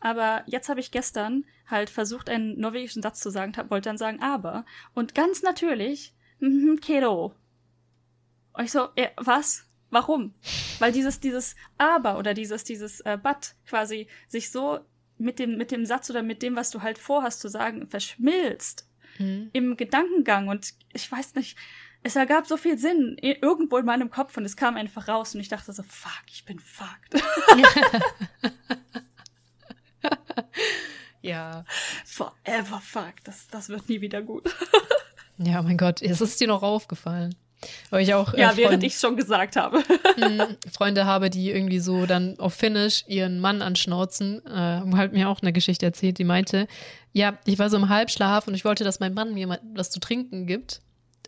Aber 0.00 0.42
jetzt 0.46 0.68
habe 0.68 0.80
ich 0.80 0.90
gestern 0.90 1.44
halt 1.66 1.90
versucht, 1.90 2.28
einen 2.28 2.58
norwegischen 2.58 3.02
Satz 3.02 3.20
zu 3.20 3.30
sagen, 3.30 3.52
wollte 3.68 3.88
dann 3.88 3.98
sagen, 3.98 4.22
aber. 4.22 4.64
Und 4.94 5.14
ganz 5.14 5.42
natürlich, 5.42 6.14
mm, 6.40 6.76
Kero. 6.76 7.34
Und 8.52 8.64
ich 8.64 8.72
so, 8.72 8.88
äh, 8.94 9.08
was? 9.16 9.68
Warum? 9.90 10.34
Weil 10.78 10.92
dieses, 10.92 11.20
dieses 11.20 11.54
aber 11.78 12.18
oder 12.18 12.34
dieses, 12.34 12.64
dieses 12.64 13.00
äh, 13.00 13.18
but 13.22 13.54
quasi 13.66 14.08
sich 14.28 14.50
so 14.50 14.80
mit 15.18 15.38
dem, 15.38 15.56
mit 15.56 15.70
dem 15.70 15.86
Satz 15.86 16.10
oder 16.10 16.22
mit 16.22 16.42
dem, 16.42 16.56
was 16.56 16.70
du 16.70 16.82
halt 16.82 16.98
vorhast 16.98 17.40
zu 17.40 17.48
sagen, 17.48 17.86
verschmilzt. 17.88 18.88
Mhm. 19.18 19.50
Im 19.52 19.76
Gedankengang. 19.76 20.48
Und 20.48 20.74
ich 20.92 21.10
weiß 21.10 21.34
nicht, 21.36 21.56
es 22.06 22.14
ergab 22.14 22.46
so 22.46 22.56
viel 22.56 22.78
Sinn 22.78 23.16
irgendwo 23.20 23.78
in 23.78 23.84
meinem 23.84 24.10
Kopf 24.10 24.36
und 24.36 24.44
es 24.44 24.56
kam 24.56 24.76
einfach 24.76 25.08
raus 25.08 25.34
und 25.34 25.40
ich 25.40 25.48
dachte 25.48 25.72
so, 25.72 25.82
fuck, 25.82 26.22
ich 26.28 26.44
bin 26.44 26.60
fucked. 26.60 27.22
ja. 31.20 31.64
Forever 32.04 32.80
fucked. 32.80 33.26
Das, 33.26 33.48
das 33.48 33.68
wird 33.68 33.88
nie 33.88 34.00
wieder 34.00 34.22
gut. 34.22 34.44
ja, 35.38 35.60
mein 35.62 35.76
Gott, 35.76 36.00
es 36.00 36.20
ist 36.20 36.40
dir 36.40 36.46
noch 36.46 36.62
aufgefallen. 36.62 37.34
Weil 37.90 38.02
ich 38.02 38.14
auch. 38.14 38.34
Äh, 38.34 38.42
ja, 38.42 38.56
während 38.56 38.84
ich 38.84 38.96
schon 38.98 39.16
gesagt 39.16 39.56
habe. 39.56 39.82
Mhm, 40.16 40.56
Freunde 40.72 41.06
habe, 41.06 41.30
die 41.30 41.50
irgendwie 41.50 41.80
so 41.80 42.06
dann 42.06 42.38
auf 42.38 42.54
Finnisch 42.54 43.02
ihren 43.08 43.40
Mann 43.40 43.62
anschnauzen, 43.62 44.46
äh, 44.46 44.96
hat 44.96 45.12
mir 45.12 45.28
auch 45.28 45.40
eine 45.42 45.52
Geschichte 45.52 45.86
erzählt, 45.86 46.18
die 46.18 46.24
meinte, 46.24 46.68
ja, 47.12 47.38
ich 47.46 47.58
war 47.58 47.68
so 47.70 47.78
im 47.78 47.88
Halbschlaf 47.88 48.46
und 48.46 48.54
ich 48.54 48.64
wollte, 48.64 48.84
dass 48.84 49.00
mein 49.00 49.14
Mann 49.14 49.34
mir 49.34 49.58
was 49.74 49.90
zu 49.90 49.98
trinken 49.98 50.46
gibt. 50.46 50.82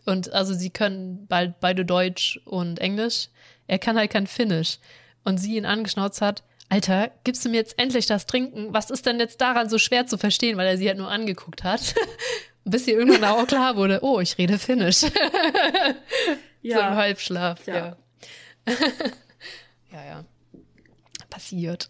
Und 0.09 0.33
also 0.33 0.53
sie 0.53 0.71
können 0.71 1.27
bald 1.27 1.59
beide 1.59 1.85
Deutsch 1.85 2.39
und 2.45 2.79
Englisch. 2.79 3.29
Er 3.67 3.77
kann 3.77 3.97
halt 3.97 4.11
kein 4.11 4.25
Finnisch. 4.27 4.79
Und 5.23 5.37
sie 5.37 5.55
ihn 5.55 5.65
angeschnauzt 5.65 6.21
hat, 6.21 6.43
Alter, 6.69 7.11
gibst 7.23 7.45
du 7.45 7.49
mir 7.49 7.57
jetzt 7.57 7.77
endlich 7.77 8.05
das 8.07 8.25
Trinken? 8.25 8.73
Was 8.73 8.89
ist 8.89 9.05
denn 9.05 9.19
jetzt 9.19 9.41
daran 9.41 9.69
so 9.69 9.77
schwer 9.77 10.07
zu 10.07 10.17
verstehen, 10.17 10.57
weil 10.57 10.67
er 10.67 10.77
sie 10.77 10.87
halt 10.87 10.97
nur 10.97 11.09
angeguckt 11.09 11.63
hat? 11.63 11.95
Bis 12.63 12.87
ihr 12.87 12.97
irgendwann 12.97 13.23
auch 13.23 13.47
klar 13.47 13.75
wurde, 13.75 13.99
oh, 14.01 14.19
ich 14.19 14.37
rede 14.37 14.59
Finnisch. 14.59 15.01
ja. 16.61 16.77
So 16.77 16.83
im 16.87 16.95
Halbschlaf, 16.95 17.65
ja. 17.67 17.75
Ja, 17.75 17.97
ja. 19.91 20.05
ja. 20.05 20.25
Passiert. 21.29 21.87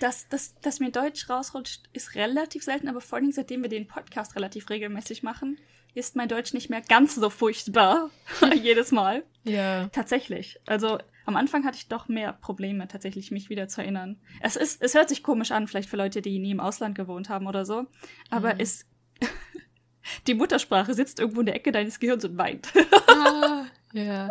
Dass, 0.00 0.28
dass, 0.28 0.58
dass 0.60 0.80
mir 0.80 0.90
Deutsch 0.90 1.28
rausrutscht, 1.28 1.82
ist 1.92 2.14
relativ 2.14 2.64
selten, 2.64 2.88
aber 2.88 3.00
vor 3.00 3.18
allem 3.18 3.32
seitdem 3.32 3.62
wir 3.62 3.68
den 3.68 3.86
Podcast 3.86 4.36
relativ 4.36 4.68
regelmäßig 4.70 5.22
machen, 5.22 5.58
ist 5.96 6.14
mein 6.14 6.28
Deutsch 6.28 6.52
nicht 6.52 6.68
mehr 6.68 6.82
ganz 6.82 7.14
so 7.14 7.30
furchtbar 7.30 8.10
jedes 8.62 8.92
Mal. 8.92 9.24
Ja. 9.44 9.88
Tatsächlich. 9.88 10.60
Also 10.66 10.98
am 11.24 11.36
Anfang 11.36 11.64
hatte 11.64 11.78
ich 11.78 11.88
doch 11.88 12.08
mehr 12.08 12.34
Probleme, 12.34 12.86
tatsächlich 12.86 13.30
mich 13.30 13.48
wieder 13.48 13.66
zu 13.66 13.80
erinnern. 13.80 14.20
Es 14.40 14.56
ist, 14.56 14.82
es 14.82 14.94
hört 14.94 15.08
sich 15.08 15.22
komisch 15.22 15.50
an, 15.52 15.66
vielleicht 15.66 15.88
für 15.88 15.96
Leute, 15.96 16.20
die 16.20 16.38
nie 16.38 16.50
im 16.50 16.60
Ausland 16.60 16.94
gewohnt 16.94 17.30
haben 17.30 17.46
oder 17.46 17.64
so. 17.64 17.86
Aber 18.30 18.54
mhm. 18.54 18.60
es, 18.60 18.84
die 20.26 20.34
Muttersprache 20.34 20.92
sitzt 20.92 21.18
irgendwo 21.18 21.40
in 21.40 21.46
der 21.46 21.56
Ecke 21.56 21.72
deines 21.72 21.98
Gehirns 21.98 22.24
und 22.26 22.36
weint. 22.36 22.68
ah, 23.08 23.64
ja. 23.92 24.28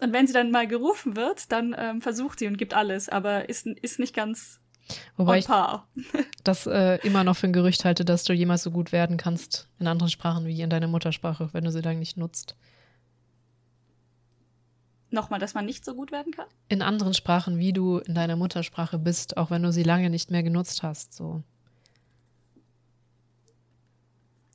Und 0.00 0.12
wenn 0.12 0.28
sie 0.28 0.32
dann 0.32 0.52
mal 0.52 0.68
gerufen 0.68 1.16
wird, 1.16 1.50
dann 1.50 1.74
ähm, 1.76 2.00
versucht 2.00 2.38
sie 2.38 2.46
und 2.46 2.58
gibt 2.58 2.74
alles, 2.74 3.08
aber 3.08 3.48
ist, 3.48 3.66
ist 3.66 3.98
nicht 3.98 4.14
ganz 4.14 4.60
Wobei 5.16 5.38
ich 5.38 5.46
das 6.44 6.66
äh, 6.66 6.96
immer 7.06 7.24
noch 7.24 7.36
für 7.36 7.46
ein 7.46 7.52
Gerücht 7.52 7.84
halte, 7.84 8.04
dass 8.04 8.24
du 8.24 8.32
jemals 8.32 8.62
so 8.62 8.70
gut 8.70 8.92
werden 8.92 9.16
kannst 9.16 9.68
in 9.78 9.86
anderen 9.86 10.10
Sprachen 10.10 10.46
wie 10.46 10.60
in 10.60 10.70
deiner 10.70 10.88
Muttersprache, 10.88 11.48
wenn 11.52 11.64
du 11.64 11.72
sie 11.72 11.82
dann 11.82 11.98
nicht 11.98 12.16
nutzt. 12.16 12.56
Nochmal, 15.10 15.38
dass 15.38 15.54
man 15.54 15.64
nicht 15.64 15.84
so 15.84 15.94
gut 15.94 16.10
werden 16.12 16.32
kann? 16.32 16.46
In 16.68 16.82
anderen 16.82 17.14
Sprachen, 17.14 17.58
wie 17.58 17.72
du 17.72 17.98
in 17.98 18.14
deiner 18.14 18.36
Muttersprache 18.36 18.98
bist, 18.98 19.36
auch 19.36 19.50
wenn 19.50 19.62
du 19.62 19.72
sie 19.72 19.84
lange 19.84 20.10
nicht 20.10 20.30
mehr 20.30 20.42
genutzt 20.42 20.82
hast, 20.82 21.14
so. 21.14 21.42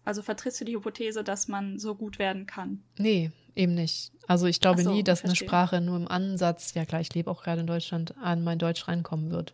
Also 0.03 0.21
vertrittst 0.23 0.59
du 0.61 0.65
die 0.65 0.75
Hypothese, 0.75 1.23
dass 1.23 1.47
man 1.47 1.79
so 1.79 1.95
gut 1.95 2.19
werden 2.19 2.47
kann? 2.47 2.83
Nee, 2.97 3.31
eben 3.55 3.75
nicht. 3.75 4.11
Also 4.27 4.47
ich 4.47 4.59
glaube 4.59 4.81
so, 4.81 4.91
nie, 4.91 5.03
dass 5.03 5.21
verstehe. 5.21 5.47
eine 5.47 5.49
Sprache 5.49 5.81
nur 5.81 5.97
im 5.97 6.07
Ansatz, 6.07 6.73
ja 6.73 6.85
klar, 6.85 7.01
ich 7.01 7.13
lebe 7.13 7.29
auch 7.29 7.43
gerade 7.43 7.61
in 7.61 7.67
Deutschland, 7.67 8.17
an 8.17 8.43
mein 8.43 8.59
Deutsch 8.59 8.87
reinkommen 8.87 9.31
wird. 9.31 9.53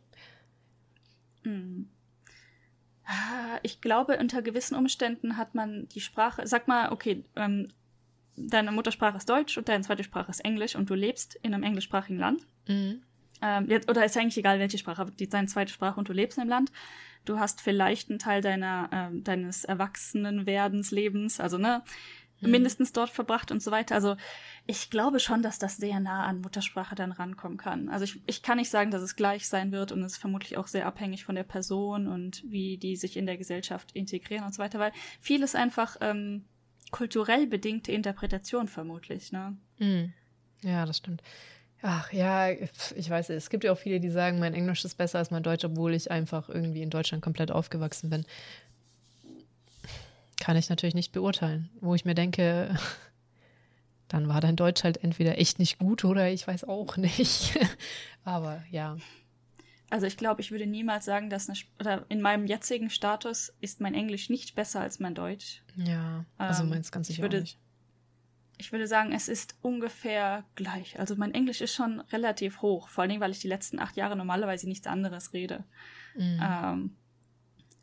Hm. 1.47 1.89
Ah, 3.05 3.59
ich 3.63 3.79
glaube, 3.79 4.17
unter 4.19 4.41
gewissen 4.41 4.75
Umständen 4.75 5.37
hat 5.37 5.55
man 5.55 5.87
die 5.87 6.01
Sprache, 6.01 6.45
sag 6.45 6.67
mal, 6.67 6.91
okay, 6.91 7.23
ähm, 7.37 7.69
deine 8.35 8.73
Muttersprache 8.73 9.15
ist 9.15 9.29
Deutsch 9.29 9.57
und 9.57 9.69
deine 9.69 9.83
zweite 9.83 10.03
Sprache 10.03 10.29
ist 10.29 10.43
Englisch 10.43 10.75
und 10.75 10.89
du 10.89 10.93
lebst 10.93 11.35
in 11.41 11.53
einem 11.53 11.63
englischsprachigen 11.63 12.19
Land. 12.19 12.45
Mhm. 12.67 13.01
ähm, 13.41 13.69
jetzt, 13.69 13.89
oder 13.89 14.03
ist 14.03 14.17
eigentlich 14.17 14.37
egal, 14.37 14.59
welche 14.59 14.77
Sprache, 14.77 15.05
die, 15.05 15.29
deine 15.29 15.47
zweite 15.47 15.71
Sprache 15.71 15.97
und 15.97 16.09
du 16.09 16.13
lebst 16.13 16.37
in 16.37 16.43
dem 16.43 16.49
Land. 16.49 16.71
Du 17.23 17.39
hast 17.39 17.61
vielleicht 17.61 18.09
einen 18.09 18.19
Teil 18.19 18.41
deiner, 18.41 18.89
ähm, 18.91 19.23
deines 19.23 19.63
Erwachsenenwerdens, 19.63 20.91
Lebens, 20.91 21.39
also 21.39 21.57
ne, 21.57 21.83
mhm. 22.41 22.51
mindestens 22.51 22.93
dort 22.93 23.09
verbracht 23.09 23.51
und 23.51 23.61
so 23.61 23.71
weiter. 23.71 23.95
Also 23.95 24.15
ich 24.65 24.89
glaube 24.89 25.19
schon, 25.19 25.41
dass 25.41 25.59
das 25.59 25.77
sehr 25.77 25.99
nah 25.99 26.25
an 26.25 26.41
Muttersprache 26.41 26.95
dann 26.95 27.11
rankommen 27.11 27.57
kann. 27.57 27.89
Also 27.89 28.05
ich, 28.05 28.21
ich 28.27 28.41
kann 28.41 28.57
nicht 28.57 28.69
sagen, 28.69 28.91
dass 28.91 29.01
es 29.01 29.15
gleich 29.15 29.47
sein 29.47 29.71
wird 29.71 29.91
und 29.91 30.03
es 30.03 30.13
ist 30.13 30.17
vermutlich 30.17 30.57
auch 30.57 30.67
sehr 30.67 30.85
abhängig 30.85 31.25
von 31.25 31.35
der 31.35 31.43
Person 31.43 32.07
und 32.07 32.43
wie 32.49 32.77
die 32.77 32.95
sich 32.95 33.17
in 33.17 33.25
der 33.25 33.37
Gesellschaft 33.37 33.91
integrieren 33.93 34.45
und 34.45 34.53
so 34.53 34.61
weiter, 34.61 34.79
weil 34.79 34.91
vieles 35.21 35.55
einfach 35.55 35.97
ähm, 36.01 36.45
kulturell 36.91 37.47
bedingte 37.47 37.91
Interpretation 37.91 38.67
vermutlich, 38.67 39.31
ne? 39.31 39.57
Mhm. 39.79 40.13
Ja, 40.63 40.85
das 40.85 40.97
stimmt. 40.97 41.21
Ach 41.83 42.11
ja, 42.11 42.49
ich 42.49 43.09
weiß, 43.09 43.29
es 43.29 43.51
gibt 43.51 43.63
ja 43.63 43.71
auch 43.71 43.77
viele, 43.77 43.99
die 43.99 44.09
sagen, 44.09 44.39
mein 44.39 44.55
Englisch 44.55 44.83
ist 44.83 44.95
besser 44.95 45.19
als 45.19 45.29
mein 45.29 45.43
Deutsch, 45.43 45.63
obwohl 45.63 45.93
ich 45.93 46.09
einfach 46.09 46.49
irgendwie 46.49 46.81
in 46.81 46.89
Deutschland 46.89 47.23
komplett 47.23 47.51
aufgewachsen 47.51 48.09
bin. 48.09 48.25
Kann 50.39 50.57
ich 50.57 50.69
natürlich 50.69 50.95
nicht 50.95 51.11
beurteilen, 51.11 51.69
wo 51.81 51.95
ich 51.95 52.05
mir 52.05 52.15
denke, 52.15 52.75
dann 54.07 54.27
war 54.27 54.41
dein 54.41 54.55
Deutsch 54.55 54.83
halt 54.83 55.03
entweder 55.03 55.37
echt 55.39 55.59
nicht 55.59 55.79
gut 55.79 56.05
oder 56.05 56.29
ich 56.29 56.47
weiß 56.47 56.65
auch 56.65 56.97
nicht. 56.97 57.57
Aber 58.23 58.63
ja. 58.69 58.97
Also 59.89 60.05
ich 60.05 60.17
glaube, 60.17 60.41
ich 60.41 60.51
würde 60.51 60.67
niemals 60.67 61.05
sagen, 61.05 61.29
dass 61.29 61.49
eine, 61.49 61.57
oder 61.79 62.05
in 62.09 62.21
meinem 62.21 62.45
jetzigen 62.45 62.89
Status 62.89 63.53
ist 63.61 63.79
mein 63.79 63.93
Englisch 63.93 64.29
nicht 64.29 64.53
besser 64.53 64.81
als 64.81 64.99
mein 64.99 65.15
Deutsch. 65.15 65.63
Ja, 65.75 66.25
also 66.37 66.63
ähm, 66.63 66.69
meins 66.69 66.91
ganz 66.91 67.07
sicher 67.07 67.21
würde, 67.21 67.39
nicht 67.39 67.57
ich 68.57 68.71
würde 68.71 68.87
sagen, 68.87 69.11
es 69.11 69.27
ist 69.27 69.55
ungefähr 69.61 70.43
gleich. 70.55 70.99
Also 70.99 71.15
mein 71.15 71.33
Englisch 71.33 71.61
ist 71.61 71.73
schon 71.73 71.99
relativ 72.11 72.61
hoch, 72.61 72.89
vor 72.89 73.03
allen 73.03 73.09
Dingen, 73.09 73.21
weil 73.21 73.31
ich 73.31 73.39
die 73.39 73.47
letzten 73.47 73.79
acht 73.79 73.95
Jahre 73.95 74.15
normalerweise 74.15 74.67
nichts 74.67 74.87
anderes 74.87 75.33
rede. 75.33 75.63
Mhm. 76.15 76.39
Ähm, 76.41 76.95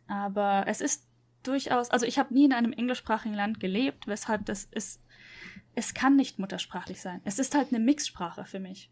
aber 0.08 0.64
es 0.66 0.80
ist 0.80 1.06
durchaus, 1.46 1.90
also 1.90 2.06
ich 2.06 2.18
habe 2.18 2.34
nie 2.34 2.44
in 2.44 2.52
einem 2.52 2.72
englischsprachigen 2.72 3.34
Land 3.34 3.60
gelebt, 3.60 4.06
weshalb 4.06 4.46
das 4.46 4.64
ist, 4.64 5.00
es 5.74 5.94
kann 5.94 6.16
nicht 6.16 6.38
muttersprachlich 6.38 7.00
sein. 7.00 7.20
Es 7.24 7.38
ist 7.38 7.54
halt 7.54 7.68
eine 7.72 7.82
Mixsprache 7.82 8.44
für 8.44 8.60
mich. 8.60 8.90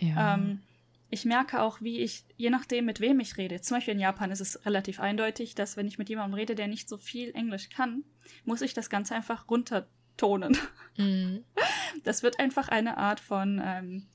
Ja. 0.00 0.34
Ähm, 0.34 0.62
ich 1.10 1.24
merke 1.24 1.60
auch, 1.60 1.80
wie 1.80 2.00
ich, 2.00 2.24
je 2.36 2.50
nachdem, 2.50 2.84
mit 2.84 3.00
wem 3.00 3.18
ich 3.18 3.36
rede, 3.36 3.60
zum 3.60 3.76
Beispiel 3.76 3.94
in 3.94 4.00
Japan 4.00 4.30
ist 4.30 4.40
es 4.40 4.64
relativ 4.64 5.00
eindeutig, 5.00 5.56
dass 5.56 5.76
wenn 5.76 5.88
ich 5.88 5.98
mit 5.98 6.08
jemandem 6.08 6.34
rede, 6.34 6.54
der 6.54 6.68
nicht 6.68 6.88
so 6.88 6.98
viel 6.98 7.34
Englisch 7.34 7.68
kann, 7.68 8.04
muss 8.44 8.62
ich 8.62 8.74
das 8.74 8.90
Ganze 8.90 9.14
einfach 9.14 9.48
runter 9.48 9.88
tonen. 10.16 10.56
Mhm. 10.96 11.44
Das 12.04 12.22
wird 12.22 12.38
einfach 12.38 12.68
eine 12.68 12.98
Art 12.98 13.18
von, 13.18 13.60
ähm, 13.62 14.06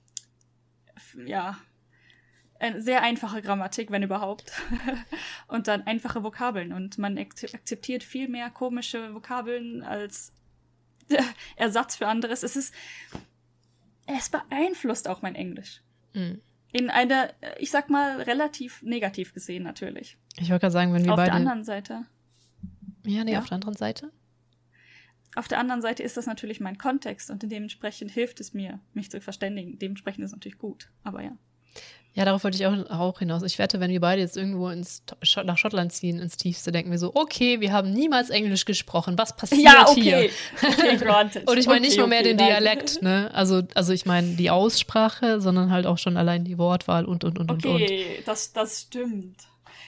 ja, 1.26 1.58
eine 2.66 2.82
sehr 2.82 3.02
einfache 3.02 3.42
Grammatik, 3.42 3.92
wenn 3.92 4.04
überhaupt. 4.04 4.52
und 5.48 5.68
dann 5.68 5.84
einfache 5.84 6.24
Vokabeln. 6.24 6.74
Und 6.74 6.98
man 6.98 7.18
akzeptiert 7.18 8.04
viel 8.04 8.28
mehr 8.28 8.50
komische 8.50 9.14
Vokabeln 9.14 9.84
als 9.84 10.34
Ersatz 11.56 11.96
für 11.96 12.08
anderes. 12.08 12.44
Es 12.44 12.56
ist, 12.56 12.74
es 14.08 14.30
beeinflusst 14.30 15.08
auch 15.08 15.22
mein 15.22 15.36
Englisch. 15.36 15.82
Mhm. 16.14 16.42
In 16.72 16.90
einer, 16.90 17.34
ich 17.58 17.72
sag 17.72 17.90
mal, 17.90 18.22
relativ 18.22 18.82
negativ 18.82 19.34
gesehen 19.34 19.64
natürlich. 19.64 20.18
Ich 20.38 20.50
wollte 20.50 20.62
gerade 20.62 20.74
sagen, 20.74 20.94
wenn 20.94 21.06
wir 21.06 21.14
auf 21.14 21.18
beide. 21.18 21.32
Auf 21.32 21.38
der 21.38 21.48
anderen 21.48 21.64
Seite. 21.64 22.06
Ja, 23.06 23.24
nee, 23.24 23.34
ja. 23.34 23.40
auf 23.40 23.48
der 23.48 23.56
anderen 23.56 23.76
Seite. 23.76 24.12
Auf 25.36 25.48
der 25.48 25.60
anderen 25.60 25.82
Seite 25.82 26.02
ist 26.02 26.18
das 26.18 26.26
natürlich 26.26 26.60
mein 26.60 26.78
Kontext 26.78 27.30
und 27.30 27.44
dementsprechend 27.44 28.12
hilft 28.12 28.40
es 28.40 28.54
mir, 28.54 28.80
mich 28.94 29.12
zu 29.12 29.20
verständigen. 29.20 29.78
Dementsprechend 29.80 30.24
ist 30.24 30.32
es 30.32 30.36
natürlich 30.36 30.58
gut, 30.58 30.90
aber 31.04 31.22
ja. 31.22 31.38
Ja, 32.16 32.24
darauf 32.24 32.46
wollte 32.46 32.56
ich 32.56 32.66
auch, 32.66 32.90
auch 32.90 33.20
hinaus. 33.20 33.44
Ich 33.44 33.60
wette, 33.60 33.82
wenn 33.82 33.92
wir 33.92 34.00
beide 34.00 34.22
jetzt 34.22 34.38
irgendwo 34.38 34.70
ins, 34.70 35.04
nach 35.44 35.58
Schottland 35.58 35.92
ziehen, 35.92 36.18
ins 36.18 36.38
Tiefste, 36.38 36.72
denken 36.72 36.90
wir 36.90 36.98
so, 36.98 37.12
okay, 37.14 37.60
wir 37.60 37.74
haben 37.74 37.92
niemals 37.92 38.30
Englisch 38.30 38.64
gesprochen. 38.64 39.18
Was 39.18 39.36
passiert 39.36 39.64
ja, 39.64 39.86
okay. 39.86 40.02
hier? 40.02 40.30
Okay, 40.62 40.96
granted. 41.06 41.50
Und 41.50 41.58
ich 41.58 41.68
meine 41.68 41.80
okay, 41.80 41.88
nicht 41.88 41.98
nur 41.98 42.08
mehr 42.08 42.22
okay, 42.22 42.30
den 42.30 42.38
Dialekt, 42.38 43.02
ne? 43.02 43.30
Also, 43.34 43.64
also 43.74 43.92
ich 43.92 44.06
meine 44.06 44.36
die 44.36 44.50
Aussprache, 44.50 45.42
sondern 45.42 45.72
halt 45.72 45.86
auch 45.86 45.98
schon 45.98 46.16
allein 46.16 46.46
die 46.46 46.58
Wortwahl 46.58 47.04
und, 47.04 47.26
und, 47.26 47.38
und, 47.38 47.52
okay, 47.52 47.68
und. 47.68 47.82
Okay, 47.82 48.24
das, 48.26 48.54
das 48.54 48.84
stimmt. 48.84 49.36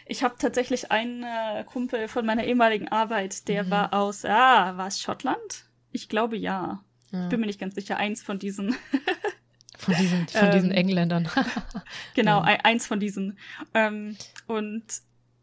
Ich 0.05 0.21
habe 0.21 0.35
tatsächlich 0.37 0.91
einen 0.91 1.23
äh, 1.23 1.63
Kumpel 1.63 2.09
von 2.09 2.25
meiner 2.25 2.43
ehemaligen 2.43 2.89
Arbeit, 2.89 3.47
der 3.47 3.63
mhm. 3.63 3.71
war 3.71 3.93
aus, 3.93 4.25
ah, 4.25 4.75
war 4.75 4.87
es 4.87 4.99
Schottland? 4.99 5.65
Ich 5.93 6.09
glaube 6.09 6.35
ja. 6.35 6.83
ja. 7.13 7.23
Ich 7.23 7.29
bin 7.29 7.39
mir 7.39 7.45
nicht 7.45 7.59
ganz 7.59 7.75
sicher. 7.75 7.95
Eins 7.95 8.21
von 8.21 8.37
diesen. 8.37 8.75
von 9.77 9.93
diesen, 9.95 10.27
von 10.27 10.51
diesen 10.51 10.71
ähm, 10.71 10.77
Engländern. 10.77 11.29
genau, 12.15 12.43
ja. 12.43 12.59
eins 12.63 12.87
von 12.87 12.99
diesen. 12.99 13.37
Ähm, 13.73 14.17
und 14.47 14.83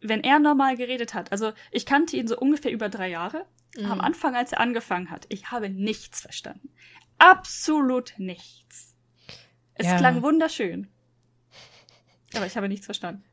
wenn 0.00 0.22
er 0.22 0.38
normal 0.38 0.76
geredet 0.76 1.14
hat, 1.14 1.32
also 1.32 1.52
ich 1.70 1.86
kannte 1.86 2.16
ihn 2.16 2.28
so 2.28 2.36
ungefähr 2.38 2.72
über 2.72 2.88
drei 2.88 3.08
Jahre. 3.08 3.46
Mhm. 3.76 3.90
Am 3.90 4.00
Anfang, 4.00 4.36
als 4.36 4.52
er 4.52 4.60
angefangen 4.60 5.10
hat, 5.10 5.26
ich 5.28 5.50
habe 5.50 5.68
nichts 5.70 6.20
verstanden. 6.20 6.70
Absolut 7.18 8.14
nichts. 8.18 8.94
Es 9.74 9.86
ja. 9.86 9.96
klang 9.96 10.22
wunderschön. 10.22 10.88
Aber 12.34 12.46
ich 12.46 12.56
habe 12.56 12.68
nichts 12.68 12.86
verstanden. 12.86 13.24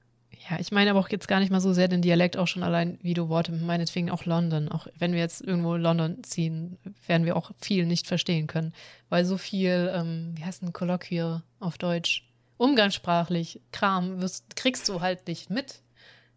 Ja, 0.49 0.59
ich 0.59 0.71
meine 0.71 0.89
aber 0.89 0.99
auch 0.99 1.09
jetzt 1.09 1.27
gar 1.27 1.39
nicht 1.39 1.51
mal 1.51 1.61
so 1.61 1.71
sehr 1.71 1.87
den 1.87 2.01
Dialekt, 2.01 2.37
auch 2.37 2.47
schon 2.47 2.63
allein, 2.63 2.97
wie 3.01 3.13
du 3.13 3.29
Worte, 3.29 3.51
meinetwegen 3.51 4.09
auch 4.09 4.25
London. 4.25 4.69
Auch 4.69 4.87
wenn 4.97 5.13
wir 5.13 5.19
jetzt 5.19 5.41
irgendwo 5.41 5.75
London 5.75 6.23
ziehen, 6.23 6.77
werden 7.05 7.25
wir 7.25 7.35
auch 7.35 7.51
viel 7.59 7.85
nicht 7.85 8.07
verstehen 8.07 8.47
können. 8.47 8.73
Weil 9.09 9.25
so 9.25 9.37
viel, 9.37 9.91
ähm, 9.93 10.33
wie 10.35 10.43
heißt 10.43 10.63
ein 10.63 10.73
Kolloquial 10.73 11.43
auf 11.59 11.77
Deutsch? 11.77 12.27
Umgangssprachlich, 12.57 13.61
Kram, 13.71 14.21
wirst, 14.21 14.55
kriegst 14.55 14.89
du 14.89 15.01
halt 15.01 15.27
nicht 15.27 15.49
mit. 15.49 15.81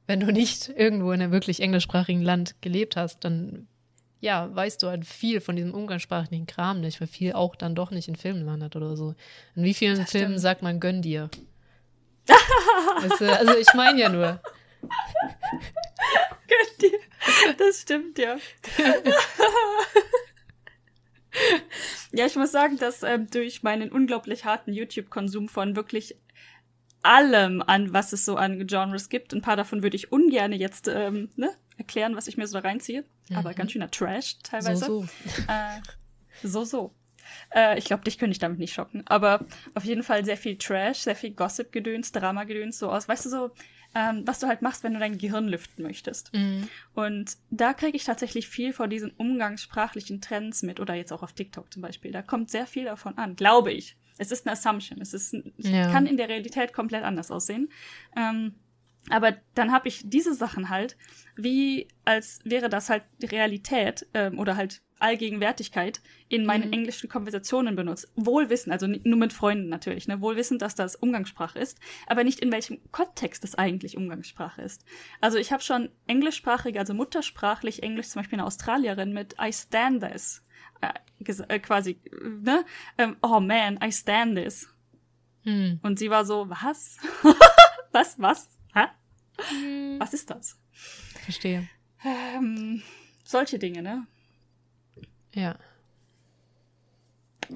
Wenn 0.06 0.20
du 0.20 0.32
nicht 0.32 0.68
irgendwo 0.68 1.12
in 1.12 1.22
einem 1.22 1.32
wirklich 1.32 1.60
englischsprachigen 1.60 2.22
Land 2.22 2.56
gelebt 2.60 2.96
hast, 2.96 3.24
dann 3.24 3.68
ja, 4.20 4.54
weißt 4.54 4.82
du 4.82 4.88
halt 4.88 5.04
viel 5.04 5.40
von 5.42 5.54
diesem 5.54 5.74
umgangssprachlichen 5.74 6.46
Kram 6.46 6.80
nicht, 6.80 6.98
weil 7.00 7.08
viel 7.08 7.34
auch 7.34 7.54
dann 7.56 7.74
doch 7.74 7.90
nicht 7.90 8.08
in 8.08 8.16
Filmen 8.16 8.44
landet 8.44 8.74
oder 8.74 8.96
so. 8.96 9.14
In 9.54 9.64
wie 9.64 9.74
vielen 9.74 10.06
Filmen 10.06 10.38
sagt 10.38 10.62
man 10.62 10.80
gönn 10.80 11.02
dir? 11.02 11.28
Weißt 12.26 13.20
du, 13.20 13.38
also 13.38 13.56
ich 13.56 13.72
meine 13.74 14.00
ja 14.00 14.08
nur. 14.08 14.40
Das 17.58 17.80
stimmt 17.80 18.18
ja. 18.18 18.36
ja, 22.12 22.26
ich 22.26 22.36
muss 22.36 22.52
sagen, 22.52 22.76
dass 22.76 23.02
ähm, 23.02 23.28
durch 23.30 23.62
meinen 23.62 23.90
unglaublich 23.90 24.44
harten 24.44 24.72
YouTube-Konsum 24.72 25.48
von 25.48 25.74
wirklich 25.74 26.16
allem 27.02 27.62
an, 27.62 27.92
was 27.92 28.12
es 28.12 28.24
so 28.24 28.36
an 28.36 28.66
Genres 28.66 29.08
gibt, 29.08 29.32
ein 29.34 29.42
paar 29.42 29.56
davon 29.56 29.82
würde 29.82 29.96
ich 29.96 30.12
ungern 30.12 30.52
jetzt 30.52 30.88
ähm, 30.88 31.30
ne, 31.36 31.50
erklären, 31.76 32.16
was 32.16 32.28
ich 32.28 32.36
mir 32.36 32.46
so 32.46 32.58
da 32.60 32.68
reinziehe. 32.68 33.04
Mhm. 33.28 33.36
Aber 33.36 33.54
ganz 33.54 33.72
schöner 33.72 33.90
Trash 33.90 34.38
teilweise. 34.42 34.84
So, 34.84 35.02
so. 35.02 35.42
Äh, 35.48 35.80
so, 36.42 36.64
so. 36.64 36.94
Äh, 37.54 37.78
ich 37.78 37.84
glaube, 37.84 38.04
dich 38.04 38.18
könnte 38.18 38.32
ich 38.32 38.38
damit 38.38 38.58
nicht 38.58 38.74
schocken. 38.74 39.02
Aber 39.06 39.44
auf 39.74 39.84
jeden 39.84 40.02
Fall 40.02 40.24
sehr 40.24 40.36
viel 40.36 40.56
Trash, 40.56 40.98
sehr 40.98 41.16
viel 41.16 41.30
Gossip-Gedöns, 41.30 42.12
Drama-Gedöns, 42.12 42.78
so 42.78 42.90
aus. 42.90 43.08
Weißt 43.08 43.24
du, 43.26 43.30
so, 43.30 43.50
ähm, 43.94 44.22
was 44.26 44.40
du 44.40 44.46
halt 44.46 44.62
machst, 44.62 44.82
wenn 44.82 44.94
du 44.94 44.98
dein 44.98 45.18
Gehirn 45.18 45.46
lüften 45.48 45.82
möchtest. 45.82 46.32
Mhm. 46.34 46.68
Und 46.94 47.36
da 47.50 47.72
kriege 47.74 47.96
ich 47.96 48.04
tatsächlich 48.04 48.48
viel 48.48 48.72
von 48.72 48.90
diesen 48.90 49.10
umgangssprachlichen 49.10 50.20
Trends 50.20 50.62
mit. 50.62 50.80
Oder 50.80 50.94
jetzt 50.94 51.12
auch 51.12 51.22
auf 51.22 51.32
TikTok 51.32 51.72
zum 51.72 51.82
Beispiel. 51.82 52.10
Da 52.10 52.22
kommt 52.22 52.50
sehr 52.50 52.66
viel 52.66 52.84
davon 52.84 53.16
an, 53.18 53.36
glaube 53.36 53.72
ich. 53.72 53.96
Es 54.18 54.30
ist 54.30 54.46
eine 54.46 54.52
Assumption. 54.52 55.00
Es 55.00 55.12
ist, 55.12 55.36
ja. 55.56 55.90
kann 55.90 56.06
in 56.06 56.16
der 56.16 56.28
Realität 56.28 56.72
komplett 56.72 57.04
anders 57.04 57.30
aussehen. 57.30 57.70
Ähm, 58.16 58.54
aber 59.10 59.36
dann 59.54 59.72
habe 59.72 59.88
ich 59.88 60.02
diese 60.04 60.34
Sachen 60.34 60.70
halt, 60.70 60.96
wie 61.36 61.88
als 62.04 62.40
wäre 62.44 62.68
das 62.68 62.88
halt 62.90 63.04
die 63.20 63.26
Realität 63.26 64.06
ähm, 64.14 64.38
oder 64.38 64.56
halt 64.56 64.82
Allgegenwärtigkeit 64.98 66.00
in 66.28 66.46
meinen 66.46 66.68
mhm. 66.68 66.72
englischen 66.72 67.10
Konversationen 67.10 67.76
benutzt. 67.76 68.10
Wohlwissen, 68.16 68.72
also 68.72 68.86
nur 68.86 69.18
mit 69.18 69.32
Freunden 69.32 69.68
natürlich, 69.68 70.08
ne? 70.08 70.20
Wohlwissen, 70.20 70.58
dass 70.58 70.74
das 70.74 70.96
Umgangssprache 70.96 71.58
ist, 71.58 71.78
aber 72.06 72.24
nicht 72.24 72.40
in 72.40 72.50
welchem 72.50 72.78
Kontext 72.90 73.44
es 73.44 73.54
eigentlich 73.54 73.96
Umgangssprache 73.96 74.62
ist. 74.62 74.84
Also 75.20 75.36
ich 75.36 75.52
habe 75.52 75.62
schon 75.62 75.90
englischsprachige, 76.06 76.78
also 76.78 76.94
muttersprachlich 76.94 77.82
Englisch, 77.82 78.08
zum 78.08 78.20
Beispiel 78.20 78.38
eine 78.38 78.46
Australierin 78.46 79.12
mit 79.12 79.34
I 79.40 79.52
stand 79.52 80.02
this, 80.02 80.42
äh, 80.80 81.44
äh, 81.48 81.58
quasi, 81.58 82.00
ne? 82.40 82.64
Ähm, 82.96 83.16
oh 83.20 83.40
man, 83.40 83.78
I 83.84 83.92
stand 83.92 84.36
this. 84.36 84.68
Mhm. 85.42 85.80
Und 85.82 85.98
sie 85.98 86.08
war 86.08 86.24
so, 86.24 86.48
was? 86.48 86.96
was, 87.92 88.18
was? 88.18 88.53
Hä? 88.74 88.86
Mhm. 89.52 90.00
Was 90.00 90.14
ist 90.14 90.30
das? 90.30 90.58
Verstehe. 91.24 91.68
Ähm, 92.04 92.82
solche 93.24 93.58
Dinge, 93.58 93.82
ne? 93.82 94.06
Ja. 95.34 95.56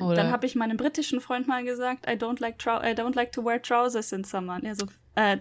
Oder 0.01 0.16
Dann 0.16 0.33
habe 0.33 0.47
ich 0.47 0.55
meinem 0.55 0.77
britischen 0.77 1.21
Freund 1.21 1.49
mal 1.49 1.64
gesagt, 1.64 2.07
I 2.07 2.12
don't 2.12 2.41
like 2.41 2.59
trou 2.59 2.79
I 2.81 2.93
don't 2.93 3.14
like 3.14 3.33
to 3.33 3.45
wear 3.45 3.61
trousers 3.61 4.12
in 4.12 4.23
summer. 4.25 4.62
Er 4.62 4.75
so, 4.75 4.87
äh, 5.14 5.39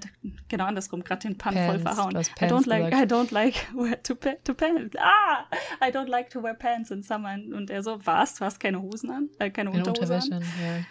genau 0.47 0.65
andersrum, 0.65 1.03
gerade 1.03 1.28
den 1.28 1.38
Pun 1.38 1.53
voll 1.53 1.80
verhauen. 1.80 2.15
I 2.15 2.45
don't 2.45 2.67
like, 2.67 2.93
I 2.93 3.03
don't 3.03 3.34
like 3.34 3.67
wear 3.75 4.01
to, 4.03 4.15
to 4.15 4.53
pants. 4.53 4.95
Ah, 4.97 5.45
I 5.86 5.91
don't 5.91 6.07
like 6.07 6.30
to 6.30 6.41
wear 6.41 6.53
pants 6.53 6.91
in 6.91 7.03
summer. 7.03 7.34
Und 7.34 7.69
er 7.69 7.84
so, 7.84 7.99
was? 8.05 8.36
Du 8.36 8.45
hast 8.45 8.59
keine 8.59 8.82
Hosen 8.82 9.11
an, 9.11 9.30
äh, 9.39 9.49
keine, 9.49 9.71
keine 9.71 9.84
Unterhose 9.84 10.15
an? 10.15 10.41
Ja. 10.41 10.86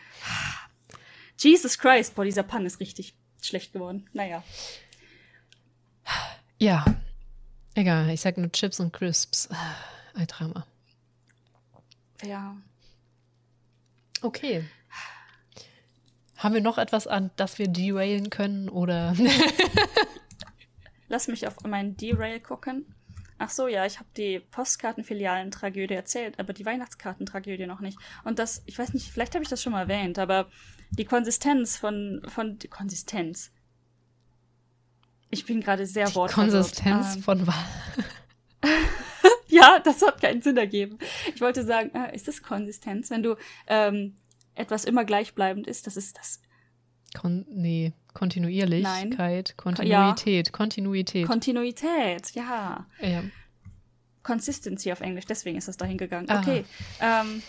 Jesus 1.38 1.78
Christ, 1.78 2.14
boah, 2.14 2.24
dieser 2.24 2.42
Pan 2.42 2.64
ist 2.66 2.80
richtig 2.80 3.14
schlecht 3.46 3.72
geworden. 3.72 4.08
Naja. 4.12 4.42
Ja. 6.58 6.84
Egal, 7.74 8.08
ich 8.10 8.20
sag 8.22 8.38
nur 8.38 8.50
Chips 8.52 8.80
und 8.80 8.92
Crisps. 8.92 9.48
Ein 10.14 10.26
Drama. 10.26 10.66
Ja. 12.22 12.56
Okay. 14.22 14.64
Haben 16.36 16.54
wir 16.54 16.62
noch 16.62 16.78
etwas 16.78 17.06
an, 17.06 17.30
das 17.36 17.58
wir 17.58 17.68
derailen 17.68 18.30
können 18.30 18.68
oder? 18.68 19.14
Lass 21.08 21.28
mich 21.28 21.46
auf 21.46 21.60
meinen 21.64 21.96
Derail 21.96 22.40
gucken. 22.40 22.86
Ach 23.38 23.50
so, 23.50 23.68
ja, 23.68 23.84
ich 23.84 23.98
habe 23.98 24.08
die 24.16 24.40
Postkartenfilialen-Tragödie 24.40 25.94
erzählt, 25.94 26.38
aber 26.38 26.52
die 26.52 26.64
Weihnachtskartentragödie 26.64 27.66
noch 27.66 27.80
nicht. 27.80 27.98
Und 28.24 28.38
das, 28.38 28.62
ich 28.66 28.78
weiß 28.78 28.94
nicht, 28.94 29.10
vielleicht 29.10 29.34
habe 29.34 29.42
ich 29.42 29.50
das 29.50 29.62
schon 29.62 29.72
mal 29.72 29.82
erwähnt, 29.82 30.18
aber 30.18 30.48
die 30.90 31.04
Konsistenz 31.04 31.76
von, 31.76 32.22
von, 32.28 32.58
die 32.58 32.68
Konsistenz. 32.68 33.52
Ich 35.30 35.44
bin 35.44 35.60
gerade 35.60 35.86
sehr 35.86 36.14
wortverwirrt. 36.14 36.52
Konsistenz 36.52 37.16
Ähm, 37.16 37.22
von 37.22 37.46
was? 37.46 37.54
Ja, 39.48 39.78
das 39.78 40.02
hat 40.02 40.20
keinen 40.20 40.42
Sinn 40.42 40.58
ergeben. 40.58 40.98
Ich 41.34 41.40
wollte 41.40 41.64
sagen, 41.64 41.90
äh, 41.94 42.14
ist 42.14 42.28
das 42.28 42.42
Konsistenz, 42.42 43.10
wenn 43.10 43.22
du 43.22 43.36
ähm, 43.66 44.16
etwas 44.54 44.84
immer 44.84 45.04
gleichbleibend 45.04 45.66
ist? 45.66 45.86
Das 45.86 45.96
ist 45.96 46.18
das 46.18 46.42
Kon 47.14 47.46
nee, 47.48 47.94
Kontinuierlichkeit, 48.16 49.48
Ja. 49.50 49.54
Kontinuität, 49.56 50.52
Kontinuität. 50.52 51.26
Kontinuität, 51.26 52.30
ja. 52.34 52.86
ja. 53.00 53.22
Consistency 54.22 54.90
auf 54.90 55.00
Englisch, 55.02 55.26
deswegen 55.26 55.58
ist 55.58 55.68
das 55.68 55.76
dahin 55.76 55.98
gegangen. 55.98 56.28
Ah. 56.30 56.40
Okay. 56.40 56.64
Ähm, 57.00 57.42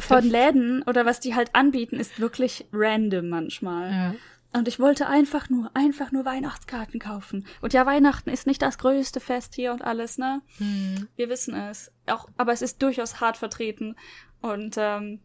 von 0.00 0.24
Läden 0.24 0.82
oder 0.84 1.04
was 1.06 1.20
die 1.20 1.34
halt 1.34 1.54
anbieten, 1.54 2.00
ist 2.00 2.18
wirklich 2.18 2.64
random 2.72 3.28
manchmal. 3.28 3.90
ja. 3.90 4.14
Und 4.54 4.68
ich 4.68 4.78
wollte 4.78 5.06
einfach 5.06 5.48
nur, 5.48 5.70
einfach 5.72 6.12
nur 6.12 6.26
Weihnachtskarten 6.26 7.00
kaufen. 7.00 7.46
Und 7.62 7.72
ja, 7.72 7.86
Weihnachten 7.86 8.28
ist 8.28 8.46
nicht 8.46 8.60
das 8.60 8.76
größte 8.76 9.18
Fest 9.18 9.54
hier 9.54 9.72
und 9.72 9.80
alles, 9.82 10.18
ne? 10.18 10.42
Hm. 10.58 11.08
Wir 11.16 11.30
wissen 11.30 11.54
es. 11.54 11.90
Auch, 12.06 12.28
aber 12.36 12.52
es 12.52 12.60
ist 12.60 12.82
durchaus 12.82 13.18
hart 13.22 13.38
vertreten. 13.38 13.96
Und 14.42 14.74
ähm, 14.76 15.20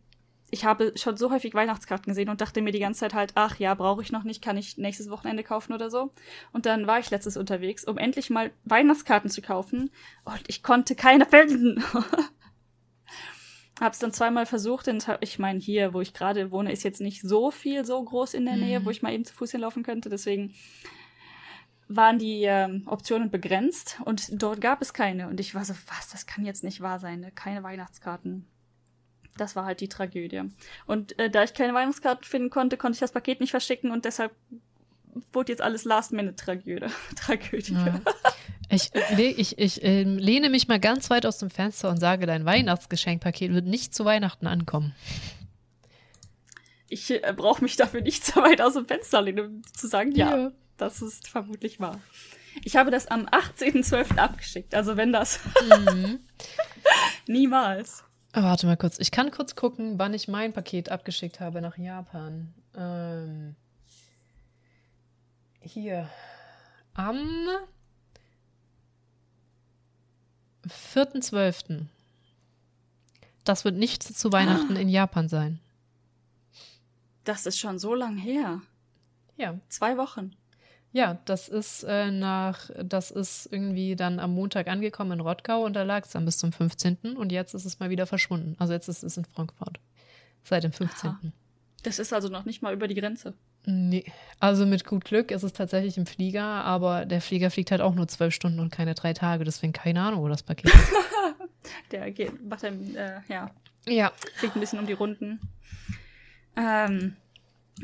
ich 0.50 0.64
habe 0.66 0.94
schon 0.96 1.18
so 1.18 1.30
häufig 1.32 1.54
Weihnachtskarten 1.54 2.12
gesehen 2.12 2.30
und 2.30 2.40
dachte 2.42 2.62
mir 2.62 2.72
die 2.72 2.80
ganze 2.80 3.02
Zeit 3.02 3.14
halt, 3.14 3.32
ach 3.36 3.58
ja, 3.60 3.74
brauche 3.74 4.02
ich 4.02 4.12
noch 4.12 4.24
nicht, 4.24 4.42
kann 4.42 4.58
ich 4.58 4.78
nächstes 4.78 5.10
Wochenende 5.10 5.44
kaufen 5.44 5.74
oder 5.74 5.90
so. 5.90 6.14
Und 6.54 6.66
dann 6.66 6.88
war 6.88 7.00
ich 7.00 7.10
letztes 7.10 7.36
unterwegs, 7.36 7.84
um 7.84 7.98
endlich 7.98 8.30
mal 8.30 8.52
Weihnachtskarten 8.64 9.30
zu 9.30 9.42
kaufen. 9.42 9.92
Und 10.24 10.42
ich 10.48 10.64
konnte 10.64 10.96
keine 10.96 11.26
finden. 11.26 11.84
Hab's 13.80 14.00
dann 14.00 14.12
zweimal 14.12 14.46
versucht, 14.48 14.88
und 14.88 15.06
ich 15.22 15.38
meine, 15.38 15.60
hier, 15.60 15.94
wo 15.94 16.02
ich 16.02 16.14
gerade 16.14 16.50
wohne, 16.52 16.72
ist 16.72 16.84
jetzt 16.84 17.02
nicht 17.02 17.22
so 17.22 17.52
viel 17.52 17.86
so 17.86 18.04
groß 18.04 18.34
in 18.34 18.46
der 18.46 18.56
Nähe, 18.56 18.80
Mhm. 18.80 18.86
wo 18.86 18.90
ich 18.90 19.04
mal 19.04 19.14
eben 19.14 19.26
zu 19.26 19.34
Fuß 19.36 19.52
hinlaufen 19.52 19.84
könnte. 19.84 20.10
Deswegen 20.10 20.56
waren 21.88 22.18
die 22.18 22.44
ähm, 22.44 22.84
Optionen 22.88 23.30
begrenzt 23.30 24.00
und 24.04 24.42
dort 24.42 24.62
gab 24.62 24.82
es 24.82 24.94
keine. 24.94 25.28
Und 25.28 25.40
ich 25.40 25.54
war 25.54 25.64
so, 25.64 25.74
was, 25.88 26.10
das 26.10 26.26
kann 26.26 26.44
jetzt 26.46 26.64
nicht 26.64 26.82
wahr 26.82 27.00
sein, 27.00 27.20
ne? 27.20 27.32
keine 27.32 27.64
Weihnachtskarten. 27.64 28.48
Das 29.38 29.56
war 29.56 29.66
halt 29.66 29.82
die 29.82 29.90
Tragödie. 29.90 30.44
Und 30.86 31.18
äh, 31.20 31.30
da 31.30 31.44
ich 31.44 31.54
keine 31.54 31.74
Weihnachtskarten 31.74 32.24
finden 32.26 32.50
konnte, 32.50 32.78
konnte 32.78 32.96
ich 32.96 33.00
das 33.00 33.12
Paket 33.12 33.40
nicht 33.40 33.52
verschicken 33.52 33.92
und 33.92 34.06
deshalb 34.06 34.32
wurde 35.34 35.52
jetzt 35.52 35.62
alles 35.62 35.84
Last-Minute-Tragödie. 35.86 36.88
Tragödie. 37.16 37.74
Ja. 37.74 38.02
Ich, 38.70 38.92
ich, 39.18 39.58
ich 39.58 39.84
ähm, 39.84 40.18
lehne 40.18 40.50
mich 40.50 40.68
mal 40.68 40.80
ganz 40.80 41.10
weit 41.10 41.26
aus 41.26 41.38
dem 41.38 41.50
Fenster 41.50 41.90
und 41.90 41.98
sage, 41.98 42.26
dein 42.26 42.46
Weihnachtsgeschenkpaket 42.46 43.54
wird 43.54 43.66
nicht 43.66 43.96
zu 43.96 44.04
Weihnachten 44.04 44.46
ankommen. 44.46 44.94
Ich 46.90 47.10
äh, 47.12 47.34
brauche 47.36 47.64
mich 47.64 47.76
dafür 47.76 48.02
nicht 48.02 48.26
so 48.26 48.42
weit 48.42 48.62
aus 48.62 48.74
dem 48.74 48.86
Fenster 48.86 49.22
lehnen, 49.22 49.46
um 49.46 49.62
zu 49.74 49.88
sagen, 49.88 50.12
ja, 50.12 50.52
das 50.78 51.02
ist 51.02 51.28
vermutlich 51.28 51.80
wahr. 51.80 52.00
Ich 52.64 52.76
habe 52.76 52.92
das 52.92 53.08
am 53.08 53.26
18.12. 53.26 54.18
abgeschickt, 54.18 54.74
also 54.74 54.98
wenn 54.98 55.14
das 55.14 55.40
Mhm. 55.90 56.20
niemals. 57.28 58.04
Ah, 58.38 58.44
Warte 58.44 58.68
mal 58.68 58.78
kurz. 58.78 59.00
Ich 59.00 59.10
kann 59.10 59.32
kurz 59.32 59.56
gucken, 59.56 59.98
wann 59.98 60.14
ich 60.14 60.28
mein 60.28 60.54
Paket 60.54 60.90
abgeschickt 60.90 61.40
habe 61.40 61.60
nach 61.60 61.76
Japan. 61.76 62.54
Ähm, 62.76 63.56
hier. 65.60 66.08
Am 66.94 67.18
4.12. 70.68 71.88
Das 73.44 73.66
wird 73.66 73.76
nicht 73.76 74.04
zu 74.04 74.32
Weihnachten 74.32 74.76
in 74.76 74.88
Japan 74.88 75.30
sein. 75.30 75.60
Das 77.24 77.48
ist 77.48 77.58
schon 77.58 77.80
so 77.80 77.96
lang 77.96 78.18
her. 78.18 78.62
Ja. 79.38 79.60
Zwei 79.68 79.98
Wochen. 79.98 80.36
Ja, 80.94 81.20
das 81.26 81.50
ist 81.50 81.84
äh, 81.84 82.12
nach, 82.12 82.70
das 82.84 83.12
ist 83.12 83.50
irgendwie 83.52 83.96
dann 83.96 84.20
am 84.20 84.34
Montag 84.34 84.68
angekommen 84.68 85.14
in 85.14 85.20
Rottgau 85.20 85.64
und 85.64 85.74
da 85.74 85.84
lag 85.84 86.06
es 86.06 86.12
dann 86.12 86.26
bis 86.26 86.38
zum 86.38 86.52
15. 86.52 87.16
und 87.18 87.32
jetzt 87.32 87.54
ist 87.54 87.66
es 87.66 87.80
mal 87.80 87.90
wieder 87.90 88.06
verschwunden. 88.06 88.56
Also 88.58 88.74
jetzt 88.74 88.88
ist 88.88 89.04
es 89.04 89.18
in 89.18 89.26
Frankfurt. 89.26 89.80
Seit 90.44 90.64
dem 90.64 90.72
15. 90.72 91.10
Aha. 91.10 91.20
Das 91.84 92.00
ist 92.00 92.14
also 92.14 92.30
noch 92.30 92.46
nicht 92.46 92.62
mal 92.62 92.74
über 92.74 92.88
die 92.88 92.96
Grenze. 92.96 93.34
Nee, 93.66 94.06
also 94.40 94.66
mit 94.66 94.86
gut 94.86 95.04
Glück 95.04 95.30
ist 95.30 95.44
es 95.44 95.52
tatsächlich 95.52 95.98
im 95.98 96.06
Flieger, 96.06 96.44
aber 96.44 97.06
der 97.06 97.20
Flieger 97.20 97.52
fliegt 97.52 97.72
halt 97.72 97.82
auch 97.82 97.94
nur 97.94 98.08
zwölf 98.08 98.34
Stunden 98.34 98.62
und 98.62 98.72
keine 98.72 98.96
drei 98.96 99.14
Tage, 99.14 99.44
deswegen 99.44 99.74
keine 99.74 100.02
Ahnung, 100.02 100.22
wo 100.22 100.30
das 100.30 100.42
Paket 100.42 100.74
ist. 100.74 100.94
Der 101.92 102.10
geht, 102.12 102.48
macht 102.48 102.64
dann, 102.64 102.96
äh, 102.96 103.20
ja, 103.28 103.52
ja. 103.86 104.12
fliegt 104.36 104.56
ein 104.56 104.62
bisschen 104.62 104.80
um 104.80 104.86
die 104.86 104.94
Runden. 104.94 105.42
Ähm, 106.56 107.18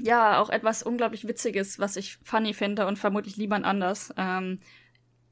ja, 0.01 0.39
auch 0.39 0.49
etwas 0.49 0.83
unglaublich 0.83 1.27
Witziges, 1.27 1.79
was 1.79 1.95
ich 1.95 2.17
funny 2.23 2.53
finde 2.53 2.87
und 2.87 2.97
vermutlich 2.97 3.37
niemand 3.37 3.65
anders. 3.65 4.13
Ähm, 4.17 4.59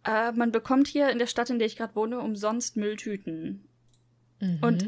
äh, 0.03 0.31
man 0.31 0.51
bekommt 0.51 0.87
hier 0.87 1.09
in 1.09 1.19
der 1.19 1.27
Stadt, 1.27 1.49
in 1.49 1.59
der 1.59 1.67
ich 1.67 1.77
gerade 1.77 1.95
wohne, 1.95 2.19
umsonst 2.19 2.77
Mülltüten. 2.77 3.67
Mhm. 4.39 4.59
Und 4.61 4.87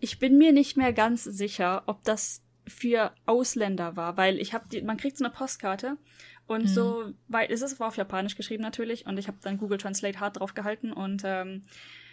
ich 0.00 0.18
bin 0.18 0.38
mir 0.38 0.52
nicht 0.52 0.76
mehr 0.76 0.92
ganz 0.92 1.24
sicher, 1.24 1.82
ob 1.86 2.02
das 2.04 2.42
für 2.66 3.12
Ausländer 3.26 3.96
war, 3.96 4.16
weil 4.16 4.38
ich 4.38 4.54
habe, 4.54 4.82
man 4.82 4.96
kriegt 4.96 5.18
so 5.18 5.24
eine 5.24 5.32
Postkarte 5.34 5.98
und 6.46 6.64
Mhm. 6.64 6.68
so, 6.68 7.12
weil 7.28 7.50
es 7.52 7.62
ist 7.62 7.78
war 7.78 7.88
auf 7.88 7.96
Japanisch 7.96 8.36
geschrieben 8.36 8.62
natürlich 8.62 9.06
und 9.06 9.18
ich 9.18 9.28
habe 9.28 9.38
dann 9.42 9.58
Google 9.58 9.78
Translate 9.78 10.20
hart 10.20 10.40
drauf 10.40 10.54
gehalten 10.54 10.92
und 10.92 11.22
ähm, 11.24 11.64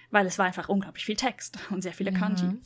weil 0.10 0.26
es 0.26 0.38
war 0.38 0.46
einfach 0.46 0.68
unglaublich 0.68 1.06
viel 1.06 1.16
Text 1.16 1.58
und 1.70 1.82
sehr 1.82 1.94
viele 1.94 2.12
Kanji. 2.12 2.48
Mhm. 2.48 2.62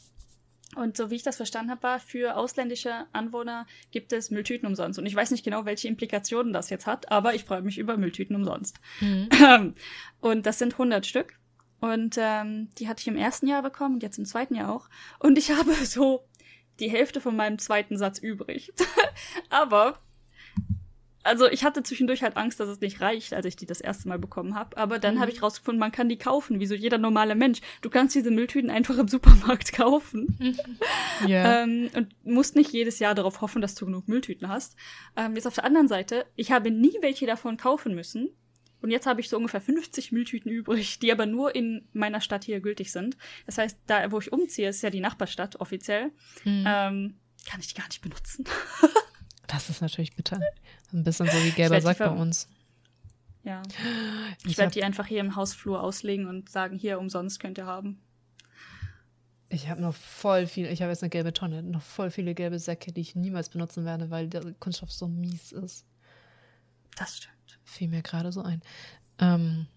Und 0.75 0.97
so 0.97 1.09
wie 1.09 1.15
ich 1.15 1.23
das 1.23 1.37
verstanden 1.37 1.71
habe, 1.71 1.83
war 1.83 1.99
für 1.99 2.35
ausländische 2.35 3.05
Anwohner 3.13 3.67
gibt 3.91 4.11
es 4.11 4.31
Mülltüten 4.31 4.67
umsonst. 4.67 4.99
Und 4.99 5.05
ich 5.05 5.15
weiß 5.15 5.31
nicht 5.31 5.43
genau, 5.43 5.65
welche 5.65 5.87
Implikationen 5.87 6.53
das 6.53 6.69
jetzt 6.69 6.87
hat, 6.87 7.11
aber 7.11 7.35
ich 7.35 7.45
freue 7.45 7.61
mich 7.61 7.77
über 7.77 7.97
Mülltüten 7.97 8.35
umsonst. 8.35 8.79
Mhm. 8.99 9.29
Und 10.19 10.45
das 10.45 10.59
sind 10.59 10.73
100 10.73 11.05
Stück. 11.05 11.37
Und 11.79 12.15
ähm, 12.17 12.69
die 12.77 12.87
hatte 12.87 13.01
ich 13.01 13.07
im 13.07 13.17
ersten 13.17 13.47
Jahr 13.47 13.61
bekommen 13.61 13.95
und 13.95 14.03
jetzt 14.03 14.17
im 14.17 14.25
zweiten 14.25 14.55
Jahr 14.55 14.73
auch. 14.73 14.89
Und 15.19 15.37
ich 15.37 15.51
habe 15.57 15.73
so 15.85 16.25
die 16.79 16.89
Hälfte 16.89 17.21
von 17.21 17.35
meinem 17.35 17.59
zweiten 17.59 17.97
Satz 17.97 18.17
übrig. 18.17 18.73
aber, 19.49 19.99
also 21.25 21.47
ich 21.49 21.63
hatte 21.65 21.83
zwischendurch 21.83 22.23
halt 22.23 22.37
Angst, 22.37 22.59
dass 22.59 22.69
es 22.69 22.79
nicht 22.79 23.01
reicht, 23.01 23.33
als 23.33 23.45
ich 23.45 23.55
die 23.57 23.65
das 23.65 23.81
erste 23.81 24.07
Mal 24.07 24.19
bekommen 24.19 24.55
habe. 24.55 24.77
Aber 24.77 24.99
dann 24.99 25.15
Mhm. 25.15 25.19
habe 25.19 25.31
ich 25.31 25.41
rausgefunden, 25.43 25.79
man 25.79 25.91
kann 25.91 26.07
die 26.07 26.17
kaufen, 26.17 26.59
wie 26.61 26.65
so 26.67 26.75
jeder 26.75 26.97
normale 26.97 27.35
Mensch. 27.35 27.59
Du 27.81 27.89
kannst 27.89 28.15
diese 28.15 28.31
Mülltüten 28.31 28.69
einfach 28.69 28.97
im 28.97 29.07
Supermarkt 29.07 29.73
kaufen. 29.73 30.37
Ja. 31.27 31.63
Ähm, 31.63 31.89
und 31.95 32.13
musst 32.25 32.55
nicht 32.57 32.71
jedes 32.71 32.99
Jahr 32.99 33.15
darauf 33.15 33.39
hoffen, 33.41 33.61
dass 33.61 33.73
du 33.75 33.85
genug 33.85 34.07
Mülltüten 34.09 34.49
hast. 34.49 34.75
Ähm, 35.15 35.35
jetzt 35.35 35.47
auf 35.47 35.55
der 35.55 35.63
anderen 35.63 35.87
Seite, 35.87 36.25
ich 36.35 36.51
habe 36.51 36.71
nie 36.71 36.97
welche 37.01 37.25
davon 37.25 37.55
kaufen 37.57 37.95
müssen. 37.95 38.29
Und 38.81 38.91
jetzt 38.91 39.07
habe 39.07 39.21
ich 39.21 39.29
so 39.29 39.37
ungefähr 39.37 39.61
50 39.61 40.11
Mülltüten 40.11 40.51
übrig, 40.51 40.99
die 40.99 41.11
aber 41.11 41.25
nur 41.25 41.55
in 41.55 41.87
meiner 41.93 42.19
Stadt 42.21 42.43
hier 42.43 42.59
gültig 42.59 42.91
sind. 42.91 43.17
Das 43.45 43.57
heißt, 43.57 43.79
da, 43.87 44.11
wo 44.11 44.19
ich 44.19 44.31
umziehe, 44.33 44.67
ist 44.69 44.83
ja 44.83 44.89
die 44.89 44.99
Nachbarstadt 44.99 45.55
offiziell, 45.61 46.11
Mhm. 46.43 46.65
ähm, 46.67 47.15
kann 47.49 47.59
ich 47.61 47.67
die 47.73 47.79
gar 47.79 47.87
nicht 47.87 48.01
benutzen. 48.01 48.43
Das 49.47 49.69
ist 49.69 49.81
natürlich 49.81 50.15
bitter. 50.15 50.39
Ein 50.93 51.03
bisschen 51.03 51.27
so 51.27 51.37
wie 51.43 51.51
gelber 51.51 51.81
Sack 51.81 51.99
bei 51.99 52.09
uns. 52.09 52.47
Ja. 53.43 53.61
Ich, 54.39 54.51
Ich 54.51 54.57
werde 54.57 54.71
die 54.71 54.83
einfach 54.83 55.05
hier 55.05 55.19
im 55.19 55.35
Hausflur 55.35 55.81
auslegen 55.81 56.27
und 56.27 56.49
sagen, 56.49 56.77
hier 56.77 56.99
umsonst 56.99 57.39
könnt 57.39 57.57
ihr 57.57 57.65
haben. 57.65 57.99
ich 59.49 59.69
habe 59.69 59.81
noch 59.81 59.93
voll 59.95 60.47
viel, 60.47 60.65
ich 60.65 60.81
habe 60.81 60.91
jetzt 60.91 61.03
eine 61.03 61.09
gelbe 61.11 61.31
Tonne, 61.31 61.61
noch 61.63 61.81
voll 61.81 62.09
viele 62.09 62.33
gelbe 62.33 62.59
Säcke, 62.59 62.91
die 62.91 63.01
ich 63.01 63.15
niemals 63.15 63.49
benutzen 63.49 63.85
werde, 63.85 64.09
weil 64.09 64.27
der 64.27 64.53
Kunststoff 64.59 64.91
so 64.91 65.07
mies 65.07 65.51
ist. 65.51 65.85
Das 66.97 67.17
stimmt. 67.17 67.59
Fiel 67.63 67.87
mir 67.89 68.01
gerade 68.01 68.31
so 68.31 68.41
ein. 68.41 68.61
Ähm, 69.19 69.67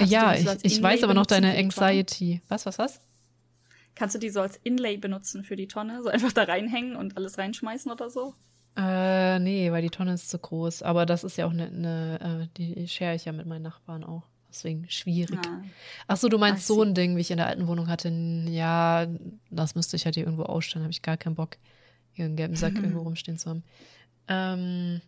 ja, 0.00 0.34
ich, 0.34 0.46
ich 0.62 0.82
weiß 0.82 1.02
aber 1.04 1.14
noch 1.14 1.26
deine? 1.26 1.56
Anxiety. 1.56 2.42
Was, 2.48 2.66
was, 2.66 2.78
was? 2.78 3.00
Kannst 3.94 4.14
du 4.14 4.18
die 4.18 4.30
so 4.30 4.40
als 4.40 4.58
Inlay 4.62 4.96
benutzen 4.96 5.44
für 5.44 5.56
die 5.56 5.68
Tonne? 5.68 6.02
So 6.02 6.08
einfach 6.08 6.32
da 6.32 6.44
reinhängen 6.44 6.96
und 6.96 7.16
alles 7.16 7.38
reinschmeißen 7.38 7.90
oder 7.90 8.10
so? 8.10 8.34
Äh, 8.76 9.38
nee, 9.38 9.70
weil 9.70 9.82
die 9.82 9.90
Tonne 9.90 10.14
ist 10.14 10.30
zu 10.30 10.38
groß. 10.38 10.82
Aber 10.82 11.06
das 11.06 11.22
ist 11.22 11.36
ja 11.36 11.46
auch 11.46 11.52
eine, 11.52 11.66
eine 11.66 12.48
äh, 12.50 12.56
die 12.56 12.88
share 12.88 13.14
ich 13.14 13.24
ja 13.24 13.32
mit 13.32 13.46
meinen 13.46 13.62
Nachbarn 13.62 14.02
auch. 14.02 14.24
Deswegen 14.48 14.88
schwierig. 14.88 15.38
Ah. 15.46 15.62
Ach 16.06 16.16
so, 16.16 16.28
du 16.28 16.38
meinst 16.38 16.66
so 16.66 16.76
see. 16.76 16.88
ein 16.88 16.94
Ding, 16.94 17.16
wie 17.16 17.20
ich 17.20 17.30
in 17.30 17.38
der 17.38 17.48
alten 17.48 17.66
Wohnung 17.66 17.88
hatte. 17.88 18.08
Ja, 18.08 19.06
das 19.50 19.74
müsste 19.74 19.96
ich 19.96 20.04
halt 20.04 20.14
hier 20.14 20.24
irgendwo 20.24 20.44
ausstellen, 20.44 20.84
habe 20.84 20.92
ich 20.92 21.02
gar 21.02 21.16
keinen 21.16 21.34
Bock. 21.34 21.56
hier 22.12 22.24
einen 22.24 22.36
gelben 22.36 22.56
Sack 22.56 22.74
irgendwo 22.76 23.00
rumstehen 23.00 23.38
zu 23.38 23.50
haben. 23.50 23.64
Ähm, 24.28 25.00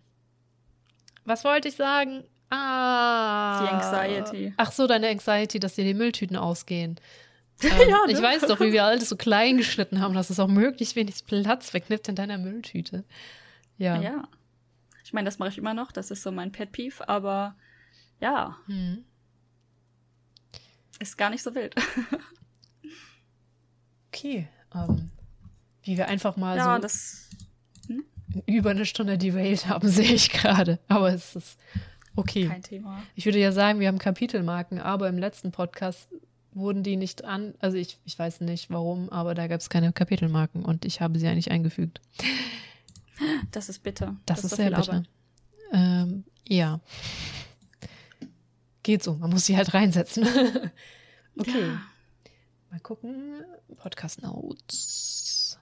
was 1.25 1.45
wollte 1.45 1.69
ich 1.69 1.77
sagen? 1.77 2.25
Ah. 2.51 3.63
Die 3.63 3.69
Anxiety. 3.69 4.55
Ach 4.57 4.73
so, 4.73 4.87
deine 4.87 5.09
Anxiety, 5.09 5.59
dass 5.59 5.75
dir 5.75 5.85
die 5.85 5.95
Mülltüten 5.95 6.37
ausgehen. 6.37 6.97
Ähm, 7.63 7.71
Ja, 7.89 8.07
ne? 8.07 8.13
Ich 8.13 8.21
weiß 8.23 8.43
doch, 8.43 8.61
wie 8.61 8.73
wir 8.73 8.85
alles 8.85 9.09
so 9.09 9.17
klein 9.17 9.57
geschnitten 9.57 10.01
haben, 10.01 10.15
dass 10.15 10.31
es 10.31 10.39
auch 10.41 10.49
möglichst 10.49 10.97
wenig 10.97 11.25
Platz 11.27 11.73
wegnimmt 11.75 12.09
in 12.09 12.15
deiner 12.15 12.39
Mülltüte. 12.39 13.05
Ja. 13.79 14.01
Ja. 14.01 14.29
Ich 15.05 15.13
meine, 15.13 15.27
das 15.27 15.39
mache 15.39 15.51
ich 15.51 15.59
immer 15.59 15.75
noch. 15.75 15.93
Das 15.93 16.11
ist 16.11 16.23
so 16.23 16.33
mein 16.33 16.53
Pet 16.53 16.73
Peeve, 16.73 17.09
aber 17.09 17.55
ja, 18.21 18.57
Hm. 18.67 19.05
ist 20.99 21.17
gar 21.19 21.31
nicht 21.31 21.43
so 21.43 21.55
wild. 21.55 21.75
Okay. 24.13 24.49
Ähm, 24.75 25.11
wie 25.83 25.99
wir 25.99 26.09
einfach 26.09 26.37
mal 26.39 26.57
ja, 26.57 26.77
so 26.77 26.81
das. 26.81 27.29
über 28.47 28.71
eine 28.71 28.87
Stunde 28.87 29.19
derailed 29.19 29.69
haben, 29.69 29.89
sehe 29.91 30.15
ich 30.15 30.31
gerade. 30.31 30.79
Aber 30.89 31.13
es 31.13 31.37
ist 31.37 31.59
okay. 32.15 32.47
Kein 32.49 32.63
Thema. 32.63 33.03
Ich 33.15 33.27
würde 33.27 33.39
ja 33.39 33.53
sagen, 33.53 33.79
wir 33.79 33.89
haben 33.89 33.99
Kapitelmarken, 33.99 34.81
aber 34.81 35.09
im 35.11 35.19
letzten 35.19 35.53
Podcast 35.53 36.09
wurden 36.57 36.83
die 36.83 36.97
nicht 36.97 37.25
an. 37.25 37.55
Also 37.61 37.77
ich, 37.77 37.99
ich 38.05 38.19
weiß 38.19 38.41
nicht 38.41 38.71
warum, 38.71 39.09
aber 39.11 39.35
da 39.35 39.47
gab 39.47 39.61
es 39.61 39.71
keine 39.71 39.93
Kapitelmarken 39.93 40.65
und 40.65 40.85
ich 40.85 41.01
habe 41.01 41.19
sie 41.19 41.29
eigentlich 41.29 41.51
eingefügt. 41.51 42.01
Das 43.51 43.69
ist 43.69 43.83
bitter. 43.83 44.17
Das, 44.27 44.45
ist 44.45 44.53
doch 44.53 44.57
sehr 44.57 44.71
bitter. 44.71 45.05
Ähm, 45.73 46.25
ja. 46.47 46.81
Geht 48.83 49.03
so, 49.03 49.15
man 49.15 49.31
muss 49.31 49.47
sie 49.47 49.57
halt 49.57 49.75
reinsetzen. 49.75 50.27
okay. 51.39 51.61
Ja. 51.61 51.81
Mal 52.71 52.81
gucken. 52.81 53.43
Podcast 53.77 54.23
Notes. 54.23 55.59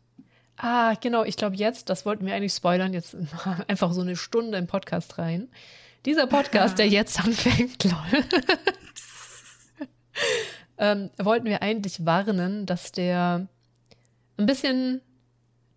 Ah, 0.56 0.94
genau, 0.94 1.24
ich 1.24 1.36
glaube 1.36 1.56
jetzt, 1.56 1.90
das 1.90 2.06
wollten 2.06 2.26
wir 2.26 2.34
eigentlich 2.34 2.52
spoilern, 2.52 2.92
jetzt 2.92 3.16
einfach 3.68 3.92
so 3.92 4.00
eine 4.00 4.16
Stunde 4.16 4.58
im 4.58 4.66
Podcast 4.66 5.18
rein. 5.18 5.48
Dieser 6.06 6.26
Podcast, 6.26 6.78
der 6.78 6.88
jetzt 6.88 7.20
anfängt, 7.20 7.84
lol. 7.84 8.24
Ähm, 10.78 11.10
wollten 11.18 11.46
wir 11.46 11.62
eigentlich 11.62 12.04
warnen, 12.04 12.66
dass 12.66 12.92
der 12.92 13.48
ein 14.36 14.46
bisschen 14.46 15.00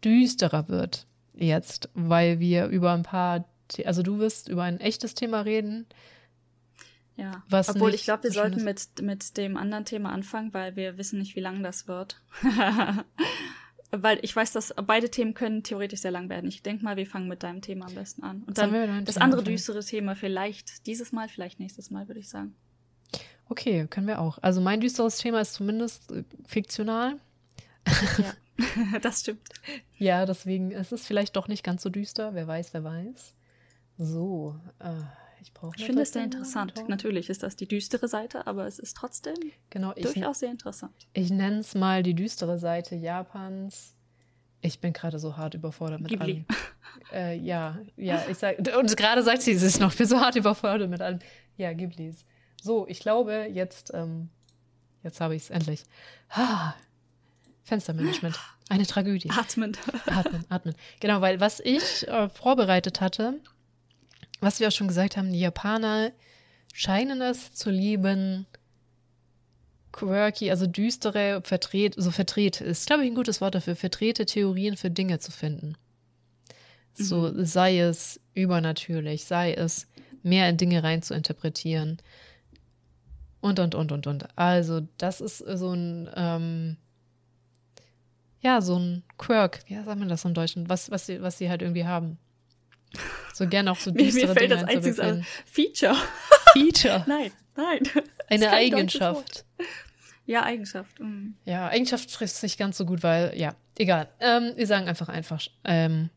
düsterer 0.03 0.67
wird 0.69 1.05
jetzt, 1.33 1.89
weil 1.93 2.39
wir 2.39 2.67
über 2.67 2.93
ein 2.93 3.03
paar, 3.03 3.45
The 3.71 3.85
also 3.85 4.01
du 4.01 4.19
wirst 4.19 4.49
über 4.49 4.63
ein 4.63 4.79
echtes 4.79 5.13
Thema 5.13 5.41
reden. 5.41 5.85
Ja. 7.15 7.43
Was 7.49 7.69
Obwohl 7.69 7.93
ich 7.93 8.03
glaube, 8.03 8.23
wir 8.23 8.31
sollten 8.31 8.63
mit, 8.63 9.01
mit 9.01 9.37
dem 9.37 9.57
anderen 9.57 9.85
Thema 9.85 10.11
anfangen, 10.11 10.53
weil 10.53 10.75
wir 10.75 10.97
wissen 10.97 11.19
nicht, 11.19 11.35
wie 11.35 11.39
lang 11.41 11.63
das 11.63 11.87
wird. 11.87 12.21
weil 13.91 14.19
ich 14.21 14.35
weiß, 14.35 14.51
dass 14.51 14.73
beide 14.85 15.09
Themen 15.09 15.33
können 15.33 15.63
theoretisch 15.63 16.01
sehr 16.01 16.11
lang 16.11 16.29
werden. 16.29 16.47
Ich 16.49 16.61
denke 16.61 16.83
mal, 16.83 16.95
wir 16.95 17.07
fangen 17.07 17.27
mit 17.27 17.41
deinem 17.41 17.61
Thema 17.61 17.87
am 17.87 17.95
besten 17.95 18.23
an. 18.23 18.43
Und 18.43 18.57
dann 18.57 19.03
das 19.05 19.17
andere 19.17 19.43
düstere 19.43 19.83
Thema 19.83 20.15
vielleicht 20.15 20.85
dieses 20.85 21.11
Mal, 21.11 21.27
vielleicht 21.27 21.59
nächstes 21.59 21.89
Mal, 21.89 22.07
würde 22.07 22.19
ich 22.19 22.29
sagen. 22.29 22.55
Okay, 23.49 23.87
können 23.87 24.07
wir 24.07 24.19
auch. 24.19 24.37
Also 24.41 24.61
mein 24.61 24.81
düsteres 24.81 25.17
Thema 25.17 25.41
ist 25.41 25.53
zumindest 25.53 26.11
äh, 26.11 26.23
fiktional. 26.45 27.17
Ja, 28.17 28.33
das 29.01 29.21
stimmt. 29.21 29.47
Ja, 29.97 30.25
deswegen 30.25 30.71
ist 30.71 30.91
es 30.91 31.05
vielleicht 31.05 31.35
doch 31.35 31.47
nicht 31.47 31.63
ganz 31.63 31.83
so 31.83 31.89
düster. 31.89 32.33
Wer 32.33 32.47
weiß, 32.47 32.73
wer 32.73 32.83
weiß. 32.83 33.33
So, 33.97 34.55
äh, 34.79 34.91
ich 35.41 35.53
brauche. 35.53 35.75
Ich 35.77 35.85
finde 35.85 36.01
es 36.01 36.13
sehr 36.13 36.23
interessant. 36.23 36.73
Natürlich 36.87 37.29
ist 37.29 37.43
das 37.43 37.55
die 37.55 37.67
düstere 37.67 38.07
Seite, 38.07 38.47
aber 38.47 38.67
es 38.67 38.79
ist 38.79 38.97
trotzdem 38.97 39.35
Genau, 39.69 39.93
ich, 39.95 40.03
durchaus 40.03 40.39
sehr 40.39 40.51
interessant. 40.51 40.93
ich 41.13 41.29
nenne 41.29 41.59
es 41.59 41.75
mal 41.75 42.03
die 42.03 42.13
düstere 42.13 42.57
Seite 42.59 42.95
Japans. 42.95 43.93
Ich 44.61 44.79
bin 44.81 44.91
gerade 44.91 45.19
so 45.19 45.37
hart 45.37 45.53
überfordert 45.53 46.01
mit 46.01 46.09
Ghibli. 46.09 46.33
allem. 46.33 46.45
Äh, 47.13 47.37
ja, 47.37 47.77
ja, 47.95 48.25
ich 48.29 48.37
sag, 48.37 48.57
und 48.75 48.97
gerade 48.97 49.21
sagt 49.21 49.41
sie 49.43 49.51
es 49.51 49.79
noch, 49.79 49.91
ich 49.91 49.97
bin 49.97 50.07
so 50.07 50.19
hart 50.19 50.35
überfordert 50.35 50.89
mit 50.89 50.99
allem. 51.01 51.19
Ja, 51.55 51.71
Ghiblis. 51.71 52.25
So, 52.61 52.87
ich 52.87 52.99
glaube, 52.99 53.47
jetzt, 53.51 53.91
ähm, 53.93 54.29
jetzt 55.03 55.21
habe 55.21 55.35
ich 55.35 55.43
es 55.43 55.49
endlich. 55.49 55.83
Ah, 56.29 56.73
Fenstermanagement. 57.63 58.37
Eine 58.69 58.85
Tragödie. 58.85 59.29
Atmend. 59.29 59.77
Atmen, 60.05 60.45
atmen. 60.49 60.75
Genau, 60.99 61.21
weil 61.21 61.39
was 61.39 61.59
ich 61.59 62.07
äh, 62.07 62.29
vorbereitet 62.29 63.01
hatte, 63.01 63.39
was 64.39 64.59
wir 64.59 64.67
auch 64.67 64.71
schon 64.71 64.87
gesagt 64.87 65.17
haben, 65.17 65.31
die 65.31 65.39
Japaner 65.39 66.11
scheinen 66.73 67.21
es 67.21 67.53
zu 67.53 67.69
lieben, 67.69 68.45
quirky, 69.91 70.51
also 70.51 70.67
düstere, 70.67 71.41
verdreht, 71.43 71.95
so 71.97 72.11
verdreht, 72.11 72.61
ist, 72.61 72.87
glaube 72.87 73.03
ich, 73.03 73.11
ein 73.11 73.15
gutes 73.15 73.41
Wort 73.41 73.55
dafür, 73.55 73.75
verdrehte 73.75 74.25
Theorien 74.25 74.77
für 74.77 74.91
Dinge 74.91 75.19
zu 75.19 75.31
finden. 75.31 75.75
So 76.93 77.31
sei 77.43 77.79
es 77.79 78.19
übernatürlich, 78.33 79.25
sei 79.25 79.53
es 79.53 79.87
mehr 80.23 80.49
in 80.49 80.57
Dinge 80.57 80.83
rein 80.83 81.01
zu 81.01 81.13
interpretieren. 81.13 81.97
Und, 83.39 83.59
und, 83.59 83.75
und, 83.75 83.91
und, 83.91 84.07
und. 84.07 84.27
Also, 84.37 84.81
das 84.97 85.21
ist 85.21 85.37
so 85.37 85.73
ein, 85.73 86.09
ähm, 86.15 86.77
ja, 88.41 88.61
so 88.61 88.77
ein 88.77 89.03
Quirk. 89.17 89.59
Wie 89.67 89.75
sagt 89.75 89.99
man 89.99 90.09
das 90.09 90.25
im 90.25 90.33
Deutschen? 90.33 90.69
Was, 90.69 90.89
was, 90.91 91.05
sie, 91.05 91.21
was 91.21 91.37
sie 91.37 91.49
halt 91.49 91.61
irgendwie 91.61 91.85
haben. 91.85 92.17
So 93.33 93.47
gerne 93.47 93.71
auch 93.71 93.79
so 93.79 93.91
düstere 93.91 94.27
mir 94.27 94.33
fällt 94.33 94.51
Dinge 94.51 94.61
das 94.61 94.63
einzige 94.63 95.03
einzubeziehen. 95.03 95.25
Feature. 95.45 95.95
Feature. 96.53 97.05
Nein, 97.07 97.31
nein. 97.55 97.81
Eine. 98.29 98.51
Eigenschaft. 98.51 99.45
Ja, 100.25 100.43
Eigenschaft. 100.43 100.99
mm. 100.99 101.35
Ja, 101.45 101.67
Eigenschaft 101.67 102.13
trifft 102.13 102.41
nicht 102.43 102.57
ganz 102.57 102.77
so 102.77 102.85
gut, 102.85 103.01
weil, 103.03 103.33
ja, 103.37 103.55
egal. 103.77 104.09
Ähm, 104.19 104.53
wir 104.55 104.67
sagen 104.67 104.87
einfach 104.87 105.07
einfach 105.09 105.41
ähm, 105.63 106.09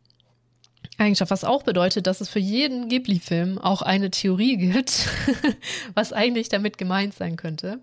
Eigenschaft, 1.00 1.30
was 1.30 1.44
auch 1.44 1.62
bedeutet, 1.62 2.06
dass 2.06 2.20
es 2.20 2.28
für 2.28 2.38
jeden 2.38 2.88
Ghibli-Film 2.88 3.58
auch 3.58 3.82
eine 3.82 4.10
Theorie 4.10 4.56
gibt, 4.56 5.08
was 5.94 6.12
eigentlich 6.12 6.48
damit 6.48 6.78
gemeint 6.78 7.14
sein 7.14 7.36
könnte. 7.36 7.80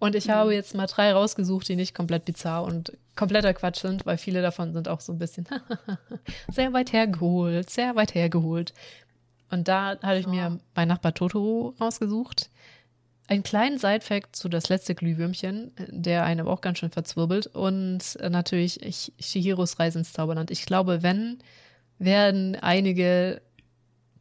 Und 0.00 0.14
ich 0.14 0.30
habe 0.30 0.54
jetzt 0.54 0.74
mal 0.76 0.86
drei 0.86 1.12
rausgesucht, 1.12 1.68
die 1.68 1.74
nicht 1.74 1.92
komplett 1.94 2.24
bizarr 2.24 2.62
und 2.62 2.92
kompletter 3.16 3.52
Quatsch 3.52 3.80
sind, 3.80 4.06
weil 4.06 4.16
viele 4.16 4.42
davon 4.42 4.72
sind 4.72 4.86
auch 4.88 5.00
so 5.00 5.12
ein 5.12 5.18
bisschen 5.18 5.48
sehr 6.52 6.72
weit 6.72 6.92
hergeholt, 6.92 7.68
sehr 7.68 7.96
weit 7.96 8.14
hergeholt. 8.14 8.72
Und 9.50 9.66
da 9.66 9.98
habe 10.02 10.18
ich 10.18 10.26
mir 10.28 10.60
bei 10.74 10.84
Nachbar 10.84 11.14
Totoro 11.14 11.74
rausgesucht. 11.80 12.48
Einen 13.26 13.42
kleinen 13.42 13.78
Side-Fact 13.78 14.36
zu 14.36 14.48
das 14.48 14.68
letzte 14.68 14.94
Glühwürmchen, 14.94 15.72
der 15.88 16.24
einem 16.24 16.46
auch 16.46 16.60
ganz 16.60 16.78
schön 16.78 16.90
verzwirbelt. 16.90 17.48
Und 17.48 18.18
natürlich 18.22 18.80
Ch- 18.80 19.10
Chihiros 19.20 19.78
Reise 19.80 19.98
ins 19.98 20.12
Zauberland. 20.12 20.50
Ich 20.50 20.64
glaube, 20.64 21.02
wenn, 21.02 21.38
werden 21.98 22.56
einige 22.56 23.42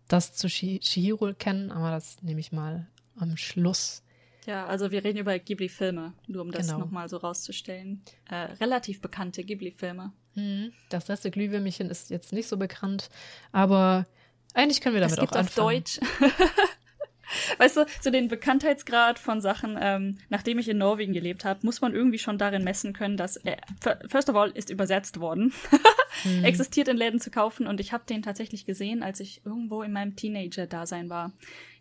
das 0.08 0.34
zu 0.34 0.48
Chi- 0.48 0.80
Chihiro 0.80 1.34
kennen, 1.38 1.72
aber 1.72 1.91
das 1.91 2.22
nehme 2.24 2.40
ich 2.40 2.52
mal 2.52 2.88
am 3.20 3.36
Schluss. 3.38 4.04
Ja, 4.45 4.66
also 4.66 4.91
wir 4.91 5.04
reden 5.04 5.18
über 5.18 5.38
Ghibli-Filme, 5.38 6.14
nur 6.28 6.41
um 6.44 6.52
das 6.52 6.68
Genau. 6.68 6.80
nochmal 6.80 7.10
so 7.10 7.18
rauszustellen. 7.18 8.02
Äh, 8.30 8.36
relativ 8.62 9.02
bekannte 9.02 9.44
Ghibli-Filme. 9.44 10.14
Mhm. 10.36 10.72
Das 10.90 11.10
letzte 11.10 11.32
Glühwürmchen 11.32 11.90
ist 11.90 12.10
jetzt 12.10 12.32
nicht 12.32 12.48
so 12.48 12.56
bekannt, 12.56 13.10
aber 13.52 14.06
eigentlich 14.54 14.80
können 14.80 14.95
wir 14.95 15.02
damit 15.02 15.16
Es 15.18 15.20
gibt 15.20 15.34
auch 15.34 15.40
auf 15.41 15.48
anfangen. 15.48 15.68
Deutsch. 15.84 15.99
weißt 17.58 17.76
du, 17.78 17.86
so 18.02 18.10
den 18.10 18.30
Bekanntheitsgrad 18.30 19.20
von 19.20 19.41
Sachen, 19.41 19.78
ähm, 19.82 20.18
nachdem 20.30 20.60
ich 20.60 20.70
in 20.70 20.78
Norwegen 20.78 21.12
gelebt 21.12 21.44
habe, 21.44 21.60
muss 21.66 21.82
man 21.82 21.94
irgendwie 21.94 22.20
schon 22.20 22.38
darin 22.38 22.64
messen 22.64 22.94
können, 22.94 23.18
dass 23.18 23.36
er, 23.36 23.58
f- 23.86 23.98
first 24.10 24.30
of 24.30 24.36
all, 24.38 24.49
ist 24.52 24.70
übersetzt 24.70 25.20
worden, 25.20 25.52
Mhm. 26.24 26.44
existiert 26.46 26.88
in 26.88 26.98
Läden 26.98 27.20
zu 27.20 27.30
kaufen 27.32 27.68
und 27.68 27.80
ich 27.80 27.94
habe 27.94 28.04
den 28.08 28.22
tatsächlich 28.22 28.66
gesehen, 28.66 29.04
als 29.04 29.20
ich 29.20 29.42
irgendwo 29.46 29.82
in 29.84 29.92
meinem 29.92 30.16
Teenager-Dasein 30.16 31.10
war. 31.10 31.32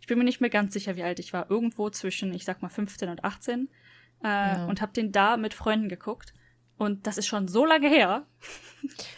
Ich 0.01 0.07
bin 0.07 0.17
mir 0.17 0.23
nicht 0.23 0.41
mehr 0.41 0.49
ganz 0.49 0.73
sicher, 0.73 0.95
wie 0.95 1.03
alt 1.03 1.19
ich 1.19 1.33
war. 1.33 1.49
Irgendwo 1.49 1.89
zwischen, 1.89 2.33
ich 2.33 2.45
sag 2.45 2.61
mal, 2.61 2.69
15 2.69 3.09
und 3.09 3.23
18 3.23 3.69
äh, 4.23 4.27
Ja. 4.27 4.65
und 4.65 4.81
habe 4.81 4.93
den 4.93 5.11
da 5.11 5.37
mit 5.37 5.53
Freunden 5.53 5.89
geguckt. 5.89 6.33
Und 6.77 7.07
das 7.07 7.17
ist 7.17 7.25
schon 7.27 7.47
so 7.47 7.65
lange 7.65 7.89
her. 7.89 8.25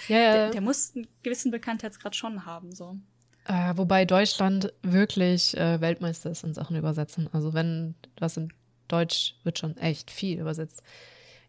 Ja, 0.07 0.33
Der, 0.33 0.49
der 0.51 0.61
muss 0.61 0.95
einen 0.95 1.07
gewissen 1.23 1.51
Bekanntheitsgrad 1.51 2.15
schon 2.15 2.45
haben. 2.45 2.73
So. 2.73 2.97
Äh, 3.45 3.73
wobei 3.75 4.05
Deutschland 4.05 4.71
wirklich 4.81 5.57
äh, 5.57 5.81
Weltmeister 5.81 6.31
ist 6.31 6.43
in 6.43 6.53
Sachen 6.53 6.77
Übersetzen. 6.77 7.27
Also 7.33 7.53
wenn 7.53 7.95
was 8.19 8.37
in 8.37 8.53
Deutsch 8.87 9.35
wird 9.43 9.59
schon 9.59 9.75
echt 9.77 10.09
viel 10.09 10.39
übersetzt. 10.39 10.81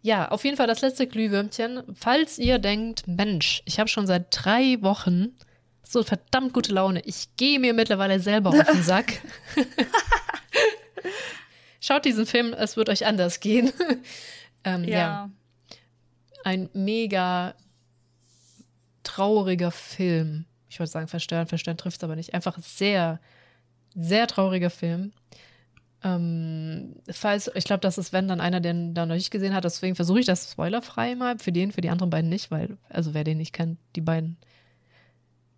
Ja, 0.02 0.28
auf 0.28 0.44
jeden 0.44 0.56
Fall 0.56 0.66
das 0.66 0.80
letzte 0.80 1.06
Glühwürmchen. 1.06 1.82
Falls 1.94 2.38
ihr 2.38 2.58
denkt, 2.58 3.06
Mensch, 3.06 3.62
ich 3.66 3.78
habe 3.78 3.88
schon 3.88 4.06
seit 4.06 4.26
drei 4.30 4.80
Wochen 4.80 5.36
so 5.82 6.02
verdammt 6.02 6.52
gute 6.52 6.72
Laune. 6.72 7.02
Ich 7.04 7.36
gehe 7.36 7.58
mir 7.58 7.74
mittlerweile 7.74 8.20
selber 8.20 8.50
auf 8.50 8.70
den 8.70 8.82
Sack. 8.82 9.20
Schaut 11.80 12.04
diesen 12.04 12.26
Film, 12.26 12.52
es 12.52 12.76
wird 12.76 12.88
euch 12.88 13.06
anders 13.06 13.40
gehen. 13.40 13.72
ähm, 14.64 14.84
ja. 14.84 14.98
ja. 14.98 15.30
ein 16.44 16.70
mega 16.72 17.54
trauriger 19.02 19.70
Film. 19.70 20.44
Ich 20.68 20.78
wollte 20.78 20.92
sagen, 20.92 21.08
verstören, 21.08 21.48
verstören 21.48 21.76
trifft 21.76 21.96
es 21.96 22.04
aber 22.04 22.16
nicht. 22.16 22.32
Einfach 22.32 22.56
sehr, 22.62 23.18
sehr 23.94 24.26
trauriger 24.28 24.70
Film. 24.70 25.12
Ähm, 26.02 26.96
falls, 27.10 27.50
ich 27.54 27.64
glaube, 27.64 27.80
das 27.80 27.98
ist, 27.98 28.12
wenn 28.12 28.26
dann 28.26 28.40
einer, 28.40 28.60
der 28.60 28.72
da 28.72 29.04
noch 29.04 29.14
nicht 29.14 29.30
gesehen 29.30 29.54
hat, 29.54 29.64
deswegen 29.64 29.96
versuche 29.96 30.20
ich 30.20 30.26
das 30.26 30.52
spoilerfrei 30.52 31.14
mal. 31.14 31.38
Für 31.38 31.52
den, 31.52 31.72
für 31.72 31.82
die 31.82 31.90
anderen 31.90 32.10
beiden 32.10 32.30
nicht, 32.30 32.50
weil, 32.50 32.78
also 32.88 33.12
wer 33.12 33.24
den 33.24 33.38
nicht 33.38 33.52
kennt, 33.52 33.78
die 33.96 34.00
beiden, 34.00 34.38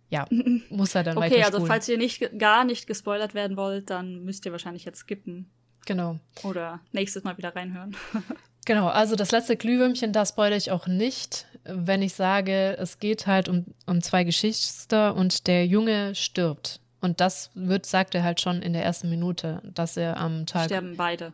ja, 0.09 0.27
muss 0.69 0.95
er 0.95 1.03
dann 1.03 1.17
Okay, 1.17 1.31
weiter 1.31 1.45
also 1.45 1.65
falls 1.65 1.87
ihr 1.87 1.97
nicht, 1.97 2.37
gar 2.37 2.65
nicht 2.65 2.87
gespoilert 2.87 3.33
werden 3.33 3.55
wollt, 3.55 3.89
dann 3.89 4.23
müsst 4.23 4.45
ihr 4.45 4.51
wahrscheinlich 4.51 4.85
jetzt 4.85 4.99
skippen. 4.99 5.49
Genau. 5.85 6.19
Oder 6.43 6.81
nächstes 6.91 7.23
Mal 7.23 7.37
wieder 7.37 7.55
reinhören. 7.55 7.95
Genau, 8.65 8.87
also 8.87 9.17
das 9.17 9.31
letzte 9.31 9.57
Glühwürmchen, 9.57 10.13
da 10.13 10.25
spoilere 10.25 10.57
ich 10.57 10.71
auch 10.71 10.87
nicht, 10.87 11.47
wenn 11.65 12.01
ich 12.01 12.13
sage, 12.13 12.77
es 12.79 12.99
geht 12.99 13.27
halt 13.27 13.49
um, 13.49 13.65
um 13.85 14.01
zwei 14.01 14.23
Geschwister 14.23 15.15
und 15.15 15.47
der 15.47 15.65
Junge 15.65 16.15
stirbt. 16.15 16.79
Und 17.03 17.19
das 17.19 17.51
wird, 17.53 17.85
sagt 17.85 18.15
er 18.15 18.23
halt 18.23 18.39
schon 18.39 18.61
in 18.61 18.71
der 18.71 18.83
ersten 18.85 19.09
Minute, 19.09 19.61
dass 19.73 19.97
er 19.97 20.15
am 20.17 20.45
Tag. 20.45 20.65
Sterben 20.65 20.95
beide. 20.95 21.33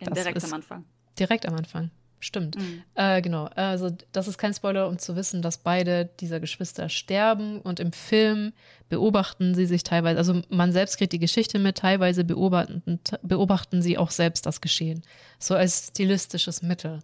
Das 0.00 0.14
direkt 0.14 0.44
am 0.44 0.52
Anfang. 0.52 0.84
Direkt 1.16 1.46
am 1.46 1.54
Anfang. 1.54 1.90
Stimmt. 2.18 2.56
Mhm. 2.56 2.82
Äh, 2.94 3.22
genau. 3.22 3.44
Also, 3.54 3.90
das 4.10 4.26
ist 4.26 4.36
kein 4.36 4.52
Spoiler, 4.52 4.88
um 4.88 4.98
zu 4.98 5.14
wissen, 5.14 5.42
dass 5.42 5.58
beide 5.58 6.06
dieser 6.18 6.40
Geschwister 6.40 6.88
sterben. 6.88 7.60
Und 7.60 7.78
im 7.78 7.92
Film 7.92 8.52
beobachten 8.88 9.54
sie 9.54 9.66
sich 9.66 9.84
teilweise, 9.84 10.18
also 10.18 10.42
man 10.48 10.72
selbst 10.72 10.96
kriegt 10.98 11.12
die 11.12 11.18
Geschichte 11.20 11.58
mit, 11.60 11.76
teilweise 11.78 12.24
beobachten, 12.24 12.98
beobachten 13.22 13.80
sie 13.80 13.96
auch 13.96 14.10
selbst 14.10 14.44
das 14.44 14.60
Geschehen. 14.60 15.02
So 15.38 15.54
als 15.54 15.88
stilistisches 15.90 16.62
Mittel. 16.62 17.00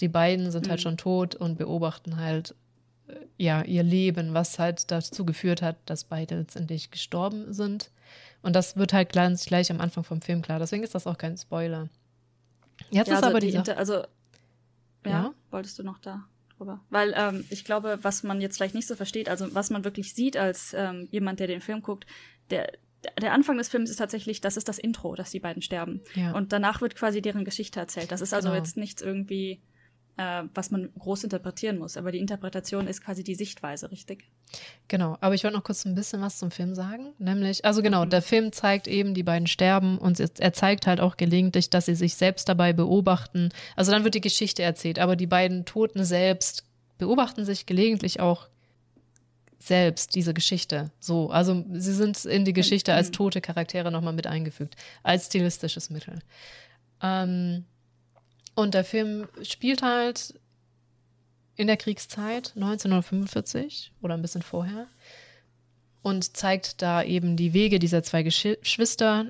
Die 0.00 0.08
beiden 0.08 0.50
sind 0.52 0.68
halt 0.68 0.80
Mhm. 0.80 0.82
schon 0.82 0.96
tot 0.96 1.34
und 1.34 1.58
beobachten 1.58 2.16
halt, 2.16 2.54
ja, 3.36 3.62
ihr 3.62 3.82
Leben, 3.82 4.34
was 4.34 4.58
halt 4.58 4.90
dazu 4.90 5.24
geführt 5.24 5.62
hat, 5.62 5.76
dass 5.86 6.04
beide 6.04 6.36
letztendlich 6.38 6.90
gestorben 6.90 7.52
sind. 7.52 7.90
Und 8.42 8.54
das 8.54 8.76
wird 8.76 8.92
halt 8.92 9.12
ganz 9.12 9.44
gleich 9.46 9.70
am 9.70 9.80
Anfang 9.80 10.04
vom 10.04 10.20
Film 10.22 10.42
klar. 10.42 10.58
Deswegen 10.58 10.82
ist 10.84 10.94
das 10.94 11.06
auch 11.06 11.18
kein 11.18 11.36
Spoiler. 11.36 11.88
Jetzt 12.90 13.08
Ja, 13.08 13.14
ist 13.14 13.22
also 13.24 13.26
aber 13.30 13.40
die. 13.40 13.48
Inter 13.50 13.76
also, 13.76 13.94
ja, 13.94 14.06
Ja? 15.04 15.34
wolltest 15.50 15.78
du 15.78 15.82
noch 15.82 15.98
da 15.98 16.24
drüber? 16.56 16.80
Weil 16.90 17.14
ähm, 17.16 17.44
ich 17.50 17.64
glaube, 17.64 17.98
was 18.02 18.22
man 18.22 18.40
jetzt 18.40 18.56
vielleicht 18.56 18.74
nicht 18.74 18.86
so 18.86 18.94
versteht, 18.94 19.28
also 19.28 19.52
was 19.54 19.70
man 19.70 19.84
wirklich 19.84 20.14
sieht 20.14 20.36
als 20.36 20.74
ähm, 20.74 21.08
jemand, 21.10 21.40
der 21.40 21.46
den 21.48 21.60
Film 21.60 21.82
guckt, 21.82 22.06
der, 22.50 22.70
der 23.20 23.32
Anfang 23.32 23.58
des 23.58 23.68
Films 23.68 23.90
ist 23.90 23.96
tatsächlich, 23.96 24.40
das 24.40 24.56
ist 24.56 24.68
das 24.68 24.78
Intro, 24.78 25.14
dass 25.14 25.30
die 25.30 25.40
beiden 25.40 25.62
sterben. 25.62 26.00
Ja. 26.14 26.32
Und 26.32 26.52
danach 26.52 26.80
wird 26.80 26.94
quasi 26.96 27.20
deren 27.22 27.44
Geschichte 27.44 27.80
erzählt. 27.80 28.12
Das 28.12 28.20
ist 28.20 28.32
also 28.34 28.48
Genau. 28.48 28.58
jetzt 28.60 28.76
nichts 28.76 29.02
irgendwie, 29.02 29.60
äh, 30.18 30.42
was 30.54 30.70
man 30.70 30.90
groß 30.98 31.24
interpretieren 31.24 31.78
muss, 31.78 31.96
aber 31.96 32.12
die 32.12 32.18
Interpretation 32.18 32.86
ist 32.86 33.02
quasi 33.02 33.24
die 33.24 33.34
Sichtweise, 33.34 33.90
richtig? 33.90 34.24
Genau, 34.88 35.16
aber 35.20 35.34
ich 35.34 35.44
wollte 35.44 35.56
noch 35.56 35.64
kurz 35.64 35.84
ein 35.86 35.94
bisschen 35.94 36.20
was 36.20 36.38
zum 36.38 36.50
Film 36.50 36.74
sagen. 36.74 37.12
Nämlich, 37.18 37.64
also 37.64 37.80
genau, 37.82 38.04
Mhm. 38.04 38.10
der 38.10 38.22
Film 38.22 38.52
zeigt 38.52 38.88
eben, 38.88 39.14
die 39.14 39.22
beiden 39.22 39.46
sterben 39.46 39.96
und 39.98 40.20
er 40.20 40.52
zeigt 40.52 40.86
halt 40.86 41.00
auch 41.00 41.16
gelegentlich, 41.16 41.70
dass 41.70 41.86
sie 41.86 41.94
sich 41.94 42.14
selbst 42.16 42.48
dabei 42.48 42.72
beobachten. 42.72 43.48
Also 43.76 43.92
dann 43.92 44.04
wird 44.04 44.14
die 44.14 44.20
Geschichte 44.20 44.62
erzählt, 44.62 44.98
aber 44.98 45.16
die 45.16 45.26
beiden 45.26 45.64
Toten 45.64 46.04
selbst 46.04 46.64
beobachten 46.98 47.44
sich 47.44 47.64
gelegentlich 47.66 48.20
auch 48.20 48.48
selbst 49.60 50.14
diese 50.14 50.34
Geschichte. 50.34 50.90
So, 51.00 51.30
also 51.30 51.64
sie 51.72 51.92
sind 51.92 52.24
in 52.24 52.44
die 52.44 52.52
Geschichte 52.52 52.94
als 52.94 53.08
Mhm. 53.08 53.12
tote 53.12 53.40
Charaktere 53.40 53.90
nochmal 53.90 54.12
mit 54.12 54.26
eingefügt, 54.26 54.76
als 55.02 55.26
stilistisches 55.26 55.90
Mittel. 55.90 56.20
Ähm, 57.02 57.64
und 58.58 58.74
der 58.74 58.82
Film 58.82 59.28
spielt 59.42 59.82
halt 59.82 60.34
in 61.54 61.68
der 61.68 61.76
Kriegszeit 61.76 62.54
1945 62.56 63.92
oder 64.02 64.14
ein 64.14 64.22
bisschen 64.22 64.42
vorher 64.42 64.88
und 66.02 66.36
zeigt 66.36 66.82
da 66.82 67.04
eben 67.04 67.36
die 67.36 67.52
Wege 67.52 67.78
dieser 67.78 68.02
zwei 68.02 68.22
Gesch- 68.22 68.58
Geschwister, 68.58 69.26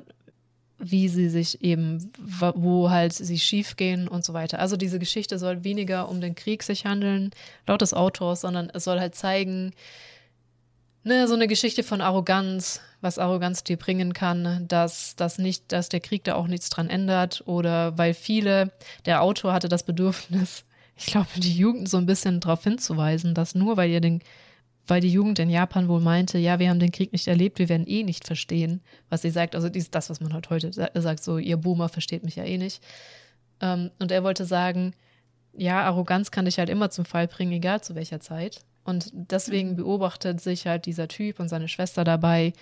wie 0.78 1.08
sie 1.08 1.28
sich 1.28 1.62
eben, 1.62 2.10
wo 2.54 2.88
halt 2.88 3.12
sie 3.12 3.38
schief 3.38 3.76
gehen 3.76 4.08
und 4.08 4.24
so 4.24 4.32
weiter. 4.32 4.60
Also 4.60 4.78
diese 4.78 4.98
Geschichte 4.98 5.38
soll 5.38 5.62
weniger 5.62 6.08
um 6.08 6.22
den 6.22 6.34
Krieg 6.34 6.62
sich 6.62 6.86
handeln, 6.86 7.30
laut 7.66 7.82
des 7.82 7.92
Autors, 7.92 8.40
sondern 8.40 8.70
es 8.70 8.84
soll 8.84 8.98
halt 8.98 9.14
zeigen, 9.14 9.72
ne, 11.04 11.26
so 11.28 11.34
eine 11.34 11.46
Geschichte 11.48 11.82
von 11.82 12.00
Arroganz, 12.00 12.80
was 13.00 13.18
Arroganz 13.18 13.64
dir 13.64 13.76
bringen 13.76 14.12
kann, 14.12 14.66
dass 14.68 15.14
das 15.16 15.38
nicht, 15.38 15.70
dass 15.72 15.88
der 15.88 16.00
Krieg 16.00 16.24
da 16.24 16.34
auch 16.34 16.46
nichts 16.48 16.68
dran 16.70 16.90
ändert 16.90 17.42
oder 17.46 17.96
weil 17.96 18.14
viele, 18.14 18.72
der 19.06 19.22
Autor 19.22 19.52
hatte 19.52 19.68
das 19.68 19.84
Bedürfnis, 19.84 20.64
ich 20.96 21.06
glaube, 21.06 21.28
die 21.36 21.56
Jugend 21.56 21.88
so 21.88 21.96
ein 21.96 22.06
bisschen 22.06 22.40
darauf 22.40 22.64
hinzuweisen, 22.64 23.34
dass 23.34 23.54
nur 23.54 23.76
weil 23.76 23.90
ihr 23.90 24.00
den, 24.00 24.20
weil 24.86 25.00
die 25.00 25.12
Jugend 25.12 25.38
in 25.38 25.48
Japan 25.50 25.86
wohl 25.88 26.00
meinte, 26.00 26.38
ja, 26.38 26.58
wir 26.58 26.70
haben 26.70 26.80
den 26.80 26.90
Krieg 26.92 27.12
nicht 27.12 27.28
erlebt, 27.28 27.58
wir 27.58 27.68
werden 27.68 27.86
eh 27.86 28.02
nicht 28.02 28.26
verstehen, 28.26 28.80
was 29.10 29.22
sie 29.22 29.30
sagt. 29.30 29.54
Also 29.54 29.68
dies, 29.68 29.90
das, 29.90 30.10
was 30.10 30.20
man 30.20 30.32
halt 30.32 30.50
heute 30.50 30.72
sa- 30.72 30.90
sagt, 30.94 31.22
so 31.22 31.38
ihr 31.38 31.56
Boomer 31.58 31.88
versteht 31.88 32.24
mich 32.24 32.36
ja 32.36 32.44
eh 32.44 32.58
nicht. 32.58 32.82
Ähm, 33.60 33.90
und 34.00 34.10
er 34.10 34.24
wollte 34.24 34.44
sagen, 34.44 34.94
ja, 35.52 35.82
Arroganz 35.82 36.30
kann 36.30 36.46
dich 36.46 36.58
halt 36.58 36.68
immer 36.70 36.90
zum 36.90 37.04
Fall 37.04 37.28
bringen, 37.28 37.52
egal 37.52 37.80
zu 37.82 37.94
welcher 37.94 38.18
Zeit. 38.20 38.62
Und 38.88 39.10
deswegen 39.12 39.76
beobachtet 39.76 40.40
sich 40.40 40.66
halt 40.66 40.86
dieser 40.86 41.08
Typ 41.08 41.40
und 41.40 41.50
seine 41.50 41.68
Schwester 41.68 42.04
dabei 42.04 42.54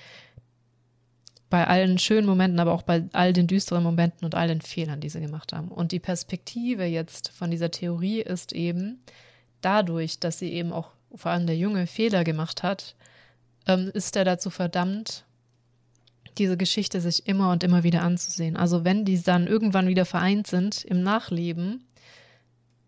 bei 1.50 1.64
allen 1.64 1.98
schönen 1.98 2.26
Momenten, 2.26 2.58
aber 2.58 2.72
auch 2.72 2.82
bei 2.82 3.04
all 3.12 3.32
den 3.32 3.46
düsteren 3.46 3.84
Momenten 3.84 4.24
und 4.24 4.34
all 4.34 4.48
den 4.48 4.60
Fehlern, 4.60 5.00
die 5.00 5.08
sie 5.08 5.20
gemacht 5.20 5.52
haben. 5.52 5.68
Und 5.68 5.92
die 5.92 6.00
Perspektive 6.00 6.84
jetzt 6.84 7.28
von 7.30 7.52
dieser 7.52 7.70
Theorie 7.70 8.20
ist 8.20 8.52
eben, 8.52 8.98
dadurch, 9.60 10.18
dass 10.18 10.40
sie 10.40 10.52
eben 10.52 10.72
auch 10.72 10.90
vor 11.14 11.30
allem 11.30 11.46
der 11.46 11.56
Junge 11.56 11.86
Fehler 11.86 12.24
gemacht 12.24 12.64
hat, 12.64 12.96
ähm, 13.68 13.92
ist 13.94 14.16
er 14.16 14.24
dazu 14.24 14.50
verdammt, 14.50 15.24
diese 16.38 16.56
Geschichte 16.56 17.00
sich 17.00 17.28
immer 17.28 17.52
und 17.52 17.62
immer 17.62 17.84
wieder 17.84 18.02
anzusehen. 18.02 18.56
Also 18.56 18.84
wenn 18.84 19.04
die 19.04 19.22
dann 19.22 19.46
irgendwann 19.46 19.86
wieder 19.86 20.04
vereint 20.04 20.48
sind 20.48 20.84
im 20.84 21.04
Nachleben 21.04 21.85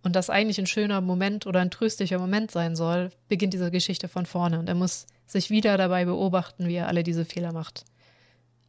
und 0.03 0.17
das 0.17 0.31
eigentlich 0.31 0.59
ein 0.59 0.67
schöner 0.67 1.01
Moment 1.01 1.47
oder 1.47 1.61
ein 1.61 1.71
tröstlicher 1.71 2.19
Moment 2.19 2.51
sein 2.51 2.77
soll, 2.77 3.11
beginnt 3.29 3.55
diese 3.55 3.71
Geschichte 3.71 4.09
von 4.09 4.27
vorne 4.27 4.59
und 4.59 4.69
er 4.69 4.75
muss 4.75 5.07
sich 5.27 5.51
wieder 5.51 5.77
dabei 5.77 6.05
beobachten, 6.05 6.69
wie 6.69 6.77
er 6.77 6.89
alle 6.89 7.03
diese 7.03 7.25
Fehler 7.25 7.53
macht. 7.53 7.85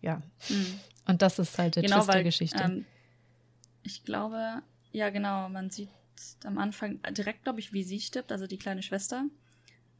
Ja. 0.01 0.21
Mhm. 0.49 0.79
Und 1.07 1.21
das 1.21 1.39
ist 1.39 1.57
halt 1.57 1.75
der 1.75 1.83
genau, 1.83 1.97
Twist 1.97 2.09
der 2.09 2.15
weil 2.15 2.23
Geschichte. 2.23 2.63
Ähm, 2.63 2.85
ich 3.83 4.03
glaube, 4.03 4.61
ja 4.91 5.09
genau, 5.09 5.49
man 5.49 5.69
sieht 5.69 5.89
am 6.43 6.57
Anfang 6.57 6.99
direkt, 7.11 7.43
glaube 7.43 7.59
ich, 7.59 7.73
wie 7.73 7.83
sie 7.83 7.99
stirbt, 7.99 8.31
also 8.31 8.47
die 8.47 8.57
kleine 8.57 8.83
Schwester. 8.83 9.25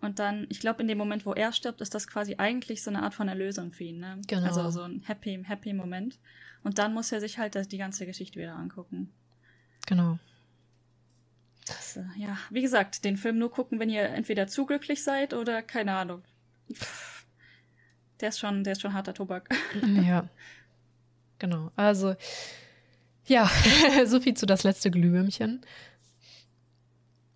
Und 0.01 0.19
dann, 0.19 0.47
ich 0.49 0.60
glaube, 0.60 0.81
in 0.81 0.88
dem 0.88 0.97
Moment, 0.97 1.26
wo 1.26 1.34
er 1.34 1.51
stirbt, 1.51 1.81
ist 1.81 1.93
das 1.93 2.07
quasi 2.07 2.35
eigentlich 2.38 2.84
so 2.84 2.89
eine 2.89 3.03
Art 3.03 3.14
von 3.14 3.27
Erlösung 3.27 3.73
für 3.73 3.84
ihn. 3.84 3.99
Ne? 3.99 4.22
Genau. 4.27 4.47
Also 4.47 4.69
so 4.69 4.81
ein 4.81 5.01
happy, 5.06 5.43
happy 5.45 5.73
Moment. 5.73 6.19
Und 6.64 6.77
dann 6.77 6.93
muss 6.93 7.11
er 7.11 7.19
sich 7.19 7.38
halt 7.38 7.72
die 7.72 7.77
ganze 7.77 8.06
Geschichte 8.06 8.39
wieder 8.39 8.56
angucken. 8.56 9.11
genau. 9.85 10.19
Das, 11.70 12.00
ja, 12.18 12.38
wie 12.50 12.62
gesagt, 12.62 13.06
den 13.06 13.16
Film 13.16 13.38
nur 13.38 13.52
gucken, 13.52 13.80
wenn 13.80 13.90
ihr 13.90 14.04
entweder 14.04 14.48
zu 14.48 14.66
glücklich 14.66 15.04
seid 15.04 15.34
oder 15.34 15.62
keine 15.62 15.94
Ahnung. 15.94 16.24
Der 18.20 18.30
ist 18.30 18.40
schon, 18.40 18.64
der 18.64 18.74
ist 18.74 18.82
schon 18.82 18.94
harter 18.94 19.14
Tobak. 19.14 19.50
Ja. 20.06 20.28
Genau. 21.38 21.72
Also, 21.78 22.16
ja, 23.26 23.50
so 24.06 24.20
viel 24.20 24.34
zu 24.34 24.46
das 24.46 24.64
letzte 24.64 24.91
Glühwürmchen. 24.91 25.62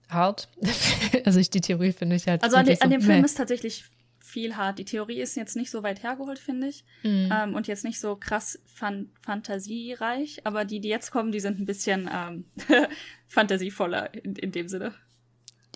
Hart. 0.09 0.49
also 1.25 1.39
ich, 1.39 1.49
die 1.49 1.61
Theorie 1.61 1.93
finde 1.93 2.17
ich 2.17 2.27
halt. 2.27 2.43
Also 2.43 2.57
an, 2.57 2.65
de, 2.65 2.77
an 2.81 2.89
so, 2.89 2.89
dem 2.89 3.01
Film 3.01 3.19
meh. 3.19 3.25
ist 3.25 3.37
tatsächlich 3.37 3.85
viel 4.33 4.57
hart. 4.57 4.79
Die 4.79 4.85
Theorie 4.85 5.21
ist 5.21 5.35
jetzt 5.35 5.55
nicht 5.55 5.69
so 5.69 5.83
weit 5.83 6.01
hergeholt, 6.01 6.39
finde 6.39 6.67
ich. 6.67 6.83
Mhm. 7.03 7.29
Ähm, 7.31 7.55
und 7.55 7.67
jetzt 7.67 7.85
nicht 7.85 7.99
so 7.99 8.15
krass 8.15 8.59
fan 8.65 9.09
fantasiereich. 9.21 10.41
Aber 10.43 10.65
die, 10.65 10.79
die 10.79 10.89
jetzt 10.89 11.11
kommen, 11.11 11.31
die 11.31 11.39
sind 11.39 11.59
ein 11.59 11.65
bisschen 11.65 12.09
ähm, 12.11 12.45
fantasievoller 13.27 14.13
in, 14.13 14.35
in 14.35 14.51
dem 14.51 14.67
Sinne. 14.67 14.93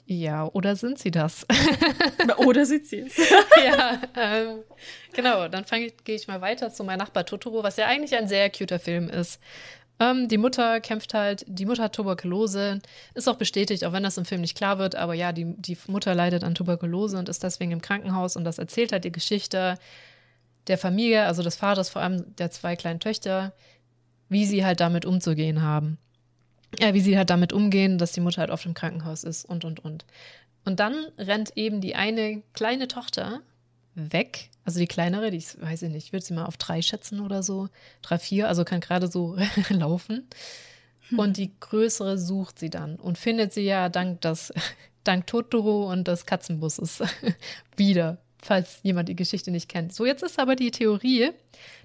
Ja, 0.10 0.46
oder 0.54 0.78
sind 0.78 0.98
sie 1.00 1.12
das? 1.12 1.46
Oder 2.38 2.66
sind 2.66 2.88
sie 2.88 3.00
es? 3.00 3.18
ja, 3.64 4.02
ähm, 4.16 4.64
genau. 5.14 5.50
Dann 5.50 5.66
fange 5.66 5.88
ich, 5.88 5.98
gehe 6.06 6.16
ich 6.16 6.30
mal 6.30 6.40
weiter 6.40 6.72
zu 6.72 6.86
Mein 6.86 6.98
Nachbar 6.98 7.26
Totoro, 7.26 7.62
was 7.62 7.76
ja 7.76 7.88
eigentlich 7.88 8.16
ein 8.16 8.30
sehr 8.30 8.50
cuter 8.50 8.80
Film 8.80 9.10
ist. 9.10 9.42
Ähm, 10.00 10.28
die 10.28 10.38
Mutter 10.38 10.80
kämpft 10.80 11.14
halt, 11.14 11.44
die 11.48 11.66
Mutter 11.66 11.84
hat 11.84 11.96
Tuberkulose, 11.96 12.80
ist 13.16 13.28
auch 13.28 13.38
bestätigt, 13.38 13.84
auch 13.84 13.94
wenn 13.94 14.04
das 14.04 14.18
im 14.18 14.26
Film 14.26 14.42
nicht 14.42 14.56
klar 14.56 14.78
wird, 14.78 14.96
aber 14.96 15.14
ja, 15.14 15.32
die, 15.32 15.46
die 15.58 15.78
Mutter 15.88 16.14
leidet 16.14 16.44
an 16.44 16.56
Tuberkulose 16.56 17.18
und 17.18 17.30
ist 17.30 17.44
deswegen 17.44 17.72
im 17.72 17.82
Krankenhaus 17.82 18.36
und 18.36 18.44
das 18.44 18.60
erzählt 18.60 18.92
halt 18.92 19.06
die 19.06 19.12
Geschichte 19.12 19.78
der 20.68 20.78
Familie, 20.78 21.26
also 21.26 21.42
des 21.42 21.56
Vaters, 21.56 21.90
vor 21.90 22.02
allem 22.02 22.36
der 22.36 22.52
zwei 22.52 22.76
kleinen 22.76 23.00
Töchter, 23.00 23.54
wie 24.30 24.46
sie 24.46 24.66
halt 24.66 24.82
damit 24.82 25.06
umzugehen 25.06 25.62
haben. 25.62 25.98
Ja, 26.80 26.94
wie 26.94 27.00
sie 27.00 27.18
halt 27.18 27.30
damit 27.30 27.54
umgehen, 27.54 27.98
dass 27.98 28.12
die 28.12 28.20
Mutter 28.20 28.42
halt 28.42 28.52
oft 28.52 28.66
im 28.66 28.74
Krankenhaus 28.74 29.24
ist 29.24 29.46
und, 29.46 29.64
und, 29.64 29.80
und. 29.84 30.06
Und 30.66 30.82
dann 30.82 30.96
rennt 31.18 31.56
eben 31.56 31.80
die 31.80 31.96
eine 31.96 32.44
kleine 32.54 32.90
Tochter 32.90 33.42
weg, 33.98 34.50
also 34.64 34.80
die 34.80 34.88
kleinere, 34.88 35.32
die 35.32 35.38
ist, 35.38 35.60
weiß 35.62 35.82
ich 35.84 35.90
nicht, 35.90 36.08
ich 36.08 36.14
würde 36.14 36.26
sie 36.26 36.34
mal 36.34 36.46
auf 36.46 36.58
drei 36.58 36.82
schätzen 36.82 37.20
oder 37.20 37.42
so, 37.42 37.68
drei, 38.02 38.20
vier, 38.20 38.48
also 38.48 38.64
kann 38.64 38.80
gerade 38.80 39.08
so 39.08 39.38
laufen. 39.70 40.28
Und 41.16 41.38
die 41.38 41.52
größere 41.60 42.18
sucht 42.18 42.60
sie 42.60 42.70
dann 42.70 42.98
und 42.98 43.18
findet 43.18 43.54
sie 43.54 43.62
ja 43.62 43.88
dank 43.88 44.22
des, 44.22 44.54
dank 45.04 45.26
Totoro 45.26 45.90
und 45.90 46.08
des 46.08 46.26
Katzenbusses 46.26 47.02
wieder. 47.78 48.18
falls 48.44 48.80
jemand 48.84 49.10
die 49.10 49.16
Geschichte 49.16 49.52
nicht 49.52 49.70
kennt. 49.70 49.94
So, 49.94 50.06
jetzt 50.06 50.22
ist 50.22 50.38
aber 50.38 50.56
die 50.56 50.72
Theorie, 50.72 51.32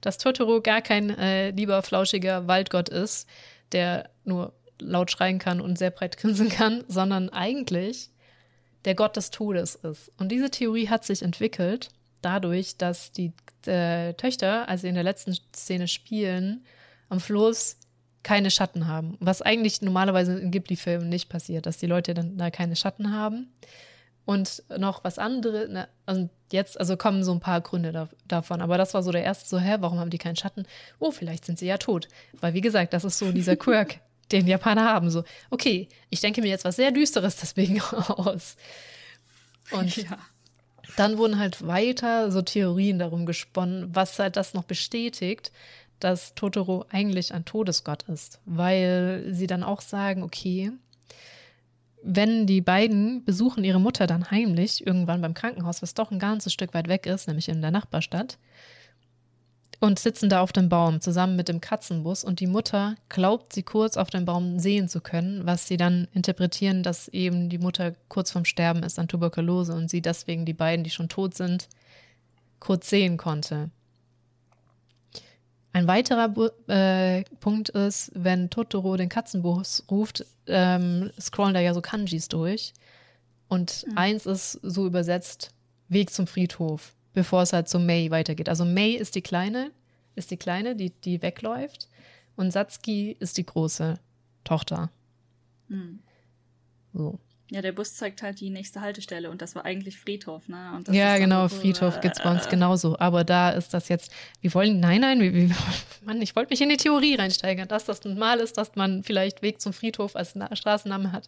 dass 0.01 0.18
Totoro 0.18 0.60
gar 0.60 0.82
kein 0.82 1.10
äh, 1.10 1.51
lieber, 1.51 1.82
flauschiger 1.82 2.47
Waldgott 2.47 2.89
ist, 2.89 3.28
der 3.70 4.10
nur 4.24 4.52
laut 4.80 5.10
schreien 5.10 5.39
kann 5.39 5.60
und 5.60 5.78
sehr 5.78 5.90
breit 5.90 6.18
grinsen 6.18 6.48
kann, 6.48 6.84
sondern 6.89 7.30
eigentlich 7.30 8.10
der 8.84 8.94
Gott 8.94 9.16
des 9.16 9.30
Todes 9.30 9.76
ist. 9.76 10.10
Und 10.18 10.30
diese 10.30 10.51
Theorie 10.51 10.89
hat 10.89 11.05
sich 11.05 11.22
entwickelt 11.22 11.90
dadurch, 12.23 12.77
dass 12.77 13.12
die 13.12 13.32
äh, 13.66 14.15
Töchter, 14.15 14.69
als 14.69 14.82
sie 14.82 14.89
in 14.89 14.94
der 14.94 15.05
letzten 15.05 15.36
Szene 15.55 15.89
spielen, 15.89 16.65
am 17.09 17.20
Floß 17.20 17.77
keine 18.23 18.51
Schatten 18.51 18.86
haben. 18.86 19.16
Was 19.20 19.43
eigentlich 19.43 19.82
normalerweise 19.82 20.39
in 20.39 20.51
Ghibli-Filmen 20.51 21.09
nicht 21.09 21.28
passiert, 21.28 21.66
dass 21.66 21.78
die 21.78 21.86
Leute 21.86 22.15
dann 22.15 22.39
da 22.39 22.51
keine 22.51 22.77
Schatten 22.77 23.12
haben. 23.12 23.53
Und 24.24 24.62
noch 24.78 25.03
was 25.03 25.19
anderes, 25.19 25.69
ne, 25.69 25.89
und 26.07 26.31
jetzt, 26.53 26.78
also 26.78 26.97
kommen 26.97 27.24
so 27.24 27.32
ein 27.32 27.40
paar 27.40 27.61
Gründe 27.61 27.90
da, 27.90 28.09
davon, 28.28 28.61
aber 28.61 28.78
das 28.78 28.94
war 28.94 29.03
so 29.03 29.11
der 29.11 29.24
erste, 29.24 29.49
so, 29.49 29.59
hä, 29.59 29.78
warum 29.81 29.99
haben 29.99 30.11
die 30.11 30.19
keinen 30.19 30.36
Schatten? 30.36 30.65
Oh, 31.01 31.11
vielleicht 31.11 31.44
sind 31.44 31.59
sie 31.59 31.66
ja 31.66 31.77
tot. 31.77 32.07
Weil, 32.40 32.55
wie 32.55 32.61
gesagt, 32.61 32.93
das 32.93 33.03
ist 33.03 33.19
so 33.19 33.32
dieser 33.32 33.57
Quirk, 33.57 33.99
den 34.32 34.47
Japaner 34.47 34.85
haben. 34.85 35.11
So, 35.11 35.24
okay, 35.51 35.89
ich 36.09 36.20
denke 36.20 36.40
mir 36.40 36.49
jetzt 36.49 36.65
was 36.65 36.77
sehr 36.77 36.93
Düsteres 36.93 37.36
deswegen 37.36 37.81
aus. 38.09 38.57
Und 39.73 39.97
ja. 39.97 40.19
Dann 40.96 41.18
wurden 41.18 41.38
halt 41.38 41.66
weiter 41.66 42.30
so 42.30 42.42
Theorien 42.42 42.98
darum 42.98 43.26
gesponnen, 43.26 43.94
was 43.94 44.18
halt 44.18 44.36
das 44.36 44.54
noch 44.54 44.64
bestätigt, 44.64 45.52
dass 46.00 46.34
Totoro 46.34 46.84
eigentlich 46.90 47.32
ein 47.32 47.44
Todesgott 47.44 48.02
ist. 48.04 48.40
Weil 48.44 49.24
sie 49.30 49.46
dann 49.46 49.62
auch 49.62 49.80
sagen, 49.80 50.22
okay, 50.22 50.72
wenn 52.02 52.46
die 52.46 52.60
beiden 52.60 53.24
besuchen 53.24 53.62
ihre 53.62 53.80
Mutter 53.80 54.06
dann 54.06 54.30
heimlich 54.30 54.84
irgendwann 54.84 55.22
beim 55.22 55.34
Krankenhaus, 55.34 55.82
was 55.82 55.94
doch 55.94 56.10
ein 56.10 56.18
ganzes 56.18 56.52
Stück 56.52 56.74
weit 56.74 56.88
weg 56.88 57.06
ist, 57.06 57.28
nämlich 57.28 57.48
in 57.48 57.62
der 57.62 57.70
Nachbarstadt, 57.70 58.38
und 59.82 59.98
sitzen 59.98 60.28
da 60.28 60.40
auf 60.40 60.52
dem 60.52 60.68
Baum 60.68 61.00
zusammen 61.00 61.34
mit 61.34 61.48
dem 61.48 61.60
Katzenbus 61.60 62.22
und 62.22 62.38
die 62.38 62.46
Mutter 62.46 62.94
glaubt, 63.09 63.52
sie 63.52 63.64
kurz 63.64 63.96
auf 63.96 64.10
dem 64.10 64.24
Baum 64.24 64.60
sehen 64.60 64.88
zu 64.88 65.00
können, 65.00 65.44
was 65.44 65.66
sie 65.66 65.76
dann 65.76 66.06
interpretieren, 66.14 66.84
dass 66.84 67.09
eben 67.09 67.48
die 67.48 67.59
Mutter 67.59 67.92
kurz 68.09 68.30
vorm 68.30 68.44
Sterben 68.44 68.84
ist 68.84 69.00
an 69.00 69.09
Tuberkulose 69.09 69.74
und 69.74 69.90
sie 69.90 70.00
deswegen 70.00 70.44
die 70.44 70.52
beiden, 70.52 70.84
die 70.84 70.90
schon 70.90 71.09
tot 71.09 71.34
sind, 71.34 71.68
kurz 72.60 72.90
sehen 72.90 73.16
konnte. 73.16 73.70
Ein 75.72 75.88
weiterer 75.88 76.32
äh, 76.68 77.24
Punkt 77.40 77.70
ist, 77.70 78.12
wenn 78.14 78.50
Totoro 78.50 78.96
den 78.96 79.09
Katzenbus 79.09 79.84
ruft, 79.90 80.24
ähm, 80.46 81.10
scrollen 81.20 81.54
da 81.54 81.60
ja 81.60 81.74
so 81.74 81.80
Kanjis 81.80 82.28
durch. 82.28 82.72
Und 83.48 83.84
mhm. 83.88 83.98
eins 83.98 84.26
ist 84.26 84.60
so 84.62 84.86
übersetzt 84.86 85.50
Weg 85.88 86.10
zum 86.10 86.28
Friedhof, 86.28 86.94
bevor 87.12 87.43
es 87.43 87.52
halt 87.52 87.68
zu 87.68 87.78
May 87.78 88.10
weitergeht. 88.10 88.48
Also 88.48 88.64
May 88.64 88.93
ist 88.93 89.14
die 89.14 89.22
kleine, 89.22 89.70
ist 90.14 90.30
die 90.30 90.36
kleine, 90.36 90.76
die, 90.76 90.90
die 90.90 91.22
wegläuft. 91.22 91.89
Und 92.36 92.51
Satsuki 92.51 93.16
ist 93.18 93.39
die 93.39 93.47
große 93.47 93.98
Tochter. 94.44 94.90
Mhm. 95.68 96.01
So. 96.93 97.18
Ja, 97.52 97.60
der 97.60 97.72
Bus 97.72 97.94
zeigt 97.94 98.22
halt 98.22 98.40
die 98.40 98.48
nächste 98.48 98.80
Haltestelle 98.80 99.30
und 99.30 99.42
das 99.42 99.54
war 99.54 99.66
eigentlich 99.66 99.98
Friedhof, 99.98 100.48
ne? 100.48 100.82
ja, 100.90 101.18
genau, 101.18 101.48
so, 101.48 101.56
Friedhof 101.56 101.98
äh, 102.02 102.08
es 102.08 102.18
bei 102.18 102.32
uns 102.32 102.48
genauso. 102.48 102.98
Aber 102.98 103.24
da 103.24 103.50
ist 103.50 103.74
das 103.74 103.90
jetzt, 103.90 104.10
wir 104.40 104.54
wollen, 104.54 104.80
nein, 104.80 105.02
nein, 105.02 105.20
wir, 105.20 105.34
wir, 105.34 105.54
Mann, 106.02 106.22
ich 106.22 106.34
wollte 106.34 106.50
mich 106.50 106.62
in 106.62 106.70
die 106.70 106.78
Theorie 106.78 107.14
reinsteigern, 107.14 107.68
dass 107.68 107.84
das 107.84 108.04
normal 108.04 108.38
ist, 108.38 108.56
dass 108.56 108.74
man 108.74 109.02
vielleicht 109.02 109.42
Weg 109.42 109.60
zum 109.60 109.74
Friedhof 109.74 110.16
als 110.16 110.34
Na 110.34 110.56
Straßenname 110.56 111.12
hat. 111.12 111.26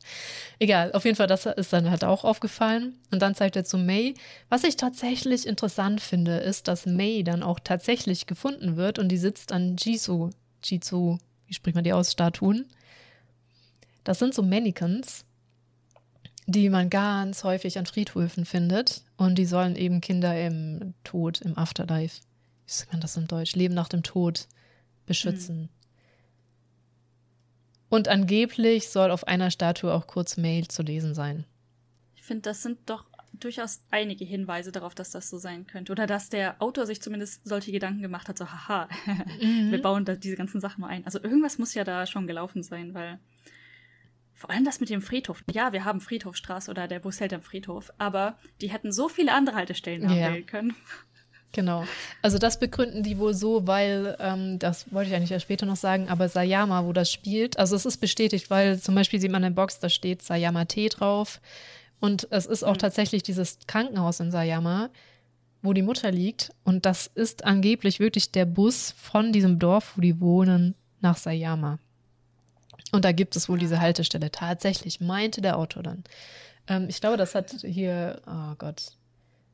Egal, 0.58 0.92
auf 0.92 1.04
jeden 1.04 1.14
Fall, 1.14 1.26
das 1.26 1.44
ist 1.44 1.74
dann 1.74 1.90
halt 1.90 2.04
auch 2.04 2.24
aufgefallen. 2.24 2.94
Und 3.10 3.20
dann 3.20 3.34
zeigt 3.34 3.56
er 3.56 3.64
zu 3.64 3.76
May. 3.76 4.14
Was 4.48 4.64
ich 4.64 4.76
tatsächlich 4.76 5.46
interessant 5.46 6.00
finde, 6.00 6.38
ist, 6.38 6.68
dass 6.68 6.86
May 6.86 7.22
dann 7.22 7.42
auch 7.42 7.60
tatsächlich 7.60 8.26
gefunden 8.26 8.78
wird 8.78 8.98
und 8.98 9.10
die 9.10 9.18
sitzt 9.18 9.52
an 9.52 9.76
Jisoo. 9.76 10.30
Jisoo, 10.64 11.18
wie 11.46 11.52
spricht 11.52 11.74
man 11.74 11.84
die 11.84 11.92
aus? 11.92 12.12
Statuen. 12.12 12.64
Das 14.04 14.18
sind 14.20 14.32
so 14.32 14.42
Mannequins 14.42 15.26
die 16.46 16.68
man 16.68 16.90
ganz 16.90 17.44
häufig 17.44 17.78
an 17.78 17.86
Friedhöfen 17.86 18.44
findet. 18.44 19.02
Und 19.16 19.36
die 19.36 19.46
sollen 19.46 19.76
eben 19.76 20.00
Kinder 20.00 20.38
im 20.40 20.94
Tod, 21.04 21.40
im 21.40 21.56
Afterlife, 21.56 22.20
wie 22.66 22.72
sagt 22.72 22.92
man 22.92 23.00
das 23.00 23.16
im 23.16 23.26
Deutsch, 23.26 23.54
Leben 23.54 23.74
nach 23.74 23.88
dem 23.88 24.02
Tod 24.02 24.46
beschützen. 25.06 25.62
Mhm. 25.62 25.68
Und 27.88 28.08
angeblich 28.08 28.88
soll 28.88 29.10
auf 29.10 29.26
einer 29.28 29.50
Statue 29.50 29.92
auch 29.92 30.06
kurz 30.06 30.36
Mail 30.36 30.66
zu 30.68 30.82
lesen 30.82 31.14
sein. 31.14 31.44
Ich 32.16 32.22
finde, 32.22 32.42
das 32.42 32.62
sind 32.62 32.78
doch 32.86 33.04
durchaus 33.40 33.82
einige 33.90 34.24
Hinweise 34.24 34.72
darauf, 34.72 34.94
dass 34.94 35.10
das 35.10 35.28
so 35.30 35.38
sein 35.38 35.66
könnte. 35.66 35.92
Oder 35.92 36.06
dass 36.06 36.28
der 36.28 36.60
Autor 36.60 36.86
sich 36.86 37.00
zumindest 37.00 37.46
solche 37.46 37.72
Gedanken 37.72 38.02
gemacht 38.02 38.28
hat, 38.28 38.38
so 38.38 38.46
haha, 38.50 38.88
mhm. 39.40 39.70
wir 39.70 39.82
bauen 39.82 40.04
da 40.04 40.14
diese 40.14 40.36
ganzen 40.36 40.60
Sachen 40.60 40.80
mal 40.80 40.88
ein. 40.88 41.04
Also 41.04 41.22
irgendwas 41.22 41.58
muss 41.58 41.74
ja 41.74 41.84
da 41.84 42.06
schon 42.06 42.26
gelaufen 42.26 42.62
sein, 42.62 42.94
weil 42.94 43.18
vor 44.34 44.50
allem 44.50 44.64
das 44.64 44.80
mit 44.80 44.90
dem 44.90 45.00
Friedhof. 45.00 45.42
Ja, 45.50 45.72
wir 45.72 45.84
haben 45.84 46.00
Friedhofstraße 46.00 46.70
oder 46.70 46.88
der 46.88 46.98
Bus 46.98 47.20
hält 47.20 47.32
am 47.32 47.42
Friedhof, 47.42 47.92
aber 47.98 48.36
die 48.60 48.70
hätten 48.70 48.92
so 48.92 49.08
viele 49.08 49.32
andere 49.32 49.56
Haltestellen 49.56 50.10
ja. 50.10 50.40
können. 50.42 50.74
Genau. 51.52 51.84
Also 52.20 52.38
das 52.38 52.58
begründen 52.58 53.04
die 53.04 53.16
wohl 53.18 53.32
so, 53.32 53.66
weil, 53.66 54.16
ähm, 54.18 54.58
das 54.58 54.92
wollte 54.92 55.10
ich 55.10 55.16
eigentlich 55.16 55.30
ja 55.30 55.38
später 55.38 55.66
noch 55.66 55.76
sagen, 55.76 56.08
aber 56.08 56.28
Sayama, 56.28 56.84
wo 56.84 56.92
das 56.92 57.12
spielt, 57.12 57.58
also 57.58 57.76
es 57.76 57.86
ist 57.86 57.98
bestätigt, 57.98 58.50
weil 58.50 58.80
zum 58.80 58.96
Beispiel 58.96 59.20
sieht 59.20 59.30
man 59.30 59.44
in 59.44 59.54
der 59.54 59.62
Box, 59.62 59.78
da 59.78 59.88
steht 59.88 60.20
Sayama 60.22 60.64
T 60.64 60.88
drauf. 60.88 61.40
Und 62.00 62.26
es 62.30 62.44
ist 62.44 62.64
auch 62.64 62.74
mhm. 62.74 62.78
tatsächlich 62.78 63.22
dieses 63.22 63.58
Krankenhaus 63.66 64.20
in 64.20 64.32
Sayama, 64.32 64.90
wo 65.62 65.72
die 65.72 65.82
Mutter 65.82 66.10
liegt. 66.10 66.52
Und 66.64 66.86
das 66.86 67.06
ist 67.06 67.44
angeblich 67.44 68.00
wirklich 68.00 68.32
der 68.32 68.44
Bus 68.44 68.92
von 68.98 69.32
diesem 69.32 69.58
Dorf, 69.58 69.92
wo 69.96 70.00
die 70.00 70.20
wohnen, 70.20 70.74
nach 71.00 71.16
Sayama. 71.16 71.78
Und 72.94 73.04
da 73.04 73.12
gibt 73.12 73.34
es 73.34 73.48
wohl 73.48 73.58
diese 73.58 73.80
Haltestelle. 73.80 74.30
Tatsächlich, 74.30 75.00
meinte 75.00 75.40
der 75.40 75.58
Autor 75.58 75.82
dann. 75.82 76.04
Ähm, 76.68 76.86
ich 76.88 77.00
glaube, 77.00 77.16
das 77.16 77.34
hat 77.34 77.50
hier, 77.62 78.22
oh 78.26 78.54
Gott, 78.56 78.92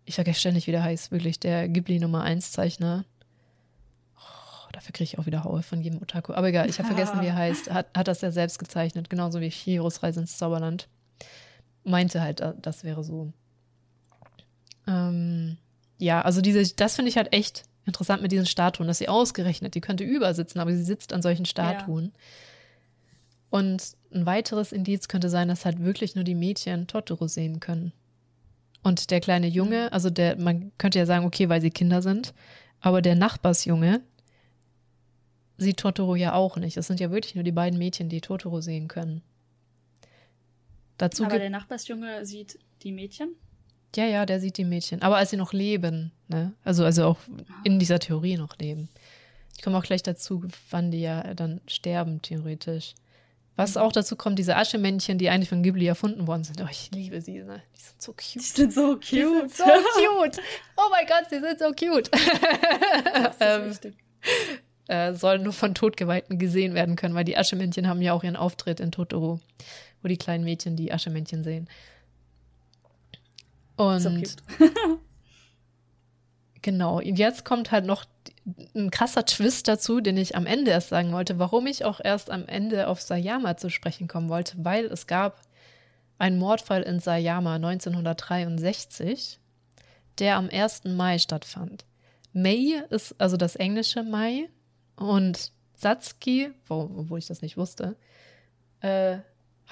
ich 0.04 0.14
vergesse 0.16 0.40
ständig, 0.40 0.66
wie 0.66 0.72
der 0.72 0.82
heißt, 0.82 1.10
wirklich, 1.10 1.40
der 1.40 1.68
Ghibli 1.68 1.98
Nummer 1.98 2.22
1 2.22 2.52
Zeichner. 2.52 3.04
Oh, 4.16 4.68
dafür 4.72 4.92
kriege 4.92 5.04
ich 5.04 5.18
auch 5.18 5.26
wieder 5.26 5.44
Haue 5.44 5.62
von 5.62 5.80
jedem 5.80 6.02
Otaku. 6.02 6.34
Aber 6.34 6.48
egal, 6.48 6.68
ich 6.68 6.78
habe 6.78 6.88
vergessen, 6.88 7.20
wie 7.22 7.28
er 7.28 7.36
heißt. 7.36 7.70
Hat, 7.70 7.86
hat 7.96 8.08
das 8.08 8.20
ja 8.20 8.30
selbst 8.30 8.58
gezeichnet, 8.58 9.08
genauso 9.08 9.40
wie 9.40 9.48
Chihiros 9.48 10.02
Reise 10.02 10.20
ins 10.20 10.36
Zauberland. 10.36 10.88
Meinte 11.82 12.20
halt, 12.20 12.42
das 12.60 12.84
wäre 12.84 13.02
so. 13.02 13.32
Ähm, 14.86 15.56
ja, 15.96 16.20
also 16.20 16.42
diese, 16.42 16.74
das 16.74 16.96
finde 16.96 17.08
ich 17.08 17.16
halt 17.16 17.32
echt 17.32 17.64
interessant 17.86 18.20
mit 18.20 18.32
diesen 18.32 18.46
Statuen, 18.46 18.86
dass 18.86 18.98
sie 18.98 19.08
ausgerechnet, 19.08 19.74
die 19.74 19.80
könnte 19.80 20.04
übersitzen, 20.04 20.60
aber 20.60 20.72
sie 20.72 20.82
sitzt 20.82 21.14
an 21.14 21.22
solchen 21.22 21.46
Statuen. 21.46 22.04
Ja. 22.04 22.20
Und 23.50 23.96
ein 24.12 24.26
weiteres 24.26 24.72
Indiz 24.72 25.08
könnte 25.08 25.28
sein, 25.28 25.48
dass 25.48 25.64
halt 25.64 25.80
wirklich 25.80 26.14
nur 26.14 26.24
die 26.24 26.34
Mädchen 26.34 26.86
Totoro 26.86 27.26
sehen 27.26 27.60
können. 27.60 27.92
Und 28.82 29.10
der 29.10 29.20
kleine 29.20 29.48
Junge, 29.48 29.86
mhm. 29.86 29.92
also 29.92 30.08
der, 30.10 30.38
man 30.38 30.72
könnte 30.78 30.98
ja 30.98 31.06
sagen, 31.06 31.26
okay, 31.26 31.48
weil 31.48 31.60
sie 31.60 31.70
Kinder 31.70 32.00
sind, 32.00 32.32
aber 32.80 33.02
der 33.02 33.14
Nachbarsjunge 33.14 34.00
sieht 35.58 35.76
Totoro 35.76 36.16
ja 36.16 36.32
auch 36.32 36.56
nicht. 36.56 36.76
Es 36.76 36.86
sind 36.86 37.00
ja 37.00 37.10
wirklich 37.10 37.34
nur 37.34 37.44
die 37.44 37.52
beiden 37.52 37.78
Mädchen, 37.78 38.08
die 38.08 38.22
Totoro 38.22 38.60
sehen 38.60 38.88
können. 38.88 39.22
Dazu 40.96 41.24
aber 41.24 41.38
der 41.38 41.50
Nachbarsjunge 41.50 42.24
sieht 42.24 42.58
die 42.82 42.92
Mädchen? 42.92 43.34
Ja, 43.96 44.04
ja, 44.04 44.24
der 44.24 44.40
sieht 44.40 44.56
die 44.56 44.64
Mädchen. 44.64 45.02
Aber 45.02 45.16
als 45.16 45.30
sie 45.30 45.36
noch 45.36 45.52
leben, 45.52 46.12
ne? 46.28 46.54
Also, 46.64 46.84
also 46.84 47.04
auch 47.04 47.18
in 47.64 47.78
dieser 47.78 47.98
Theorie 47.98 48.36
noch 48.36 48.56
leben. 48.58 48.88
Ich 49.56 49.62
komme 49.62 49.76
auch 49.76 49.82
gleich 49.82 50.02
dazu, 50.02 50.44
wann 50.70 50.90
die 50.90 51.00
ja 51.00 51.34
dann 51.34 51.60
sterben, 51.66 52.22
theoretisch. 52.22 52.94
Was 53.56 53.76
auch 53.76 53.92
dazu 53.92 54.16
kommt, 54.16 54.38
diese 54.38 54.56
Aschemännchen, 54.56 55.18
die 55.18 55.28
eigentlich 55.28 55.48
von 55.48 55.62
Ghibli 55.62 55.86
erfunden 55.86 56.26
worden 56.26 56.44
sind. 56.44 56.62
Oh, 56.62 56.68
ich 56.70 56.90
liebe 56.92 57.20
sie, 57.20 57.42
ne? 57.42 57.62
Die 57.76 57.80
sind 57.80 58.00
so 58.00 58.12
cute. 58.12 58.34
Die 58.36 58.40
sind 58.40 58.72
so 58.72 58.94
cute. 58.94 59.12
Die 59.12 59.22
sind 59.22 59.52
so 59.52 59.64
cute. 59.64 60.40
Oh 60.76 60.88
mein 60.90 61.06
Gott, 61.06 61.28
sie 61.28 61.40
sind 61.40 61.58
so 61.58 61.72
cute. 61.72 62.10
Das 62.10 63.76
ist 63.76 63.84
ähm. 63.84 63.94
Äh, 64.88 65.14
sollen 65.14 65.44
nur 65.44 65.52
von 65.52 65.74
Todgeweihten 65.74 66.38
gesehen 66.38 66.74
werden 66.74 66.96
können, 66.96 67.14
weil 67.14 67.24
die 67.24 67.36
Aschemännchen 67.36 67.86
haben 67.86 68.02
ja 68.02 68.12
auch 68.12 68.24
ihren 68.24 68.34
Auftritt 68.34 68.80
in 68.80 68.90
Totoro, 68.90 69.38
wo 70.02 70.08
die 70.08 70.16
kleinen 70.16 70.42
Mädchen 70.42 70.74
die 70.74 70.92
Aschemännchen 70.92 71.44
sehen. 71.44 71.68
Und 73.76 74.00
so 74.00 74.10
Genau, 76.62 77.00
jetzt 77.00 77.44
kommt 77.44 77.70
halt 77.70 77.86
noch 77.86 78.04
ein 78.74 78.90
krasser 78.90 79.24
Twist 79.24 79.68
dazu, 79.68 80.00
den 80.00 80.16
ich 80.16 80.36
am 80.36 80.46
Ende 80.46 80.70
erst 80.70 80.88
sagen 80.88 81.12
wollte, 81.12 81.38
warum 81.38 81.66
ich 81.66 81.84
auch 81.84 82.00
erst 82.02 82.30
am 82.30 82.46
Ende 82.46 82.88
auf 82.88 83.00
Sayama 83.00 83.56
zu 83.56 83.70
sprechen 83.70 84.08
kommen 84.08 84.28
wollte, 84.28 84.54
weil 84.58 84.86
es 84.86 85.06
gab 85.06 85.42
einen 86.18 86.38
Mordfall 86.38 86.82
in 86.82 87.00
Sayama 87.00 87.56
1963, 87.56 89.38
der 90.18 90.36
am 90.36 90.48
1. 90.50 90.84
Mai 90.84 91.18
stattfand. 91.18 91.84
May 92.32 92.82
ist 92.90 93.14
also 93.18 93.36
das 93.36 93.56
englische 93.56 94.02
Mai 94.02 94.48
und 94.96 95.52
Satsuki, 95.74 96.50
wo, 96.66 96.90
obwohl 96.96 97.18
ich 97.18 97.26
das 97.26 97.42
nicht 97.42 97.56
wusste, 97.56 97.96
äh, 98.80 99.18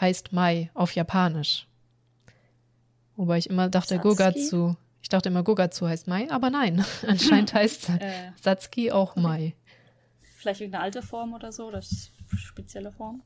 heißt 0.01 0.33
Mai 0.33 0.71
auf 0.75 0.95
Japanisch. 0.95 1.67
Wobei 3.17 3.39
ich 3.39 3.51
immer 3.51 3.69
dachte, 3.69 3.97
Satsuki? 3.97 4.09
Gogatsu. 4.09 4.75
Ich 5.09 5.11
dachte 5.11 5.31
immer, 5.31 5.43
Gogatsu 5.43 5.89
heißt 5.89 6.07
Mai, 6.07 6.31
aber 6.31 6.51
nein, 6.51 6.85
anscheinend 7.09 7.55
heißt 7.55 7.89
Äh. 7.99 8.31
Satsuki 8.39 8.93
auch 8.93 9.17
Mai. 9.17 9.55
Vielleicht 10.37 10.61
irgendeine 10.61 10.85
alte 10.85 11.01
Form 11.01 11.33
oder 11.33 11.51
so, 11.51 11.71
das 11.71 12.11
spezielle 12.37 12.93
Form. 12.93 13.23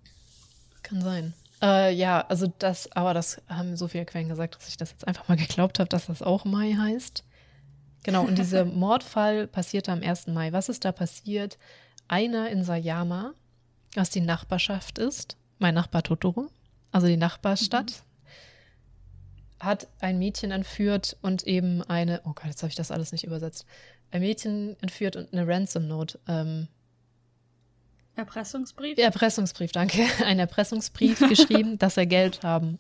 Kann 0.85 1.01
sein. 1.01 1.35
Äh, 1.61 1.93
ja, 1.93 2.21
also 2.29 2.47
das, 2.61 2.93
aber 2.93 3.15
das 3.15 3.43
haben 3.49 3.77
so 3.77 3.89
viele 3.89 4.05
Quellen 4.05 4.29
gesagt, 4.29 4.55
dass 4.55 4.69
ich 4.69 4.77
das 4.77 4.93
jetzt 4.93 5.09
einfach 5.09 5.27
mal 5.27 5.37
geglaubt 5.37 5.81
habe, 5.81 5.89
dass 5.89 6.07
das 6.07 6.23
auch 6.23 6.45
Mai 6.45 6.75
heißt. 6.75 7.25
Genau, 8.05 8.23
und 8.23 8.39
dieser 8.39 8.65
Mordfall 8.83 9.49
passierte 9.49 9.91
am 9.91 10.03
1. 10.05 10.29
Mai. 10.29 10.53
Was 10.53 10.69
ist 10.69 10.85
da 10.85 10.93
passiert? 10.93 11.59
Einer 12.07 12.49
in 12.51 12.63
Sayama, 12.63 13.33
was 13.97 14.09
die 14.11 14.21
Nachbarschaft 14.21 15.01
ist, 15.01 15.37
mein 15.59 15.75
Nachbar 15.75 16.05
Totoro, 16.05 16.47
also 16.93 17.09
die 17.09 17.17
Nachbarstadt, 17.17 18.05
hat 19.63 19.89
ein 20.01 20.19
Mädchen 20.19 20.51
entführt 20.51 21.17
und 21.23 21.47
eben 21.47 21.83
eine, 21.83 22.21
oh 22.25 22.33
Gott, 22.35 22.47
jetzt 22.47 22.63
habe 22.63 22.71
ich 22.71 22.77
das 22.77 22.91
alles 22.91 23.13
nicht 23.13 23.25
übersetzt, 23.25 23.65
ein 24.11 24.21
Mädchen 24.21 24.77
entführt 24.81 25.17
und 25.17 25.33
eine 25.33 25.47
Ransom 25.47 25.87
Note 25.87 26.19
ähm, 26.29 26.69
Erpressungsbrief? 28.15 28.99
Erpressungsbrief, 28.99 29.73
danke. 29.73 30.03
Ein 30.25 30.39
Erpressungsbrief 30.39 31.21
geschrieben, 31.21 31.79
dass 31.79 31.97
er 31.97 32.07
Geld 32.07 32.43
haben 32.43 32.79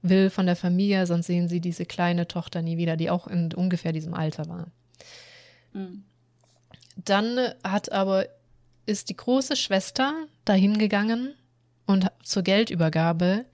will 0.00 0.30
von 0.30 0.46
der 0.46 0.56
Familie, 0.56 1.06
sonst 1.06 1.26
sehen 1.26 1.48
sie 1.48 1.60
diese 1.60 1.84
kleine 1.84 2.26
Tochter 2.26 2.62
nie 2.62 2.76
wieder, 2.78 2.96
die 2.96 3.10
auch 3.10 3.26
in 3.26 3.52
ungefähr 3.52 3.92
diesem 3.92 4.14
Alter 4.14 4.48
war. 4.48 4.68
Mhm. 5.72 6.04
Dann 6.96 7.38
hat 7.62 7.92
aber, 7.92 8.26
ist 8.86 9.10
die 9.10 9.16
große 9.16 9.56
Schwester 9.56 10.26
dahin 10.44 10.78
gegangen 10.78 11.34
und 11.86 12.06
zur 12.22 12.42
Geldübergabe. 12.42 13.44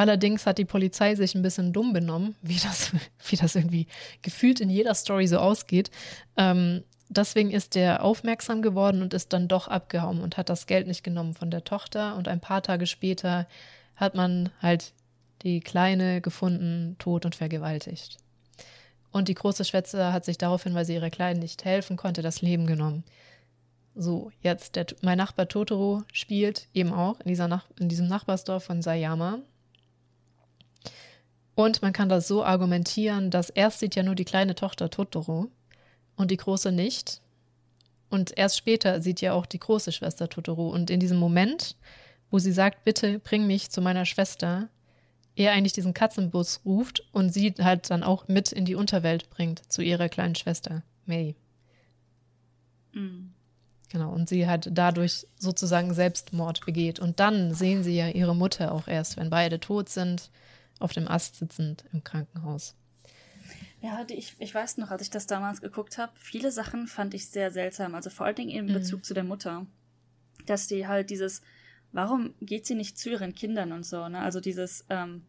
Allerdings 0.00 0.46
hat 0.46 0.56
die 0.56 0.64
Polizei 0.64 1.14
sich 1.14 1.34
ein 1.34 1.42
bisschen 1.42 1.74
dumm 1.74 1.92
benommen, 1.92 2.34
wie 2.42 2.56
das, 2.56 2.92
wie 3.28 3.36
das 3.36 3.54
irgendwie 3.54 3.86
gefühlt 4.22 4.58
in 4.60 4.70
jeder 4.70 4.94
Story 4.94 5.26
so 5.26 5.36
ausgeht. 5.36 5.90
Ähm, 6.38 6.84
deswegen 7.10 7.50
ist 7.50 7.74
der 7.74 8.02
aufmerksam 8.02 8.62
geworden 8.62 9.02
und 9.02 9.12
ist 9.12 9.34
dann 9.34 9.46
doch 9.46 9.68
abgehauen 9.68 10.22
und 10.22 10.38
hat 10.38 10.48
das 10.48 10.66
Geld 10.66 10.86
nicht 10.86 11.04
genommen 11.04 11.34
von 11.34 11.50
der 11.50 11.64
Tochter. 11.64 12.16
Und 12.16 12.28
ein 12.28 12.40
paar 12.40 12.62
Tage 12.62 12.86
später 12.86 13.46
hat 13.94 14.14
man 14.14 14.48
halt 14.62 14.94
die 15.42 15.60
Kleine 15.60 16.22
gefunden, 16.22 16.96
tot 16.98 17.26
und 17.26 17.34
vergewaltigt. 17.34 18.16
Und 19.12 19.28
die 19.28 19.34
große 19.34 19.66
Schwester 19.66 20.14
hat 20.14 20.24
sich 20.24 20.38
daraufhin, 20.38 20.74
weil 20.74 20.86
sie 20.86 20.94
ihrer 20.94 21.10
Kleinen 21.10 21.40
nicht 21.40 21.66
helfen 21.66 21.98
konnte, 21.98 22.22
das 22.22 22.40
Leben 22.40 22.66
genommen. 22.66 23.04
So, 23.94 24.30
jetzt, 24.40 24.76
der, 24.76 24.86
mein 25.02 25.18
Nachbar 25.18 25.46
Totoro 25.46 26.04
spielt 26.10 26.68
eben 26.72 26.94
auch 26.94 27.20
in, 27.20 27.28
dieser 27.28 27.48
Nach 27.48 27.66
in 27.78 27.90
diesem 27.90 28.08
Nachbarsdorf 28.08 28.64
von 28.64 28.80
Sayama. 28.80 29.40
Und 31.60 31.82
man 31.82 31.92
kann 31.92 32.08
das 32.08 32.26
so 32.26 32.42
argumentieren, 32.42 33.30
dass 33.30 33.50
erst 33.50 33.80
sieht 33.80 33.94
ja 33.94 34.02
nur 34.02 34.14
die 34.14 34.24
kleine 34.24 34.54
Tochter 34.54 34.88
Totoro 34.88 35.48
und 36.16 36.30
die 36.30 36.38
große 36.38 36.72
nicht. 36.72 37.20
Und 38.08 38.32
erst 38.38 38.56
später 38.56 39.02
sieht 39.02 39.20
ja 39.20 39.34
auch 39.34 39.44
die 39.44 39.58
große 39.58 39.92
Schwester 39.92 40.30
Totoro. 40.30 40.70
Und 40.70 40.88
in 40.88 41.00
diesem 41.00 41.18
Moment, 41.18 41.76
wo 42.30 42.38
sie 42.38 42.52
sagt, 42.52 42.84
bitte 42.84 43.18
bring 43.18 43.46
mich 43.46 43.70
zu 43.70 43.82
meiner 43.82 44.06
Schwester, 44.06 44.70
er 45.36 45.52
eigentlich 45.52 45.74
diesen 45.74 45.92
Katzenbus 45.92 46.62
ruft 46.64 47.06
und 47.12 47.28
sie 47.28 47.52
halt 47.60 47.90
dann 47.90 48.04
auch 48.04 48.26
mit 48.26 48.52
in 48.52 48.64
die 48.64 48.74
Unterwelt 48.74 49.28
bringt 49.28 49.70
zu 49.70 49.82
ihrer 49.82 50.08
kleinen 50.08 50.36
Schwester, 50.36 50.82
May. 51.04 51.36
Mhm. 52.92 53.34
Genau, 53.90 54.12
und 54.12 54.30
sie 54.30 54.46
halt 54.46 54.70
dadurch 54.72 55.26
sozusagen 55.36 55.92
Selbstmord 55.92 56.64
begeht. 56.64 57.00
Und 57.00 57.20
dann 57.20 57.52
sehen 57.52 57.84
sie 57.84 57.96
ja 57.96 58.08
ihre 58.08 58.34
Mutter 58.34 58.72
auch 58.72 58.88
erst, 58.88 59.18
wenn 59.18 59.28
beide 59.28 59.60
tot 59.60 59.90
sind, 59.90 60.30
auf 60.80 60.92
dem 60.92 61.06
Ast 61.08 61.36
sitzend 61.36 61.84
im 61.92 62.02
Krankenhaus. 62.04 62.74
Ja, 63.80 64.04
die, 64.04 64.14
ich, 64.14 64.36
ich 64.38 64.54
weiß 64.54 64.76
noch, 64.78 64.90
als 64.90 65.02
ich 65.02 65.10
das 65.10 65.26
damals 65.26 65.60
geguckt 65.60 65.96
habe, 65.98 66.12
viele 66.16 66.50
Sachen 66.52 66.86
fand 66.86 67.14
ich 67.14 67.28
sehr 67.28 67.50
seltsam. 67.50 67.94
Also 67.94 68.10
vor 68.10 68.26
allen 68.26 68.36
Dingen 68.36 68.50
in 68.50 68.66
Mhm. 68.66 68.74
Bezug 68.74 69.04
zu 69.04 69.14
der 69.14 69.24
Mutter. 69.24 69.66
Dass 70.46 70.66
die 70.66 70.86
halt 70.86 71.10
dieses, 71.10 71.42
warum 71.92 72.34
geht 72.40 72.66
sie 72.66 72.74
nicht 72.74 72.98
zu 72.98 73.10
ihren 73.10 73.34
Kindern 73.34 73.72
und 73.72 73.84
so, 73.86 74.08
ne? 74.08 74.18
Also 74.20 74.40
dieses, 74.40 74.84
ähm, 74.90 75.22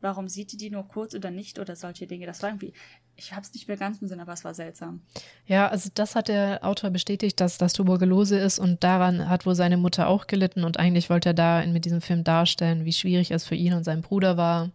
warum 0.00 0.28
sieht 0.28 0.52
die 0.52 0.56
die 0.56 0.70
nur 0.70 0.86
kurz 0.86 1.14
oder 1.14 1.30
nicht 1.30 1.58
oder 1.58 1.74
solche 1.74 2.06
Dinge. 2.06 2.26
Das 2.26 2.42
war 2.42 2.50
irgendwie, 2.50 2.72
ich 3.16 3.32
habe 3.32 3.42
es 3.42 3.52
nicht 3.54 3.66
mehr 3.66 3.76
ganz 3.76 4.00
im 4.02 4.08
Sinn, 4.08 4.20
aber 4.20 4.34
es 4.34 4.44
war 4.44 4.54
seltsam. 4.54 5.00
Ja, 5.46 5.68
also 5.68 5.88
das 5.94 6.14
hat 6.14 6.28
der 6.28 6.64
Autor 6.64 6.90
bestätigt, 6.90 7.40
dass 7.40 7.58
das 7.58 7.72
Tuberkulose 7.72 8.38
ist 8.38 8.58
und 8.58 8.84
daran 8.84 9.28
hat 9.28 9.46
wohl 9.46 9.54
seine 9.54 9.78
Mutter 9.78 10.06
auch 10.08 10.26
gelitten 10.26 10.64
und 10.64 10.78
eigentlich 10.78 11.10
wollte 11.10 11.30
er 11.30 11.34
da 11.34 11.60
in, 11.60 11.72
mit 11.72 11.84
diesem 11.86 12.00
Film 12.02 12.22
darstellen, 12.24 12.84
wie 12.84 12.92
schwierig 12.92 13.30
es 13.30 13.44
für 13.46 13.54
ihn 13.56 13.72
und 13.72 13.84
seinen 13.84 14.02
Bruder 14.02 14.36
war, 14.36 14.70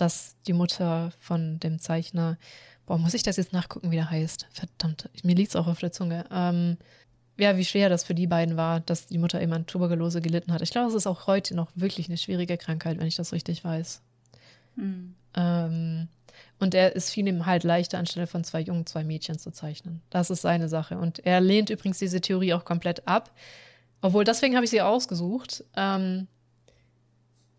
dass 0.00 0.36
die 0.46 0.52
Mutter 0.52 1.12
von 1.18 1.60
dem 1.60 1.78
Zeichner, 1.78 2.38
boah, 2.86 2.98
muss 2.98 3.14
ich 3.14 3.22
das 3.22 3.36
jetzt 3.36 3.52
nachgucken, 3.52 3.90
wie 3.90 3.96
der 3.96 4.10
heißt? 4.10 4.46
Verdammt, 4.50 5.10
mir 5.22 5.34
liegt 5.34 5.50
es 5.50 5.56
auch 5.56 5.66
auf 5.66 5.80
der 5.80 5.92
Zunge. 5.92 6.24
Ähm, 6.30 6.78
ja, 7.38 7.56
wie 7.56 7.64
schwer 7.64 7.88
das 7.88 8.04
für 8.04 8.14
die 8.14 8.26
beiden 8.26 8.56
war, 8.56 8.80
dass 8.80 9.06
die 9.06 9.18
Mutter 9.18 9.40
eben 9.40 9.52
an 9.52 9.66
Tuberkulose 9.66 10.20
gelitten 10.20 10.52
hat. 10.52 10.62
Ich 10.62 10.70
glaube, 10.70 10.88
es 10.88 10.94
ist 10.94 11.06
auch 11.06 11.26
heute 11.26 11.54
noch 11.54 11.70
wirklich 11.74 12.08
eine 12.08 12.18
schwierige 12.18 12.56
Krankheit, 12.56 12.98
wenn 12.98 13.06
ich 13.06 13.16
das 13.16 13.32
richtig 13.32 13.62
weiß. 13.62 14.02
Mhm. 14.74 15.14
Ähm, 15.34 16.08
und 16.58 16.74
er 16.74 16.96
ist 16.96 17.10
fiel 17.10 17.28
ihm 17.28 17.46
halt 17.46 17.62
leichter, 17.62 17.98
anstelle 17.98 18.26
von 18.26 18.42
zwei 18.42 18.60
Jungen 18.60 18.86
zwei 18.86 19.04
Mädchen 19.04 19.38
zu 19.38 19.52
zeichnen. 19.52 20.02
Das 20.10 20.30
ist 20.30 20.42
seine 20.42 20.68
Sache. 20.68 20.98
Und 20.98 21.24
er 21.24 21.40
lehnt 21.40 21.70
übrigens 21.70 21.98
diese 21.98 22.20
Theorie 22.20 22.54
auch 22.54 22.64
komplett 22.64 23.06
ab. 23.06 23.30
Obwohl, 24.00 24.24
deswegen 24.24 24.54
habe 24.54 24.64
ich 24.64 24.70
sie 24.70 24.80
ausgesucht, 24.80 25.64
ähm, 25.76 26.26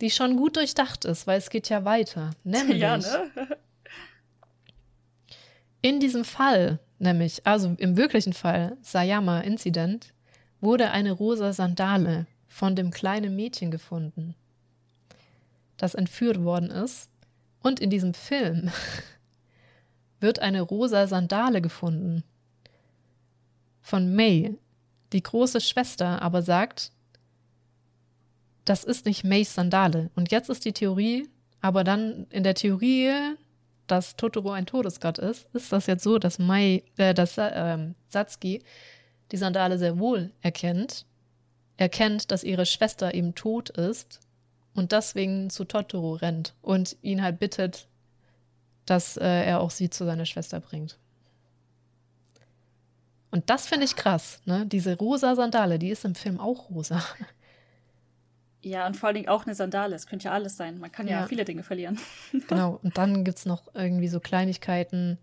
die 0.01 0.09
schon 0.09 0.37
gut 0.37 0.55
durchdacht 0.55 1.05
ist, 1.05 1.27
weil 1.27 1.37
es 1.37 1.49
geht 1.49 1.69
ja 1.69 1.85
weiter. 1.85 2.31
Nämlich 2.43 2.79
Ja, 2.79 2.97
ne? 2.97 3.31
in 5.81 5.99
diesem 5.99 6.25
Fall, 6.25 6.79
nämlich, 6.97 7.45
also 7.45 7.75
im 7.77 7.97
wirklichen 7.97 8.33
Fall, 8.33 8.77
Sayama-Incident, 8.81 10.13
wurde 10.61 10.91
eine 10.91 11.11
rosa 11.11 11.53
Sandale 11.53 12.27
von 12.47 12.75
dem 12.75 12.91
kleinen 12.91 13.35
Mädchen 13.35 13.71
gefunden, 13.71 14.35
das 15.77 15.95
entführt 15.95 16.43
worden 16.43 16.69
ist. 16.69 17.09
Und 17.61 17.79
in 17.79 17.89
diesem 17.89 18.13
Film 18.13 18.71
wird 20.19 20.39
eine 20.39 20.61
rosa 20.61 21.07
Sandale 21.07 21.61
gefunden 21.61 22.23
von 23.81 24.13
May. 24.13 24.57
Die 25.13 25.23
große 25.23 25.61
Schwester 25.61 26.21
aber 26.21 26.41
sagt, 26.41 26.91
das 28.69 28.83
ist 28.83 29.05
nicht 29.05 29.23
Mays 29.23 29.55
Sandale. 29.55 30.11
Und 30.15 30.31
jetzt 30.31 30.49
ist 30.49 30.63
die 30.63 30.73
Theorie, 30.73 31.27
aber 31.59 31.83
dann 31.83 32.27
in 32.29 32.43
der 32.43 32.53
Theorie, 32.53 33.11
dass 33.87 34.15
Totoro 34.15 34.51
ein 34.51 34.67
Todesgott 34.67 35.17
ist, 35.17 35.47
ist 35.53 35.71
das 35.71 35.87
jetzt 35.87 36.03
so, 36.03 36.19
dass 36.19 36.37
Mai, 36.37 36.83
äh, 36.97 37.15
dass 37.15 37.35
ähm, 37.39 37.95
Satsuki 38.09 38.61
die 39.31 39.37
Sandale 39.37 39.79
sehr 39.79 39.97
wohl 39.97 40.31
erkennt, 40.41 41.07
erkennt, 41.77 42.29
dass 42.29 42.43
ihre 42.43 42.67
Schwester 42.67 43.15
eben 43.15 43.33
tot 43.33 43.71
ist 43.71 44.19
und 44.75 44.91
deswegen 44.91 45.49
zu 45.49 45.65
Totoro 45.65 46.13
rennt 46.13 46.53
und 46.61 46.95
ihn 47.01 47.23
halt 47.23 47.39
bittet, 47.39 47.87
dass 48.85 49.17
äh, 49.17 49.45
er 49.45 49.61
auch 49.61 49.71
sie 49.71 49.89
zu 49.89 50.05
seiner 50.05 50.25
Schwester 50.25 50.59
bringt. 50.59 50.99
Und 53.31 53.49
das 53.49 53.67
finde 53.67 53.85
ich 53.85 53.95
krass, 53.95 54.41
ne? 54.45 54.67
Diese 54.67 54.95
rosa 54.95 55.35
Sandale, 55.35 55.79
die 55.79 55.89
ist 55.89 56.05
im 56.05 56.13
Film 56.13 56.39
auch 56.39 56.69
rosa. 56.69 57.01
Ja, 58.61 58.85
und 58.87 58.97
vor 58.97 59.07
allen 59.07 59.15
Dingen 59.15 59.29
auch 59.29 59.45
eine 59.45 59.55
Sandale. 59.55 59.95
Es 59.95 60.05
könnte 60.05 60.25
ja 60.25 60.31
alles 60.33 60.57
sein. 60.57 60.79
Man 60.79 60.91
kann 60.91 61.07
ja, 61.07 61.21
Ja. 61.21 61.27
viele 61.27 61.45
Dinge 61.45 61.63
verlieren. 61.63 61.97
Genau. 62.47 62.79
Und 62.83 62.97
dann 62.97 63.23
gibt 63.23 63.37
es 63.37 63.45
noch 63.45 63.73
irgendwie 63.73 64.07
so 64.09 64.19
Kleinigkeiten, 64.19 65.17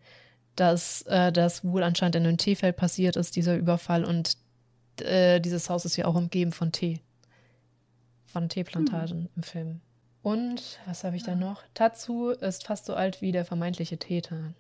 dass 0.55 1.03
äh, 1.03 1.33
das 1.33 1.65
wohl 1.65 1.83
anscheinend 1.83 2.17
in 2.17 2.27
einem 2.27 2.39
Teefeld 2.39 2.77
passiert 2.77 3.17
ist, 3.17 3.37
dieser 3.37 3.57
Überfall. 3.57 4.05
Und 4.05 4.39
äh, 5.03 5.39
dieses 5.41 5.69
Haus 5.69 5.85
ist 5.85 5.97
ja 5.97 6.07
auch 6.07 6.15
umgeben 6.15 6.53
von 6.53 6.73
Tee. 6.73 7.01
Von 8.25 8.49
Teeplantagen 8.49 9.29
im 9.37 9.43
Film. 9.43 9.81
Und 10.23 10.81
was 10.87 11.05
habe 11.05 11.17
ich 11.17 11.23
da 11.23 11.35
noch? 11.35 11.63
Tatsu 11.75 12.31
ist 12.31 12.67
fast 12.67 12.87
so 12.87 12.95
alt 12.95 13.21
wie 13.23 13.33
der 13.33 13.45
vermeintliche 13.45 13.99
Täter. 13.99 14.55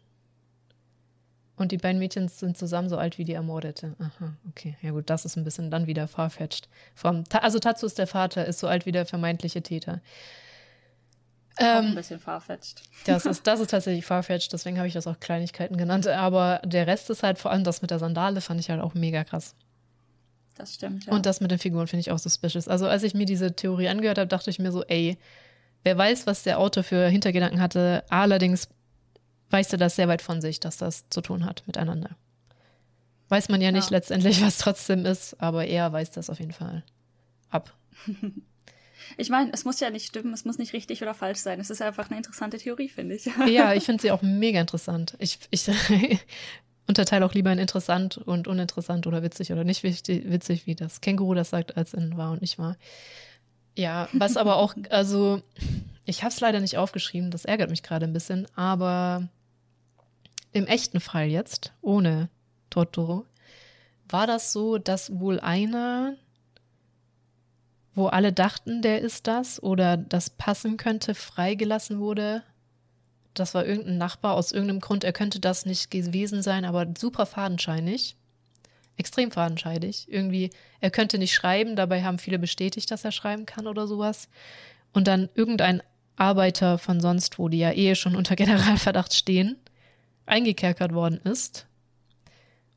Und 1.56 1.72
die 1.72 1.78
beiden 1.78 1.98
Mädchen 1.98 2.28
sind 2.28 2.58
zusammen 2.58 2.88
so 2.90 2.98
alt 2.98 3.16
wie 3.18 3.24
die 3.24 3.32
Ermordete. 3.32 3.94
Aha, 3.98 4.34
okay. 4.50 4.76
Ja 4.82 4.90
gut, 4.90 5.08
das 5.08 5.24
ist 5.24 5.36
ein 5.36 5.44
bisschen 5.44 5.70
dann 5.70 5.86
wieder 5.86 6.06
farfetched. 6.06 6.68
Vom, 6.94 7.24
also 7.32 7.58
Tatsu 7.58 7.86
ist 7.86 7.98
der 7.98 8.06
Vater, 8.06 8.44
ist 8.44 8.58
so 8.58 8.68
alt 8.68 8.84
wie 8.84 8.92
der 8.92 9.06
vermeintliche 9.06 9.62
Täter. 9.62 10.02
auch 11.58 11.64
ein 11.64 11.86
Ähm, 11.88 11.94
bisschen 11.94 12.20
farfetched. 12.20 12.82
das 13.06 13.24
ist, 13.24 13.46
das 13.46 13.60
ist 13.60 13.70
tatsächlich 13.70 14.04
farfetched, 14.04 14.52
deswegen 14.52 14.76
habe 14.76 14.86
ich 14.88 14.92
das 14.94 15.06
auch 15.06 15.18
Kleinigkeiten 15.18 15.78
genannt. 15.78 16.06
Aber 16.06 16.60
der 16.64 16.86
Rest 16.86 17.08
ist 17.08 17.22
halt 17.22 17.38
vor 17.38 17.50
allem 17.50 17.64
das 17.64 17.80
mit 17.80 17.90
der 17.90 17.98
Sandale, 17.98 18.40
fand 18.42 18.60
ich 18.60 18.68
halt 18.68 18.82
auch 18.82 18.92
mega 18.94 19.24
krass. 19.24 19.54
Das 20.56 20.74
stimmt, 20.74 21.06
ja. 21.06 21.12
Und 21.12 21.24
das 21.26 21.40
mit 21.40 21.50
den 21.50 21.58
Figuren 21.58 21.86
finde 21.86 22.00
ich 22.00 22.10
auch 22.10 22.18
suspicious. 22.18 22.68
Also 22.68 22.86
als 22.86 23.02
ich 23.02 23.14
mir 23.14 23.26
diese 23.26 23.54
Theorie 23.56 23.88
angehört 23.88 24.18
habe, 24.18 24.26
dachte 24.28 24.50
ich 24.50 24.58
mir 24.58 24.72
so, 24.72 24.84
ey, 24.84 25.18
wer 25.84 25.96
weiß, 25.96 26.26
was 26.26 26.42
der 26.42 26.58
Autor 26.58 26.82
für 26.82 27.08
Hintergedanken 27.08 27.60
hatte. 27.60 28.04
Allerdings 28.10 28.68
weiß 29.50 29.72
er 29.72 29.78
das 29.78 29.96
sehr 29.96 30.08
weit 30.08 30.22
von 30.22 30.40
sich, 30.40 30.60
dass 30.60 30.76
das 30.76 31.04
zu 31.10 31.20
tun 31.20 31.44
hat 31.44 31.62
miteinander. 31.66 32.10
Weiß 33.28 33.48
man 33.48 33.60
ja 33.60 33.72
nicht 33.72 33.90
Ja. 33.90 33.96
letztendlich, 33.96 34.40
was 34.44 34.58
trotzdem 34.58 35.04
ist, 35.06 35.40
aber 35.40 35.66
er 35.66 35.92
weiß 35.92 36.10
das 36.12 36.30
auf 36.30 36.38
jeden 36.40 36.52
Fall 36.52 36.82
ab. 37.50 37.72
Ich 39.18 39.30
meine, 39.30 39.52
es 39.52 39.64
muss 39.64 39.78
ja 39.78 39.90
nicht 39.90 40.06
stimmen, 40.06 40.32
es 40.34 40.44
muss 40.44 40.58
nicht 40.58 40.72
richtig 40.72 41.00
oder 41.00 41.14
falsch 41.14 41.38
sein. 41.38 41.60
Es 41.60 41.70
ist 41.70 41.80
einfach 41.80 42.08
eine 42.10 42.16
interessante 42.16 42.58
Theorie, 42.58 42.88
finde 42.88 43.14
ich. 43.14 43.26
Ja, 43.46 43.72
ich 43.72 43.84
finde 43.84 44.02
sie 44.02 44.10
auch 44.10 44.20
mega 44.22 44.60
interessant. 44.60 45.14
Ich, 45.20 45.38
ich 45.50 45.70
unterteile 46.88 47.24
auch 47.24 47.32
lieber 47.32 47.52
in 47.52 47.58
interessant 47.60 48.16
und 48.18 48.48
uninteressant 48.48 49.06
oder 49.06 49.22
witzig 49.22 49.52
oder 49.52 49.62
nicht 49.62 49.84
witzig, 49.84 50.66
wie 50.66 50.74
das 50.74 51.00
Känguru 51.00 51.34
das 51.34 51.50
sagt, 51.50 51.76
als 51.76 51.94
in 51.94 52.16
wahr 52.16 52.32
und 52.32 52.40
nicht 52.40 52.58
wahr. 52.58 52.76
Ja, 53.76 54.08
was 54.12 54.36
aber 54.36 54.56
auch, 54.56 54.74
also 54.90 55.40
ich 56.06 56.22
habe 56.22 56.32
es 56.32 56.40
leider 56.40 56.60
nicht 56.60 56.78
aufgeschrieben, 56.78 57.30
das 57.30 57.44
ärgert 57.44 57.68
mich 57.68 57.82
gerade 57.82 58.06
ein 58.06 58.12
bisschen, 58.12 58.46
aber 58.54 59.28
im 60.52 60.66
echten 60.66 61.00
Fall 61.00 61.26
jetzt, 61.26 61.72
ohne 61.82 62.30
Totoro, 62.70 63.26
war 64.08 64.26
das 64.28 64.52
so, 64.52 64.78
dass 64.78 65.18
wohl 65.18 65.40
einer, 65.40 66.14
wo 67.94 68.06
alle 68.06 68.32
dachten, 68.32 68.82
der 68.82 69.00
ist 69.00 69.26
das 69.26 69.60
oder 69.60 69.96
das 69.96 70.30
passen 70.30 70.76
könnte, 70.76 71.14
freigelassen 71.14 71.98
wurde. 71.98 72.44
Das 73.34 73.52
war 73.54 73.66
irgendein 73.66 73.98
Nachbar 73.98 74.34
aus 74.34 74.52
irgendeinem 74.52 74.80
Grund, 74.80 75.02
er 75.02 75.12
könnte 75.12 75.40
das 75.40 75.66
nicht 75.66 75.90
gewesen 75.90 76.40
sein, 76.40 76.64
aber 76.64 76.86
super 76.96 77.26
fadenscheinig. 77.26 78.16
Extrem 78.96 79.32
fadenscheinig. 79.32 80.06
Irgendwie, 80.08 80.50
er 80.80 80.90
könnte 80.90 81.18
nicht 81.18 81.34
schreiben, 81.34 81.74
dabei 81.76 82.04
haben 82.04 82.18
viele 82.18 82.38
bestätigt, 82.38 82.90
dass 82.92 83.04
er 83.04 83.12
schreiben 83.12 83.44
kann 83.44 83.66
oder 83.66 83.88
sowas. 83.88 84.28
Und 84.92 85.08
dann 85.08 85.28
irgendein 85.34 85.82
Arbeiter 86.16 86.78
von 86.78 87.00
sonst 87.00 87.38
wo, 87.38 87.48
die 87.48 87.58
ja 87.58 87.72
eh 87.72 87.94
schon 87.94 88.16
unter 88.16 88.36
Generalverdacht 88.36 89.14
stehen, 89.14 89.56
eingekerkert 90.24 90.92
worden 90.92 91.20
ist 91.24 91.66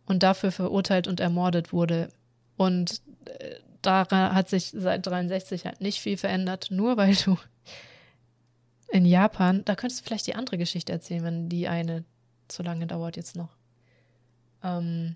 und 0.06 0.24
dafür 0.24 0.52
verurteilt 0.52 1.08
und 1.08 1.20
ermordet 1.20 1.74
wurde. 1.74 2.10
Und 2.58 3.02
äh, 3.26 3.56
daran 3.82 4.36
hat 4.36 4.50
sich 4.50 4.72
seit 4.76 5.06
63 5.08 5.66
halt 5.66 5.82
nicht 5.82 6.00
viel 6.00 6.18
verändert, 6.18 6.68
nur 6.70 6.98
weil 6.98 7.16
du 7.16 7.38
in 8.92 9.06
Japan, 9.06 9.64
da 9.66 9.76
könntest 9.76 10.02
du 10.02 10.06
vielleicht 10.06 10.28
die 10.28 10.36
andere 10.36 10.58
Geschichte 10.58 10.92
erzählen, 10.92 11.24
wenn 11.24 11.50
die 11.50 11.68
eine 11.68 12.04
zu 12.48 12.64
lange 12.64 12.88
dauert 12.88 13.18
jetzt 13.18 13.36
noch. 13.36 13.56
Ähm, 14.64 15.16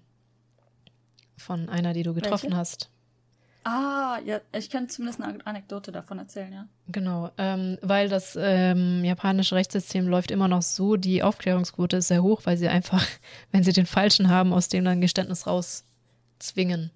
von 1.37 1.69
einer, 1.69 1.93
die 1.93 2.03
du 2.03 2.13
getroffen 2.13 2.51
Welche? 2.51 2.57
hast. 2.57 2.89
Ah, 3.63 4.19
ja, 4.25 4.41
ich 4.51 4.69
kann 4.69 4.89
zumindest 4.89 5.21
eine 5.21 5.45
Anekdote 5.45 5.93
davon 5.93 6.19
erzählen, 6.19 6.51
ja. 6.51 6.67
Genau, 6.89 7.31
ähm, 7.37 7.77
weil 7.81 8.09
das 8.09 8.37
ähm, 8.39 9.05
japanische 9.05 9.55
Rechtssystem 9.55 10.07
läuft 10.07 10.31
immer 10.31 10.49
noch 10.49 10.61
so, 10.61 10.97
die 10.97 11.23
Aufklärungsquote 11.23 11.97
ist 11.97 12.09
sehr 12.09 12.23
hoch, 12.23 12.41
weil 12.43 12.57
sie 12.57 12.67
einfach, 12.67 13.05
wenn 13.51 13.63
sie 13.63 13.71
den 13.71 13.85
Falschen 13.85 14.29
haben, 14.29 14.51
aus 14.51 14.67
dem 14.67 14.83
dann 14.83 14.99
Geständnis 14.99 15.47
rauszwingen. 15.47 16.91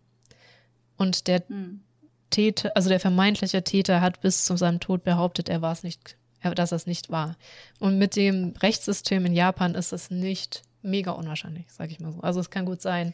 Und 0.98 1.27
der 1.27 1.44
hm. 1.48 1.81
Täter, 2.30 2.72
also 2.76 2.89
der 2.89 2.99
vermeintliche 2.99 3.64
Täter 3.64 4.02
hat 4.02 4.19
bis 4.19 4.44
zu 4.44 4.57
seinem 4.57 4.81
Tod 4.81 5.03
behauptet, 5.03 5.48
er 5.48 5.61
war 5.61 5.72
es 5.72 5.84
nicht, 5.84 6.18
dass 6.41 6.73
er 6.73 6.76
es 6.76 6.88
nicht 6.88 7.10
war. 7.10 7.38
Und 7.80 7.98
mit 7.98 8.18
dem 8.18 8.53
Rechtssystem 8.61 9.26
in 9.26 9.34
Japan 9.34 9.76
ist 9.76 9.94
es 9.94 10.11
nicht 10.11 10.64
mega 10.81 11.11
unwahrscheinlich, 11.11 11.65
sag 11.69 11.91
ich 11.91 12.02
mal 12.02 12.11
so. 12.11 12.19
Also 12.19 12.41
es 12.41 12.49
kann 12.49 12.65
gut 12.65 12.81
sein, 12.81 13.14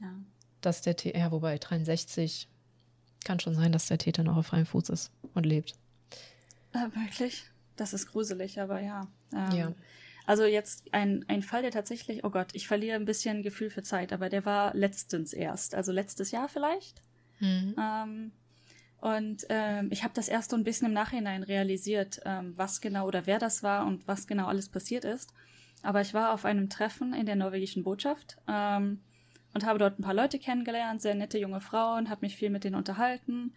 ja. 0.00 0.12
dass 0.60 0.82
der 0.82 0.96
Täter, 0.96 1.18
ja, 1.18 1.30
wobei 1.30 1.58
63 1.58 2.48
kann 3.24 3.40
schon 3.40 3.54
sein, 3.54 3.72
dass 3.72 3.88
der 3.88 3.98
Täter 3.98 4.22
noch 4.22 4.36
auf 4.36 4.46
freiem 4.46 4.66
Fuß 4.66 4.88
ist 4.90 5.10
und 5.34 5.46
lebt. 5.46 5.74
Äh, 6.72 6.88
wirklich? 6.94 7.44
Das 7.76 7.92
ist 7.92 8.06
gruselig, 8.06 8.60
aber 8.60 8.80
ja. 8.80 9.06
Ähm, 9.32 9.52
ja. 9.52 9.72
Also 10.26 10.44
jetzt 10.44 10.92
ein, 10.92 11.24
ein 11.28 11.42
Fall, 11.42 11.62
der 11.62 11.70
tatsächlich, 11.70 12.24
oh 12.24 12.30
Gott, 12.30 12.48
ich 12.52 12.68
verliere 12.68 12.96
ein 12.96 13.04
bisschen 13.04 13.42
Gefühl 13.42 13.70
für 13.70 13.82
Zeit, 13.82 14.12
aber 14.12 14.28
der 14.28 14.44
war 14.44 14.74
letztens 14.74 15.32
erst, 15.32 15.74
also 15.74 15.92
letztes 15.92 16.30
Jahr 16.30 16.48
vielleicht. 16.48 17.02
Mhm. 17.40 17.74
Ähm, 17.78 18.32
und 19.00 19.46
ähm, 19.48 19.88
ich 19.90 20.04
habe 20.04 20.14
das 20.14 20.28
erst 20.28 20.50
so 20.50 20.56
ein 20.56 20.64
bisschen 20.64 20.88
im 20.88 20.92
Nachhinein 20.92 21.42
realisiert, 21.42 22.20
ähm, 22.24 22.52
was 22.56 22.80
genau 22.80 23.06
oder 23.06 23.26
wer 23.26 23.38
das 23.38 23.62
war 23.62 23.86
und 23.86 24.06
was 24.06 24.26
genau 24.26 24.46
alles 24.46 24.68
passiert 24.68 25.04
ist. 25.04 25.32
Aber 25.82 26.02
ich 26.02 26.12
war 26.12 26.34
auf 26.34 26.44
einem 26.44 26.68
Treffen 26.68 27.14
in 27.14 27.24
der 27.24 27.36
norwegischen 27.36 27.82
Botschaft 27.82 28.36
ähm, 28.46 29.00
und 29.54 29.64
habe 29.64 29.78
dort 29.78 29.98
ein 29.98 30.02
paar 30.02 30.14
Leute 30.14 30.38
kennengelernt, 30.38 31.02
sehr 31.02 31.14
nette 31.14 31.38
junge 31.38 31.60
Frauen, 31.60 32.10
habe 32.10 32.22
mich 32.22 32.36
viel 32.36 32.50
mit 32.50 32.64
denen 32.64 32.76
unterhalten 32.76 33.52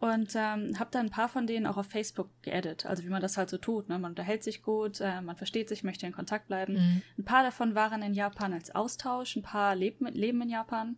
und 0.00 0.34
ähm, 0.36 0.78
habe 0.78 0.90
dann 0.92 1.06
ein 1.06 1.10
paar 1.10 1.28
von 1.28 1.46
denen 1.46 1.66
auch 1.66 1.76
auf 1.76 1.86
Facebook 1.86 2.30
geedit, 2.42 2.86
also 2.86 3.02
wie 3.04 3.08
man 3.08 3.20
das 3.20 3.36
halt 3.36 3.50
so 3.50 3.58
tut. 3.58 3.88
Ne? 3.88 3.98
Man 3.98 4.12
unterhält 4.12 4.44
sich 4.44 4.62
gut, 4.62 5.00
äh, 5.00 5.20
man 5.20 5.36
versteht 5.36 5.68
sich, 5.68 5.82
möchte 5.82 6.06
in 6.06 6.12
Kontakt 6.12 6.46
bleiben. 6.46 6.74
Mhm. 6.74 7.02
Ein 7.18 7.24
paar 7.24 7.42
davon 7.42 7.74
waren 7.74 8.02
in 8.02 8.14
Japan 8.14 8.52
als 8.52 8.74
Austausch, 8.74 9.34
ein 9.36 9.42
paar 9.42 9.74
leben, 9.74 10.06
leben 10.06 10.40
in 10.42 10.50
Japan. 10.50 10.96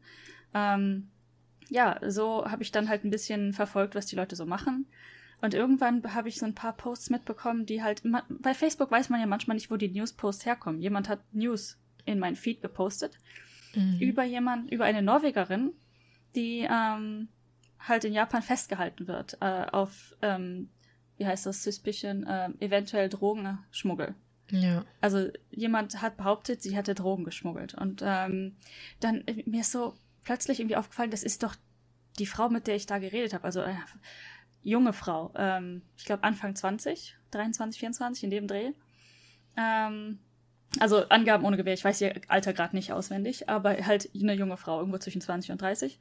Ähm, 0.53 1.09
ja, 1.71 1.99
so 2.07 2.45
habe 2.45 2.63
ich 2.63 2.73
dann 2.73 2.89
halt 2.89 3.05
ein 3.05 3.11
bisschen 3.11 3.55
verfolgt, 3.55 3.95
was 3.95 4.07
die 4.07 4.17
Leute 4.17 4.37
so 4.37 4.45
machen. 4.45 4.87
Und 5.41 5.55
irgendwann 5.55 6.03
habe 6.15 6.29
ich 6.29 6.39
so 6.39 6.45
ein 6.45 6.55
paar 6.55 6.75
Posts 6.75 7.09
mitbekommen, 7.09 7.65
die 7.65 7.83
halt, 7.83 8.03
bei 8.29 8.53
Facebook 8.53 8.91
weiß 8.91 9.09
man 9.09 9.21
ja 9.21 9.27
manchmal 9.27 9.55
nicht, 9.55 9.71
wo 9.71 9.77
die 9.77 9.89
News-Posts 9.89 10.45
herkommen. 10.45 10.83
Jemand 10.83 11.09
hat 11.09 11.21
News 11.33 11.79
in 12.05 12.19
mein 12.19 12.37
Feed 12.37 12.61
gepostet 12.61 13.19
mhm. 13.75 13.99
über 14.01 14.25
jemand, 14.25 14.71
über 14.71 14.85
eine 14.85 15.03
Norwegerin, 15.03 15.73
die 16.35 16.67
ähm, 16.71 17.29
halt 17.79 18.05
in 18.05 18.13
Japan 18.13 18.43
festgehalten 18.43 19.09
wird 19.09 19.39
äh, 19.41 19.67
auf, 19.73 20.15
ähm, 20.23 20.71
wie 21.17 21.27
heißt 21.27 21.47
das, 21.47 21.63
Suspicion, 21.63 22.25
äh, 22.25 22.51
eventuell 22.61 23.09
Drogenschmuggel. 23.09 24.15
Ja. 24.51 24.85
Also 25.01 25.29
jemand 25.51 26.03
hat 26.03 26.17
behauptet, 26.17 26.63
sie 26.63 26.75
hätte 26.75 26.95
Drogen 26.95 27.25
geschmuggelt. 27.25 27.75
Und 27.75 28.03
ähm, 28.05 28.57
dann 29.01 29.23
äh, 29.27 29.43
mir 29.47 29.61
ist 29.61 29.73
so 29.73 29.95
plötzlich 30.25 30.61
irgendwie 30.61 30.77
aufgefallen, 30.77 31.11
das 31.11 31.23
ist 31.23 31.43
doch 31.43 31.55
die 32.19 32.27
Frau, 32.27 32.49
mit 32.49 32.67
der 32.67 32.77
ich 32.77 32.87
da 32.87 32.99
geredet 32.99 33.35
habe. 33.35 33.45
Also 33.45 33.61
äh, 33.61 33.75
junge 34.63 34.93
Frau, 34.93 35.33
ähm, 35.37 35.83
ich 35.97 36.05
glaube 36.05 36.25
Anfang 36.25 36.55
20, 36.55 37.17
23, 37.31 37.81
24 37.81 38.25
in 38.25 38.31
dem 38.31 38.47
Dreh. 38.47 38.73
Ähm, 39.57 40.19
also 40.79 41.05
Angaben 41.09 41.45
ohne 41.45 41.57
Gewehr, 41.57 41.75
ich 41.75 41.85
weiß 41.85 42.01
ihr 42.01 42.15
Alter 42.29 42.53
gerade 42.53 42.77
nicht 42.77 42.93
auswendig, 42.93 43.49
aber 43.49 43.77
halt 43.85 44.09
eine 44.15 44.35
junge 44.35 44.57
Frau, 44.57 44.79
irgendwo 44.79 44.99
zwischen 44.99 45.21
20 45.21 45.51
und 45.51 45.61
30. 45.61 45.99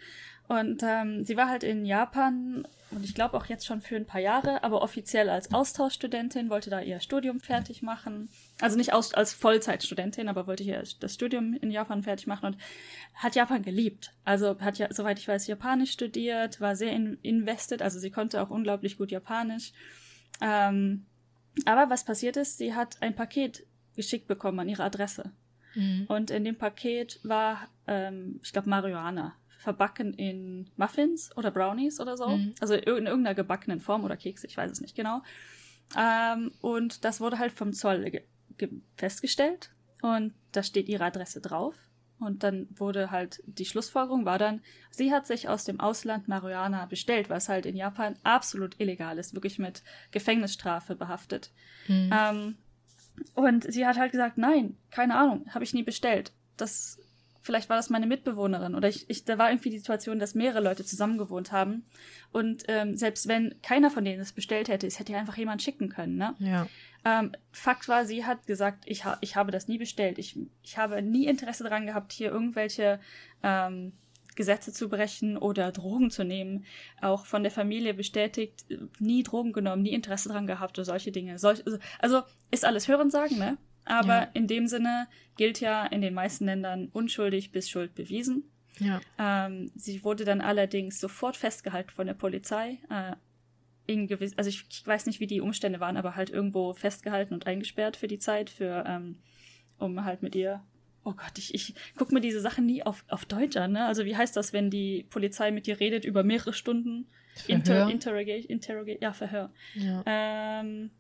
Und 0.48 0.84
ähm, 0.84 1.26
sie 1.26 1.38
war 1.38 1.48
halt 1.48 1.64
in 1.64 1.86
Japan 1.86 2.68
und 2.92 3.04
ich 3.04 3.14
glaube 3.14 3.38
auch 3.38 3.46
jetzt 3.46 3.66
schon 3.66 3.82
für 3.82 3.96
ein 3.96 4.06
paar 4.06 4.22
Jahre, 4.22 4.64
aber 4.64 4.82
offiziell 4.82 5.30
als 5.30 5.54
Austauschstudentin, 5.54 6.50
wollte 6.50 6.70
da 6.70 6.82
ihr 6.82 7.00
Studium 7.00 7.40
fertig 7.40 7.84
machen. 7.84 8.30
Also 8.60 8.78
nicht 8.78 8.94
aus, 8.94 9.14
als 9.14 9.34
Vollzeitstudentin, 9.34 10.28
aber 10.28 10.48
wollte 10.48 10.64
hier 10.64 10.84
das 11.00 11.14
Studium 11.14 11.54
in 11.54 11.70
Japan 11.70 12.02
fertig 12.02 12.26
machen 12.26 12.48
und 12.48 12.58
hat 13.14 13.36
Japan 13.36 13.62
geliebt. 13.62 14.12
Also 14.24 14.60
hat 14.60 14.80
ja, 14.80 14.88
soweit 14.92 15.20
ich 15.20 15.28
weiß, 15.28 15.46
Japanisch 15.48 15.92
studiert, 15.92 16.62
war 16.62 16.76
sehr 16.76 16.94
in, 16.94 17.20
invested, 17.22 17.82
also 17.82 18.00
sie 18.00 18.12
konnte 18.12 18.42
auch 18.42 18.50
unglaublich 18.50 18.98
gut 18.98 19.12
Japanisch. 19.12 19.72
Ähm, 20.42 21.06
aber 21.66 21.90
was 21.92 22.06
passiert 22.06 22.38
ist, 22.38 22.58
sie 22.58 22.74
hat 22.74 23.02
ein 23.02 23.16
Paket 23.16 23.66
geschickt 24.00 24.28
bekommen 24.28 24.62
an 24.62 24.70
ihre 24.70 24.86
Adresse. 24.86 25.34
Mhm. 25.76 26.06
Und 26.08 26.32
in 26.32 26.46
dem 26.46 26.58
Paket 26.58 27.20
war, 27.24 27.68
ähm, 27.86 28.40
ich 28.42 28.54
glaube, 28.54 28.70
Marihuana 28.70 29.36
verbacken 29.58 30.14
in 30.14 30.70
Muffins 30.78 31.36
oder 31.36 31.52
Brownies 31.52 32.00
oder 32.00 32.16
so. 32.16 32.30
Mhm. 32.30 32.56
Also 32.62 32.76
in 32.76 33.06
irgendeiner 33.06 33.36
gebackenen 33.36 33.82
Form 33.82 34.06
oder 34.06 34.16
Kekse, 34.16 34.48
ich 34.48 34.56
weiß 34.56 34.72
es 34.72 34.80
nicht 34.80 34.96
genau. 34.96 35.22
Ähm, 35.98 36.52
und 36.62 37.04
das 37.04 37.20
wurde 37.20 37.40
halt 37.40 37.52
vom 37.52 37.74
Zoll 37.74 38.22
festgestellt 38.96 39.72
und 40.02 40.34
da 40.54 40.64
steht 40.64 40.88
ihre 40.88 41.04
Adresse 41.04 41.42
drauf. 41.42 41.76
Und 42.20 42.44
dann 42.44 42.68
wurde 42.72 43.12
halt, 43.12 43.42
die 43.46 43.66
Schlussfolgerung 43.66 44.24
war 44.26 44.38
dann, 44.38 44.62
sie 44.92 45.12
hat 45.12 45.28
sich 45.28 45.48
aus 45.50 45.66
dem 45.66 45.80
Ausland 45.80 46.28
Marihuana 46.28 46.86
bestellt, 46.86 47.30
was 47.30 47.50
halt 47.50 47.66
in 47.66 47.76
Japan 47.76 48.16
absolut 48.24 48.80
illegal 48.80 49.18
ist, 49.18 49.34
wirklich 49.34 49.58
mit 49.58 49.84
Gefängnisstrafe 50.12 50.96
behaftet. 50.96 51.52
Mhm. 51.88 52.10
Ähm, 52.14 52.58
und 53.34 53.72
sie 53.72 53.86
hat 53.86 53.98
halt 53.98 54.12
gesagt, 54.12 54.38
nein, 54.38 54.78
keine 54.92 55.16
Ahnung, 55.16 55.46
habe 55.54 55.64
ich 55.64 55.74
nie 55.74 55.84
bestellt. 55.84 56.32
Das, 56.58 57.00
vielleicht 57.42 57.70
war 57.70 57.78
das 57.78 57.90
meine 57.90 58.08
Mitbewohnerin 58.08 58.76
oder 58.76 58.90
ich, 58.90 59.10
ich, 59.10 59.26
da 59.26 59.38
war 59.38 59.50
irgendwie 59.50 59.70
die 59.70 59.78
Situation, 59.78 60.20
dass 60.20 60.36
mehrere 60.36 60.62
Leute 60.62 60.84
zusammengewohnt 60.84 61.52
haben. 61.52 61.86
Und 62.32 62.64
ähm, 62.68 62.98
selbst 62.98 63.28
wenn 63.28 63.56
keiner 63.62 63.90
von 63.90 64.06
denen 64.06 64.22
es 64.22 64.34
bestellt 64.34 64.70
hätte, 64.70 64.88
es 64.88 65.00
hätte 65.00 65.14
ja 65.14 65.20
einfach 65.20 65.38
jemand 65.38 65.62
schicken 65.62 65.90
können, 65.90 66.16
ne? 66.16 66.36
Ja. 66.40 66.68
Ähm, 67.06 67.32
Fakt 67.52 67.88
war, 67.88 68.06
sie 68.06 68.26
hat 68.26 68.46
gesagt, 68.46 68.84
ich, 68.86 69.06
ha 69.06 69.18
ich 69.22 69.36
habe 69.36 69.52
das 69.52 69.68
nie 69.68 69.78
bestellt. 69.78 70.18
Ich, 70.20 70.38
ich 70.64 70.78
habe 70.78 71.02
nie 71.02 71.28
Interesse 71.28 71.64
daran 71.64 71.86
gehabt, 71.86 72.12
hier 72.12 72.30
irgendwelche 72.30 73.00
ähm, 73.42 73.94
Gesetze 74.40 74.72
zu 74.72 74.88
brechen 74.88 75.38
oder 75.38 75.74
Drogen 75.74 76.12
zu 76.12 76.24
nehmen. 76.24 76.64
Auch 77.02 77.26
von 77.26 77.44
der 77.44 77.52
Familie 77.52 77.94
bestätigt, 77.94 78.66
nie 78.98 79.22
Drogen 79.22 79.52
genommen, 79.52 79.82
nie 79.82 79.92
Interesse 79.92 80.30
dran 80.30 80.48
gehabt 80.48 80.80
oder 80.80 80.86
solche 80.86 81.12
Dinge. 81.12 81.38
Solch, 81.38 81.62
also, 81.66 81.78
also 82.00 82.22
ist 82.50 82.64
alles 82.64 82.88
Hörensagen, 82.88 83.38
ne? 83.38 83.58
Aber 83.84 84.14
ja. 84.14 84.30
in 84.34 84.48
dem 84.48 84.68
Sinne 84.68 85.10
gilt 85.36 85.60
ja 85.60 85.86
in 85.86 86.00
den 86.00 86.14
meisten 86.14 86.46
Ländern 86.46 86.88
unschuldig 86.94 87.52
bis 87.52 87.70
Schuld 87.70 87.96
bewiesen. 87.96 88.46
Ja. 88.80 89.02
Ähm, 89.18 89.72
sie 89.76 90.06
wurde 90.06 90.24
dann 90.24 90.40
allerdings 90.40 91.02
sofort 91.02 91.36
festgehalten 91.36 91.90
von 91.90 92.08
der 92.08 92.14
Polizei. 92.14 92.78
Äh, 92.90 93.18
in 93.92 94.08
gewiss, 94.08 94.38
also 94.38 94.50
ich, 94.50 94.64
ich, 94.70 94.88
weiß 94.88 95.06
nicht, 95.06 95.20
wie 95.20 95.28
die 95.28 95.42
Umstände 95.42 95.82
waren, 95.82 95.98
aber 95.98 96.16
halt 96.16 96.30
irgendwo 96.30 96.74
festgehalten 96.74 97.34
und 97.34 97.46
eingesperrt 97.46 97.98
für 97.98 98.08
die 98.08 98.20
Zeit, 98.20 98.50
für 98.50 98.86
ähm, 98.88 99.18
um 99.80 100.06
halt 100.06 100.22
mit 100.22 100.34
ihr 100.34 100.64
oh 101.10 101.14
Gott, 101.14 101.38
ich, 101.38 101.54
ich 101.54 101.74
guck 101.98 102.12
mir 102.12 102.22
diese 102.22 102.42
Sachen 102.42 102.66
nie 102.66 102.84
auf, 102.84 103.04
auf 103.10 103.26
Deutsch 103.26 103.58
an, 103.58 103.74
ne? 103.74 103.86
Also 103.86 104.06
wie 104.06 104.16
heißt 104.16 104.36
das, 104.36 104.54
wenn 104.54 104.70
die 104.70 105.06
Polizei 105.10 105.52
mit 105.52 105.68
dir 105.68 105.80
redet 105.80 106.06
über 106.06 106.24
mehrere 106.24 106.54
Stunden? 106.54 107.08
Inter, 107.48 107.90
Interrogate, 107.90 108.48
Interrogate, 108.48 109.00
ja, 109.02 109.14
Verhör. 109.14 109.52
Ja. 109.76 110.04
Ähm, 110.06 110.92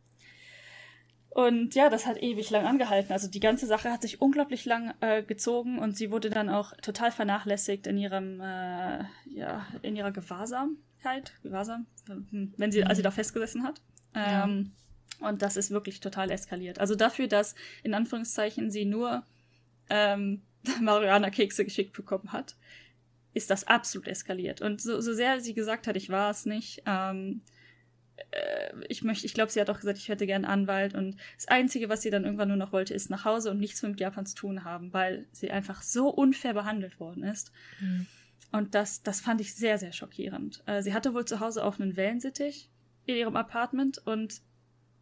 und 1.31 1.75
ja, 1.75 1.89
das 1.89 2.05
hat 2.05 2.21
ewig 2.21 2.49
lang 2.49 2.65
angehalten. 2.65 3.11
Also 3.13 3.29
die 3.29 3.39
ganze 3.39 3.67
Sache 3.67 3.91
hat 3.91 4.01
sich 4.01 4.21
unglaublich 4.21 4.65
lang 4.65 4.93
äh, 5.01 5.21
gezogen 5.21 5.79
und 5.79 5.95
sie 5.95 6.11
wurde 6.11 6.29
dann 6.29 6.49
auch 6.49 6.75
total 6.77 7.11
vernachlässigt 7.11 7.87
in 7.87 7.97
ihrem, 7.97 8.41
äh, 8.41 9.03
ja, 9.33 9.65
in 9.81 9.95
ihrer 9.95 10.11
Gewahrsamkeit, 10.11 11.33
Gewahrsam, 11.43 11.85
wenn 12.57 12.71
sie, 12.71 12.83
als 12.83 12.97
sie 12.97 13.03
da 13.03 13.11
festgesessen 13.11 13.63
hat. 13.63 13.81
Ähm, 14.15 14.71
ja. 15.19 15.29
Und 15.29 15.41
das 15.41 15.57
ist 15.57 15.71
wirklich 15.71 15.99
total 15.99 16.31
eskaliert. 16.31 16.79
Also 16.79 16.95
dafür, 16.95 17.27
dass 17.27 17.55
in 17.83 17.93
Anführungszeichen 17.93 18.71
sie 18.71 18.85
nur 18.85 19.23
ähm, 19.89 20.41
Marihuana-Kekse 20.81 21.65
geschickt 21.65 21.93
bekommen 21.93 22.31
hat, 22.31 22.55
ist 23.33 23.49
das 23.49 23.67
absolut 23.67 24.07
eskaliert. 24.07 24.61
Und 24.61 24.81
so, 24.81 24.99
so 25.01 25.13
sehr 25.13 25.39
sie 25.39 25.53
gesagt 25.53 25.87
hat, 25.87 25.95
ich 25.95 26.09
war 26.09 26.31
es 26.31 26.45
nicht, 26.45 26.83
ähm, 26.85 27.41
äh, 28.31 28.73
ich 28.87 29.03
möchte, 29.03 29.25
ich 29.25 29.33
glaube, 29.33 29.51
sie 29.51 29.61
hat 29.61 29.69
auch 29.69 29.79
gesagt, 29.79 29.97
ich 29.97 30.09
hätte 30.09 30.25
gern 30.25 30.45
Anwalt. 30.45 30.95
Und 30.95 31.17
das 31.35 31.47
Einzige, 31.47 31.89
was 31.89 32.01
sie 32.01 32.09
dann 32.09 32.25
irgendwann 32.25 32.47
nur 32.47 32.57
noch 32.57 32.71
wollte, 32.71 32.93
ist 32.93 33.09
nach 33.09 33.25
Hause 33.25 33.51
und 33.51 33.59
nichts 33.59 33.81
mit 33.81 33.99
Japan 33.99 34.25
zu 34.25 34.35
tun 34.35 34.63
haben, 34.63 34.93
weil 34.93 35.27
sie 35.31 35.51
einfach 35.51 35.81
so 35.81 36.09
unfair 36.09 36.53
behandelt 36.53 36.99
worden 36.99 37.23
ist. 37.23 37.51
Mhm. 37.79 38.07
Und 38.51 38.73
das, 38.73 39.03
das 39.03 39.21
fand 39.21 39.41
ich 39.41 39.53
sehr, 39.53 39.77
sehr 39.77 39.93
schockierend. 39.93 40.63
Äh, 40.65 40.81
sie 40.81 40.93
hatte 40.93 41.13
wohl 41.13 41.25
zu 41.25 41.39
Hause 41.39 41.63
auch 41.63 41.79
einen 41.79 41.95
Wellensittich 41.95 42.69
in 43.05 43.15
ihrem 43.15 43.35
Apartment 43.35 43.99
und 43.99 44.41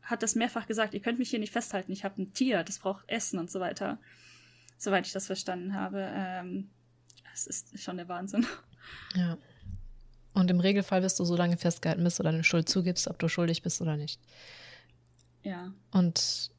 hat 0.02 0.24
das 0.24 0.36
mehrfach 0.36 0.68
gesagt, 0.68 0.94
ihr 0.94 1.02
könnt 1.02 1.20
mich 1.20 1.30
hier 1.30 1.40
nicht 1.40 1.52
festhalten, 1.52 1.92
ich 1.92 2.06
habe 2.06 2.22
ein 2.22 2.34
Tier, 2.34 2.64
das 2.64 2.80
braucht 2.80 3.10
Essen 3.10 3.40
und 3.40 3.52
so 3.52 3.60
weiter. 3.60 4.00
Soweit 4.78 5.08
ich 5.08 5.14
das 5.14 5.26
verstanden 5.28 5.74
habe. 5.74 6.08
Ähm, 6.14 6.70
das 7.32 7.48
ist 7.48 7.80
schon 7.82 7.98
der 7.98 8.08
Wahnsinn. 8.08 8.46
Ja. 9.16 9.38
Und 10.34 10.52
im 10.52 10.60
Regelfall 10.60 11.02
wirst 11.02 11.20
du 11.20 11.26
so 11.26 11.36
lange 11.36 11.58
festgehalten, 11.58 12.04
bis 12.04 12.18
du 12.18 12.24
deine 12.24 12.44
Schuld 12.44 12.70
zugibst, 12.70 13.08
ob 13.08 13.18
du 13.20 13.28
schuldig 13.28 13.64
bist 13.64 13.82
oder 13.82 13.98
nicht. 13.98 14.20
Ja. 15.44 15.74
Und 15.92 16.52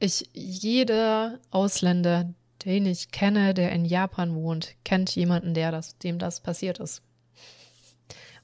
ich, 0.00 0.28
jeder 0.32 1.38
Ausländer, 1.50 2.32
den 2.64 2.86
ich 2.86 3.10
kenne, 3.10 3.54
der 3.54 3.72
in 3.72 3.84
Japan 3.84 4.34
wohnt, 4.34 4.74
kennt 4.84 5.14
jemanden, 5.14 5.54
der 5.54 5.70
das, 5.70 5.96
dem 5.98 6.18
das 6.18 6.40
passiert 6.40 6.80
ist. 6.80 7.02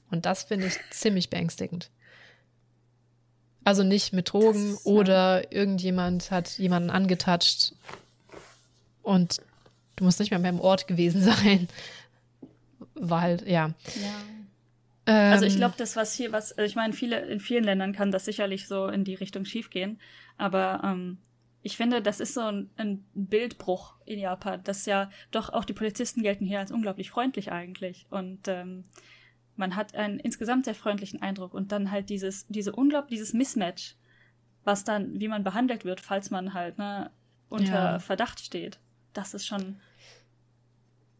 Und 0.09 0.25
das 0.25 0.43
finde 0.43 0.67
ich 0.67 0.77
ziemlich 0.91 1.29
beängstigend. 1.29 1.91
Also 3.63 3.83
nicht 3.83 4.13
mit 4.13 4.31
Drogen 4.31 4.73
ist, 4.73 4.85
oder 4.85 5.43
ja. 5.43 5.51
irgendjemand 5.51 6.31
hat 6.31 6.57
jemanden 6.57 6.91
angetatscht 6.91 7.73
und 9.05 9.41
du 9.95 10.03
musst 10.03 10.19
nicht 10.19 10.31
mehr 10.31 10.39
beim 10.39 10.59
Ort 10.59 10.87
gewesen 10.87 11.21
sein. 11.23 11.67
Weil, 12.95 13.41
ja. 13.47 13.67
Ja 13.67 14.15
also 15.05 15.45
ich 15.45 15.53
ähm. 15.53 15.59
glaube, 15.59 15.75
das, 15.77 15.95
was 15.95 16.13
hier, 16.13 16.31
was, 16.31 16.51
also 16.53 16.67
ich 16.67 16.75
meine, 16.75 16.93
viele, 16.93 17.19
in 17.27 17.39
vielen 17.39 17.63
Ländern 17.63 17.93
kann 17.93 18.11
das 18.11 18.25
sicherlich 18.25 18.67
so 18.67 18.87
in 18.87 19.03
die 19.03 19.13
Richtung 19.13 19.45
schiefgehen. 19.45 19.99
Aber 20.37 20.81
ähm, 20.83 21.19
ich 21.61 21.77
finde, 21.77 22.01
das 22.01 22.19
ist 22.19 22.33
so 22.33 22.41
ein, 22.41 22.69
ein 22.77 23.05
Bildbruch 23.13 23.95
in 24.05 24.19
Japan, 24.19 24.63
dass 24.63 24.85
ja 24.85 25.09
doch 25.31 25.49
auch 25.49 25.65
die 25.65 25.73
Polizisten 25.73 26.23
gelten 26.23 26.45
hier 26.45 26.59
als 26.59 26.71
unglaublich 26.71 27.11
freundlich 27.11 27.51
eigentlich. 27.51 28.07
Und 28.09 28.47
ähm, 28.47 28.85
man 29.55 29.75
hat 29.75 29.95
einen 29.95 30.19
insgesamt 30.19 30.65
sehr 30.65 30.75
freundlichen 30.75 31.21
Eindruck 31.21 31.53
und 31.53 31.71
dann 31.71 31.91
halt 31.91 32.09
dieses, 32.09 32.47
diese 32.47 32.71
unglaublich, 32.71 33.19
dieses 33.19 33.33
Mismatch, 33.33 33.95
was 34.63 34.83
dann, 34.83 35.19
wie 35.19 35.27
man 35.27 35.43
behandelt 35.43 35.85
wird, 35.85 36.01
falls 36.01 36.31
man 36.31 36.55
halt 36.55 36.79
ne, 36.79 37.11
unter 37.49 37.91
ja. 37.91 37.99
Verdacht 37.99 38.39
steht. 38.39 38.79
Das 39.15 39.33
ist 39.33 39.47
schon 39.47 39.77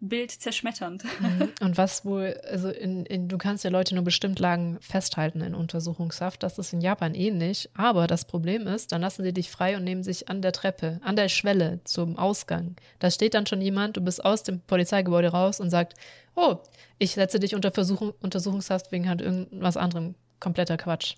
Bild 0.02 0.32
zerschmetternd. 0.32 1.04
Mhm. 1.04 1.52
Und 1.62 1.78
was 1.78 2.06
wohl, 2.06 2.40
also 2.50 2.70
in, 2.70 3.06
in, 3.06 3.28
du 3.28 3.38
kannst 3.38 3.64
ja 3.64 3.70
Leute 3.70 3.96
nur 3.96 4.04
bestimmt 4.04 4.40
lang 4.40 4.78
festhalten 4.82 5.42
in 5.42 5.56
Untersuchungshaft. 5.56 6.44
Das 6.44 6.60
ist 6.60 6.74
in 6.74 6.82
Japan 6.82 7.16
ähnlich. 7.16 7.70
Aber 7.74 8.08
das 8.08 8.26
Problem 8.26 8.68
ist, 8.68 8.92
dann 8.92 9.02
lassen 9.02 9.24
sie 9.24 9.34
dich 9.34 9.50
frei 9.50 9.78
und 9.78 9.84
nehmen 9.84 10.04
sich 10.04 10.30
an 10.30 10.42
der 10.42 10.52
Treppe, 10.52 11.00
an 11.04 11.16
der 11.16 11.30
Schwelle 11.30 11.80
zum 11.86 12.18
Ausgang. 12.18 12.76
Da 13.00 13.10
steht 13.10 13.34
dann 13.34 13.48
schon 13.48 13.62
jemand, 13.62 13.98
du 13.98 14.02
bist 14.02 14.24
aus 14.24 14.44
dem 14.44 14.60
Polizeigebäude 14.62 15.30
raus 15.30 15.60
und 15.60 15.70
sagt, 15.70 15.94
oh, 16.36 16.58
ich 17.00 17.14
setze 17.14 17.40
dich 17.40 17.56
unter 17.56 17.72
Versuchung, 17.72 18.14
Untersuchungshaft 18.22 18.92
wegen 18.92 19.10
halt 19.10 19.22
irgendwas 19.22 19.78
anderem. 19.78 20.16
Kompletter 20.40 20.78
Quatsch. 20.78 21.16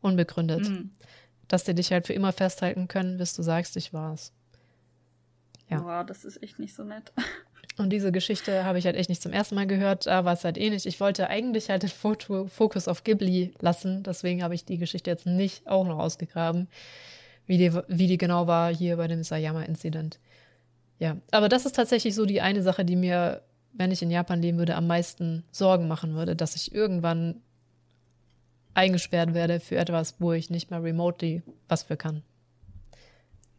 Unbegründet. 0.00 0.68
Mhm. 0.68 0.90
Dass 1.48 1.64
die 1.64 1.74
dich 1.74 1.92
halt 1.92 2.06
für 2.06 2.12
immer 2.12 2.32
festhalten 2.32 2.88
können, 2.88 3.18
bis 3.18 3.34
du 3.34 3.42
sagst, 3.42 3.76
ich 3.76 3.92
war's. 3.92 4.32
Ja. 5.74 5.80
Boah, 5.80 6.04
das 6.04 6.24
ist 6.24 6.42
echt 6.42 6.58
nicht 6.58 6.74
so 6.74 6.84
nett. 6.84 7.12
Und 7.76 7.90
diese 7.90 8.12
Geschichte 8.12 8.64
habe 8.64 8.78
ich 8.78 8.86
halt 8.86 8.94
echt 8.94 9.08
nicht 9.08 9.22
zum 9.22 9.32
ersten 9.32 9.56
Mal 9.56 9.66
gehört, 9.66 10.06
da 10.06 10.24
war 10.24 10.34
es 10.34 10.44
halt 10.44 10.56
ähnlich. 10.58 10.86
Ich 10.86 11.00
wollte 11.00 11.28
eigentlich 11.28 11.70
halt 11.70 11.82
den 11.82 11.90
Fokus 11.90 12.86
auf 12.86 13.02
Ghibli 13.02 13.52
lassen, 13.60 14.04
deswegen 14.04 14.44
habe 14.44 14.54
ich 14.54 14.64
die 14.64 14.78
Geschichte 14.78 15.10
jetzt 15.10 15.26
nicht 15.26 15.66
auch 15.66 15.86
noch 15.86 15.98
ausgegraben, 15.98 16.68
wie 17.46 17.58
die, 17.58 17.74
wie 17.88 18.06
die 18.06 18.18
genau 18.18 18.46
war 18.46 18.72
hier 18.72 18.96
bei 18.96 19.08
dem 19.08 19.24
Sayama-Incident. 19.24 20.20
Ja, 21.00 21.16
aber 21.32 21.48
das 21.48 21.66
ist 21.66 21.74
tatsächlich 21.74 22.14
so 22.14 22.26
die 22.26 22.40
eine 22.40 22.62
Sache, 22.62 22.84
die 22.84 22.94
mir, 22.94 23.42
wenn 23.72 23.90
ich 23.90 24.02
in 24.02 24.10
Japan 24.10 24.40
leben 24.40 24.58
würde, 24.58 24.76
am 24.76 24.86
meisten 24.86 25.42
Sorgen 25.50 25.88
machen 25.88 26.14
würde, 26.14 26.36
dass 26.36 26.54
ich 26.54 26.72
irgendwann 26.72 27.42
eingesperrt 28.74 29.34
werde 29.34 29.58
für 29.58 29.76
etwas, 29.76 30.16
wo 30.20 30.32
ich 30.32 30.50
nicht 30.50 30.70
mehr 30.70 30.82
remotely 30.82 31.42
was 31.68 31.82
für 31.82 31.96
kann. 31.96 32.22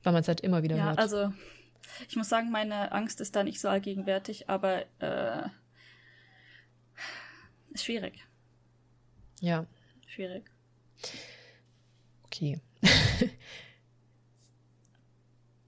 Weil 0.03 0.13
man 0.13 0.21
es 0.21 0.27
halt 0.27 0.41
immer 0.41 0.63
wieder 0.63 0.77
ja, 0.77 0.85
hört. 0.85 0.99
Also 0.99 1.33
ich 2.07 2.15
muss 2.15 2.29
sagen, 2.29 2.51
meine 2.51 2.91
Angst 2.91 3.21
ist 3.21 3.35
da 3.35 3.43
nicht 3.43 3.59
so 3.59 3.67
allgegenwärtig, 3.69 4.49
aber 4.49 4.85
äh, 4.99 5.49
ist 7.71 7.85
schwierig. 7.85 8.23
Ja. 9.41 9.65
Schwierig. 10.07 10.49
Okay. 12.25 12.59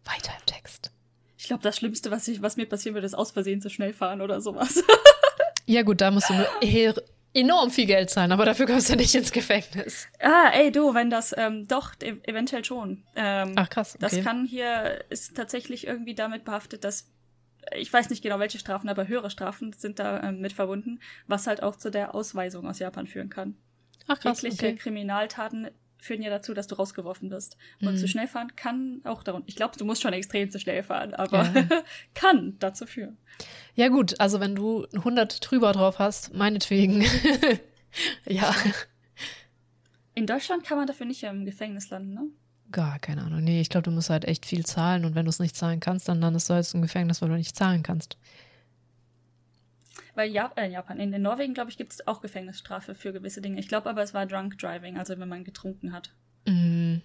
Weiter 0.06 0.32
im 0.40 0.46
Text. 0.46 0.92
Ich 1.38 1.46
glaube, 1.48 1.64
das 1.64 1.78
Schlimmste, 1.78 2.12
was, 2.12 2.28
ich, 2.28 2.42
was 2.42 2.58
mir 2.58 2.68
passieren 2.68 2.96
würde, 2.96 3.06
ist 3.06 3.14
aus 3.14 3.32
Versehen 3.32 3.62
zu 3.62 3.70
schnell 3.70 3.94
fahren 3.94 4.22
oder 4.22 4.42
sowas. 4.42 4.84
ja, 5.66 5.82
gut, 5.84 6.02
da 6.02 6.12
musst 6.12 6.30
du 6.30 6.34
nur 6.34 6.48
enorm 7.38 7.72
viel 7.72 7.86
Geld 7.86 8.10
zahlen, 8.10 8.32
aber 8.32 8.46
dafür 8.46 8.66
kommst 8.66 8.90
du 8.90 8.96
nicht 8.96 9.14
ins 9.16 9.32
Gefängnis. 9.32 10.08
Ah, 10.20 10.50
ey, 10.54 10.72
du, 10.72 10.94
wenn 10.94 11.10
das, 11.10 11.34
ähm, 11.38 11.68
doch, 11.68 11.94
e 12.02 12.16
eventuell 12.24 12.66
schon. 12.66 13.04
Ähm, 13.16 13.54
Ach 13.56 13.70
krass. 13.70 13.96
Okay. 13.96 14.00
Das 14.02 14.24
kann 14.24 14.46
hier, 14.46 15.04
ist 15.10 15.36
tatsächlich 15.36 15.88
irgendwie 15.88 16.16
damit 16.16 16.44
behaftet, 16.44 16.84
dass, 16.84 17.10
ich 17.76 17.92
weiß 17.92 18.10
nicht 18.10 18.24
genau 18.24 18.40
welche 18.40 18.60
Strafen, 18.60 18.90
aber 18.90 19.08
höhere 19.08 19.30
Strafen 19.30 19.74
sind 19.74 20.00
da 20.00 20.22
ähm, 20.24 20.40
mit 20.40 20.54
verbunden, 20.54 21.00
was 21.28 21.48
halt 21.48 21.64
auch 21.64 21.76
zu 21.76 21.92
der 21.92 22.16
Ausweisung 22.16 22.68
aus 22.68 22.80
Japan 22.80 23.08
führen 23.08 23.30
kann. 23.30 23.56
Ach 24.08 24.20
krass. 24.20 24.42
Jegliche 24.42 24.68
okay. 24.68 24.76
Kriminaltaten 24.76 25.70
führen 26.00 26.22
ja 26.22 26.30
dazu, 26.30 26.54
dass 26.54 26.68
du 26.68 26.76
rausgeworfen 26.76 27.30
wirst. 27.32 27.58
Und 27.82 27.94
mhm. 27.94 27.98
zu 27.98 28.08
schnell 28.08 28.28
fahren 28.28 28.56
kann 28.56 29.02
auch 29.04 29.24
darum. 29.24 29.44
Ich 29.46 29.56
glaube, 29.56 29.78
du 29.78 29.86
musst 29.86 30.02
schon 30.02 30.14
extrem 30.14 30.50
zu 30.50 30.60
schnell 30.60 30.84
fahren, 30.84 31.14
aber 31.14 31.44
ja. 31.44 31.68
kann 32.14 32.56
dazu 32.60 32.86
führen. 32.86 33.18
Ja, 33.76 33.90
gut, 33.90 34.20
also 34.20 34.40
wenn 34.40 34.56
du 34.56 34.86
100 34.94 35.40
drüber 35.50 35.72
drauf 35.72 36.00
hast, 36.00 36.34
meinetwegen. 36.34 37.06
ja. 38.26 38.56
In 40.16 40.26
Deutschland 40.26 40.64
kann 40.64 40.78
man 40.78 40.88
dafür 40.88 41.06
nicht 41.06 41.24
im 41.24 41.46
Gefängnis 41.46 41.90
landen, 41.90 42.14
ne? 42.14 42.28
Gar 42.72 43.00
keine 43.00 43.22
Ahnung. 43.22 43.44
Nee, 43.44 43.62
ich 43.62 43.70
glaube, 43.70 43.84
du 43.84 43.92
musst 43.92 44.10
halt 44.10 44.26
echt 44.26 44.46
viel 44.46 44.66
zahlen 44.66 45.06
und 45.06 45.16
wenn 45.16 45.26
du 45.26 45.30
es 45.30 45.40
nicht 45.40 45.56
zahlen 45.56 45.80
kannst, 45.80 46.10
dann 46.10 46.20
landest 46.20 46.50
du 46.50 46.54
halt 46.54 46.74
im 46.74 46.82
Gefängnis, 46.82 47.22
weil 47.22 47.30
du 47.30 47.36
nicht 47.36 47.56
zahlen 47.56 47.82
kannst. 47.82 48.18
Weil 50.18 50.32
Jap 50.32 50.58
äh, 50.58 50.68
Japan, 50.68 51.00
in, 51.00 51.14
in 51.14 51.22
Norwegen, 51.22 51.54
glaube 51.54 51.70
ich, 51.70 51.78
gibt 51.78 51.94
es 51.94 52.08
auch 52.08 52.22
Gefängnisstrafe 52.22 52.96
für 52.96 53.14
gewisse 53.14 53.40
Dinge. 53.40 53.60
Ich 53.60 53.68
glaube 53.68 53.88
aber, 53.88 54.02
es 54.02 54.16
war 54.16 54.26
Drunk 54.26 54.58
Driving, 54.58 54.98
also 54.98 55.20
wenn 55.20 55.30
man 55.30 55.44
getrunken 55.44 55.94
hat. 55.94 56.10
Mm, 56.48 56.96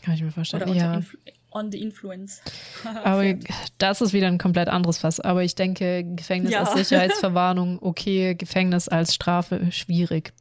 kann 0.00 0.14
ich 0.14 0.22
mir 0.22 0.30
vorstellen. 0.30 0.62
Oder 0.62 0.74
ja. 0.74 1.02
on 1.50 1.70
the 1.70 1.82
influence. 1.82 2.40
aber 3.04 3.34
das 3.76 4.00
ist 4.00 4.14
wieder 4.14 4.26
ein 4.26 4.38
komplett 4.38 4.68
anderes 4.68 4.96
Fass. 4.96 5.20
Aber 5.20 5.42
ich 5.42 5.54
denke, 5.54 6.02
Gefängnis 6.16 6.52
ja. 6.52 6.60
als 6.60 6.72
Sicherheitsverwarnung, 6.72 7.78
okay, 7.82 8.34
Gefängnis 8.36 8.88
als 8.88 9.14
Strafe, 9.14 9.70
schwierig. 9.70 10.32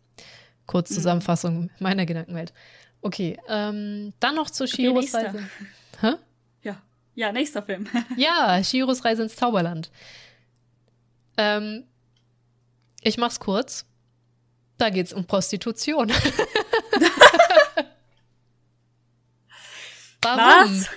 Kurz 0.68 0.90
mhm. 0.90 0.96
Zusammenfassung 0.96 1.70
meiner 1.80 2.06
Gedankenwelt. 2.06 2.54
Okay, 3.02 3.38
ähm, 3.50 4.14
dann 4.22 4.36
noch 4.36 4.50
zur 4.50 4.68
Shiros 4.68 5.14
okay, 5.14 5.26
Reise. 5.26 5.44
Hä? 6.00 6.14
Ja. 6.64 6.82
Ja, 7.14 7.34
nächster 7.34 7.62
Film. 7.62 7.88
ja, 8.16 8.64
Shiros 8.64 9.04
Reise 9.04 9.24
ins 9.24 9.36
Zauberland. 9.36 9.92
Ähm, 11.36 11.84
ich 13.02 13.18
mach's 13.18 13.40
kurz. 13.40 13.86
Da 14.78 14.90
geht's 14.90 15.14
um 15.14 15.26
Prostitution. 15.26 16.12
Warum? 20.22 20.40
Was? 20.40 20.90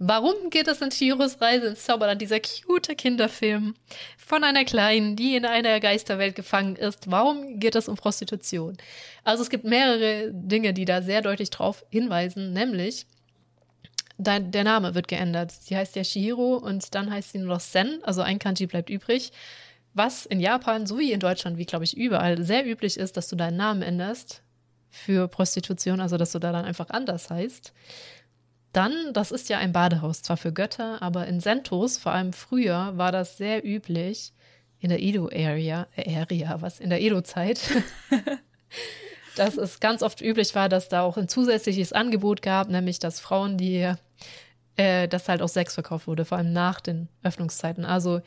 Warum 0.00 0.50
geht 0.50 0.68
es 0.68 0.80
in 0.80 0.90
Chiros 0.90 1.40
Reise 1.40 1.66
ins 1.66 1.84
Zauberland, 1.84 2.22
dieser 2.22 2.38
cute 2.38 2.94
Kinderfilm 2.94 3.74
von 4.16 4.44
einer 4.44 4.64
Kleinen, 4.64 5.16
die 5.16 5.34
in 5.34 5.44
einer 5.44 5.80
Geisterwelt 5.80 6.36
gefangen 6.36 6.76
ist? 6.76 7.10
Warum 7.10 7.58
geht 7.58 7.74
es 7.74 7.88
um 7.88 7.96
Prostitution? 7.96 8.76
Also 9.24 9.42
es 9.42 9.50
gibt 9.50 9.64
mehrere 9.64 10.30
Dinge, 10.32 10.72
die 10.72 10.84
da 10.84 11.02
sehr 11.02 11.20
deutlich 11.20 11.50
drauf 11.50 11.84
hinweisen, 11.90 12.52
nämlich 12.52 13.06
dein, 14.18 14.52
der 14.52 14.62
Name 14.62 14.94
wird 14.94 15.08
geändert. 15.08 15.50
Sie 15.50 15.76
heißt 15.76 15.96
ja 15.96 16.04
Shihiro 16.04 16.56
und 16.58 16.94
dann 16.94 17.10
heißt 17.10 17.32
sie 17.32 17.38
nur 17.38 17.54
noch 17.54 17.60
Sen, 17.60 17.98
also 18.04 18.22
ein 18.22 18.38
Kanji 18.38 18.66
bleibt 18.66 18.90
übrig. 18.90 19.32
Was 19.94 20.26
in 20.26 20.40
Japan, 20.40 20.86
so 20.86 20.98
wie 20.98 21.12
in 21.12 21.20
Deutschland, 21.20 21.58
wie 21.58 21.66
glaube 21.66 21.84
ich 21.84 21.96
überall, 21.96 22.42
sehr 22.42 22.66
üblich 22.66 22.96
ist, 22.96 23.16
dass 23.16 23.28
du 23.28 23.36
deinen 23.36 23.56
Namen 23.56 23.82
änderst 23.82 24.42
für 24.90 25.28
Prostitution, 25.28 26.00
also 26.00 26.16
dass 26.16 26.32
du 26.32 26.38
da 26.38 26.52
dann 26.52 26.64
einfach 26.64 26.90
anders 26.90 27.30
heißt. 27.30 27.72
Dann, 28.72 29.12
das 29.12 29.32
ist 29.32 29.48
ja 29.48 29.58
ein 29.58 29.72
Badehaus, 29.72 30.22
zwar 30.22 30.36
für 30.36 30.52
Götter, 30.52 31.02
aber 31.02 31.26
in 31.26 31.40
Sentos, 31.40 31.98
vor 31.98 32.12
allem 32.12 32.32
früher, 32.32 32.92
war 32.96 33.12
das 33.12 33.38
sehr 33.38 33.64
üblich, 33.64 34.32
in 34.80 34.90
der 34.90 35.00
Edo-Area, 35.00 35.86
äh, 35.96 36.16
Area, 36.16 36.60
was, 36.60 36.78
in 36.78 36.90
der 36.90 37.00
Edo-Zeit, 37.00 37.60
dass 39.36 39.56
es 39.56 39.80
ganz 39.80 40.02
oft 40.02 40.20
üblich 40.20 40.54
war, 40.54 40.68
dass 40.68 40.88
da 40.88 41.02
auch 41.02 41.16
ein 41.16 41.28
zusätzliches 41.28 41.92
Angebot 41.92 42.42
gab, 42.42 42.68
nämlich 42.68 42.98
dass 42.98 43.20
Frauen, 43.20 43.56
die, 43.56 43.92
äh, 44.76 45.08
dass 45.08 45.28
halt 45.28 45.42
auch 45.42 45.48
Sex 45.48 45.74
verkauft 45.74 46.06
wurde, 46.06 46.24
vor 46.24 46.38
allem 46.38 46.52
nach 46.52 46.80
den 46.80 47.08
Öffnungszeiten. 47.22 47.84
Also 47.84 48.20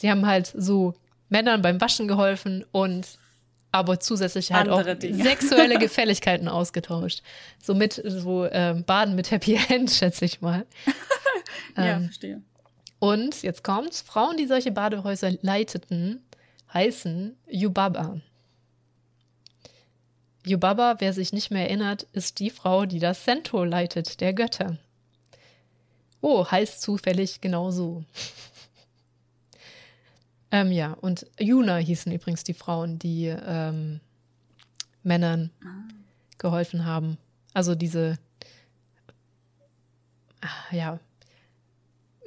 sie 0.00 0.10
haben 0.10 0.26
halt 0.26 0.52
so 0.56 0.94
Männern 1.28 1.62
beim 1.62 1.80
Waschen 1.80 2.08
geholfen 2.08 2.64
und 2.72 3.06
aber 3.70 4.00
zusätzlich 4.00 4.50
halt 4.52 4.68
Andere 4.68 4.94
auch 4.94 4.98
Dinge. 4.98 5.22
sexuelle 5.22 5.78
Gefälligkeiten 5.78 6.48
ausgetauscht. 6.48 7.22
So 7.62 7.74
mit 7.74 8.02
so 8.04 8.46
ähm, 8.50 8.82
Baden 8.84 9.14
mit 9.14 9.30
Happy 9.30 9.58
End, 9.68 9.90
schätze 9.92 10.24
ich 10.24 10.40
mal. 10.40 10.66
ja, 11.76 11.96
Ähm, 11.96 12.04
verstehe. 12.04 12.42
Und 12.98 13.42
jetzt 13.42 13.62
kommt's, 13.62 14.00
Frauen, 14.00 14.36
die 14.36 14.46
solche 14.46 14.72
Badehäuser 14.72 15.32
leiteten, 15.42 16.22
heißen 16.72 17.36
Yubaba. 17.48 18.20
Yubaba, 20.44 20.96
wer 20.98 21.12
sich 21.12 21.32
nicht 21.32 21.50
mehr 21.50 21.66
erinnert, 21.66 22.06
ist 22.12 22.40
die 22.40 22.50
Frau, 22.50 22.86
die 22.86 22.98
das 22.98 23.24
Sento 23.24 23.62
leitet, 23.64 24.20
der 24.20 24.32
Götter. 24.32 24.78
Oh, 26.22 26.46
heißt 26.50 26.80
zufällig 26.82 27.40
genau 27.40 27.70
so. 27.70 28.04
ähm, 30.52 30.72
ja, 30.72 30.92
und 30.92 31.26
Yuna 31.38 31.76
hießen 31.76 32.12
übrigens 32.12 32.44
die 32.44 32.54
Frauen, 32.54 32.98
die 32.98 33.26
ähm, 33.26 34.00
Männern 35.02 35.50
geholfen 36.38 36.84
haben. 36.84 37.18
Also 37.54 37.74
diese, 37.74 38.18
ah, 40.40 40.74
ja, 40.74 40.98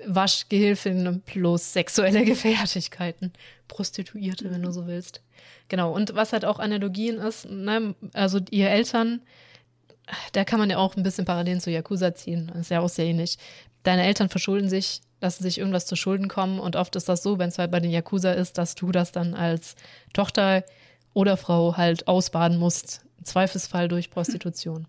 Waschgehilfin 0.06 1.22
plus 1.26 1.74
sexuelle 1.74 2.26
Gefährlichkeiten. 2.26 3.34
Prostituierte, 3.68 4.52
wenn 4.52 4.62
du 4.62 4.72
so 4.72 4.88
willst. 4.88 5.22
Genau. 5.68 5.94
Und 5.94 6.16
was 6.16 6.34
halt 6.34 6.46
auch 6.46 6.60
Analogien 6.60 7.18
ist, 7.18 7.50
ne, 7.50 7.96
also 8.14 8.40
ihr 8.52 8.70
Eltern, 8.70 9.22
da 10.34 10.44
kann 10.44 10.60
man 10.60 10.70
ja 10.70 10.78
auch 10.78 10.96
ein 10.96 11.04
bisschen 11.04 11.26
Parallelen 11.26 11.62
zu 11.62 11.72
Yakuza 11.72 12.14
ziehen. 12.14 12.48
Das 12.48 12.62
ist 12.62 12.72
ja 12.72 12.82
auch 12.82 12.90
sehr 12.90 13.06
ähnlich. 13.06 13.38
Deine 13.84 14.04
Eltern 14.04 14.30
verschulden 14.30 14.70
sich, 14.70 15.02
lassen 15.24 15.42
sich 15.42 15.58
irgendwas 15.58 15.86
zu 15.86 15.96
Schulden 15.96 16.28
kommen 16.28 16.60
und 16.60 16.76
oft 16.76 16.96
ist 16.98 17.08
das 17.08 17.24
so, 17.24 17.40
wenn 17.40 17.48
es 17.48 17.58
halt 17.58 17.72
bei 17.72 17.80
den 17.80 17.90
Yakuza 17.90 18.34
ist, 18.34 18.58
dass 18.58 18.76
du 18.76 18.92
das 18.92 19.14
dann 19.14 19.34
als 19.34 19.76
Tochter 20.14 20.66
oder 21.14 21.38
Frau 21.38 21.78
halt 21.78 22.08
ausbaden 22.10 22.58
musst. 22.58 23.06
Im 23.18 23.26
Zweifelsfall 23.26 23.88
durch 23.88 24.12
Prostitution. 24.12 24.86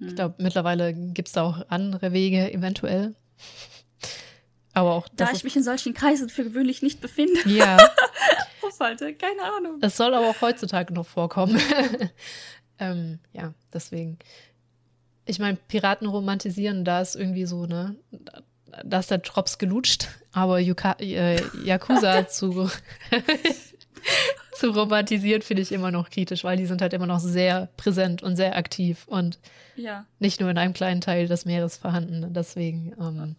Ich 0.00 0.16
glaube, 0.16 0.34
mittlerweile 0.38 0.92
gibt 0.92 1.28
es 1.28 1.34
da 1.34 1.42
auch 1.42 1.60
andere 1.68 2.12
Wege, 2.12 2.52
eventuell. 2.52 3.14
Aber 4.72 4.94
auch 4.94 5.08
Da 5.14 5.30
ich 5.32 5.44
mich 5.44 5.54
in 5.54 5.62
solchen 5.62 5.94
Kreisen 5.94 6.28
für 6.28 6.42
gewöhnlich 6.42 6.82
nicht 6.82 7.00
befinde, 7.00 7.38
ja, 7.46 7.76
aufhalte, 8.62 9.14
keine 9.14 9.42
Ahnung. 9.42 9.78
es 9.82 9.96
soll 9.96 10.14
aber 10.14 10.30
auch 10.30 10.40
heutzutage 10.40 10.92
noch 10.94 11.06
vorkommen. 11.06 11.60
ähm, 12.78 13.20
ja, 13.32 13.52
deswegen. 13.72 14.18
Ich 15.26 15.38
meine, 15.38 15.58
Piraten 15.68 16.08
romantisieren, 16.08 16.84
da 16.84 17.00
ist 17.00 17.14
irgendwie 17.14 17.44
so, 17.44 17.66
ne? 17.66 17.94
Da 18.84 18.98
ist 19.00 19.10
der 19.10 19.18
Drops 19.18 19.58
gelutscht, 19.58 20.08
aber 20.32 20.58
Yuka, 20.58 20.92
äh, 21.00 21.40
Yakuza 21.64 22.26
zu, 22.28 22.70
zu 24.54 24.70
romantisieren, 24.70 25.42
finde 25.42 25.62
ich 25.62 25.72
immer 25.72 25.90
noch 25.90 26.10
kritisch, 26.10 26.44
weil 26.44 26.56
die 26.56 26.66
sind 26.66 26.82
halt 26.82 26.92
immer 26.92 27.06
noch 27.06 27.20
sehr 27.20 27.68
präsent 27.76 28.22
und 28.22 28.36
sehr 28.36 28.56
aktiv 28.56 29.04
und 29.06 29.38
Ja. 29.76 30.04
nicht 30.18 30.40
nur 30.40 30.50
in 30.50 30.58
einem 30.58 30.74
kleinen 30.74 31.00
Teil 31.00 31.26
des 31.28 31.44
Meeres 31.44 31.76
vorhanden. 31.76 32.32
Deswegen, 32.32 32.92
ähm, 33.00 33.36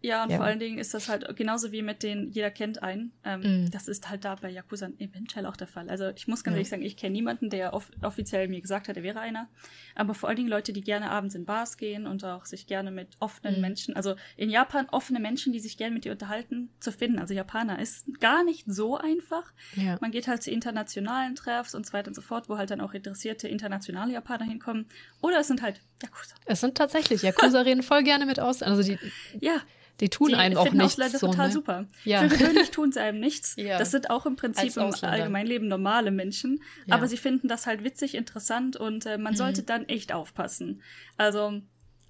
Ja, 0.00 0.22
und 0.22 0.30
Ja. 0.30 0.36
vor 0.36 0.46
allen 0.46 0.60
Dingen 0.60 0.78
ist 0.78 0.94
das 0.94 1.08
halt 1.08 1.34
genauso 1.36 1.72
wie 1.72 1.82
mit 1.82 2.02
den 2.04 2.30
Jeder 2.30 2.50
kennt 2.52 2.82
einen. 2.82 3.10
Ähm, 3.24 3.40
Mhm. 3.64 3.70
Das 3.72 3.88
ist 3.88 4.08
halt 4.08 4.24
da 4.24 4.36
bei 4.36 4.48
Yakuza 4.50 4.88
eventuell 4.98 5.44
auch 5.46 5.56
der 5.56 5.66
Fall. 5.66 5.88
Also 5.90 6.10
ich 6.10 6.28
muss 6.28 6.44
ganz 6.44 6.54
Ja. 6.54 6.58
ehrlich 6.58 6.68
sagen, 6.68 6.82
ich 6.82 6.96
kenne 6.96 7.12
niemanden, 7.14 7.50
der 7.50 7.74
off 7.74 7.90
offiziell 8.02 8.46
mir 8.48 8.60
gesagt 8.60 8.88
hat, 8.88 8.96
er 8.96 9.02
wäre 9.02 9.18
einer. 9.20 9.48
Aber 9.96 10.14
vor 10.14 10.28
allen 10.28 10.36
Dingen 10.36 10.48
Leute, 10.48 10.72
die 10.72 10.82
gerne 10.82 11.10
abends 11.10 11.34
in 11.34 11.44
Bars 11.44 11.76
gehen 11.76 12.06
und 12.06 12.24
auch 12.24 12.44
sich 12.44 12.66
gerne 12.68 12.90
mit 12.92 13.08
offenen 13.18 13.56
Mhm. 13.56 13.60
Menschen, 13.60 13.96
also 13.96 14.14
in 14.36 14.50
Japan 14.50 14.86
offene 14.90 15.18
Menschen, 15.18 15.52
die 15.52 15.58
sich 15.60 15.76
gerne 15.76 15.94
mit 15.94 16.04
dir 16.04 16.12
unterhalten, 16.12 16.70
zu 16.78 16.92
finden. 16.92 17.18
Also 17.18 17.34
Japaner 17.34 17.80
ist 17.80 18.06
gar 18.20 18.44
nicht 18.44 18.64
so 18.68 18.96
einfach. 18.96 19.52
ja. 19.74 19.98
Man 20.00 20.10
geht 20.12 20.28
halt 20.28 20.42
zu 20.44 20.50
internationalen 20.52 21.34
Treffs 21.34 21.74
und 21.74 21.84
so 21.86 21.92
weiter 21.92 22.08
und 22.08 22.14
so 22.14 22.22
fort, 22.22 22.48
wo 22.48 22.56
halt 22.56 22.70
dann 22.70 22.80
auch 22.80 22.94
interessierte 22.94 23.48
internationale 23.48 24.12
Japaner 24.12 24.44
hinkommen. 24.44 24.86
Oder 25.20 25.40
es 25.40 25.48
sind 25.48 25.60
halt 25.62 25.80
Yakuza. 26.02 26.34
Es 26.46 26.60
sind 26.60 26.76
tatsächlich, 26.76 27.22
Yakuza 27.22 27.60
reden 27.62 27.82
voll 27.82 28.02
gerne 28.02 28.26
mit 28.26 28.38
aus. 28.40 28.62
Also 28.62 28.82
die, 28.82 28.98
Ja, 29.40 29.60
die 30.00 30.08
tun 30.08 30.28
die 30.28 30.34
einem 30.36 30.56
auch 30.56 30.70
nichts. 30.70 30.94
Ausländer 30.94 31.18
so, 31.18 31.26
total 31.26 31.48
ne? 31.48 31.52
super. 31.52 31.86
Ja. 32.04 32.20
Für 32.28 32.28
gewöhnlich 32.36 32.70
tun 32.70 32.92
sie 32.92 33.00
einem 33.00 33.18
nichts. 33.20 33.54
Ja. 33.58 33.78
Das 33.78 33.90
sind 33.90 34.10
auch 34.10 34.26
im 34.26 34.36
Prinzip 34.36 34.76
im. 34.76 34.92
Allgemeinleben 35.02 35.66
normale 35.68 36.10
Menschen. 36.12 36.62
Ja. 36.86 36.94
Aber 36.94 37.08
sie 37.08 37.16
finden 37.16 37.48
das 37.48 37.66
halt 37.66 37.82
witzig, 37.84 38.14
interessant 38.14 38.76
und 38.76 39.06
äh, 39.06 39.18
man 39.18 39.32
Mhm. 39.32 39.36
sollte 39.38 39.62
dann 39.64 39.88
echt 39.88 40.12
aufpassen. 40.12 40.82
Also, 41.16 41.60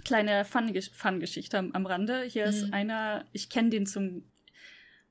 kleine 0.05 0.44
Fun-Gesch- 0.44 0.93
Fun-Geschichte 0.94 1.59
am, 1.59 1.73
am 1.73 1.86
Rande. 1.86 2.23
Hier 2.23 2.44
Mhm. 2.44 2.51
ist 2.51 2.73
einer, 2.74 3.24
ich 3.32 3.48
kenne 3.48 3.70
den 3.70 3.86
zum, 3.86 4.24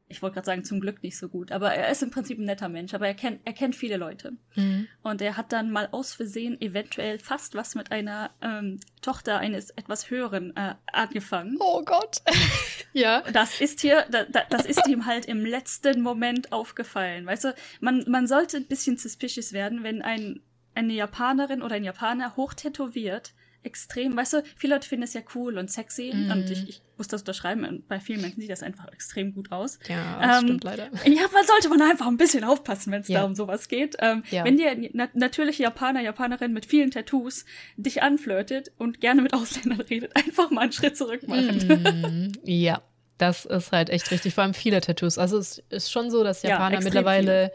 ich 0.10 0.22
wollte 0.22 0.36
gerade 0.36 0.46
sagen, 0.46 0.64
zum 0.64 0.80
Glück 0.80 1.04
nicht 1.04 1.18
so 1.18 1.28
gut, 1.28 1.52
aber 1.52 1.74
er 1.74 1.90
ist 1.90 2.02
im 2.02 2.12
Prinzip 2.12 2.40
ein 2.40 2.46
netter 2.46 2.70
Mensch, 2.70 2.94
aber 2.94 3.08
er 3.08 3.14
kennt, 3.14 3.42
er 3.44 3.54
kennt 3.54 3.76
viele 3.76 3.98
Leute. 3.98 4.34
Mhm. 4.56 4.88
Und 5.04 5.22
er 5.22 5.36
hat 5.36 5.52
dann 5.52 5.72
mal 5.72 5.90
aus 5.92 6.14
Versehen 6.14 6.60
eventuell 6.62 7.20
fast 7.20 7.56
was 7.56 7.76
mit 7.76 7.92
einer 7.92 8.32
ähm, 8.42 8.80
Tochter 9.02 9.40
eines 9.40 9.72
etwas 9.72 10.10
Höheren 10.10 10.56
äh, 10.56 10.76
angefangen. 10.92 11.58
Oh 11.60 11.84
Gott. 11.84 12.18
ja. 12.94 13.22
Das 13.34 13.60
ist 13.60 13.82
hier, 13.82 14.06
da, 14.10 14.24
da, 14.24 14.44
das 14.50 14.66
ist 14.66 14.88
ihm 14.88 15.06
halt 15.06 15.26
im 15.26 15.46
letzten 15.46 16.02
Moment 16.02 16.54
aufgefallen. 16.54 17.26
Weißt 17.26 17.44
du, 17.44 17.56
man, 17.82 18.06
man 18.08 18.28
sollte 18.28 18.58
ein 18.58 18.68
bisschen 18.68 18.98
suspicious 18.98 19.52
werden, 19.52 19.84
wenn 19.84 20.02
ein, 20.02 20.42
eine 20.74 20.94
Japanerin 20.94 21.62
oder 21.62 21.76
ein 21.76 21.84
Japaner 21.84 22.38
hochtätowiert, 22.38 23.34
extrem, 23.68 24.18
weißt 24.18 24.34
du, 24.34 24.44
viele 24.56 24.73
Leute 24.73 24.88
finden 24.88 25.03
es 25.03 25.14
ja 25.14 25.22
cool 25.35 25.57
und 25.60 25.69
sexy 25.69 26.11
Mhm. 26.14 26.31
und 26.31 26.49
ich, 26.49 26.68
ich 26.68 26.81
muss 26.98 27.07
das 27.07 27.22
unterschreiben 27.22 27.64
und 27.65 27.88
bei 27.88 27.99
vielen 27.99 28.22
Menschen 28.22 28.41
sieht 28.41 28.49
das 28.49 28.64
einfach 28.64 28.91
extrem 28.91 29.34
gut 29.35 29.52
aus. 29.52 29.77
Ja, 29.88 30.19
das 30.19 30.39
Ähm, 30.39 30.44
stimmt 30.48 30.64
leider. 30.64 30.88
In 31.06 31.14
Japan 31.14 31.45
sollte 31.45 31.69
man 31.69 31.80
einfach 31.84 32.07
ein 32.07 32.18
bisschen 32.18 32.44
aufpassen, 32.44 32.91
wenn 32.91 33.02
es 33.02 33.07
Ja. 33.07 33.19
da 33.19 33.26
um 33.26 33.35
sowas 33.35 33.68
geht. 33.68 33.95
Ähm, 33.99 34.23
Ja. 34.31 34.44
Wenn 34.44 34.57
dir 34.57 34.76
na 34.94 35.07
natürliche 35.14 35.61
Japaner, 35.61 36.02
Japanerin 36.02 36.53
mit 36.53 36.65
vielen 36.65 36.89
Tattoos 36.89 37.45
dich 37.76 38.02
anflirtet 38.02 38.72
und 38.80 38.99
gerne 39.02 39.22
mit 39.22 39.34
Ausländern 39.34 39.81
redet, 39.81 40.15
einfach 40.15 40.49
mal 40.49 40.61
einen 40.61 40.72
Schritt 40.72 40.98
zurück 40.98 41.27
machen. 41.27 41.57
Mhm. 41.68 42.31
Ja, 42.45 42.81
das 43.19 43.45
ist 43.45 43.72
halt 43.72 43.89
echt 43.89 44.10
richtig. 44.11 44.34
Vor 44.34 44.44
allem 44.44 44.53
viele 44.53 44.80
Tattoos. 44.81 45.18
Also 45.18 45.38
es 45.38 45.61
ist 45.69 45.91
schon 45.91 46.10
so, 46.10 46.23
dass 46.23 46.41
Ja, 46.44 46.52
Japaner 46.52 46.76
extrem 46.76 46.84
mittlerweile 46.94 47.52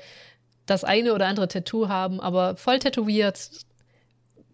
das 0.67 0.85
eine 0.85 1.15
oder 1.15 1.27
andere 1.27 1.49
Tattoo 1.49 1.89
haben, 1.89 2.21
aber 2.21 2.57
voll 2.57 2.79
tätowiert 2.79 3.51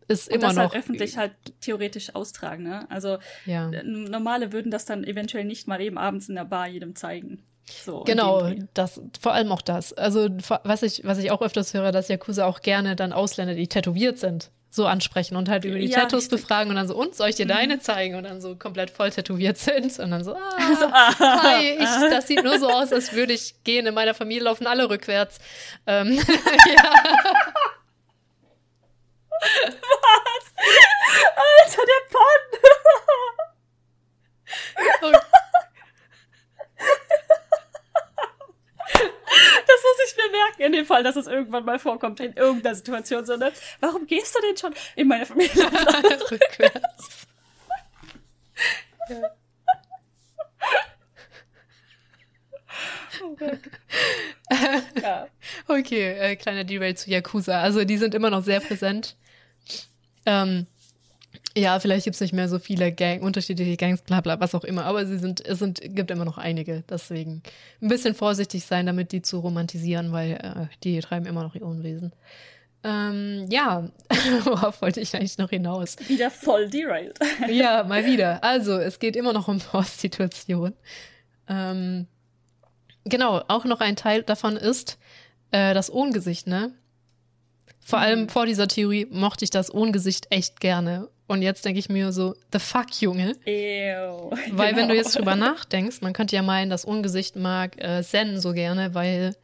ist 0.09 0.28
Und 0.28 0.35
immer 0.36 0.48
das 0.48 0.56
noch. 0.56 0.62
halt 0.72 0.74
öffentlich 0.74 1.16
halt 1.16 1.32
theoretisch 1.60 2.14
austragen, 2.14 2.64
ne? 2.64 2.86
Also 2.90 3.18
ja. 3.47 3.70
äh, 3.70 3.82
normale 3.85 4.52
würden 4.52 4.70
das 4.70 4.85
dann 4.85 5.05
eventuell 5.05 5.44
nicht 5.44 5.68
mal 5.68 5.80
eben 5.80 5.98
abends 5.98 6.28
in 6.28 6.35
der 6.35 6.44
Bar 6.44 6.66
jedem 6.66 6.97
zeigen. 6.97 7.44
So, 7.85 8.02
Genau, 8.05 8.51
das, 8.72 9.01
vor 9.20 9.35
allem 9.35 9.52
auch 9.52 9.60
das. 9.60 9.93
Also, 9.93 10.28
was 10.64 10.82
ich, 10.82 11.02
was 11.05 11.18
ich 11.18 11.30
auch 11.30 11.43
öfters 11.43 11.74
höre, 11.74 11.93
dass 11.93 12.09
Yakuza 12.09 12.47
auch 12.47 12.60
gerne 12.62 12.97
dann 12.97 13.12
Ausländer, 13.12 13.55
die 13.55 13.66
tätowiert 13.68 14.18
sind, 14.18 14.51
so 14.70 14.86
ansprechen 14.86 15.36
und 15.36 15.51
halt 15.51 15.66
über 15.66 15.78
die 15.78 15.86
Ja, 15.86 16.01
Tattoos 16.01 16.24
richtig. 16.24 16.39
Mhm. 16.39 16.43
befragen 16.43 16.70
und 16.70 16.76
dann 16.76 16.89
so, 16.89 16.97
und 16.97 17.14
soll 17.14 17.28
ich 17.28 17.36
dir 17.36 17.47
deine 17.47 17.78
zeigen? 17.78 18.14
Und 18.14 18.24
dann 18.24 18.40
so 18.40 18.56
komplett 18.56 18.89
voll 18.89 19.10
tätowiert 19.10 19.59
sind 19.59 19.98
und 19.98 20.10
dann 20.10 20.24
so, 20.24 20.35
ah, 20.35 21.12
ah, 21.18 21.43
hi, 21.43 21.72
ich, 21.78 22.10
das 22.10 22.26
sieht 22.26 22.43
nur 22.43 22.59
so 22.59 22.70
aus, 22.70 22.90
als 22.90 23.12
würde 23.12 23.35
ich 23.35 23.62
gehen. 23.64 23.86
In 23.86 23.93
meiner 23.94 24.14
Familie 24.14 24.44
laufen 24.44 24.66
alle 24.66 24.89
rückwärts. 24.89 25.39
Ähm, 25.86 26.12
ja, 26.74 26.93
Alter, 31.36 31.82
der 31.86 31.98
und, 35.02 35.16
Das 39.66 39.82
muss 39.82 39.98
ich 40.06 40.16
mir 40.16 40.30
merken, 40.30 40.62
in 40.62 40.72
dem 40.72 40.86
Fall, 40.86 41.02
dass 41.02 41.16
es 41.16 41.26
irgendwann 41.26 41.64
mal 41.64 41.78
vorkommt, 41.78 42.20
in 42.20 42.32
irgendeiner 42.32 42.74
Situation. 42.74 43.26
So, 43.26 43.36
ne? 43.36 43.52
Warum 43.80 44.06
gehst 44.06 44.34
du 44.34 44.40
denn 44.40 44.56
schon 44.56 44.74
in 44.96 45.09
meine 45.09 45.26
Familie? 45.26 45.50
rückwärts. 46.30 47.26
Ja. 49.09 49.30
ja. 55.02 55.28
Okay, 55.66 56.12
äh, 56.12 56.36
kleiner 56.36 56.64
Derail 56.64 56.96
zu 56.96 57.10
Yakuza. 57.10 57.60
Also 57.60 57.84
die 57.84 57.98
sind 57.98 58.14
immer 58.14 58.30
noch 58.30 58.42
sehr 58.42 58.60
präsent. 58.60 59.16
Ähm, 60.26 60.66
Ja, 61.59 61.80
vielleicht 61.80 62.05
gibt 62.05 62.14
es 62.14 62.20
nicht 62.20 62.32
mehr 62.32 62.48
so 62.48 62.60
viele 62.60 62.93
Gang, 62.93 63.22
unterschiedliche 63.22 63.76
Gangs, 63.76 64.02
bla 64.02 64.20
bla, 64.20 64.39
was 64.39 64.55
auch 64.55 64.62
immer, 64.62 64.85
aber 64.85 65.05
sie 65.06 65.18
sind, 65.18 65.44
es 65.44 65.59
sind, 65.59 65.80
gibt 65.82 66.10
immer 66.10 66.24
noch 66.24 66.39
einige. 66.39 66.85
Deswegen 66.89 67.43
ein 67.82 67.89
bisschen 67.89 68.14
vorsichtig 68.14 68.64
sein, 68.64 68.86
damit 68.86 69.10
die 69.10 69.22
zu 69.22 69.40
romantisieren, 69.40 70.12
weil 70.12 70.32
äh, 70.32 70.74
die 70.85 71.01
treiben 71.01 71.26
immer 71.26 71.43
noch 71.43 71.56
ihr 71.56 71.66
Unwesen. 71.66 72.12
Ähm, 72.85 73.47
ja, 73.51 73.89
worauf 74.44 74.80
wollte 74.82 75.01
ich 75.01 75.14
eigentlich 75.16 75.39
noch 75.39 75.51
hinaus? 75.51 75.97
Wieder 76.06 76.30
voll 76.30 76.68
derailed. 76.68 77.18
ja, 77.48 77.82
mal 77.89 78.06
wieder. 78.06 78.44
Also, 78.44 78.78
es 78.78 79.01
geht 79.01 79.16
immer 79.16 79.32
noch 79.32 79.48
um 79.48 79.59
Prostitution. 79.59 80.74
Ähm, 81.48 82.06
genau, 83.05 83.43
auch 83.48 83.64
noch 83.64 83.80
ein 83.80 83.97
Teil 83.97 84.22
davon 84.22 84.56
ist 84.56 84.97
äh, 85.51 85.74
das 85.74 85.93
Ohngesicht, 85.93 86.47
ne? 86.47 86.72
Vor 87.89 87.98
allem 88.01 88.23
Mhm. 88.24 88.28
vor 88.28 88.44
dieser 88.44 88.69
Theorie 88.69 89.06
mochte 89.10 89.44
ich 89.47 89.51
das 89.51 89.73
Ohngesicht 89.73 90.27
echt 90.28 90.60
gerne. 90.60 91.09
Und 91.27 91.40
jetzt 91.40 91.65
denke 91.65 91.78
ich 91.78 91.89
mir 91.89 92.12
so, 92.12 92.35
the 92.52 92.59
fuck, 92.59 93.01
Junge. 93.01 93.32
Ew. 93.47 94.31
Weil 94.52 94.77
wenn 94.77 94.89
du 94.89 94.94
Genau. 94.94 94.94
jetzt 94.94 95.16
drüber 95.19 95.36
nachdenkst, 95.36 96.02
man 96.02 96.12
könnte 96.12 96.36
ja 96.36 96.43
meinen, 96.43 96.69
das 96.69 96.85
Ungesicht 96.85 97.35
mag 97.36 97.82
äh, 97.82 98.02
Zen 98.02 98.40
so 98.40 98.52
gerne, 98.52 98.94
weil 98.94 99.35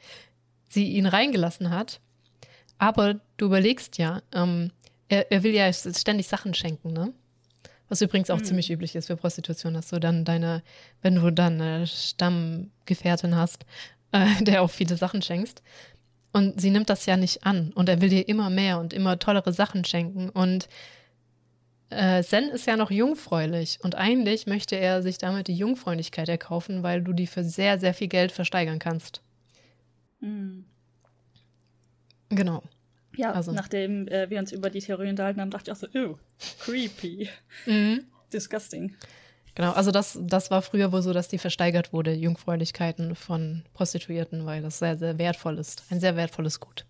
sie 0.69 0.91
ihn 0.93 1.07
reingelassen 1.07 1.71
hat. 1.71 2.01
Aber 2.77 3.15
du 3.39 3.47
überlegst 3.47 3.97
ja, 3.97 4.21
ähm, 4.35 4.73
er, 5.09 5.33
er 5.33 5.43
will 5.43 5.55
ja 5.55 5.73
ständig 5.73 6.27
Sachen 6.29 6.53
schenken, 6.53 6.93
ne? 6.93 7.15
Was 7.89 8.03
übrigens 8.03 8.29
auch 8.31 8.39
Mhm. 8.41 8.45
ziemlich 8.45 8.71
üblich 8.71 8.95
ist 8.95 9.07
für 9.07 9.17
Prostitution, 9.17 9.73
dass 9.75 9.89
du 9.89 9.99
dann 10.01 10.25
deine, 10.27 10.63
wenn 11.01 11.15
du 11.15 11.31
dann 11.31 11.61
eine 11.63 11.87
Stammgefährtin 11.87 13.37
hast, 13.37 13.65
äh, 14.13 14.27
der 14.45 14.63
auch 14.63 14.71
viele 14.71 14.97
Sachen 14.97 15.23
schenkst. 15.23 15.63
Und 16.35 16.61
sie 16.61 16.71
nimmt 16.71 16.91
das 16.91 17.07
ja 17.07 17.17
nicht 17.17 17.47
an. 17.47 17.73
Und 17.75 17.89
er 17.89 18.01
will 18.01 18.09
dir 18.11 18.29
immer 18.29 18.51
mehr 18.51 18.79
und 18.81 18.93
immer 18.93 19.19
tollere 19.19 19.53
Sachen 19.53 19.85
schenken. 19.85 20.29
Und 20.31 20.69
äh, 21.91 22.23
Zen 22.25 22.49
ist 22.51 22.67
ja 22.67 22.77
noch 22.77 22.91
jungfräulich 22.91 23.79
und 23.83 23.95
eigentlich 23.95 24.47
möchte 24.49 24.75
er 24.75 25.01
sich 25.03 25.17
damit 25.19 25.47
die 25.47 25.55
Jungfräulichkeit 25.55 26.29
erkaufen, 26.29 26.83
weil 26.83 27.03
du 27.03 27.13
die 27.13 27.29
für 27.29 27.45
sehr, 27.45 27.79
sehr 27.79 27.95
viel 27.95 28.09
Geld 28.09 28.33
versteigern 28.33 28.81
kannst. 28.81 29.23
Mhm. 30.21 30.65
Genau. 32.31 32.65
Ja, 33.17 33.31
Also. 33.33 33.53
nachdem 33.53 34.09
äh, 34.09 34.29
wir 34.29 34.41
uns 34.41 34.51
über 34.51 34.71
die 34.71 34.81
Theorie 34.81 35.11
unterhalten 35.11 35.41
haben, 35.41 35.51
dachte 35.51 35.71
ich 35.71 35.77
auch 35.77 35.81
so, 35.81 35.87
ew, 35.97 36.17
creepy, 36.59 37.29
Mhm. 37.67 38.07
disgusting. 38.33 38.97
Genau, 39.55 39.73
also 39.73 39.93
das, 39.93 40.19
das 40.21 40.51
war 40.51 40.63
früher 40.63 40.91
wohl 40.91 41.03
so, 41.03 41.13
dass 41.13 41.29
die 41.29 41.39
versteigert 41.39 41.93
wurde, 41.93 42.13
Jungfräulichkeiten 42.13 43.15
von 43.15 43.63
Prostituierten, 43.73 44.47
weil 44.47 44.63
das 44.63 44.81
sehr, 44.81 44.99
sehr 44.99 45.19
wertvoll 45.19 45.59
ist. 45.59 45.85
Ein 45.91 46.01
sehr 46.01 46.17
wertvolles 46.17 46.59
Gut. 46.59 46.85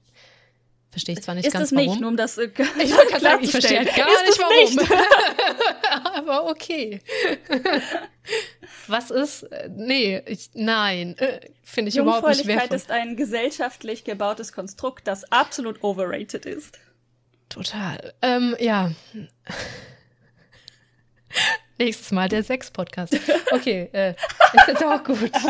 Verstehe 0.94 1.16
ich 1.16 1.22
zwar 1.22 1.34
nicht 1.34 1.46
ist 1.46 1.52
ganz 1.52 1.66
es 1.66 1.72
nicht, 1.72 1.88
warum. 1.88 2.00
nur 2.00 2.10
um 2.10 2.16
das 2.16 2.38
äh, 2.38 2.48
ich 2.78 2.94
sagen, 3.20 3.42
ich 3.42 3.50
verstehe 3.50 3.84
gar 3.84 4.06
ist 4.06 4.38
nicht 4.38 4.38
warum. 4.38 4.78
Aber 6.14 6.48
okay. 6.48 7.00
Was 8.86 9.10
ist? 9.10 9.42
äh, 9.42 9.68
Nee, 9.74 10.22
ich, 10.26 10.50
nein, 10.54 11.18
äh, 11.18 11.40
finde 11.64 11.88
ich 11.88 11.96
überhaupt 11.96 12.28
nicht 12.28 12.36
Jungfräulichkeit 12.46 12.70
wertvoll. 12.70 12.76
ist 12.76 12.90
ein 12.92 13.16
gesellschaftlich 13.16 14.04
gebautes 14.04 14.52
Konstrukt, 14.52 15.08
das 15.08 15.30
absolut 15.32 15.82
overrated 15.82 16.46
ist. 16.46 16.78
Total. 17.48 18.14
Ähm, 18.22 18.54
ja. 18.60 18.92
Nächstes 21.78 22.10
Mal 22.12 22.28
der 22.28 22.42
Sex-Podcast. 22.42 23.16
Okay, 23.52 23.88
äh, 23.92 24.10
ist 24.10 24.68
jetzt 24.68 24.84
auch 24.84 25.02
gut. 25.04 25.30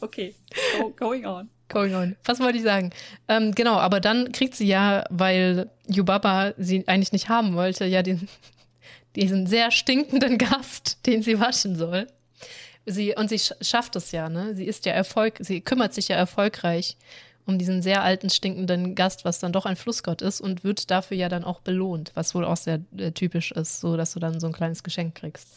Okay, 0.00 0.32
go, 0.78 0.90
going 0.90 1.26
on. 1.26 1.50
Going 1.68 1.92
on. 1.94 2.16
Was 2.24 2.38
wollte 2.38 2.58
ich 2.58 2.62
sagen? 2.64 2.90
Ähm, 3.26 3.52
genau, 3.52 3.74
aber 3.78 3.98
dann 4.00 4.30
kriegt 4.30 4.54
sie 4.54 4.66
ja, 4.68 5.04
weil 5.10 5.70
Yubaba 5.88 6.52
sie 6.56 6.86
eigentlich 6.86 7.10
nicht 7.12 7.28
haben 7.28 7.56
wollte, 7.56 7.84
ja 7.84 8.02
den, 8.04 8.28
diesen 9.16 9.46
sehr 9.48 9.72
stinkenden 9.72 10.38
Gast, 10.38 11.04
den 11.06 11.22
sie 11.22 11.40
waschen 11.40 11.74
soll. 11.76 12.06
Sie, 12.86 13.14
und 13.16 13.28
sie 13.28 13.36
sch- 13.36 13.56
schafft 13.62 13.96
es 13.96 14.12
ja, 14.12 14.28
ne? 14.28 14.54
Sie 14.54 14.64
ist 14.66 14.86
ja 14.86 14.92
Erfolg, 14.92 15.38
sie 15.40 15.60
kümmert 15.60 15.92
sich 15.94 16.08
ja 16.08 16.16
erfolgreich 16.16 16.96
um 17.48 17.58
diesen 17.58 17.82
sehr 17.82 18.02
alten, 18.02 18.30
stinkenden 18.30 18.94
Gast, 18.94 19.24
was 19.24 19.40
dann 19.40 19.52
doch 19.52 19.66
ein 19.66 19.76
Flussgott 19.76 20.22
ist 20.22 20.40
und 20.40 20.62
wird 20.62 20.90
dafür 20.90 21.16
ja 21.16 21.28
dann 21.28 21.44
auch 21.44 21.60
belohnt, 21.60 22.12
was 22.14 22.34
wohl 22.34 22.44
auch 22.44 22.56
sehr 22.56 22.80
äh, 22.96 23.10
typisch 23.10 23.50
ist, 23.50 23.80
so 23.80 23.96
dass 23.96 24.12
du 24.12 24.20
dann 24.20 24.38
so 24.38 24.46
ein 24.46 24.52
kleines 24.52 24.82
Geschenk 24.82 25.16
kriegst. 25.16 25.48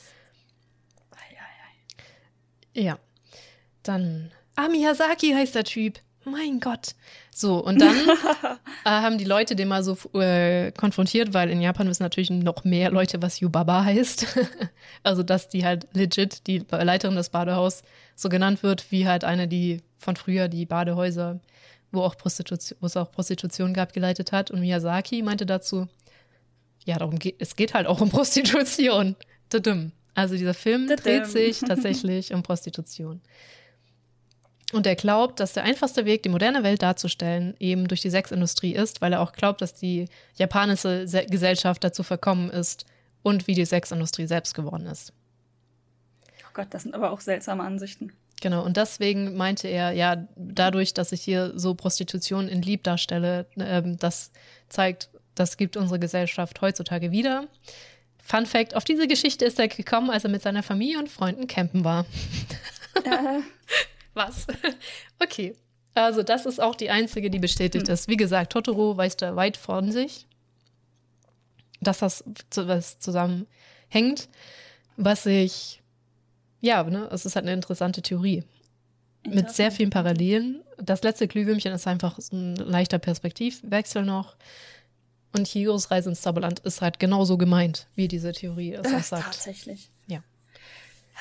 Ja. 2.73 2.97
Dann. 3.83 4.31
Ah, 4.55 4.67
Miyazaki 4.67 5.31
heißt 5.31 5.55
der 5.55 5.63
Typ. 5.63 5.99
Mein 6.23 6.59
Gott. 6.59 6.93
So, 7.33 7.63
und 7.63 7.81
dann 7.81 7.95
äh, 8.85 8.89
haben 8.89 9.17
die 9.17 9.25
Leute 9.25 9.55
den 9.55 9.67
mal 9.67 9.83
so 9.83 9.97
äh, 10.19 10.71
konfrontiert, 10.71 11.33
weil 11.33 11.49
in 11.49 11.61
Japan 11.61 11.87
wissen 11.87 12.03
natürlich 12.03 12.29
noch 12.29 12.63
mehr 12.63 12.91
Leute, 12.91 13.21
was 13.23 13.39
Yubaba 13.39 13.85
heißt. 13.85 14.37
also, 15.03 15.23
dass 15.23 15.49
die 15.49 15.65
halt 15.65 15.87
legit 15.93 16.45
die 16.45 16.63
Leiterin 16.69 17.15
des 17.15 17.29
Badehaus 17.29 17.81
so 18.15 18.29
genannt 18.29 18.61
wird, 18.61 18.91
wie 18.91 19.07
halt 19.07 19.23
eine, 19.23 19.47
die 19.47 19.81
von 19.97 20.15
früher 20.15 20.47
die 20.47 20.67
Badehäuser, 20.67 21.39
wo 21.91 22.01
auch 22.01 22.17
Prostitution, 22.17 22.77
wo 22.81 22.87
es 22.87 22.97
auch 22.97 23.11
Prostitution 23.11 23.73
gab, 23.73 23.93
geleitet 23.93 24.31
hat. 24.31 24.51
Und 24.51 24.61
Miyazaki 24.61 25.21
meinte 25.21 25.45
dazu, 25.45 25.87
ja, 26.85 26.97
darum 26.97 27.19
geht, 27.19 27.35
es 27.39 27.55
geht 27.55 27.73
halt 27.73 27.87
auch 27.87 28.01
um 28.01 28.09
Prostitution. 28.09 29.15
Tudum. 29.49 29.91
Also 30.13 30.35
dieser 30.35 30.53
Film 30.53 30.87
Tudum. 30.87 31.03
dreht 31.03 31.27
sich 31.27 31.59
tatsächlich 31.67 32.33
um 32.33 32.43
Prostitution. 32.43 33.21
Und 34.73 34.87
er 34.87 34.95
glaubt, 34.95 35.39
dass 35.39 35.53
der 35.53 35.63
einfachste 35.63 36.05
Weg, 36.05 36.23
die 36.23 36.29
moderne 36.29 36.63
Welt 36.63 36.81
darzustellen, 36.81 37.55
eben 37.59 37.87
durch 37.87 38.01
die 38.01 38.09
Sexindustrie 38.09 38.73
ist, 38.73 39.01
weil 39.01 39.13
er 39.13 39.21
auch 39.21 39.33
glaubt, 39.33 39.61
dass 39.61 39.73
die 39.73 40.07
japanische 40.35 41.07
Se 41.07 41.25
Gesellschaft 41.25 41.83
dazu 41.83 42.03
verkommen 42.03 42.49
ist 42.49 42.85
und 43.21 43.47
wie 43.47 43.53
die 43.53 43.65
Sexindustrie 43.65 44.27
selbst 44.27 44.53
geworden 44.53 44.85
ist. 44.85 45.13
Oh 46.45 46.51
Gott, 46.53 46.67
das 46.71 46.83
sind 46.83 46.95
aber 46.95 47.11
auch 47.11 47.19
seltsame 47.19 47.63
Ansichten. 47.63 48.13
Genau, 48.41 48.65
und 48.65 48.75
deswegen 48.75 49.37
meinte 49.37 49.67
er, 49.67 49.91
ja, 49.91 50.27
dadurch, 50.35 50.93
dass 50.93 51.11
ich 51.11 51.21
hier 51.21 51.53
so 51.55 51.75
Prostitution 51.75 52.47
in 52.47 52.61
Lieb 52.61 52.83
darstelle, 52.83 53.45
ähm, 53.57 53.97
das 53.97 54.31
zeigt, 54.67 55.09
das 55.35 55.57
gibt 55.57 55.77
unsere 55.77 55.99
Gesellschaft 55.99 56.59
heutzutage 56.59 57.11
wieder. 57.11 57.47
Fun 58.17 58.45
Fact: 58.45 58.75
Auf 58.75 58.83
diese 58.83 59.07
Geschichte 59.07 59.45
ist 59.45 59.59
er 59.59 59.67
gekommen, 59.67 60.09
als 60.09 60.23
er 60.23 60.31
mit 60.31 60.41
seiner 60.41 60.63
Familie 60.63 60.99
und 60.99 61.09
Freunden 61.09 61.47
campen 61.47 61.83
war. 61.83 62.05
äh, 63.03 63.41
Was? 64.13 64.47
Okay. 65.19 65.55
Also, 65.93 66.23
das 66.23 66.45
ist 66.45 66.61
auch 66.61 66.75
die 66.75 66.89
einzige, 66.89 67.29
die 67.29 67.39
bestätigt 67.39 67.89
ist. 67.89 68.07
Wie 68.07 68.17
gesagt, 68.17 68.53
Totoro 68.53 68.97
weist 68.97 69.21
da 69.21 69.35
weit 69.35 69.57
von 69.57 69.91
sich, 69.91 70.25
dass 71.81 71.99
das 71.99 72.23
was 72.55 72.99
zusammenhängt, 72.99 74.29
was 74.95 75.25
ich, 75.25 75.80
ja, 76.61 76.83
ne, 76.83 77.09
es 77.11 77.25
ist 77.25 77.35
halt 77.35 77.45
eine 77.45 77.53
interessante 77.53 78.01
Theorie. 78.01 78.43
Mit 79.27 79.51
sehr 79.51 79.71
vielen 79.71 79.89
Parallelen. 79.91 80.63
Das 80.77 81.03
letzte 81.03 81.27
Glühwürmchen 81.27 81.71
ist 81.73 81.85
einfach 81.87 82.17
ein 82.31 82.55
leichter 82.55 82.97
Perspektivwechsel 82.97 84.03
noch. 84.03 84.35
Und 85.37 85.47
Chihiros 85.47 85.91
Reise 85.91 86.09
ins 86.09 86.21
Zauberland 86.21 86.59
ist 86.61 86.81
halt 86.81 86.99
genauso 86.99 87.37
gemeint, 87.37 87.87
wie 87.95 88.07
diese 88.07 88.31
Theorie 88.31 88.73
es 88.73 88.85
auch 88.87 88.91
Das 88.91 89.09
sagt. 89.09 89.23
tatsächlich. 89.25 89.89
Ja. 90.07 90.23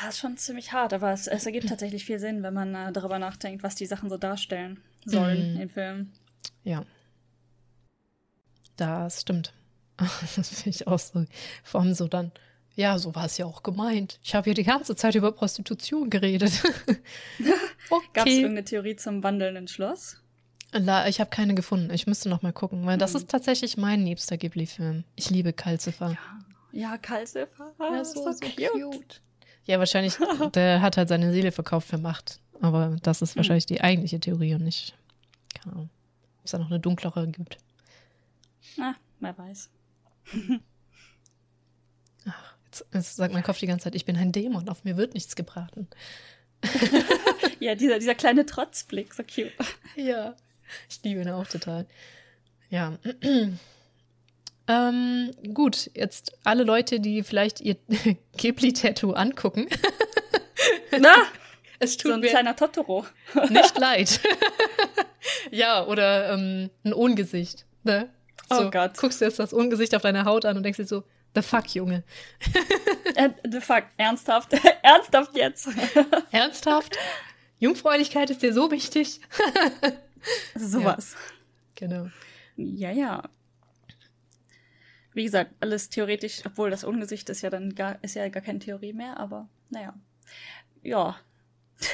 Ja, 0.02 0.08
ist 0.08 0.18
schon 0.18 0.36
ziemlich 0.38 0.72
hart, 0.72 0.92
aber 0.94 1.12
es, 1.12 1.26
es 1.26 1.44
ergibt 1.44 1.68
tatsächlich 1.68 2.04
viel 2.06 2.18
Sinn, 2.18 2.42
wenn 2.42 2.54
man 2.54 2.74
äh, 2.74 2.90
darüber 2.92 3.18
nachdenkt, 3.18 3.62
was 3.62 3.74
die 3.74 3.86
Sachen 3.86 4.08
so 4.08 4.16
darstellen 4.16 4.80
sollen 5.04 5.54
Mhm. 5.56 5.60
im 5.60 5.68
Film. 5.68 6.12
Ja. 6.64 6.84
Das 8.76 9.20
stimmt. 9.22 9.52
Das 10.36 10.48
finde 10.48 10.70
ich 10.70 10.86
auch 10.86 10.98
so. 10.98 11.24
Vor 11.62 11.82
allem 11.82 11.92
so 11.94 12.08
dann, 12.08 12.32
ja, 12.76 12.98
so 12.98 13.14
war 13.14 13.26
es 13.26 13.36
ja 13.38 13.46
auch 13.46 13.62
gemeint. 13.62 14.18
Ich 14.22 14.34
habe 14.34 14.44
hier 14.44 14.54
die 14.54 14.64
ganze 14.64 14.96
Zeit 14.96 15.14
über 15.14 15.32
Prostitution 15.32 16.08
geredet. 16.10 16.62
Gab 16.62 16.66
es 16.86 17.52
okay. 17.90 18.36
irgendeine 18.36 18.64
Theorie 18.64 18.96
zum 18.96 19.22
wandelnden 19.22 19.68
Schloss? 19.68 20.22
La, 20.72 21.08
ich 21.08 21.18
habe 21.20 21.30
keine 21.30 21.54
gefunden. 21.54 21.92
Ich 21.92 22.06
müsste 22.06 22.28
noch 22.28 22.42
mal 22.42 22.52
gucken, 22.52 22.86
weil 22.86 22.96
das 22.96 23.12
Hm. 23.14 23.20
ist 23.20 23.30
tatsächlich 23.30 23.76
mein 23.76 24.04
liebster 24.04 24.36
Ghibli-Film. 24.36 25.04
Ich 25.16 25.28
liebe 25.30 25.52
Calcifer. 25.52 26.16
Ja, 26.72 26.96
Kalsifer. 26.96 27.72
Ja, 27.80 28.04
so, 28.04 28.30
so 28.30 28.38
cute. 28.38 29.20
Ja, 29.66 29.78
wahrscheinlich, 29.80 30.14
der 30.54 30.80
hat 30.80 30.96
halt 30.96 31.08
seine 31.08 31.32
Seele 31.32 31.50
verkauft 31.52 31.88
für 31.88 31.98
Macht. 31.98 32.40
Aber 32.60 32.96
das 33.02 33.20
ist 33.20 33.30
Hm. 33.30 33.36
wahrscheinlich 33.38 33.66
die 33.66 33.80
eigentliche 33.80 34.20
Theorie 34.20 34.54
und 34.54 34.62
nicht, 34.62 34.94
keine 35.54 35.74
Ahnung, 35.74 35.90
ob 36.38 36.44
es 36.44 36.52
da 36.52 36.58
noch 36.58 36.70
eine 36.70 36.78
dunklere 36.78 37.26
gibt. 37.28 37.58
Na, 38.76 38.94
wer 39.18 39.36
weiß. 39.36 39.70
Jetzt, 42.92 43.16
sagt 43.16 43.32
mein 43.34 43.42
Kopf 43.42 43.58
die 43.58 43.66
ganze 43.66 43.84
Zeit, 43.84 43.94
ich 43.94 44.04
bin 44.04 44.16
ein 44.16 44.32
Dämon, 44.32 44.68
auf 44.68 44.84
mir 44.84 44.96
wird 44.96 45.14
nichts 45.14 45.36
gebraten. 45.36 45.88
Ja, 47.58 47.74
dieser, 47.74 47.98
dieser 47.98 48.14
kleine 48.14 48.46
Trotzblick, 48.46 49.12
so 49.12 49.22
cute. 49.22 49.52
Ja, 49.94 50.34
ich 50.88 51.00
liebe 51.02 51.20
ihn 51.20 51.28
auch 51.28 51.46
total. 51.46 51.86
Ja. 52.70 52.96
ähm, 54.68 55.30
gut, 55.52 55.90
jetzt 55.94 56.32
alle 56.44 56.64
Leute, 56.64 57.00
die 57.00 57.22
vielleicht 57.22 57.60
ihr 57.60 57.76
Ghibli-Tattoo 58.38 59.12
angucken. 59.12 59.68
Na, 60.98 61.12
Es 61.80 61.96
tut 61.98 62.10
so 62.10 62.14
ein 62.14 62.20
mir 62.20 62.30
kleiner 62.30 62.56
Totoro. 62.56 63.04
nicht 63.50 63.78
leid. 63.78 64.20
ja, 65.50 65.84
oder 65.86 66.32
ähm, 66.32 66.70
ein 66.84 66.94
Ohngesicht. 66.94 67.66
Ne? 67.82 68.08
Oh 68.48 68.56
So, 68.56 68.70
Gott. 68.70 68.96
Guckst 68.96 69.20
du 69.20 69.26
jetzt 69.26 69.38
das 69.38 69.52
Ohngesicht 69.52 69.94
auf 69.94 70.02
deiner 70.02 70.24
Haut 70.24 70.44
an 70.44 70.56
und 70.56 70.62
denkst 70.62 70.78
dir 70.78 70.86
so, 70.86 71.04
The 71.34 71.42
fuck, 71.42 71.74
Junge. 71.74 72.02
Äh, 73.14 73.30
the 73.48 73.60
fuck, 73.60 73.84
ernsthaft? 73.96 74.52
ernsthaft 74.82 75.36
jetzt? 75.36 75.68
Ernsthaft? 76.32 76.96
Jungfräulichkeit 77.58 78.30
ist 78.30 78.42
dir 78.42 78.52
so 78.52 78.70
wichtig? 78.70 79.20
Sowas. 80.54 81.12
Ja. 81.12 81.18
Genau. 81.76 82.06
Ja, 82.56 82.90
ja. 82.90 83.22
Wie 85.12 85.24
gesagt, 85.24 85.52
alles 85.60 85.88
theoretisch, 85.88 86.42
obwohl 86.44 86.70
das 86.70 86.84
Ungesicht 86.84 87.28
ist 87.30 87.42
ja 87.42 87.50
dann 87.50 87.74
gar, 87.74 88.02
ist 88.02 88.14
ja 88.14 88.28
gar 88.28 88.42
keine 88.42 88.58
Theorie 88.58 88.92
mehr, 88.92 89.18
aber 89.18 89.48
naja. 89.68 89.94
Ja. 90.82 91.16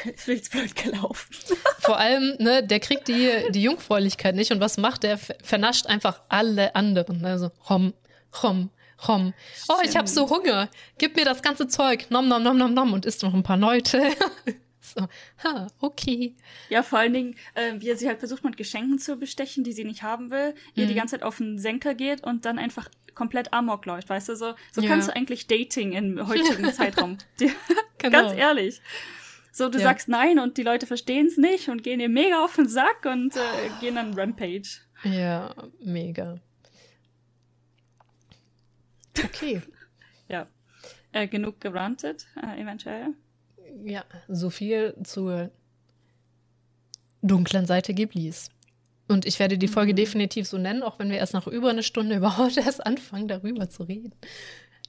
ist 0.05 0.29
jetzt 0.29 0.51
blöd 0.51 0.75
gelaufen. 0.75 1.35
Vor 1.81 1.99
allem, 1.99 2.37
ne, 2.39 2.67
der 2.67 2.81
kriegt 2.81 3.09
die, 3.09 3.31
die 3.51 3.63
Jungfräulichkeit 3.63 4.35
nicht 4.35 4.51
und 4.51 4.61
was 4.61 4.77
macht 4.77 5.03
der? 5.03 5.19
Vernascht 5.19 5.87
einfach 5.87 6.23
alle 6.29 6.75
anderen. 6.75 7.25
Also, 7.25 7.51
rom, 7.69 7.95
rom, 8.43 8.71
rom. 9.09 9.35
Oh, 9.69 9.81
ich 9.85 9.97
hab 9.97 10.09
so 10.09 10.29
Hunger. 10.31 10.69
Gib 10.99 11.17
mir 11.17 11.25
das 11.25 11.43
ganze 11.43 11.69
Zeug. 11.69 12.07
Nom, 12.11 12.29
nom, 12.29 12.43
nom, 12.43 12.57
nom, 12.57 12.73
nom. 12.75 12.93
Und 12.93 13.05
isst 13.07 13.23
noch 13.23 13.35
ein 13.35 13.43
paar 13.43 13.57
Leute. 13.59 14.03
so, 14.81 15.07
ha, 15.45 15.67
okay. 15.81 16.35
Ja, 16.69 16.83
vor 16.83 16.99
allen 17.01 17.13
Dingen, 17.13 17.35
äh, 17.55 17.75
wie 17.79 17.89
er 17.91 17.97
sie 17.97 18.09
halt 18.09 18.19
versucht 18.21 18.45
mit 18.45 18.57
Geschenken 18.57 18.99
zu 18.99 19.17
bestechen, 19.17 19.65
die 19.65 19.73
sie 19.73 19.85
nicht 19.85 20.03
haben 20.03 20.31
will, 20.31 20.55
ihr 20.75 20.85
Mhm. 20.85 20.89
die 20.89 20.95
ganze 20.95 21.13
Zeit 21.17 21.23
auf 21.25 21.39
den 21.39 21.59
Senker 21.59 21.95
geht 21.95 22.23
und 22.25 22.45
dann 22.45 22.59
einfach 22.59 22.89
komplett 23.15 23.53
amok 23.53 23.87
läuft, 23.87 24.09
weißt 24.11 24.29
du, 24.29 24.37
so, 24.37 24.55
so 24.73 24.81
Ja. 24.83 24.89
kannst 24.89 25.09
du 25.09 25.17
eigentlich 25.17 25.47
Dating 25.47 25.93
im 25.93 26.27
heutigen 26.29 26.71
Zeitraum. 26.73 27.19
Genau. 27.99 28.21
Ganz 28.29 28.39
ehrlich. 28.39 28.83
So, 29.53 29.71
du 29.71 29.79
Ja. 29.79 29.85
sagst 29.85 30.07
nein 30.09 30.39
und 30.39 30.59
die 30.59 30.63
Leute 30.63 30.87
verstehen 30.87 31.27
es 31.27 31.39
nicht 31.39 31.71
und 31.71 31.83
gehen 31.83 31.99
dir 31.99 32.11
mega 32.11 32.45
auf 32.45 32.57
den 32.57 32.69
Sack 32.69 33.07
und 33.07 33.35
äh, 33.35 33.41
gehen 33.81 33.95
dann 33.95 34.13
Rampage. 34.13 34.69
Ja, 35.03 35.55
mega. 35.81 36.39
Okay. 39.25 39.63
Ja. 40.29 40.49
Äh, 41.13 41.29
genug 41.29 41.61
gerantet, 41.61 42.27
äh, 42.43 42.61
eventuell. 42.61 43.15
Ja, 43.85 44.05
so 44.27 44.51
viel 44.51 44.97
zur 45.05 45.53
dunklen 47.23 47.65
Seite 47.65 47.95
Ghiblis. 47.95 48.51
Und 49.09 49.25
ich 49.25 49.39
werde 49.39 49.57
die 49.57 49.69
Folge 49.69 49.95
definitiv 49.95 50.49
so 50.49 50.59
nennen, 50.59 50.83
auch 50.83 50.99
wenn 50.99 51.11
wir 51.11 51.19
erst 51.19 51.33
nach 51.35 51.47
über 51.47 51.71
eine 51.71 51.83
Stunde 51.83 52.17
überhaupt 52.17 52.57
erst 52.57 52.85
anfangen, 52.85 53.29
darüber 53.29 53.69
zu 53.69 53.85
reden. 53.85 54.13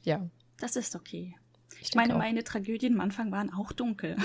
Ja, 0.03 0.27
Das 0.59 0.75
ist 0.75 0.95
okay. 0.95 1.35
Ich 1.81 1.93
meine, 1.93 2.15
auch. 2.15 2.17
meine 2.17 2.43
Tragödien 2.43 2.95
am 2.95 3.01
Anfang 3.01 3.31
waren 3.31 3.53
auch 3.53 3.71
dunkel. 3.71 4.15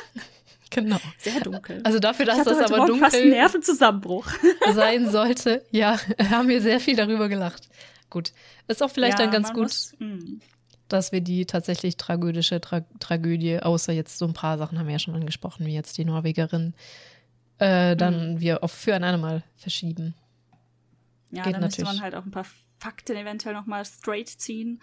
genau. 0.70 0.98
Sehr 1.18 1.40
dunkel. 1.40 1.80
Also 1.84 2.00
dafür, 2.00 2.26
dass 2.26 2.42
das 2.42 2.58
aber 2.58 2.78
Morgen 2.78 2.98
fast 2.98 3.14
einen 3.14 3.24
dunkel 3.24 3.38
Nervenzusammenbruch. 3.40 4.28
sein 4.74 5.08
sollte, 5.08 5.64
ja, 5.70 5.98
haben 6.30 6.48
wir 6.48 6.60
sehr 6.60 6.80
viel 6.80 6.96
darüber 6.96 7.28
gelacht. 7.28 7.68
Gut, 8.10 8.32
ist 8.66 8.82
auch 8.82 8.90
vielleicht 8.90 9.18
Ja, 9.18 9.24
dann 9.26 9.32
ganz 9.32 9.52
gut, 9.52 9.62
Muss, 9.64 9.94
mm. 9.98 10.40
dass 10.88 11.12
wir 11.12 11.20
die 11.20 11.44
tatsächlich 11.46 11.96
tragödische 11.96 12.60
Tra 12.60 12.80
Tragödie, 13.00 13.60
außer 13.60 13.92
jetzt 13.92 14.18
so 14.18 14.26
ein 14.26 14.32
paar 14.32 14.56
Sachen 14.58 14.78
haben 14.78 14.86
wir 14.86 14.92
ja 14.94 14.98
schon 14.98 15.14
angesprochen, 15.14 15.66
wie 15.66 15.74
jetzt 15.74 15.98
die 15.98 16.04
Norwegerin, 16.04 16.74
äh, 17.58 17.96
dann 17.96 18.34
Mhm. 18.34 18.40
wir 18.40 18.62
auf 18.64 18.72
für 18.72 18.94
ein 18.94 19.04
andermal 19.04 19.42
verschieben. 19.56 20.14
Ja, 21.30 21.42
Geht 21.42 21.54
da 21.54 21.60
müsste 21.60 21.82
natürlich. 21.82 21.98
man 21.98 22.02
halt 22.02 22.14
auch 22.14 22.24
ein 22.24 22.30
paar 22.30 22.46
Fakten 22.78 23.16
eventuell 23.16 23.54
nochmal 23.54 23.84
straight 23.84 24.28
ziehen. 24.28 24.80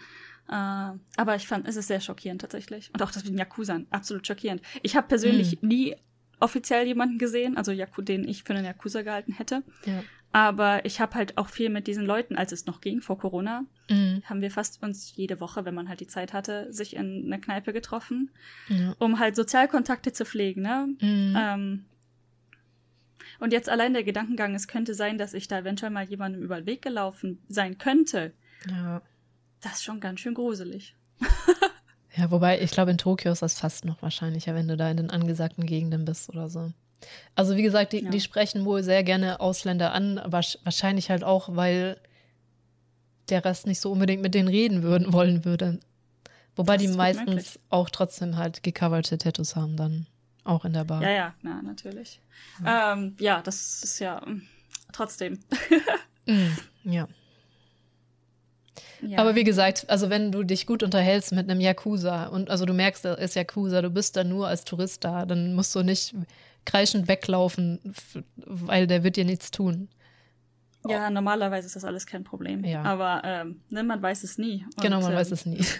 Äh, 0.48 0.52
aber 0.52 1.34
ich 1.34 1.48
fand, 1.48 1.66
es 1.66 1.74
ist 1.74 1.88
sehr 1.88 2.00
schockierend 2.00 2.40
tatsächlich. 2.42 2.90
Und 2.94 3.02
auch 3.02 3.10
das 3.10 3.24
mit 3.24 3.32
den 3.32 3.38
Yakuzern, 3.38 3.86
absolut 3.90 4.26
schockierend. 4.26 4.62
Ich 4.82 4.94
habe 4.94 5.08
persönlich 5.08 5.60
Mhm. 5.60 5.68
nie 5.68 5.96
offiziell 6.38 6.86
jemanden 6.86 7.18
gesehen, 7.18 7.56
also 7.56 7.72
Yaku 7.72 8.02
den 8.02 8.28
ich 8.28 8.44
für 8.44 8.54
einen 8.54 8.64
Yakuza 8.66 9.02
gehalten 9.02 9.32
hätte. 9.32 9.62
Ja. 9.86 10.04
Aber 10.32 10.84
ich 10.84 11.00
habe 11.00 11.14
halt 11.14 11.38
auch 11.38 11.48
viel 11.48 11.70
mit 11.70 11.86
diesen 11.86 12.04
Leuten, 12.04 12.36
als 12.36 12.52
es 12.52 12.66
noch 12.66 12.80
ging, 12.82 13.00
vor 13.00 13.18
Corona, 13.18 13.64
Mhm. 13.88 14.22
haben 14.26 14.40
wir 14.42 14.50
fast 14.50 14.82
uns 14.82 15.14
jede 15.16 15.40
Woche, 15.40 15.64
wenn 15.64 15.74
man 15.74 15.88
halt 15.88 16.00
die 16.00 16.06
Zeit 16.08 16.32
hatte, 16.34 16.70
sich 16.72 16.94
in 16.96 17.24
einer 17.26 17.38
Kneipe 17.40 17.72
getroffen, 17.72 18.30
Ja. 18.68 18.94
um 18.98 19.18
halt 19.18 19.34
Sozialkontakte 19.36 20.12
zu 20.12 20.24
pflegen, 20.26 20.60
ne? 20.62 20.88
Mhm. 21.00 21.34
Ähm, 21.38 21.84
und 23.38 23.52
jetzt 23.52 23.68
allein 23.68 23.92
der 23.94 24.04
Gedankengang, 24.04 24.54
es 24.54 24.66
könnte 24.68 24.94
sein, 24.94 25.18
dass 25.18 25.34
ich 25.34 25.48
da 25.48 25.58
eventuell 25.58 25.90
mal 25.90 26.04
jemandem 26.04 26.42
über 26.42 26.56
den 26.60 26.66
Weg 26.66 26.82
gelaufen 26.82 27.38
sein 27.48 27.78
könnte. 27.78 28.32
ja. 28.70 29.02
Das 29.62 29.74
ist 29.76 29.84
schon 29.84 30.00
ganz 30.00 30.20
schön 30.20 30.34
gruselig. 30.34 30.94
Ja, 32.14 32.30
wobei, 32.30 32.60
ich 32.60 32.70
glaube, 32.70 32.90
in 32.90 32.98
Tokio 32.98 33.32
ist 33.32 33.42
das 33.42 33.58
fast 33.58 33.84
noch 33.84 34.00
wahrscheinlicher, 34.02 34.54
wenn 34.54 34.68
du 34.68 34.76
da 34.76 34.90
in 34.90 34.96
den 34.98 35.10
angesagten 35.10 35.64
Gegenden 35.66 36.04
bist 36.04 36.28
oder 36.28 36.48
so. 36.48 36.72
Also, 37.34 37.56
wie 37.56 37.62
gesagt, 37.62 37.92
die, 37.92 38.04
Ja. 38.04 38.10
die 38.10 38.20
sprechen 38.20 38.64
wohl 38.64 38.82
sehr 38.82 39.02
gerne 39.04 39.40
Ausländer 39.40 39.92
an, 39.92 40.20
wahrscheinlich 40.26 41.10
halt 41.10 41.24
auch, 41.24 41.54
weil 41.54 41.98
der 43.28 43.44
Rest 43.44 43.66
nicht 43.66 43.80
so 43.80 43.92
unbedingt 43.92 44.22
mit 44.22 44.34
denen 44.34 44.48
reden 44.48 44.82
würden, 44.82 45.12
wollen 45.12 45.44
würde. 45.44 45.78
Wobei 46.54 46.76
Das 46.78 46.86
die 46.86 46.96
meistens 46.96 47.26
möglich. 47.26 47.60
auch 47.68 47.90
trotzdem 47.90 48.36
halt 48.38 48.62
gecoverte 48.62 49.18
Tattoos 49.18 49.56
haben, 49.56 49.76
dann 49.76 50.06
auch 50.44 50.64
in 50.64 50.72
der 50.72 50.84
Bar. 50.84 51.02
Ja, 51.02 51.10
ja, 51.10 51.34
na, 51.42 51.60
natürlich. 51.60 52.20
Ähm, 52.64 53.14
ja, 53.18 53.42
das 53.42 53.82
ist 53.84 53.98
ja 53.98 54.20
mm, 54.24 54.42
trotzdem. 54.92 55.38
Mm, 56.28 56.48
ja. 56.90 57.06
ja. 59.00 59.18
Aber 59.20 59.36
wie 59.36 59.44
gesagt, 59.44 59.88
also 59.88 60.10
wenn 60.10 60.32
du 60.32 60.42
dich 60.42 60.66
gut 60.66 60.82
unterhältst 60.82 61.30
mit 61.30 61.48
einem 61.48 61.60
Yakuza 61.60 62.26
und 62.26 62.50
also 62.50 62.64
du 62.64 62.74
merkst, 62.74 63.04
er 63.04 63.16
ist 63.18 63.36
Yakuza, 63.36 63.80
du 63.80 63.90
bist 63.90 64.16
da 64.16 64.24
nur 64.24 64.48
als 64.48 64.64
Tourist 64.64 65.04
da, 65.04 65.24
dann 65.24 65.54
musst 65.54 65.72
du 65.76 65.84
nicht 65.84 66.16
kreischend 66.66 67.08
weglaufen, 67.08 67.94
weil 68.36 68.86
der 68.86 69.02
wird 69.04 69.16
dir 69.16 69.24
nichts 69.24 69.50
tun. 69.50 69.88
ja, 70.88 71.08
normalerweise 71.10 71.66
ist 71.66 71.76
das 71.76 71.84
alles 71.84 72.06
kein 72.06 72.22
Problem. 72.24 72.64
Ja. 72.64 72.82
Aber 72.82 73.22
ähm, 73.24 73.60
ne, 73.70 73.82
man 73.82 74.02
weiß 74.02 74.22
es 74.24 74.36
nie. 74.38 74.64
Und, 74.76 74.82
genau, 74.82 75.00
man 75.00 75.12
ähm, 75.12 75.16
weiß 75.18 75.30
es 75.32 75.46
nie. 75.46 75.60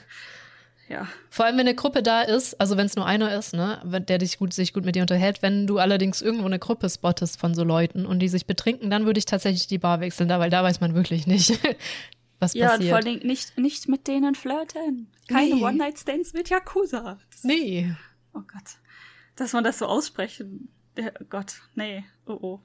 Ja. 0.88 1.08
Vor 1.30 1.44
allem, 1.44 1.56
wenn 1.56 1.66
eine 1.66 1.74
Gruppe 1.74 2.00
da 2.00 2.22
ist, 2.22 2.60
also 2.60 2.76
wenn 2.76 2.86
es 2.86 2.94
nur 2.94 3.04
einer 3.06 3.36
ist, 3.36 3.54
ne, 3.54 3.82
der 4.06 4.18
dich 4.18 4.38
gut, 4.38 4.52
sich 4.54 4.72
gut 4.72 4.84
mit 4.84 4.94
dir 4.94 5.02
unterhält, 5.02 5.42
wenn 5.42 5.66
du 5.66 5.78
allerdings 5.80 6.22
irgendwo 6.22 6.46
eine 6.46 6.60
Gruppe 6.60 6.88
spottest 6.88 7.40
von 7.40 7.54
so 7.54 7.64
Leuten 7.64 8.06
und 8.06 8.20
die 8.20 8.28
sich 8.28 8.46
betrinken, 8.46 8.88
dann 8.88 9.04
würde 9.04 9.18
ich 9.18 9.24
tatsächlich 9.24 9.66
die 9.66 9.78
Bar 9.78 9.98
wechseln, 9.98 10.28
da, 10.28 10.38
weil 10.38 10.48
da 10.48 10.62
weiß 10.62 10.80
man 10.80 10.94
wirklich 10.94 11.26
nicht, 11.26 11.58
was 12.38 12.54
Ja, 12.54 12.66
und 12.66 12.70
passiert. 12.74 12.88
vor 12.90 12.96
allen 12.98 13.04
Dingen 13.04 13.26
nicht, 13.26 13.58
nicht 13.58 13.88
mit 13.88 14.06
denen 14.06 14.36
flirten. 14.36 15.08
Keine 15.26 15.56
Nee. 15.56 15.64
One-Night-Stands 15.64 16.34
mit 16.34 16.50
Yakuza. 16.50 17.18
Das- 17.32 17.42
nee. 17.42 17.92
Oh 18.32 18.42
Gott. 18.42 18.76
Dass 19.34 19.54
man 19.54 19.64
das 19.64 19.80
so 19.80 19.86
aussprechen. 19.86 20.68
Ja, 20.96 21.10
Gott, 21.28 21.60
nee. 21.74 22.04
Oh 22.26 22.38
oh. 22.40 22.60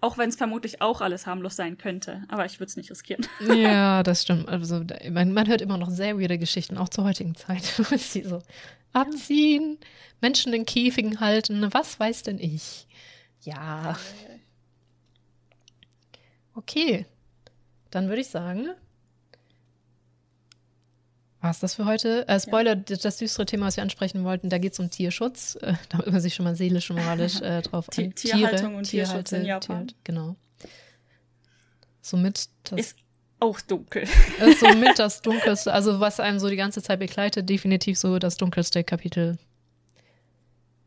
Auch 0.00 0.18
wenn 0.18 0.28
es 0.28 0.36
vermutlich 0.36 0.80
auch 0.80 1.00
alles 1.00 1.26
harmlos 1.26 1.56
sein 1.56 1.78
könnte. 1.78 2.24
Aber 2.28 2.44
ich 2.44 2.58
würde 2.58 2.70
es 2.70 2.76
nicht 2.76 2.90
riskieren. 2.90 3.26
Ja, 3.54 4.02
das 4.02 4.22
stimmt. 4.22 4.48
Also 4.48 4.84
man, 5.10 5.32
man 5.32 5.46
hört 5.46 5.60
immer 5.60 5.78
noch 5.78 5.90
sehr 5.90 6.18
weirde 6.18 6.38
Geschichten, 6.38 6.76
auch 6.76 6.88
zur 6.88 7.04
heutigen 7.04 7.34
Zeit. 7.34 7.62
sie 7.98 8.22
so 8.22 8.42
abziehen, 8.92 9.78
Menschen 10.20 10.52
in 10.52 10.66
Käfigen 10.66 11.20
halten, 11.20 11.68
was 11.72 11.98
weiß 11.98 12.24
denn 12.24 12.38
ich? 12.38 12.86
Ja. 13.42 13.96
Okay. 16.54 17.06
Dann 17.90 18.08
würde 18.08 18.22
ich 18.22 18.28
sagen, 18.28 18.70
war's 21.42 21.60
das 21.60 21.74
für 21.74 21.84
heute? 21.84 22.26
Äh, 22.28 22.40
Spoiler, 22.40 22.76
das, 22.76 23.00
das 23.00 23.16
düstere 23.18 23.44
Thema, 23.46 23.66
was 23.66 23.76
wir 23.76 23.82
ansprechen 23.82 24.24
wollten, 24.24 24.48
da 24.48 24.58
geht 24.58 24.72
es 24.72 24.78
um 24.78 24.88
Tierschutz, 24.90 25.56
äh, 25.60 25.74
damit 25.90 26.10
man 26.10 26.20
sich 26.20 26.34
schon 26.34 26.44
mal 26.44 26.56
seelisch 26.56 26.88
und 26.90 26.96
moralisch 26.96 27.40
äh, 27.42 27.60
drauf 27.62 27.88
ein- 27.98 28.14
Tierhaltung 28.14 28.76
und 28.76 28.84
Tierschutz 28.84 29.32
in 29.32 29.42
Tierhalte- 29.42 29.68
Japan. 29.68 29.86
Tier- 29.88 29.96
genau. 30.04 30.36
Somit 32.00 32.48
das 32.64 32.78
Ist 32.80 32.96
auch 33.38 33.60
dunkel. 33.60 34.02
ist 34.04 34.60
somit 34.60 34.98
das 34.98 35.20
dunkelste, 35.22 35.72
also 35.72 36.00
was 36.00 36.20
einem 36.20 36.38
so 36.38 36.48
die 36.48 36.56
ganze 36.56 36.82
Zeit 36.82 36.98
begleitet, 37.00 37.48
definitiv 37.48 37.98
so 37.98 38.18
das 38.18 38.36
dunkelste 38.36 38.82
Kapitel. 38.84 39.38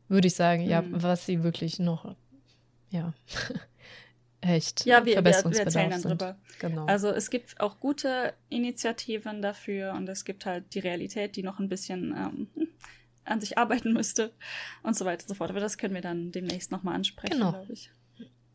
Würde 0.07 0.27
ich 0.27 0.35
sagen, 0.35 0.61
ja, 0.63 0.81
Mhm. 0.81 1.01
was 1.03 1.25
sie 1.25 1.43
wirklich 1.43 1.79
noch, 1.79 2.15
ja, 2.91 3.13
echt 4.45 4.85
Ja, 4.85 4.97
wir, 4.99 5.05
wir, 5.05 5.05
wir 5.05 5.13
Verbesserungsbedarf 5.15 5.65
erzählen 5.75 5.89
dann 5.91 6.01
sind. 6.01 6.11
drüber. 6.11 6.37
Genau. 6.59 6.85
Also 6.85 7.09
es 7.09 7.29
gibt 7.29 7.59
auch 7.59 7.79
gute 7.79 8.33
Initiativen 8.49 9.41
dafür 9.41 9.93
und 9.93 10.07
es 10.09 10.25
gibt 10.25 10.45
halt 10.45 10.73
die 10.73 10.79
Realität, 10.79 11.35
die 11.35 11.43
noch 11.43 11.59
ein 11.59 11.69
bisschen 11.69 12.11
ähm, 12.15 12.47
an 13.25 13.41
sich 13.41 13.57
arbeiten 13.57 13.93
müsste 13.93 14.33
und 14.83 14.95
so 14.95 15.05
weiter 15.05 15.23
und 15.23 15.29
so 15.29 15.35
fort. 15.35 15.49
Aber 15.49 15.59
das 15.59 15.77
können 15.77 15.93
wir 15.93 16.01
dann 16.01 16.31
demnächst 16.31 16.71
nochmal 16.71 16.95
ansprechen, 16.95 17.33
Genau. 17.37 17.51
glaube 17.51 17.73
ich. 17.73 17.91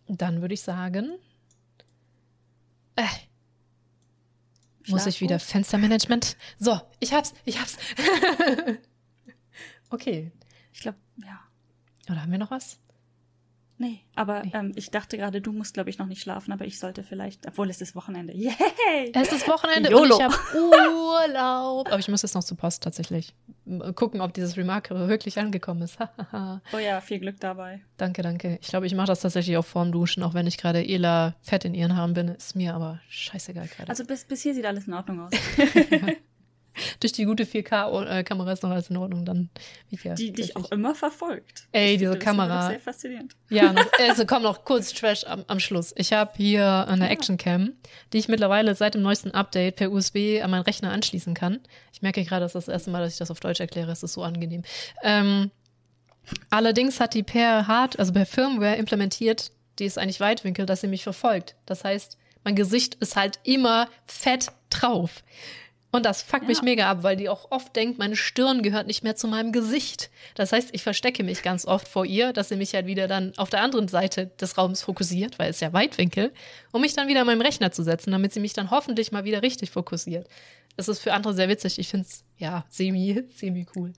Dann 0.08 0.40
würde 0.40 0.54
ich 0.54 0.62
sagen, 0.62 1.18
äh, 2.96 3.04
muss 4.88 5.06
ich 5.06 5.20
wieder? 5.20 5.38
Fenstermanagement. 5.38 6.36
So, 6.58 6.80
ich 6.98 7.12
hab's, 7.12 7.32
ich 7.44 7.60
hab's. 7.60 7.76
okay. 9.90 10.32
Ich 10.72 10.80
glaube, 10.80 10.98
ja. 11.24 11.38
Oder 12.08 12.22
haben 12.22 12.32
wir 12.32 12.38
noch 12.38 12.50
was? 12.50 12.78
Nee, 13.82 14.00
aber 14.14 14.42
Nee. 14.42 14.50
Ähm, 14.52 14.72
ich 14.76 14.90
dachte 14.90 15.16
gerade, 15.16 15.40
du 15.40 15.52
musst, 15.52 15.72
glaube 15.72 15.88
ich, 15.88 15.96
noch 15.98 16.04
nicht 16.04 16.20
schlafen, 16.20 16.52
aber 16.52 16.66
ich 16.66 16.78
sollte 16.78 17.02
vielleicht, 17.02 17.46
obwohl 17.46 17.70
es 17.70 17.80
ist 17.80 17.96
Wochenende. 17.96 18.34
Yay! 18.36 18.52
Es 19.14 19.32
ist 19.32 19.48
Wochenende 19.48 19.90
YOLO. 19.90 20.16
und 20.16 20.20
ich 20.20 20.22
habe 20.22 20.34
Urlaub. 20.54 21.86
Aber 21.88 21.98
ich 21.98 22.08
muss 22.08 22.20
jetzt 22.20 22.34
noch 22.34 22.44
zur 22.44 22.58
Post 22.58 22.82
tatsächlich. 22.82 23.34
M- 23.66 23.94
Gucken, 23.94 24.20
ob 24.20 24.34
dieses 24.34 24.58
Remarkable 24.58 25.08
wirklich 25.08 25.38
angekommen 25.38 25.80
ist. 25.80 25.96
Oh 26.74 26.78
ja, 26.78 27.00
viel 27.00 27.20
Glück 27.20 27.40
dabei. 27.40 27.80
danke, 27.96 28.20
danke. 28.20 28.58
Ich 28.60 28.68
glaube, 28.68 28.86
ich 28.86 28.94
mache 28.94 29.06
das 29.06 29.20
tatsächlich 29.20 29.56
auch 29.56 29.64
vorm 29.64 29.92
Duschen, 29.92 30.22
auch 30.22 30.34
wenn 30.34 30.46
ich 30.46 30.58
gerade 30.58 30.86
Ela 30.86 31.34
fett 31.40 31.64
in 31.64 31.72
ihren 31.74 31.96
Haaren 31.96 32.12
bin. 32.12 32.28
Ist 32.28 32.54
mir 32.54 32.74
aber 32.74 33.00
scheißegal 33.08 33.66
gerade. 33.68 33.88
Also 33.88 34.04
bis, 34.04 34.24
bis 34.26 34.42
hier 34.42 34.54
sieht 34.54 34.66
alles 34.66 34.86
in 34.88 34.92
Ordnung 34.94 35.20
aus. 35.20 35.30
Durch 37.00 37.12
die 37.12 37.24
gute 37.24 37.44
4K-Kamera 37.44 38.52
ist 38.52 38.62
noch 38.62 38.70
alles 38.70 38.90
in 38.90 38.96
Ordnung. 38.96 39.24
Dann 39.24 39.50
wie 39.88 39.98
ja, 40.02 40.14
Die 40.14 40.32
dich 40.32 40.56
auch 40.56 40.70
immer 40.70 40.94
verfolgt. 40.94 41.68
Ey, 41.72 41.96
diese 41.96 42.14
das 42.14 42.24
Kamera. 42.24 42.68
Sehr 42.68 42.80
faszinierend. 42.80 43.36
Ja, 43.48 43.72
noch, 43.72 43.86
also 43.98 44.26
komm 44.26 44.42
noch 44.42 44.64
kurz 44.64 44.92
Trash 44.92 45.24
am, 45.24 45.44
am 45.46 45.60
Schluss. 45.60 45.92
Ich 45.96 46.12
habe 46.12 46.32
hier 46.36 46.86
eine 46.88 47.06
Ja. 47.06 47.10
Actioncam, 47.10 47.72
die 48.12 48.18
ich 48.18 48.28
mittlerweile 48.28 48.74
seit 48.74 48.94
dem 48.94 49.02
neuesten 49.02 49.30
Update 49.32 49.76
per 49.76 49.90
USB 49.92 50.40
an 50.42 50.50
meinen 50.50 50.62
Rechner 50.62 50.92
anschließen 50.92 51.34
kann. 51.34 51.60
Ich 51.92 52.02
merke 52.02 52.24
gerade, 52.24 52.44
das 52.44 52.54
ist 52.54 52.66
das 52.68 52.72
erste 52.72 52.90
Mal, 52.90 53.02
dass 53.02 53.12
ich 53.12 53.18
das 53.18 53.30
auf 53.30 53.40
Deutsch 53.40 53.60
erkläre. 53.60 53.90
Es 53.90 54.02
ist 54.02 54.12
so 54.12 54.22
angenehm. 54.22 54.62
Ähm, 55.02 55.50
allerdings 56.50 57.00
hat 57.00 57.14
die 57.14 57.22
per 57.22 57.66
Hard, 57.66 57.98
also 57.98 58.12
per 58.12 58.26
Firmware 58.26 58.76
implementiert, 58.76 59.50
die 59.78 59.84
ist 59.84 59.98
eigentlich 59.98 60.20
Weitwinkel, 60.20 60.66
dass 60.66 60.80
sie 60.82 60.88
mich 60.88 61.02
verfolgt. 61.02 61.56
Das 61.66 61.84
heißt, 61.84 62.18
mein 62.44 62.54
Gesicht 62.54 62.94
ist 62.96 63.16
halt 63.16 63.38
immer 63.44 63.88
fett 64.06 64.48
drauf. 64.70 65.22
Und 65.92 66.06
das 66.06 66.22
fuckt 66.22 66.46
mich 66.46 66.58
Ja. 66.58 66.64
mega 66.64 66.90
ab, 66.90 67.02
weil 67.02 67.16
die 67.16 67.28
auch 67.28 67.50
oft 67.50 67.74
denkt, 67.74 67.98
meine 67.98 68.14
Stirn 68.14 68.62
gehört 68.62 68.86
nicht 68.86 69.02
mehr 69.02 69.16
zu 69.16 69.26
meinem 69.26 69.50
Gesicht. 69.50 70.08
Das 70.36 70.52
heißt, 70.52 70.70
ich 70.72 70.82
verstecke 70.84 71.24
mich 71.24 71.42
ganz 71.42 71.66
oft 71.66 71.88
vor 71.88 72.04
ihr, 72.06 72.32
dass 72.32 72.48
sie 72.48 72.56
mich 72.56 72.74
halt 72.74 72.86
wieder 72.86 73.08
dann 73.08 73.32
auf 73.36 73.50
der 73.50 73.60
anderen 73.62 73.88
Seite 73.88 74.26
des 74.40 74.56
Raums 74.56 74.82
fokussiert, 74.82 75.38
weil 75.40 75.50
es 75.50 75.58
ja 75.60 75.72
Weitwinkel, 75.72 76.32
um 76.70 76.80
mich 76.82 76.94
dann 76.94 77.08
wieder 77.08 77.22
an 77.22 77.26
meinem 77.26 77.40
Rechner 77.40 77.72
zu 77.72 77.82
setzen, 77.82 78.12
damit 78.12 78.32
sie 78.32 78.40
mich 78.40 78.52
dann 78.52 78.70
hoffentlich 78.70 79.10
mal 79.10 79.24
wieder 79.24 79.42
richtig 79.42 79.72
fokussiert. 79.72 80.28
Es 80.76 80.86
ist 80.88 81.00
für 81.00 81.12
andere 81.12 81.34
sehr 81.34 81.48
witzig. 81.48 81.78
Ich 81.80 81.88
finde 81.88 82.06
es, 82.08 82.22
ja, 82.38 82.64
semi, 82.70 83.24
semi 83.36 83.66
cool. 83.74 83.92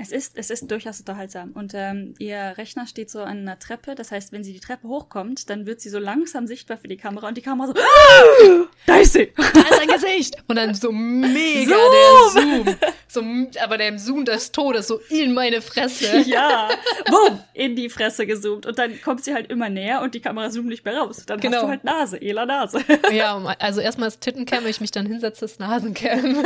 Es 0.00 0.12
ist, 0.12 0.38
es 0.38 0.50
ist 0.50 0.70
durchaus 0.70 1.00
unterhaltsam. 1.00 1.50
Und 1.52 1.72
ähm, 1.74 2.14
ihr 2.20 2.54
Rechner 2.56 2.86
steht 2.86 3.10
so 3.10 3.20
an 3.20 3.38
einer 3.38 3.58
Treppe. 3.58 3.96
Das 3.96 4.12
heißt, 4.12 4.30
wenn 4.30 4.44
sie 4.44 4.52
die 4.52 4.60
Treppe 4.60 4.86
hochkommt, 4.86 5.50
dann 5.50 5.66
wird 5.66 5.80
sie 5.80 5.88
so 5.88 5.98
langsam 5.98 6.46
sichtbar 6.46 6.76
für 6.78 6.86
die 6.86 6.96
Kamera 6.96 7.26
und 7.26 7.36
die 7.36 7.42
Kamera 7.42 7.66
so. 7.66 7.74
da 8.86 8.96
ist 8.96 9.14
sie! 9.14 9.32
Da 9.36 9.42
ist 9.60 9.80
ein 9.80 9.88
Gesicht! 9.88 10.36
Und 10.46 10.54
dann 10.54 10.72
so 10.74 10.92
mega 10.92 11.74
Zoom! 11.74 12.64
der 12.64 12.74
Zoom. 12.74 12.76
So, 13.08 13.60
aber 13.60 13.76
der 13.78 13.98
Zoom 13.98 14.24
des 14.24 14.52
Todes, 14.52 14.86
so 14.86 15.00
in 15.08 15.32
meine 15.34 15.60
Fresse. 15.62 16.18
ja, 16.26 16.68
boom, 17.10 17.40
in 17.54 17.74
die 17.74 17.88
Fresse 17.88 18.24
gezoomt. 18.24 18.66
Und 18.66 18.78
dann 18.78 19.00
kommt 19.02 19.24
sie 19.24 19.34
halt 19.34 19.50
immer 19.50 19.68
näher 19.68 20.02
und 20.02 20.14
die 20.14 20.20
Kamera 20.20 20.48
zoomt 20.50 20.68
nicht 20.68 20.84
mehr 20.84 20.96
raus. 20.98 21.24
Dann 21.26 21.40
Genau. 21.40 21.56
hast 21.56 21.62
du 21.64 21.68
halt 21.70 21.84
Nase, 21.84 22.22
Ela 22.22 22.46
Nase. 22.46 22.84
Ja, 23.10 23.36
also 23.58 23.80
erstmal 23.80 24.08
ist 24.08 24.20
Tittencam, 24.20 24.62
wenn 24.62 24.70
ich 24.70 24.80
mich 24.80 24.92
dann 24.92 25.06
hinsetze, 25.06 25.44
ist 25.46 25.58
Nasencam. 25.58 26.36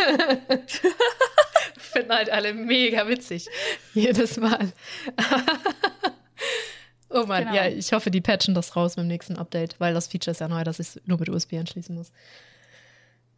Finden 1.93 2.13
halt 2.13 2.31
alle 2.31 2.55
mega 2.55 3.07
witzig. 3.09 3.49
Jedes 3.95 4.37
Mal. 4.39 4.73
oh 7.11 7.25
Mann, 7.27 7.45
Genau. 7.45 7.55
ja, 7.55 7.69
ich 7.69 7.93
hoffe, 7.93 8.11
die 8.11 8.21
patchen 8.21 8.55
das 8.55 8.75
raus 8.77 8.97
mit 8.97 9.05
dem 9.05 9.09
nächsten 9.09 9.37
Update, 9.37 9.77
weil 9.79 9.95
das 9.95 10.07
Feature 10.09 10.33
ist 10.33 10.41
ja 10.41 10.49
neu, 10.49 10.65
dass 10.65 10.79
ich 10.81 10.89
es 10.89 11.01
nur 11.05 11.19
mit 11.19 11.29
USB 11.29 11.55
anschließen 11.55 11.95
muss. 11.95 12.13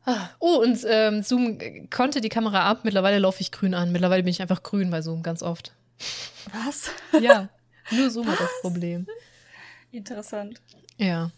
Ah, 0.06 0.28
Oh, 0.39 0.56
und 0.62 0.78
ähm, 0.86 1.22
Zoom 1.22 1.59
konnte 1.90 2.20
die 2.20 2.28
Kamera 2.28 2.68
ab. 2.68 2.81
Mittlerweile 2.85 3.18
laufe 3.18 3.40
ich 3.40 3.51
grün 3.51 3.74
an. 3.74 3.90
Mittlerweile 3.90 4.22
bin 4.22 4.31
ich 4.31 4.43
einfach 4.43 4.62
grün 4.62 4.90
bei 4.90 5.01
Zoom, 5.01 5.22
ganz 5.22 5.43
oft. 5.43 5.72
Was? 6.52 6.90
Ja, 7.20 7.48
nur 7.90 8.10
Zoom 8.10 8.31
hat 8.31 8.39
das 8.39 8.51
Problem. 8.60 9.06
Interessant. 9.90 10.60
Ja. 10.98 11.31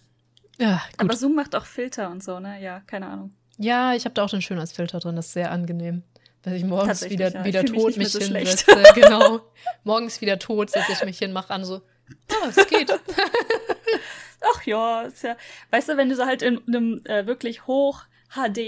Ja, 0.59 0.82
gut. 0.93 1.01
Aber 1.01 1.16
Zoom 1.16 1.34
macht 1.34 1.55
auch 1.55 1.66
Filter 1.66 2.10
und 2.10 2.24
so, 2.24 2.40
ne? 2.40 2.60
Ja, 2.60 2.80
keine 2.86 3.06
Ahnung. 3.06 3.32
Ja, 3.59 3.94
ich 3.94 4.05
habe 4.05 4.14
da 4.14 4.24
auch 4.24 4.30
den 4.30 4.43
Schönheitsfilter 4.43 4.98
drin, 5.01 5.16
das 5.16 5.26
ist 5.26 5.32
sehr 5.34 5.51
angenehm. 5.51 6.02
Wenn 6.47 6.55
ich 6.55 6.64
morgens 6.64 7.10
wieder, 7.10 7.32
ja. 7.32 7.44
wieder 7.44 7.64
Ich 7.64 7.73
tot 7.73 7.97
mich 7.97 8.12
so 8.12 8.20
schlecht. 8.20 8.60
hinsetze. 8.60 8.93
genau. 8.94 9.40
Morgens 9.82 10.20
wieder 10.20 10.39
tot 10.39 10.70
setze 10.70 10.93
ich 10.93 11.05
mich 11.05 11.18
hin, 11.18 11.32
mach 11.32 11.51
an, 11.51 11.64
so, 11.64 11.82
ah, 12.31 12.48
es 12.48 12.68
geht. 12.68 12.89
Ach 14.55 14.62
ja, 14.64 15.02
ist 15.02 15.24
ja. 15.24 15.36
Weißt 15.73 15.89
du, 15.89 15.97
wenn 15.97 16.09
du 16.09 16.14
so 16.14 16.24
halt 16.24 16.43
in 16.43 16.62
einem 16.68 17.05
äh, 17.06 17.27
wirklich 17.27 17.66
hoch 17.66 18.05
HD 18.31 18.59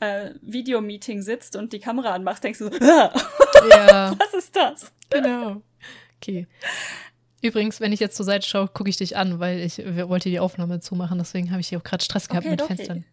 äh, 0.00 0.34
Videomeeting 0.42 1.22
sitzt 1.22 1.56
und 1.56 1.72
die 1.72 1.78
Kamera 1.78 2.10
anmachst, 2.10 2.44
denkst 2.44 2.58
du 2.58 2.66
so, 2.66 2.72
ah, 2.82 3.10
ja, 3.70 4.14
was 4.18 4.34
ist 4.34 4.54
das? 4.54 4.92
genau. 5.08 5.62
Okay. 6.20 6.46
Übrigens, 7.40 7.80
wenn 7.80 7.92
ich 7.92 8.00
jetzt 8.00 8.16
zur 8.16 8.26
Seite 8.26 8.46
schaue, 8.46 8.68
gucke 8.68 8.90
ich 8.90 8.98
dich 8.98 9.16
an, 9.16 9.40
weil 9.40 9.60
ich 9.60 9.78
wollte 9.78 10.28
die 10.28 10.40
Aufnahme 10.40 10.80
zumachen, 10.80 11.16
deswegen 11.16 11.52
habe 11.52 11.62
ich 11.62 11.68
hier 11.68 11.78
auch 11.78 11.84
gerade 11.84 12.04
Stress 12.04 12.28
gehabt 12.28 12.44
Okay, 12.44 12.50
mit 12.50 12.62
okay. 12.62 12.76
Fenstern. 12.76 13.04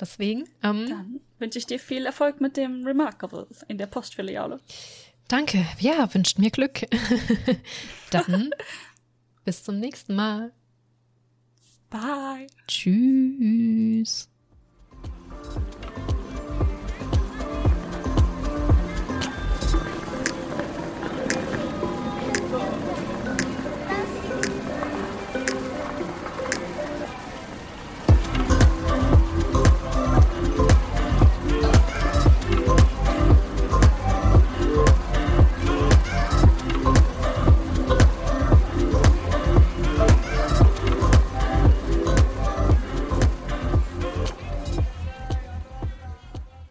Deswegen, 0.00 0.44
ähm, 0.62 0.88
Dann 0.88 1.20
wünsche 1.38 1.58
ich 1.58 1.66
dir 1.66 1.78
viel 1.78 2.04
Erfolg 2.06 2.40
mit 2.40 2.56
dem 2.56 2.84
Remarkable 2.84 3.46
in 3.68 3.78
der 3.78 3.86
Postfiliale. 3.86 4.60
danke. 5.28 5.66
Ja, 5.78 6.12
wünscht 6.12 6.38
mir 6.38 6.50
Glück. 6.50 6.80
Dann 8.10 8.50
bis 9.44 9.62
zum 9.62 9.78
nächsten 9.78 10.14
Mal. 10.14 10.52
Bye. 11.90 12.46
Tschüss. 12.66 14.28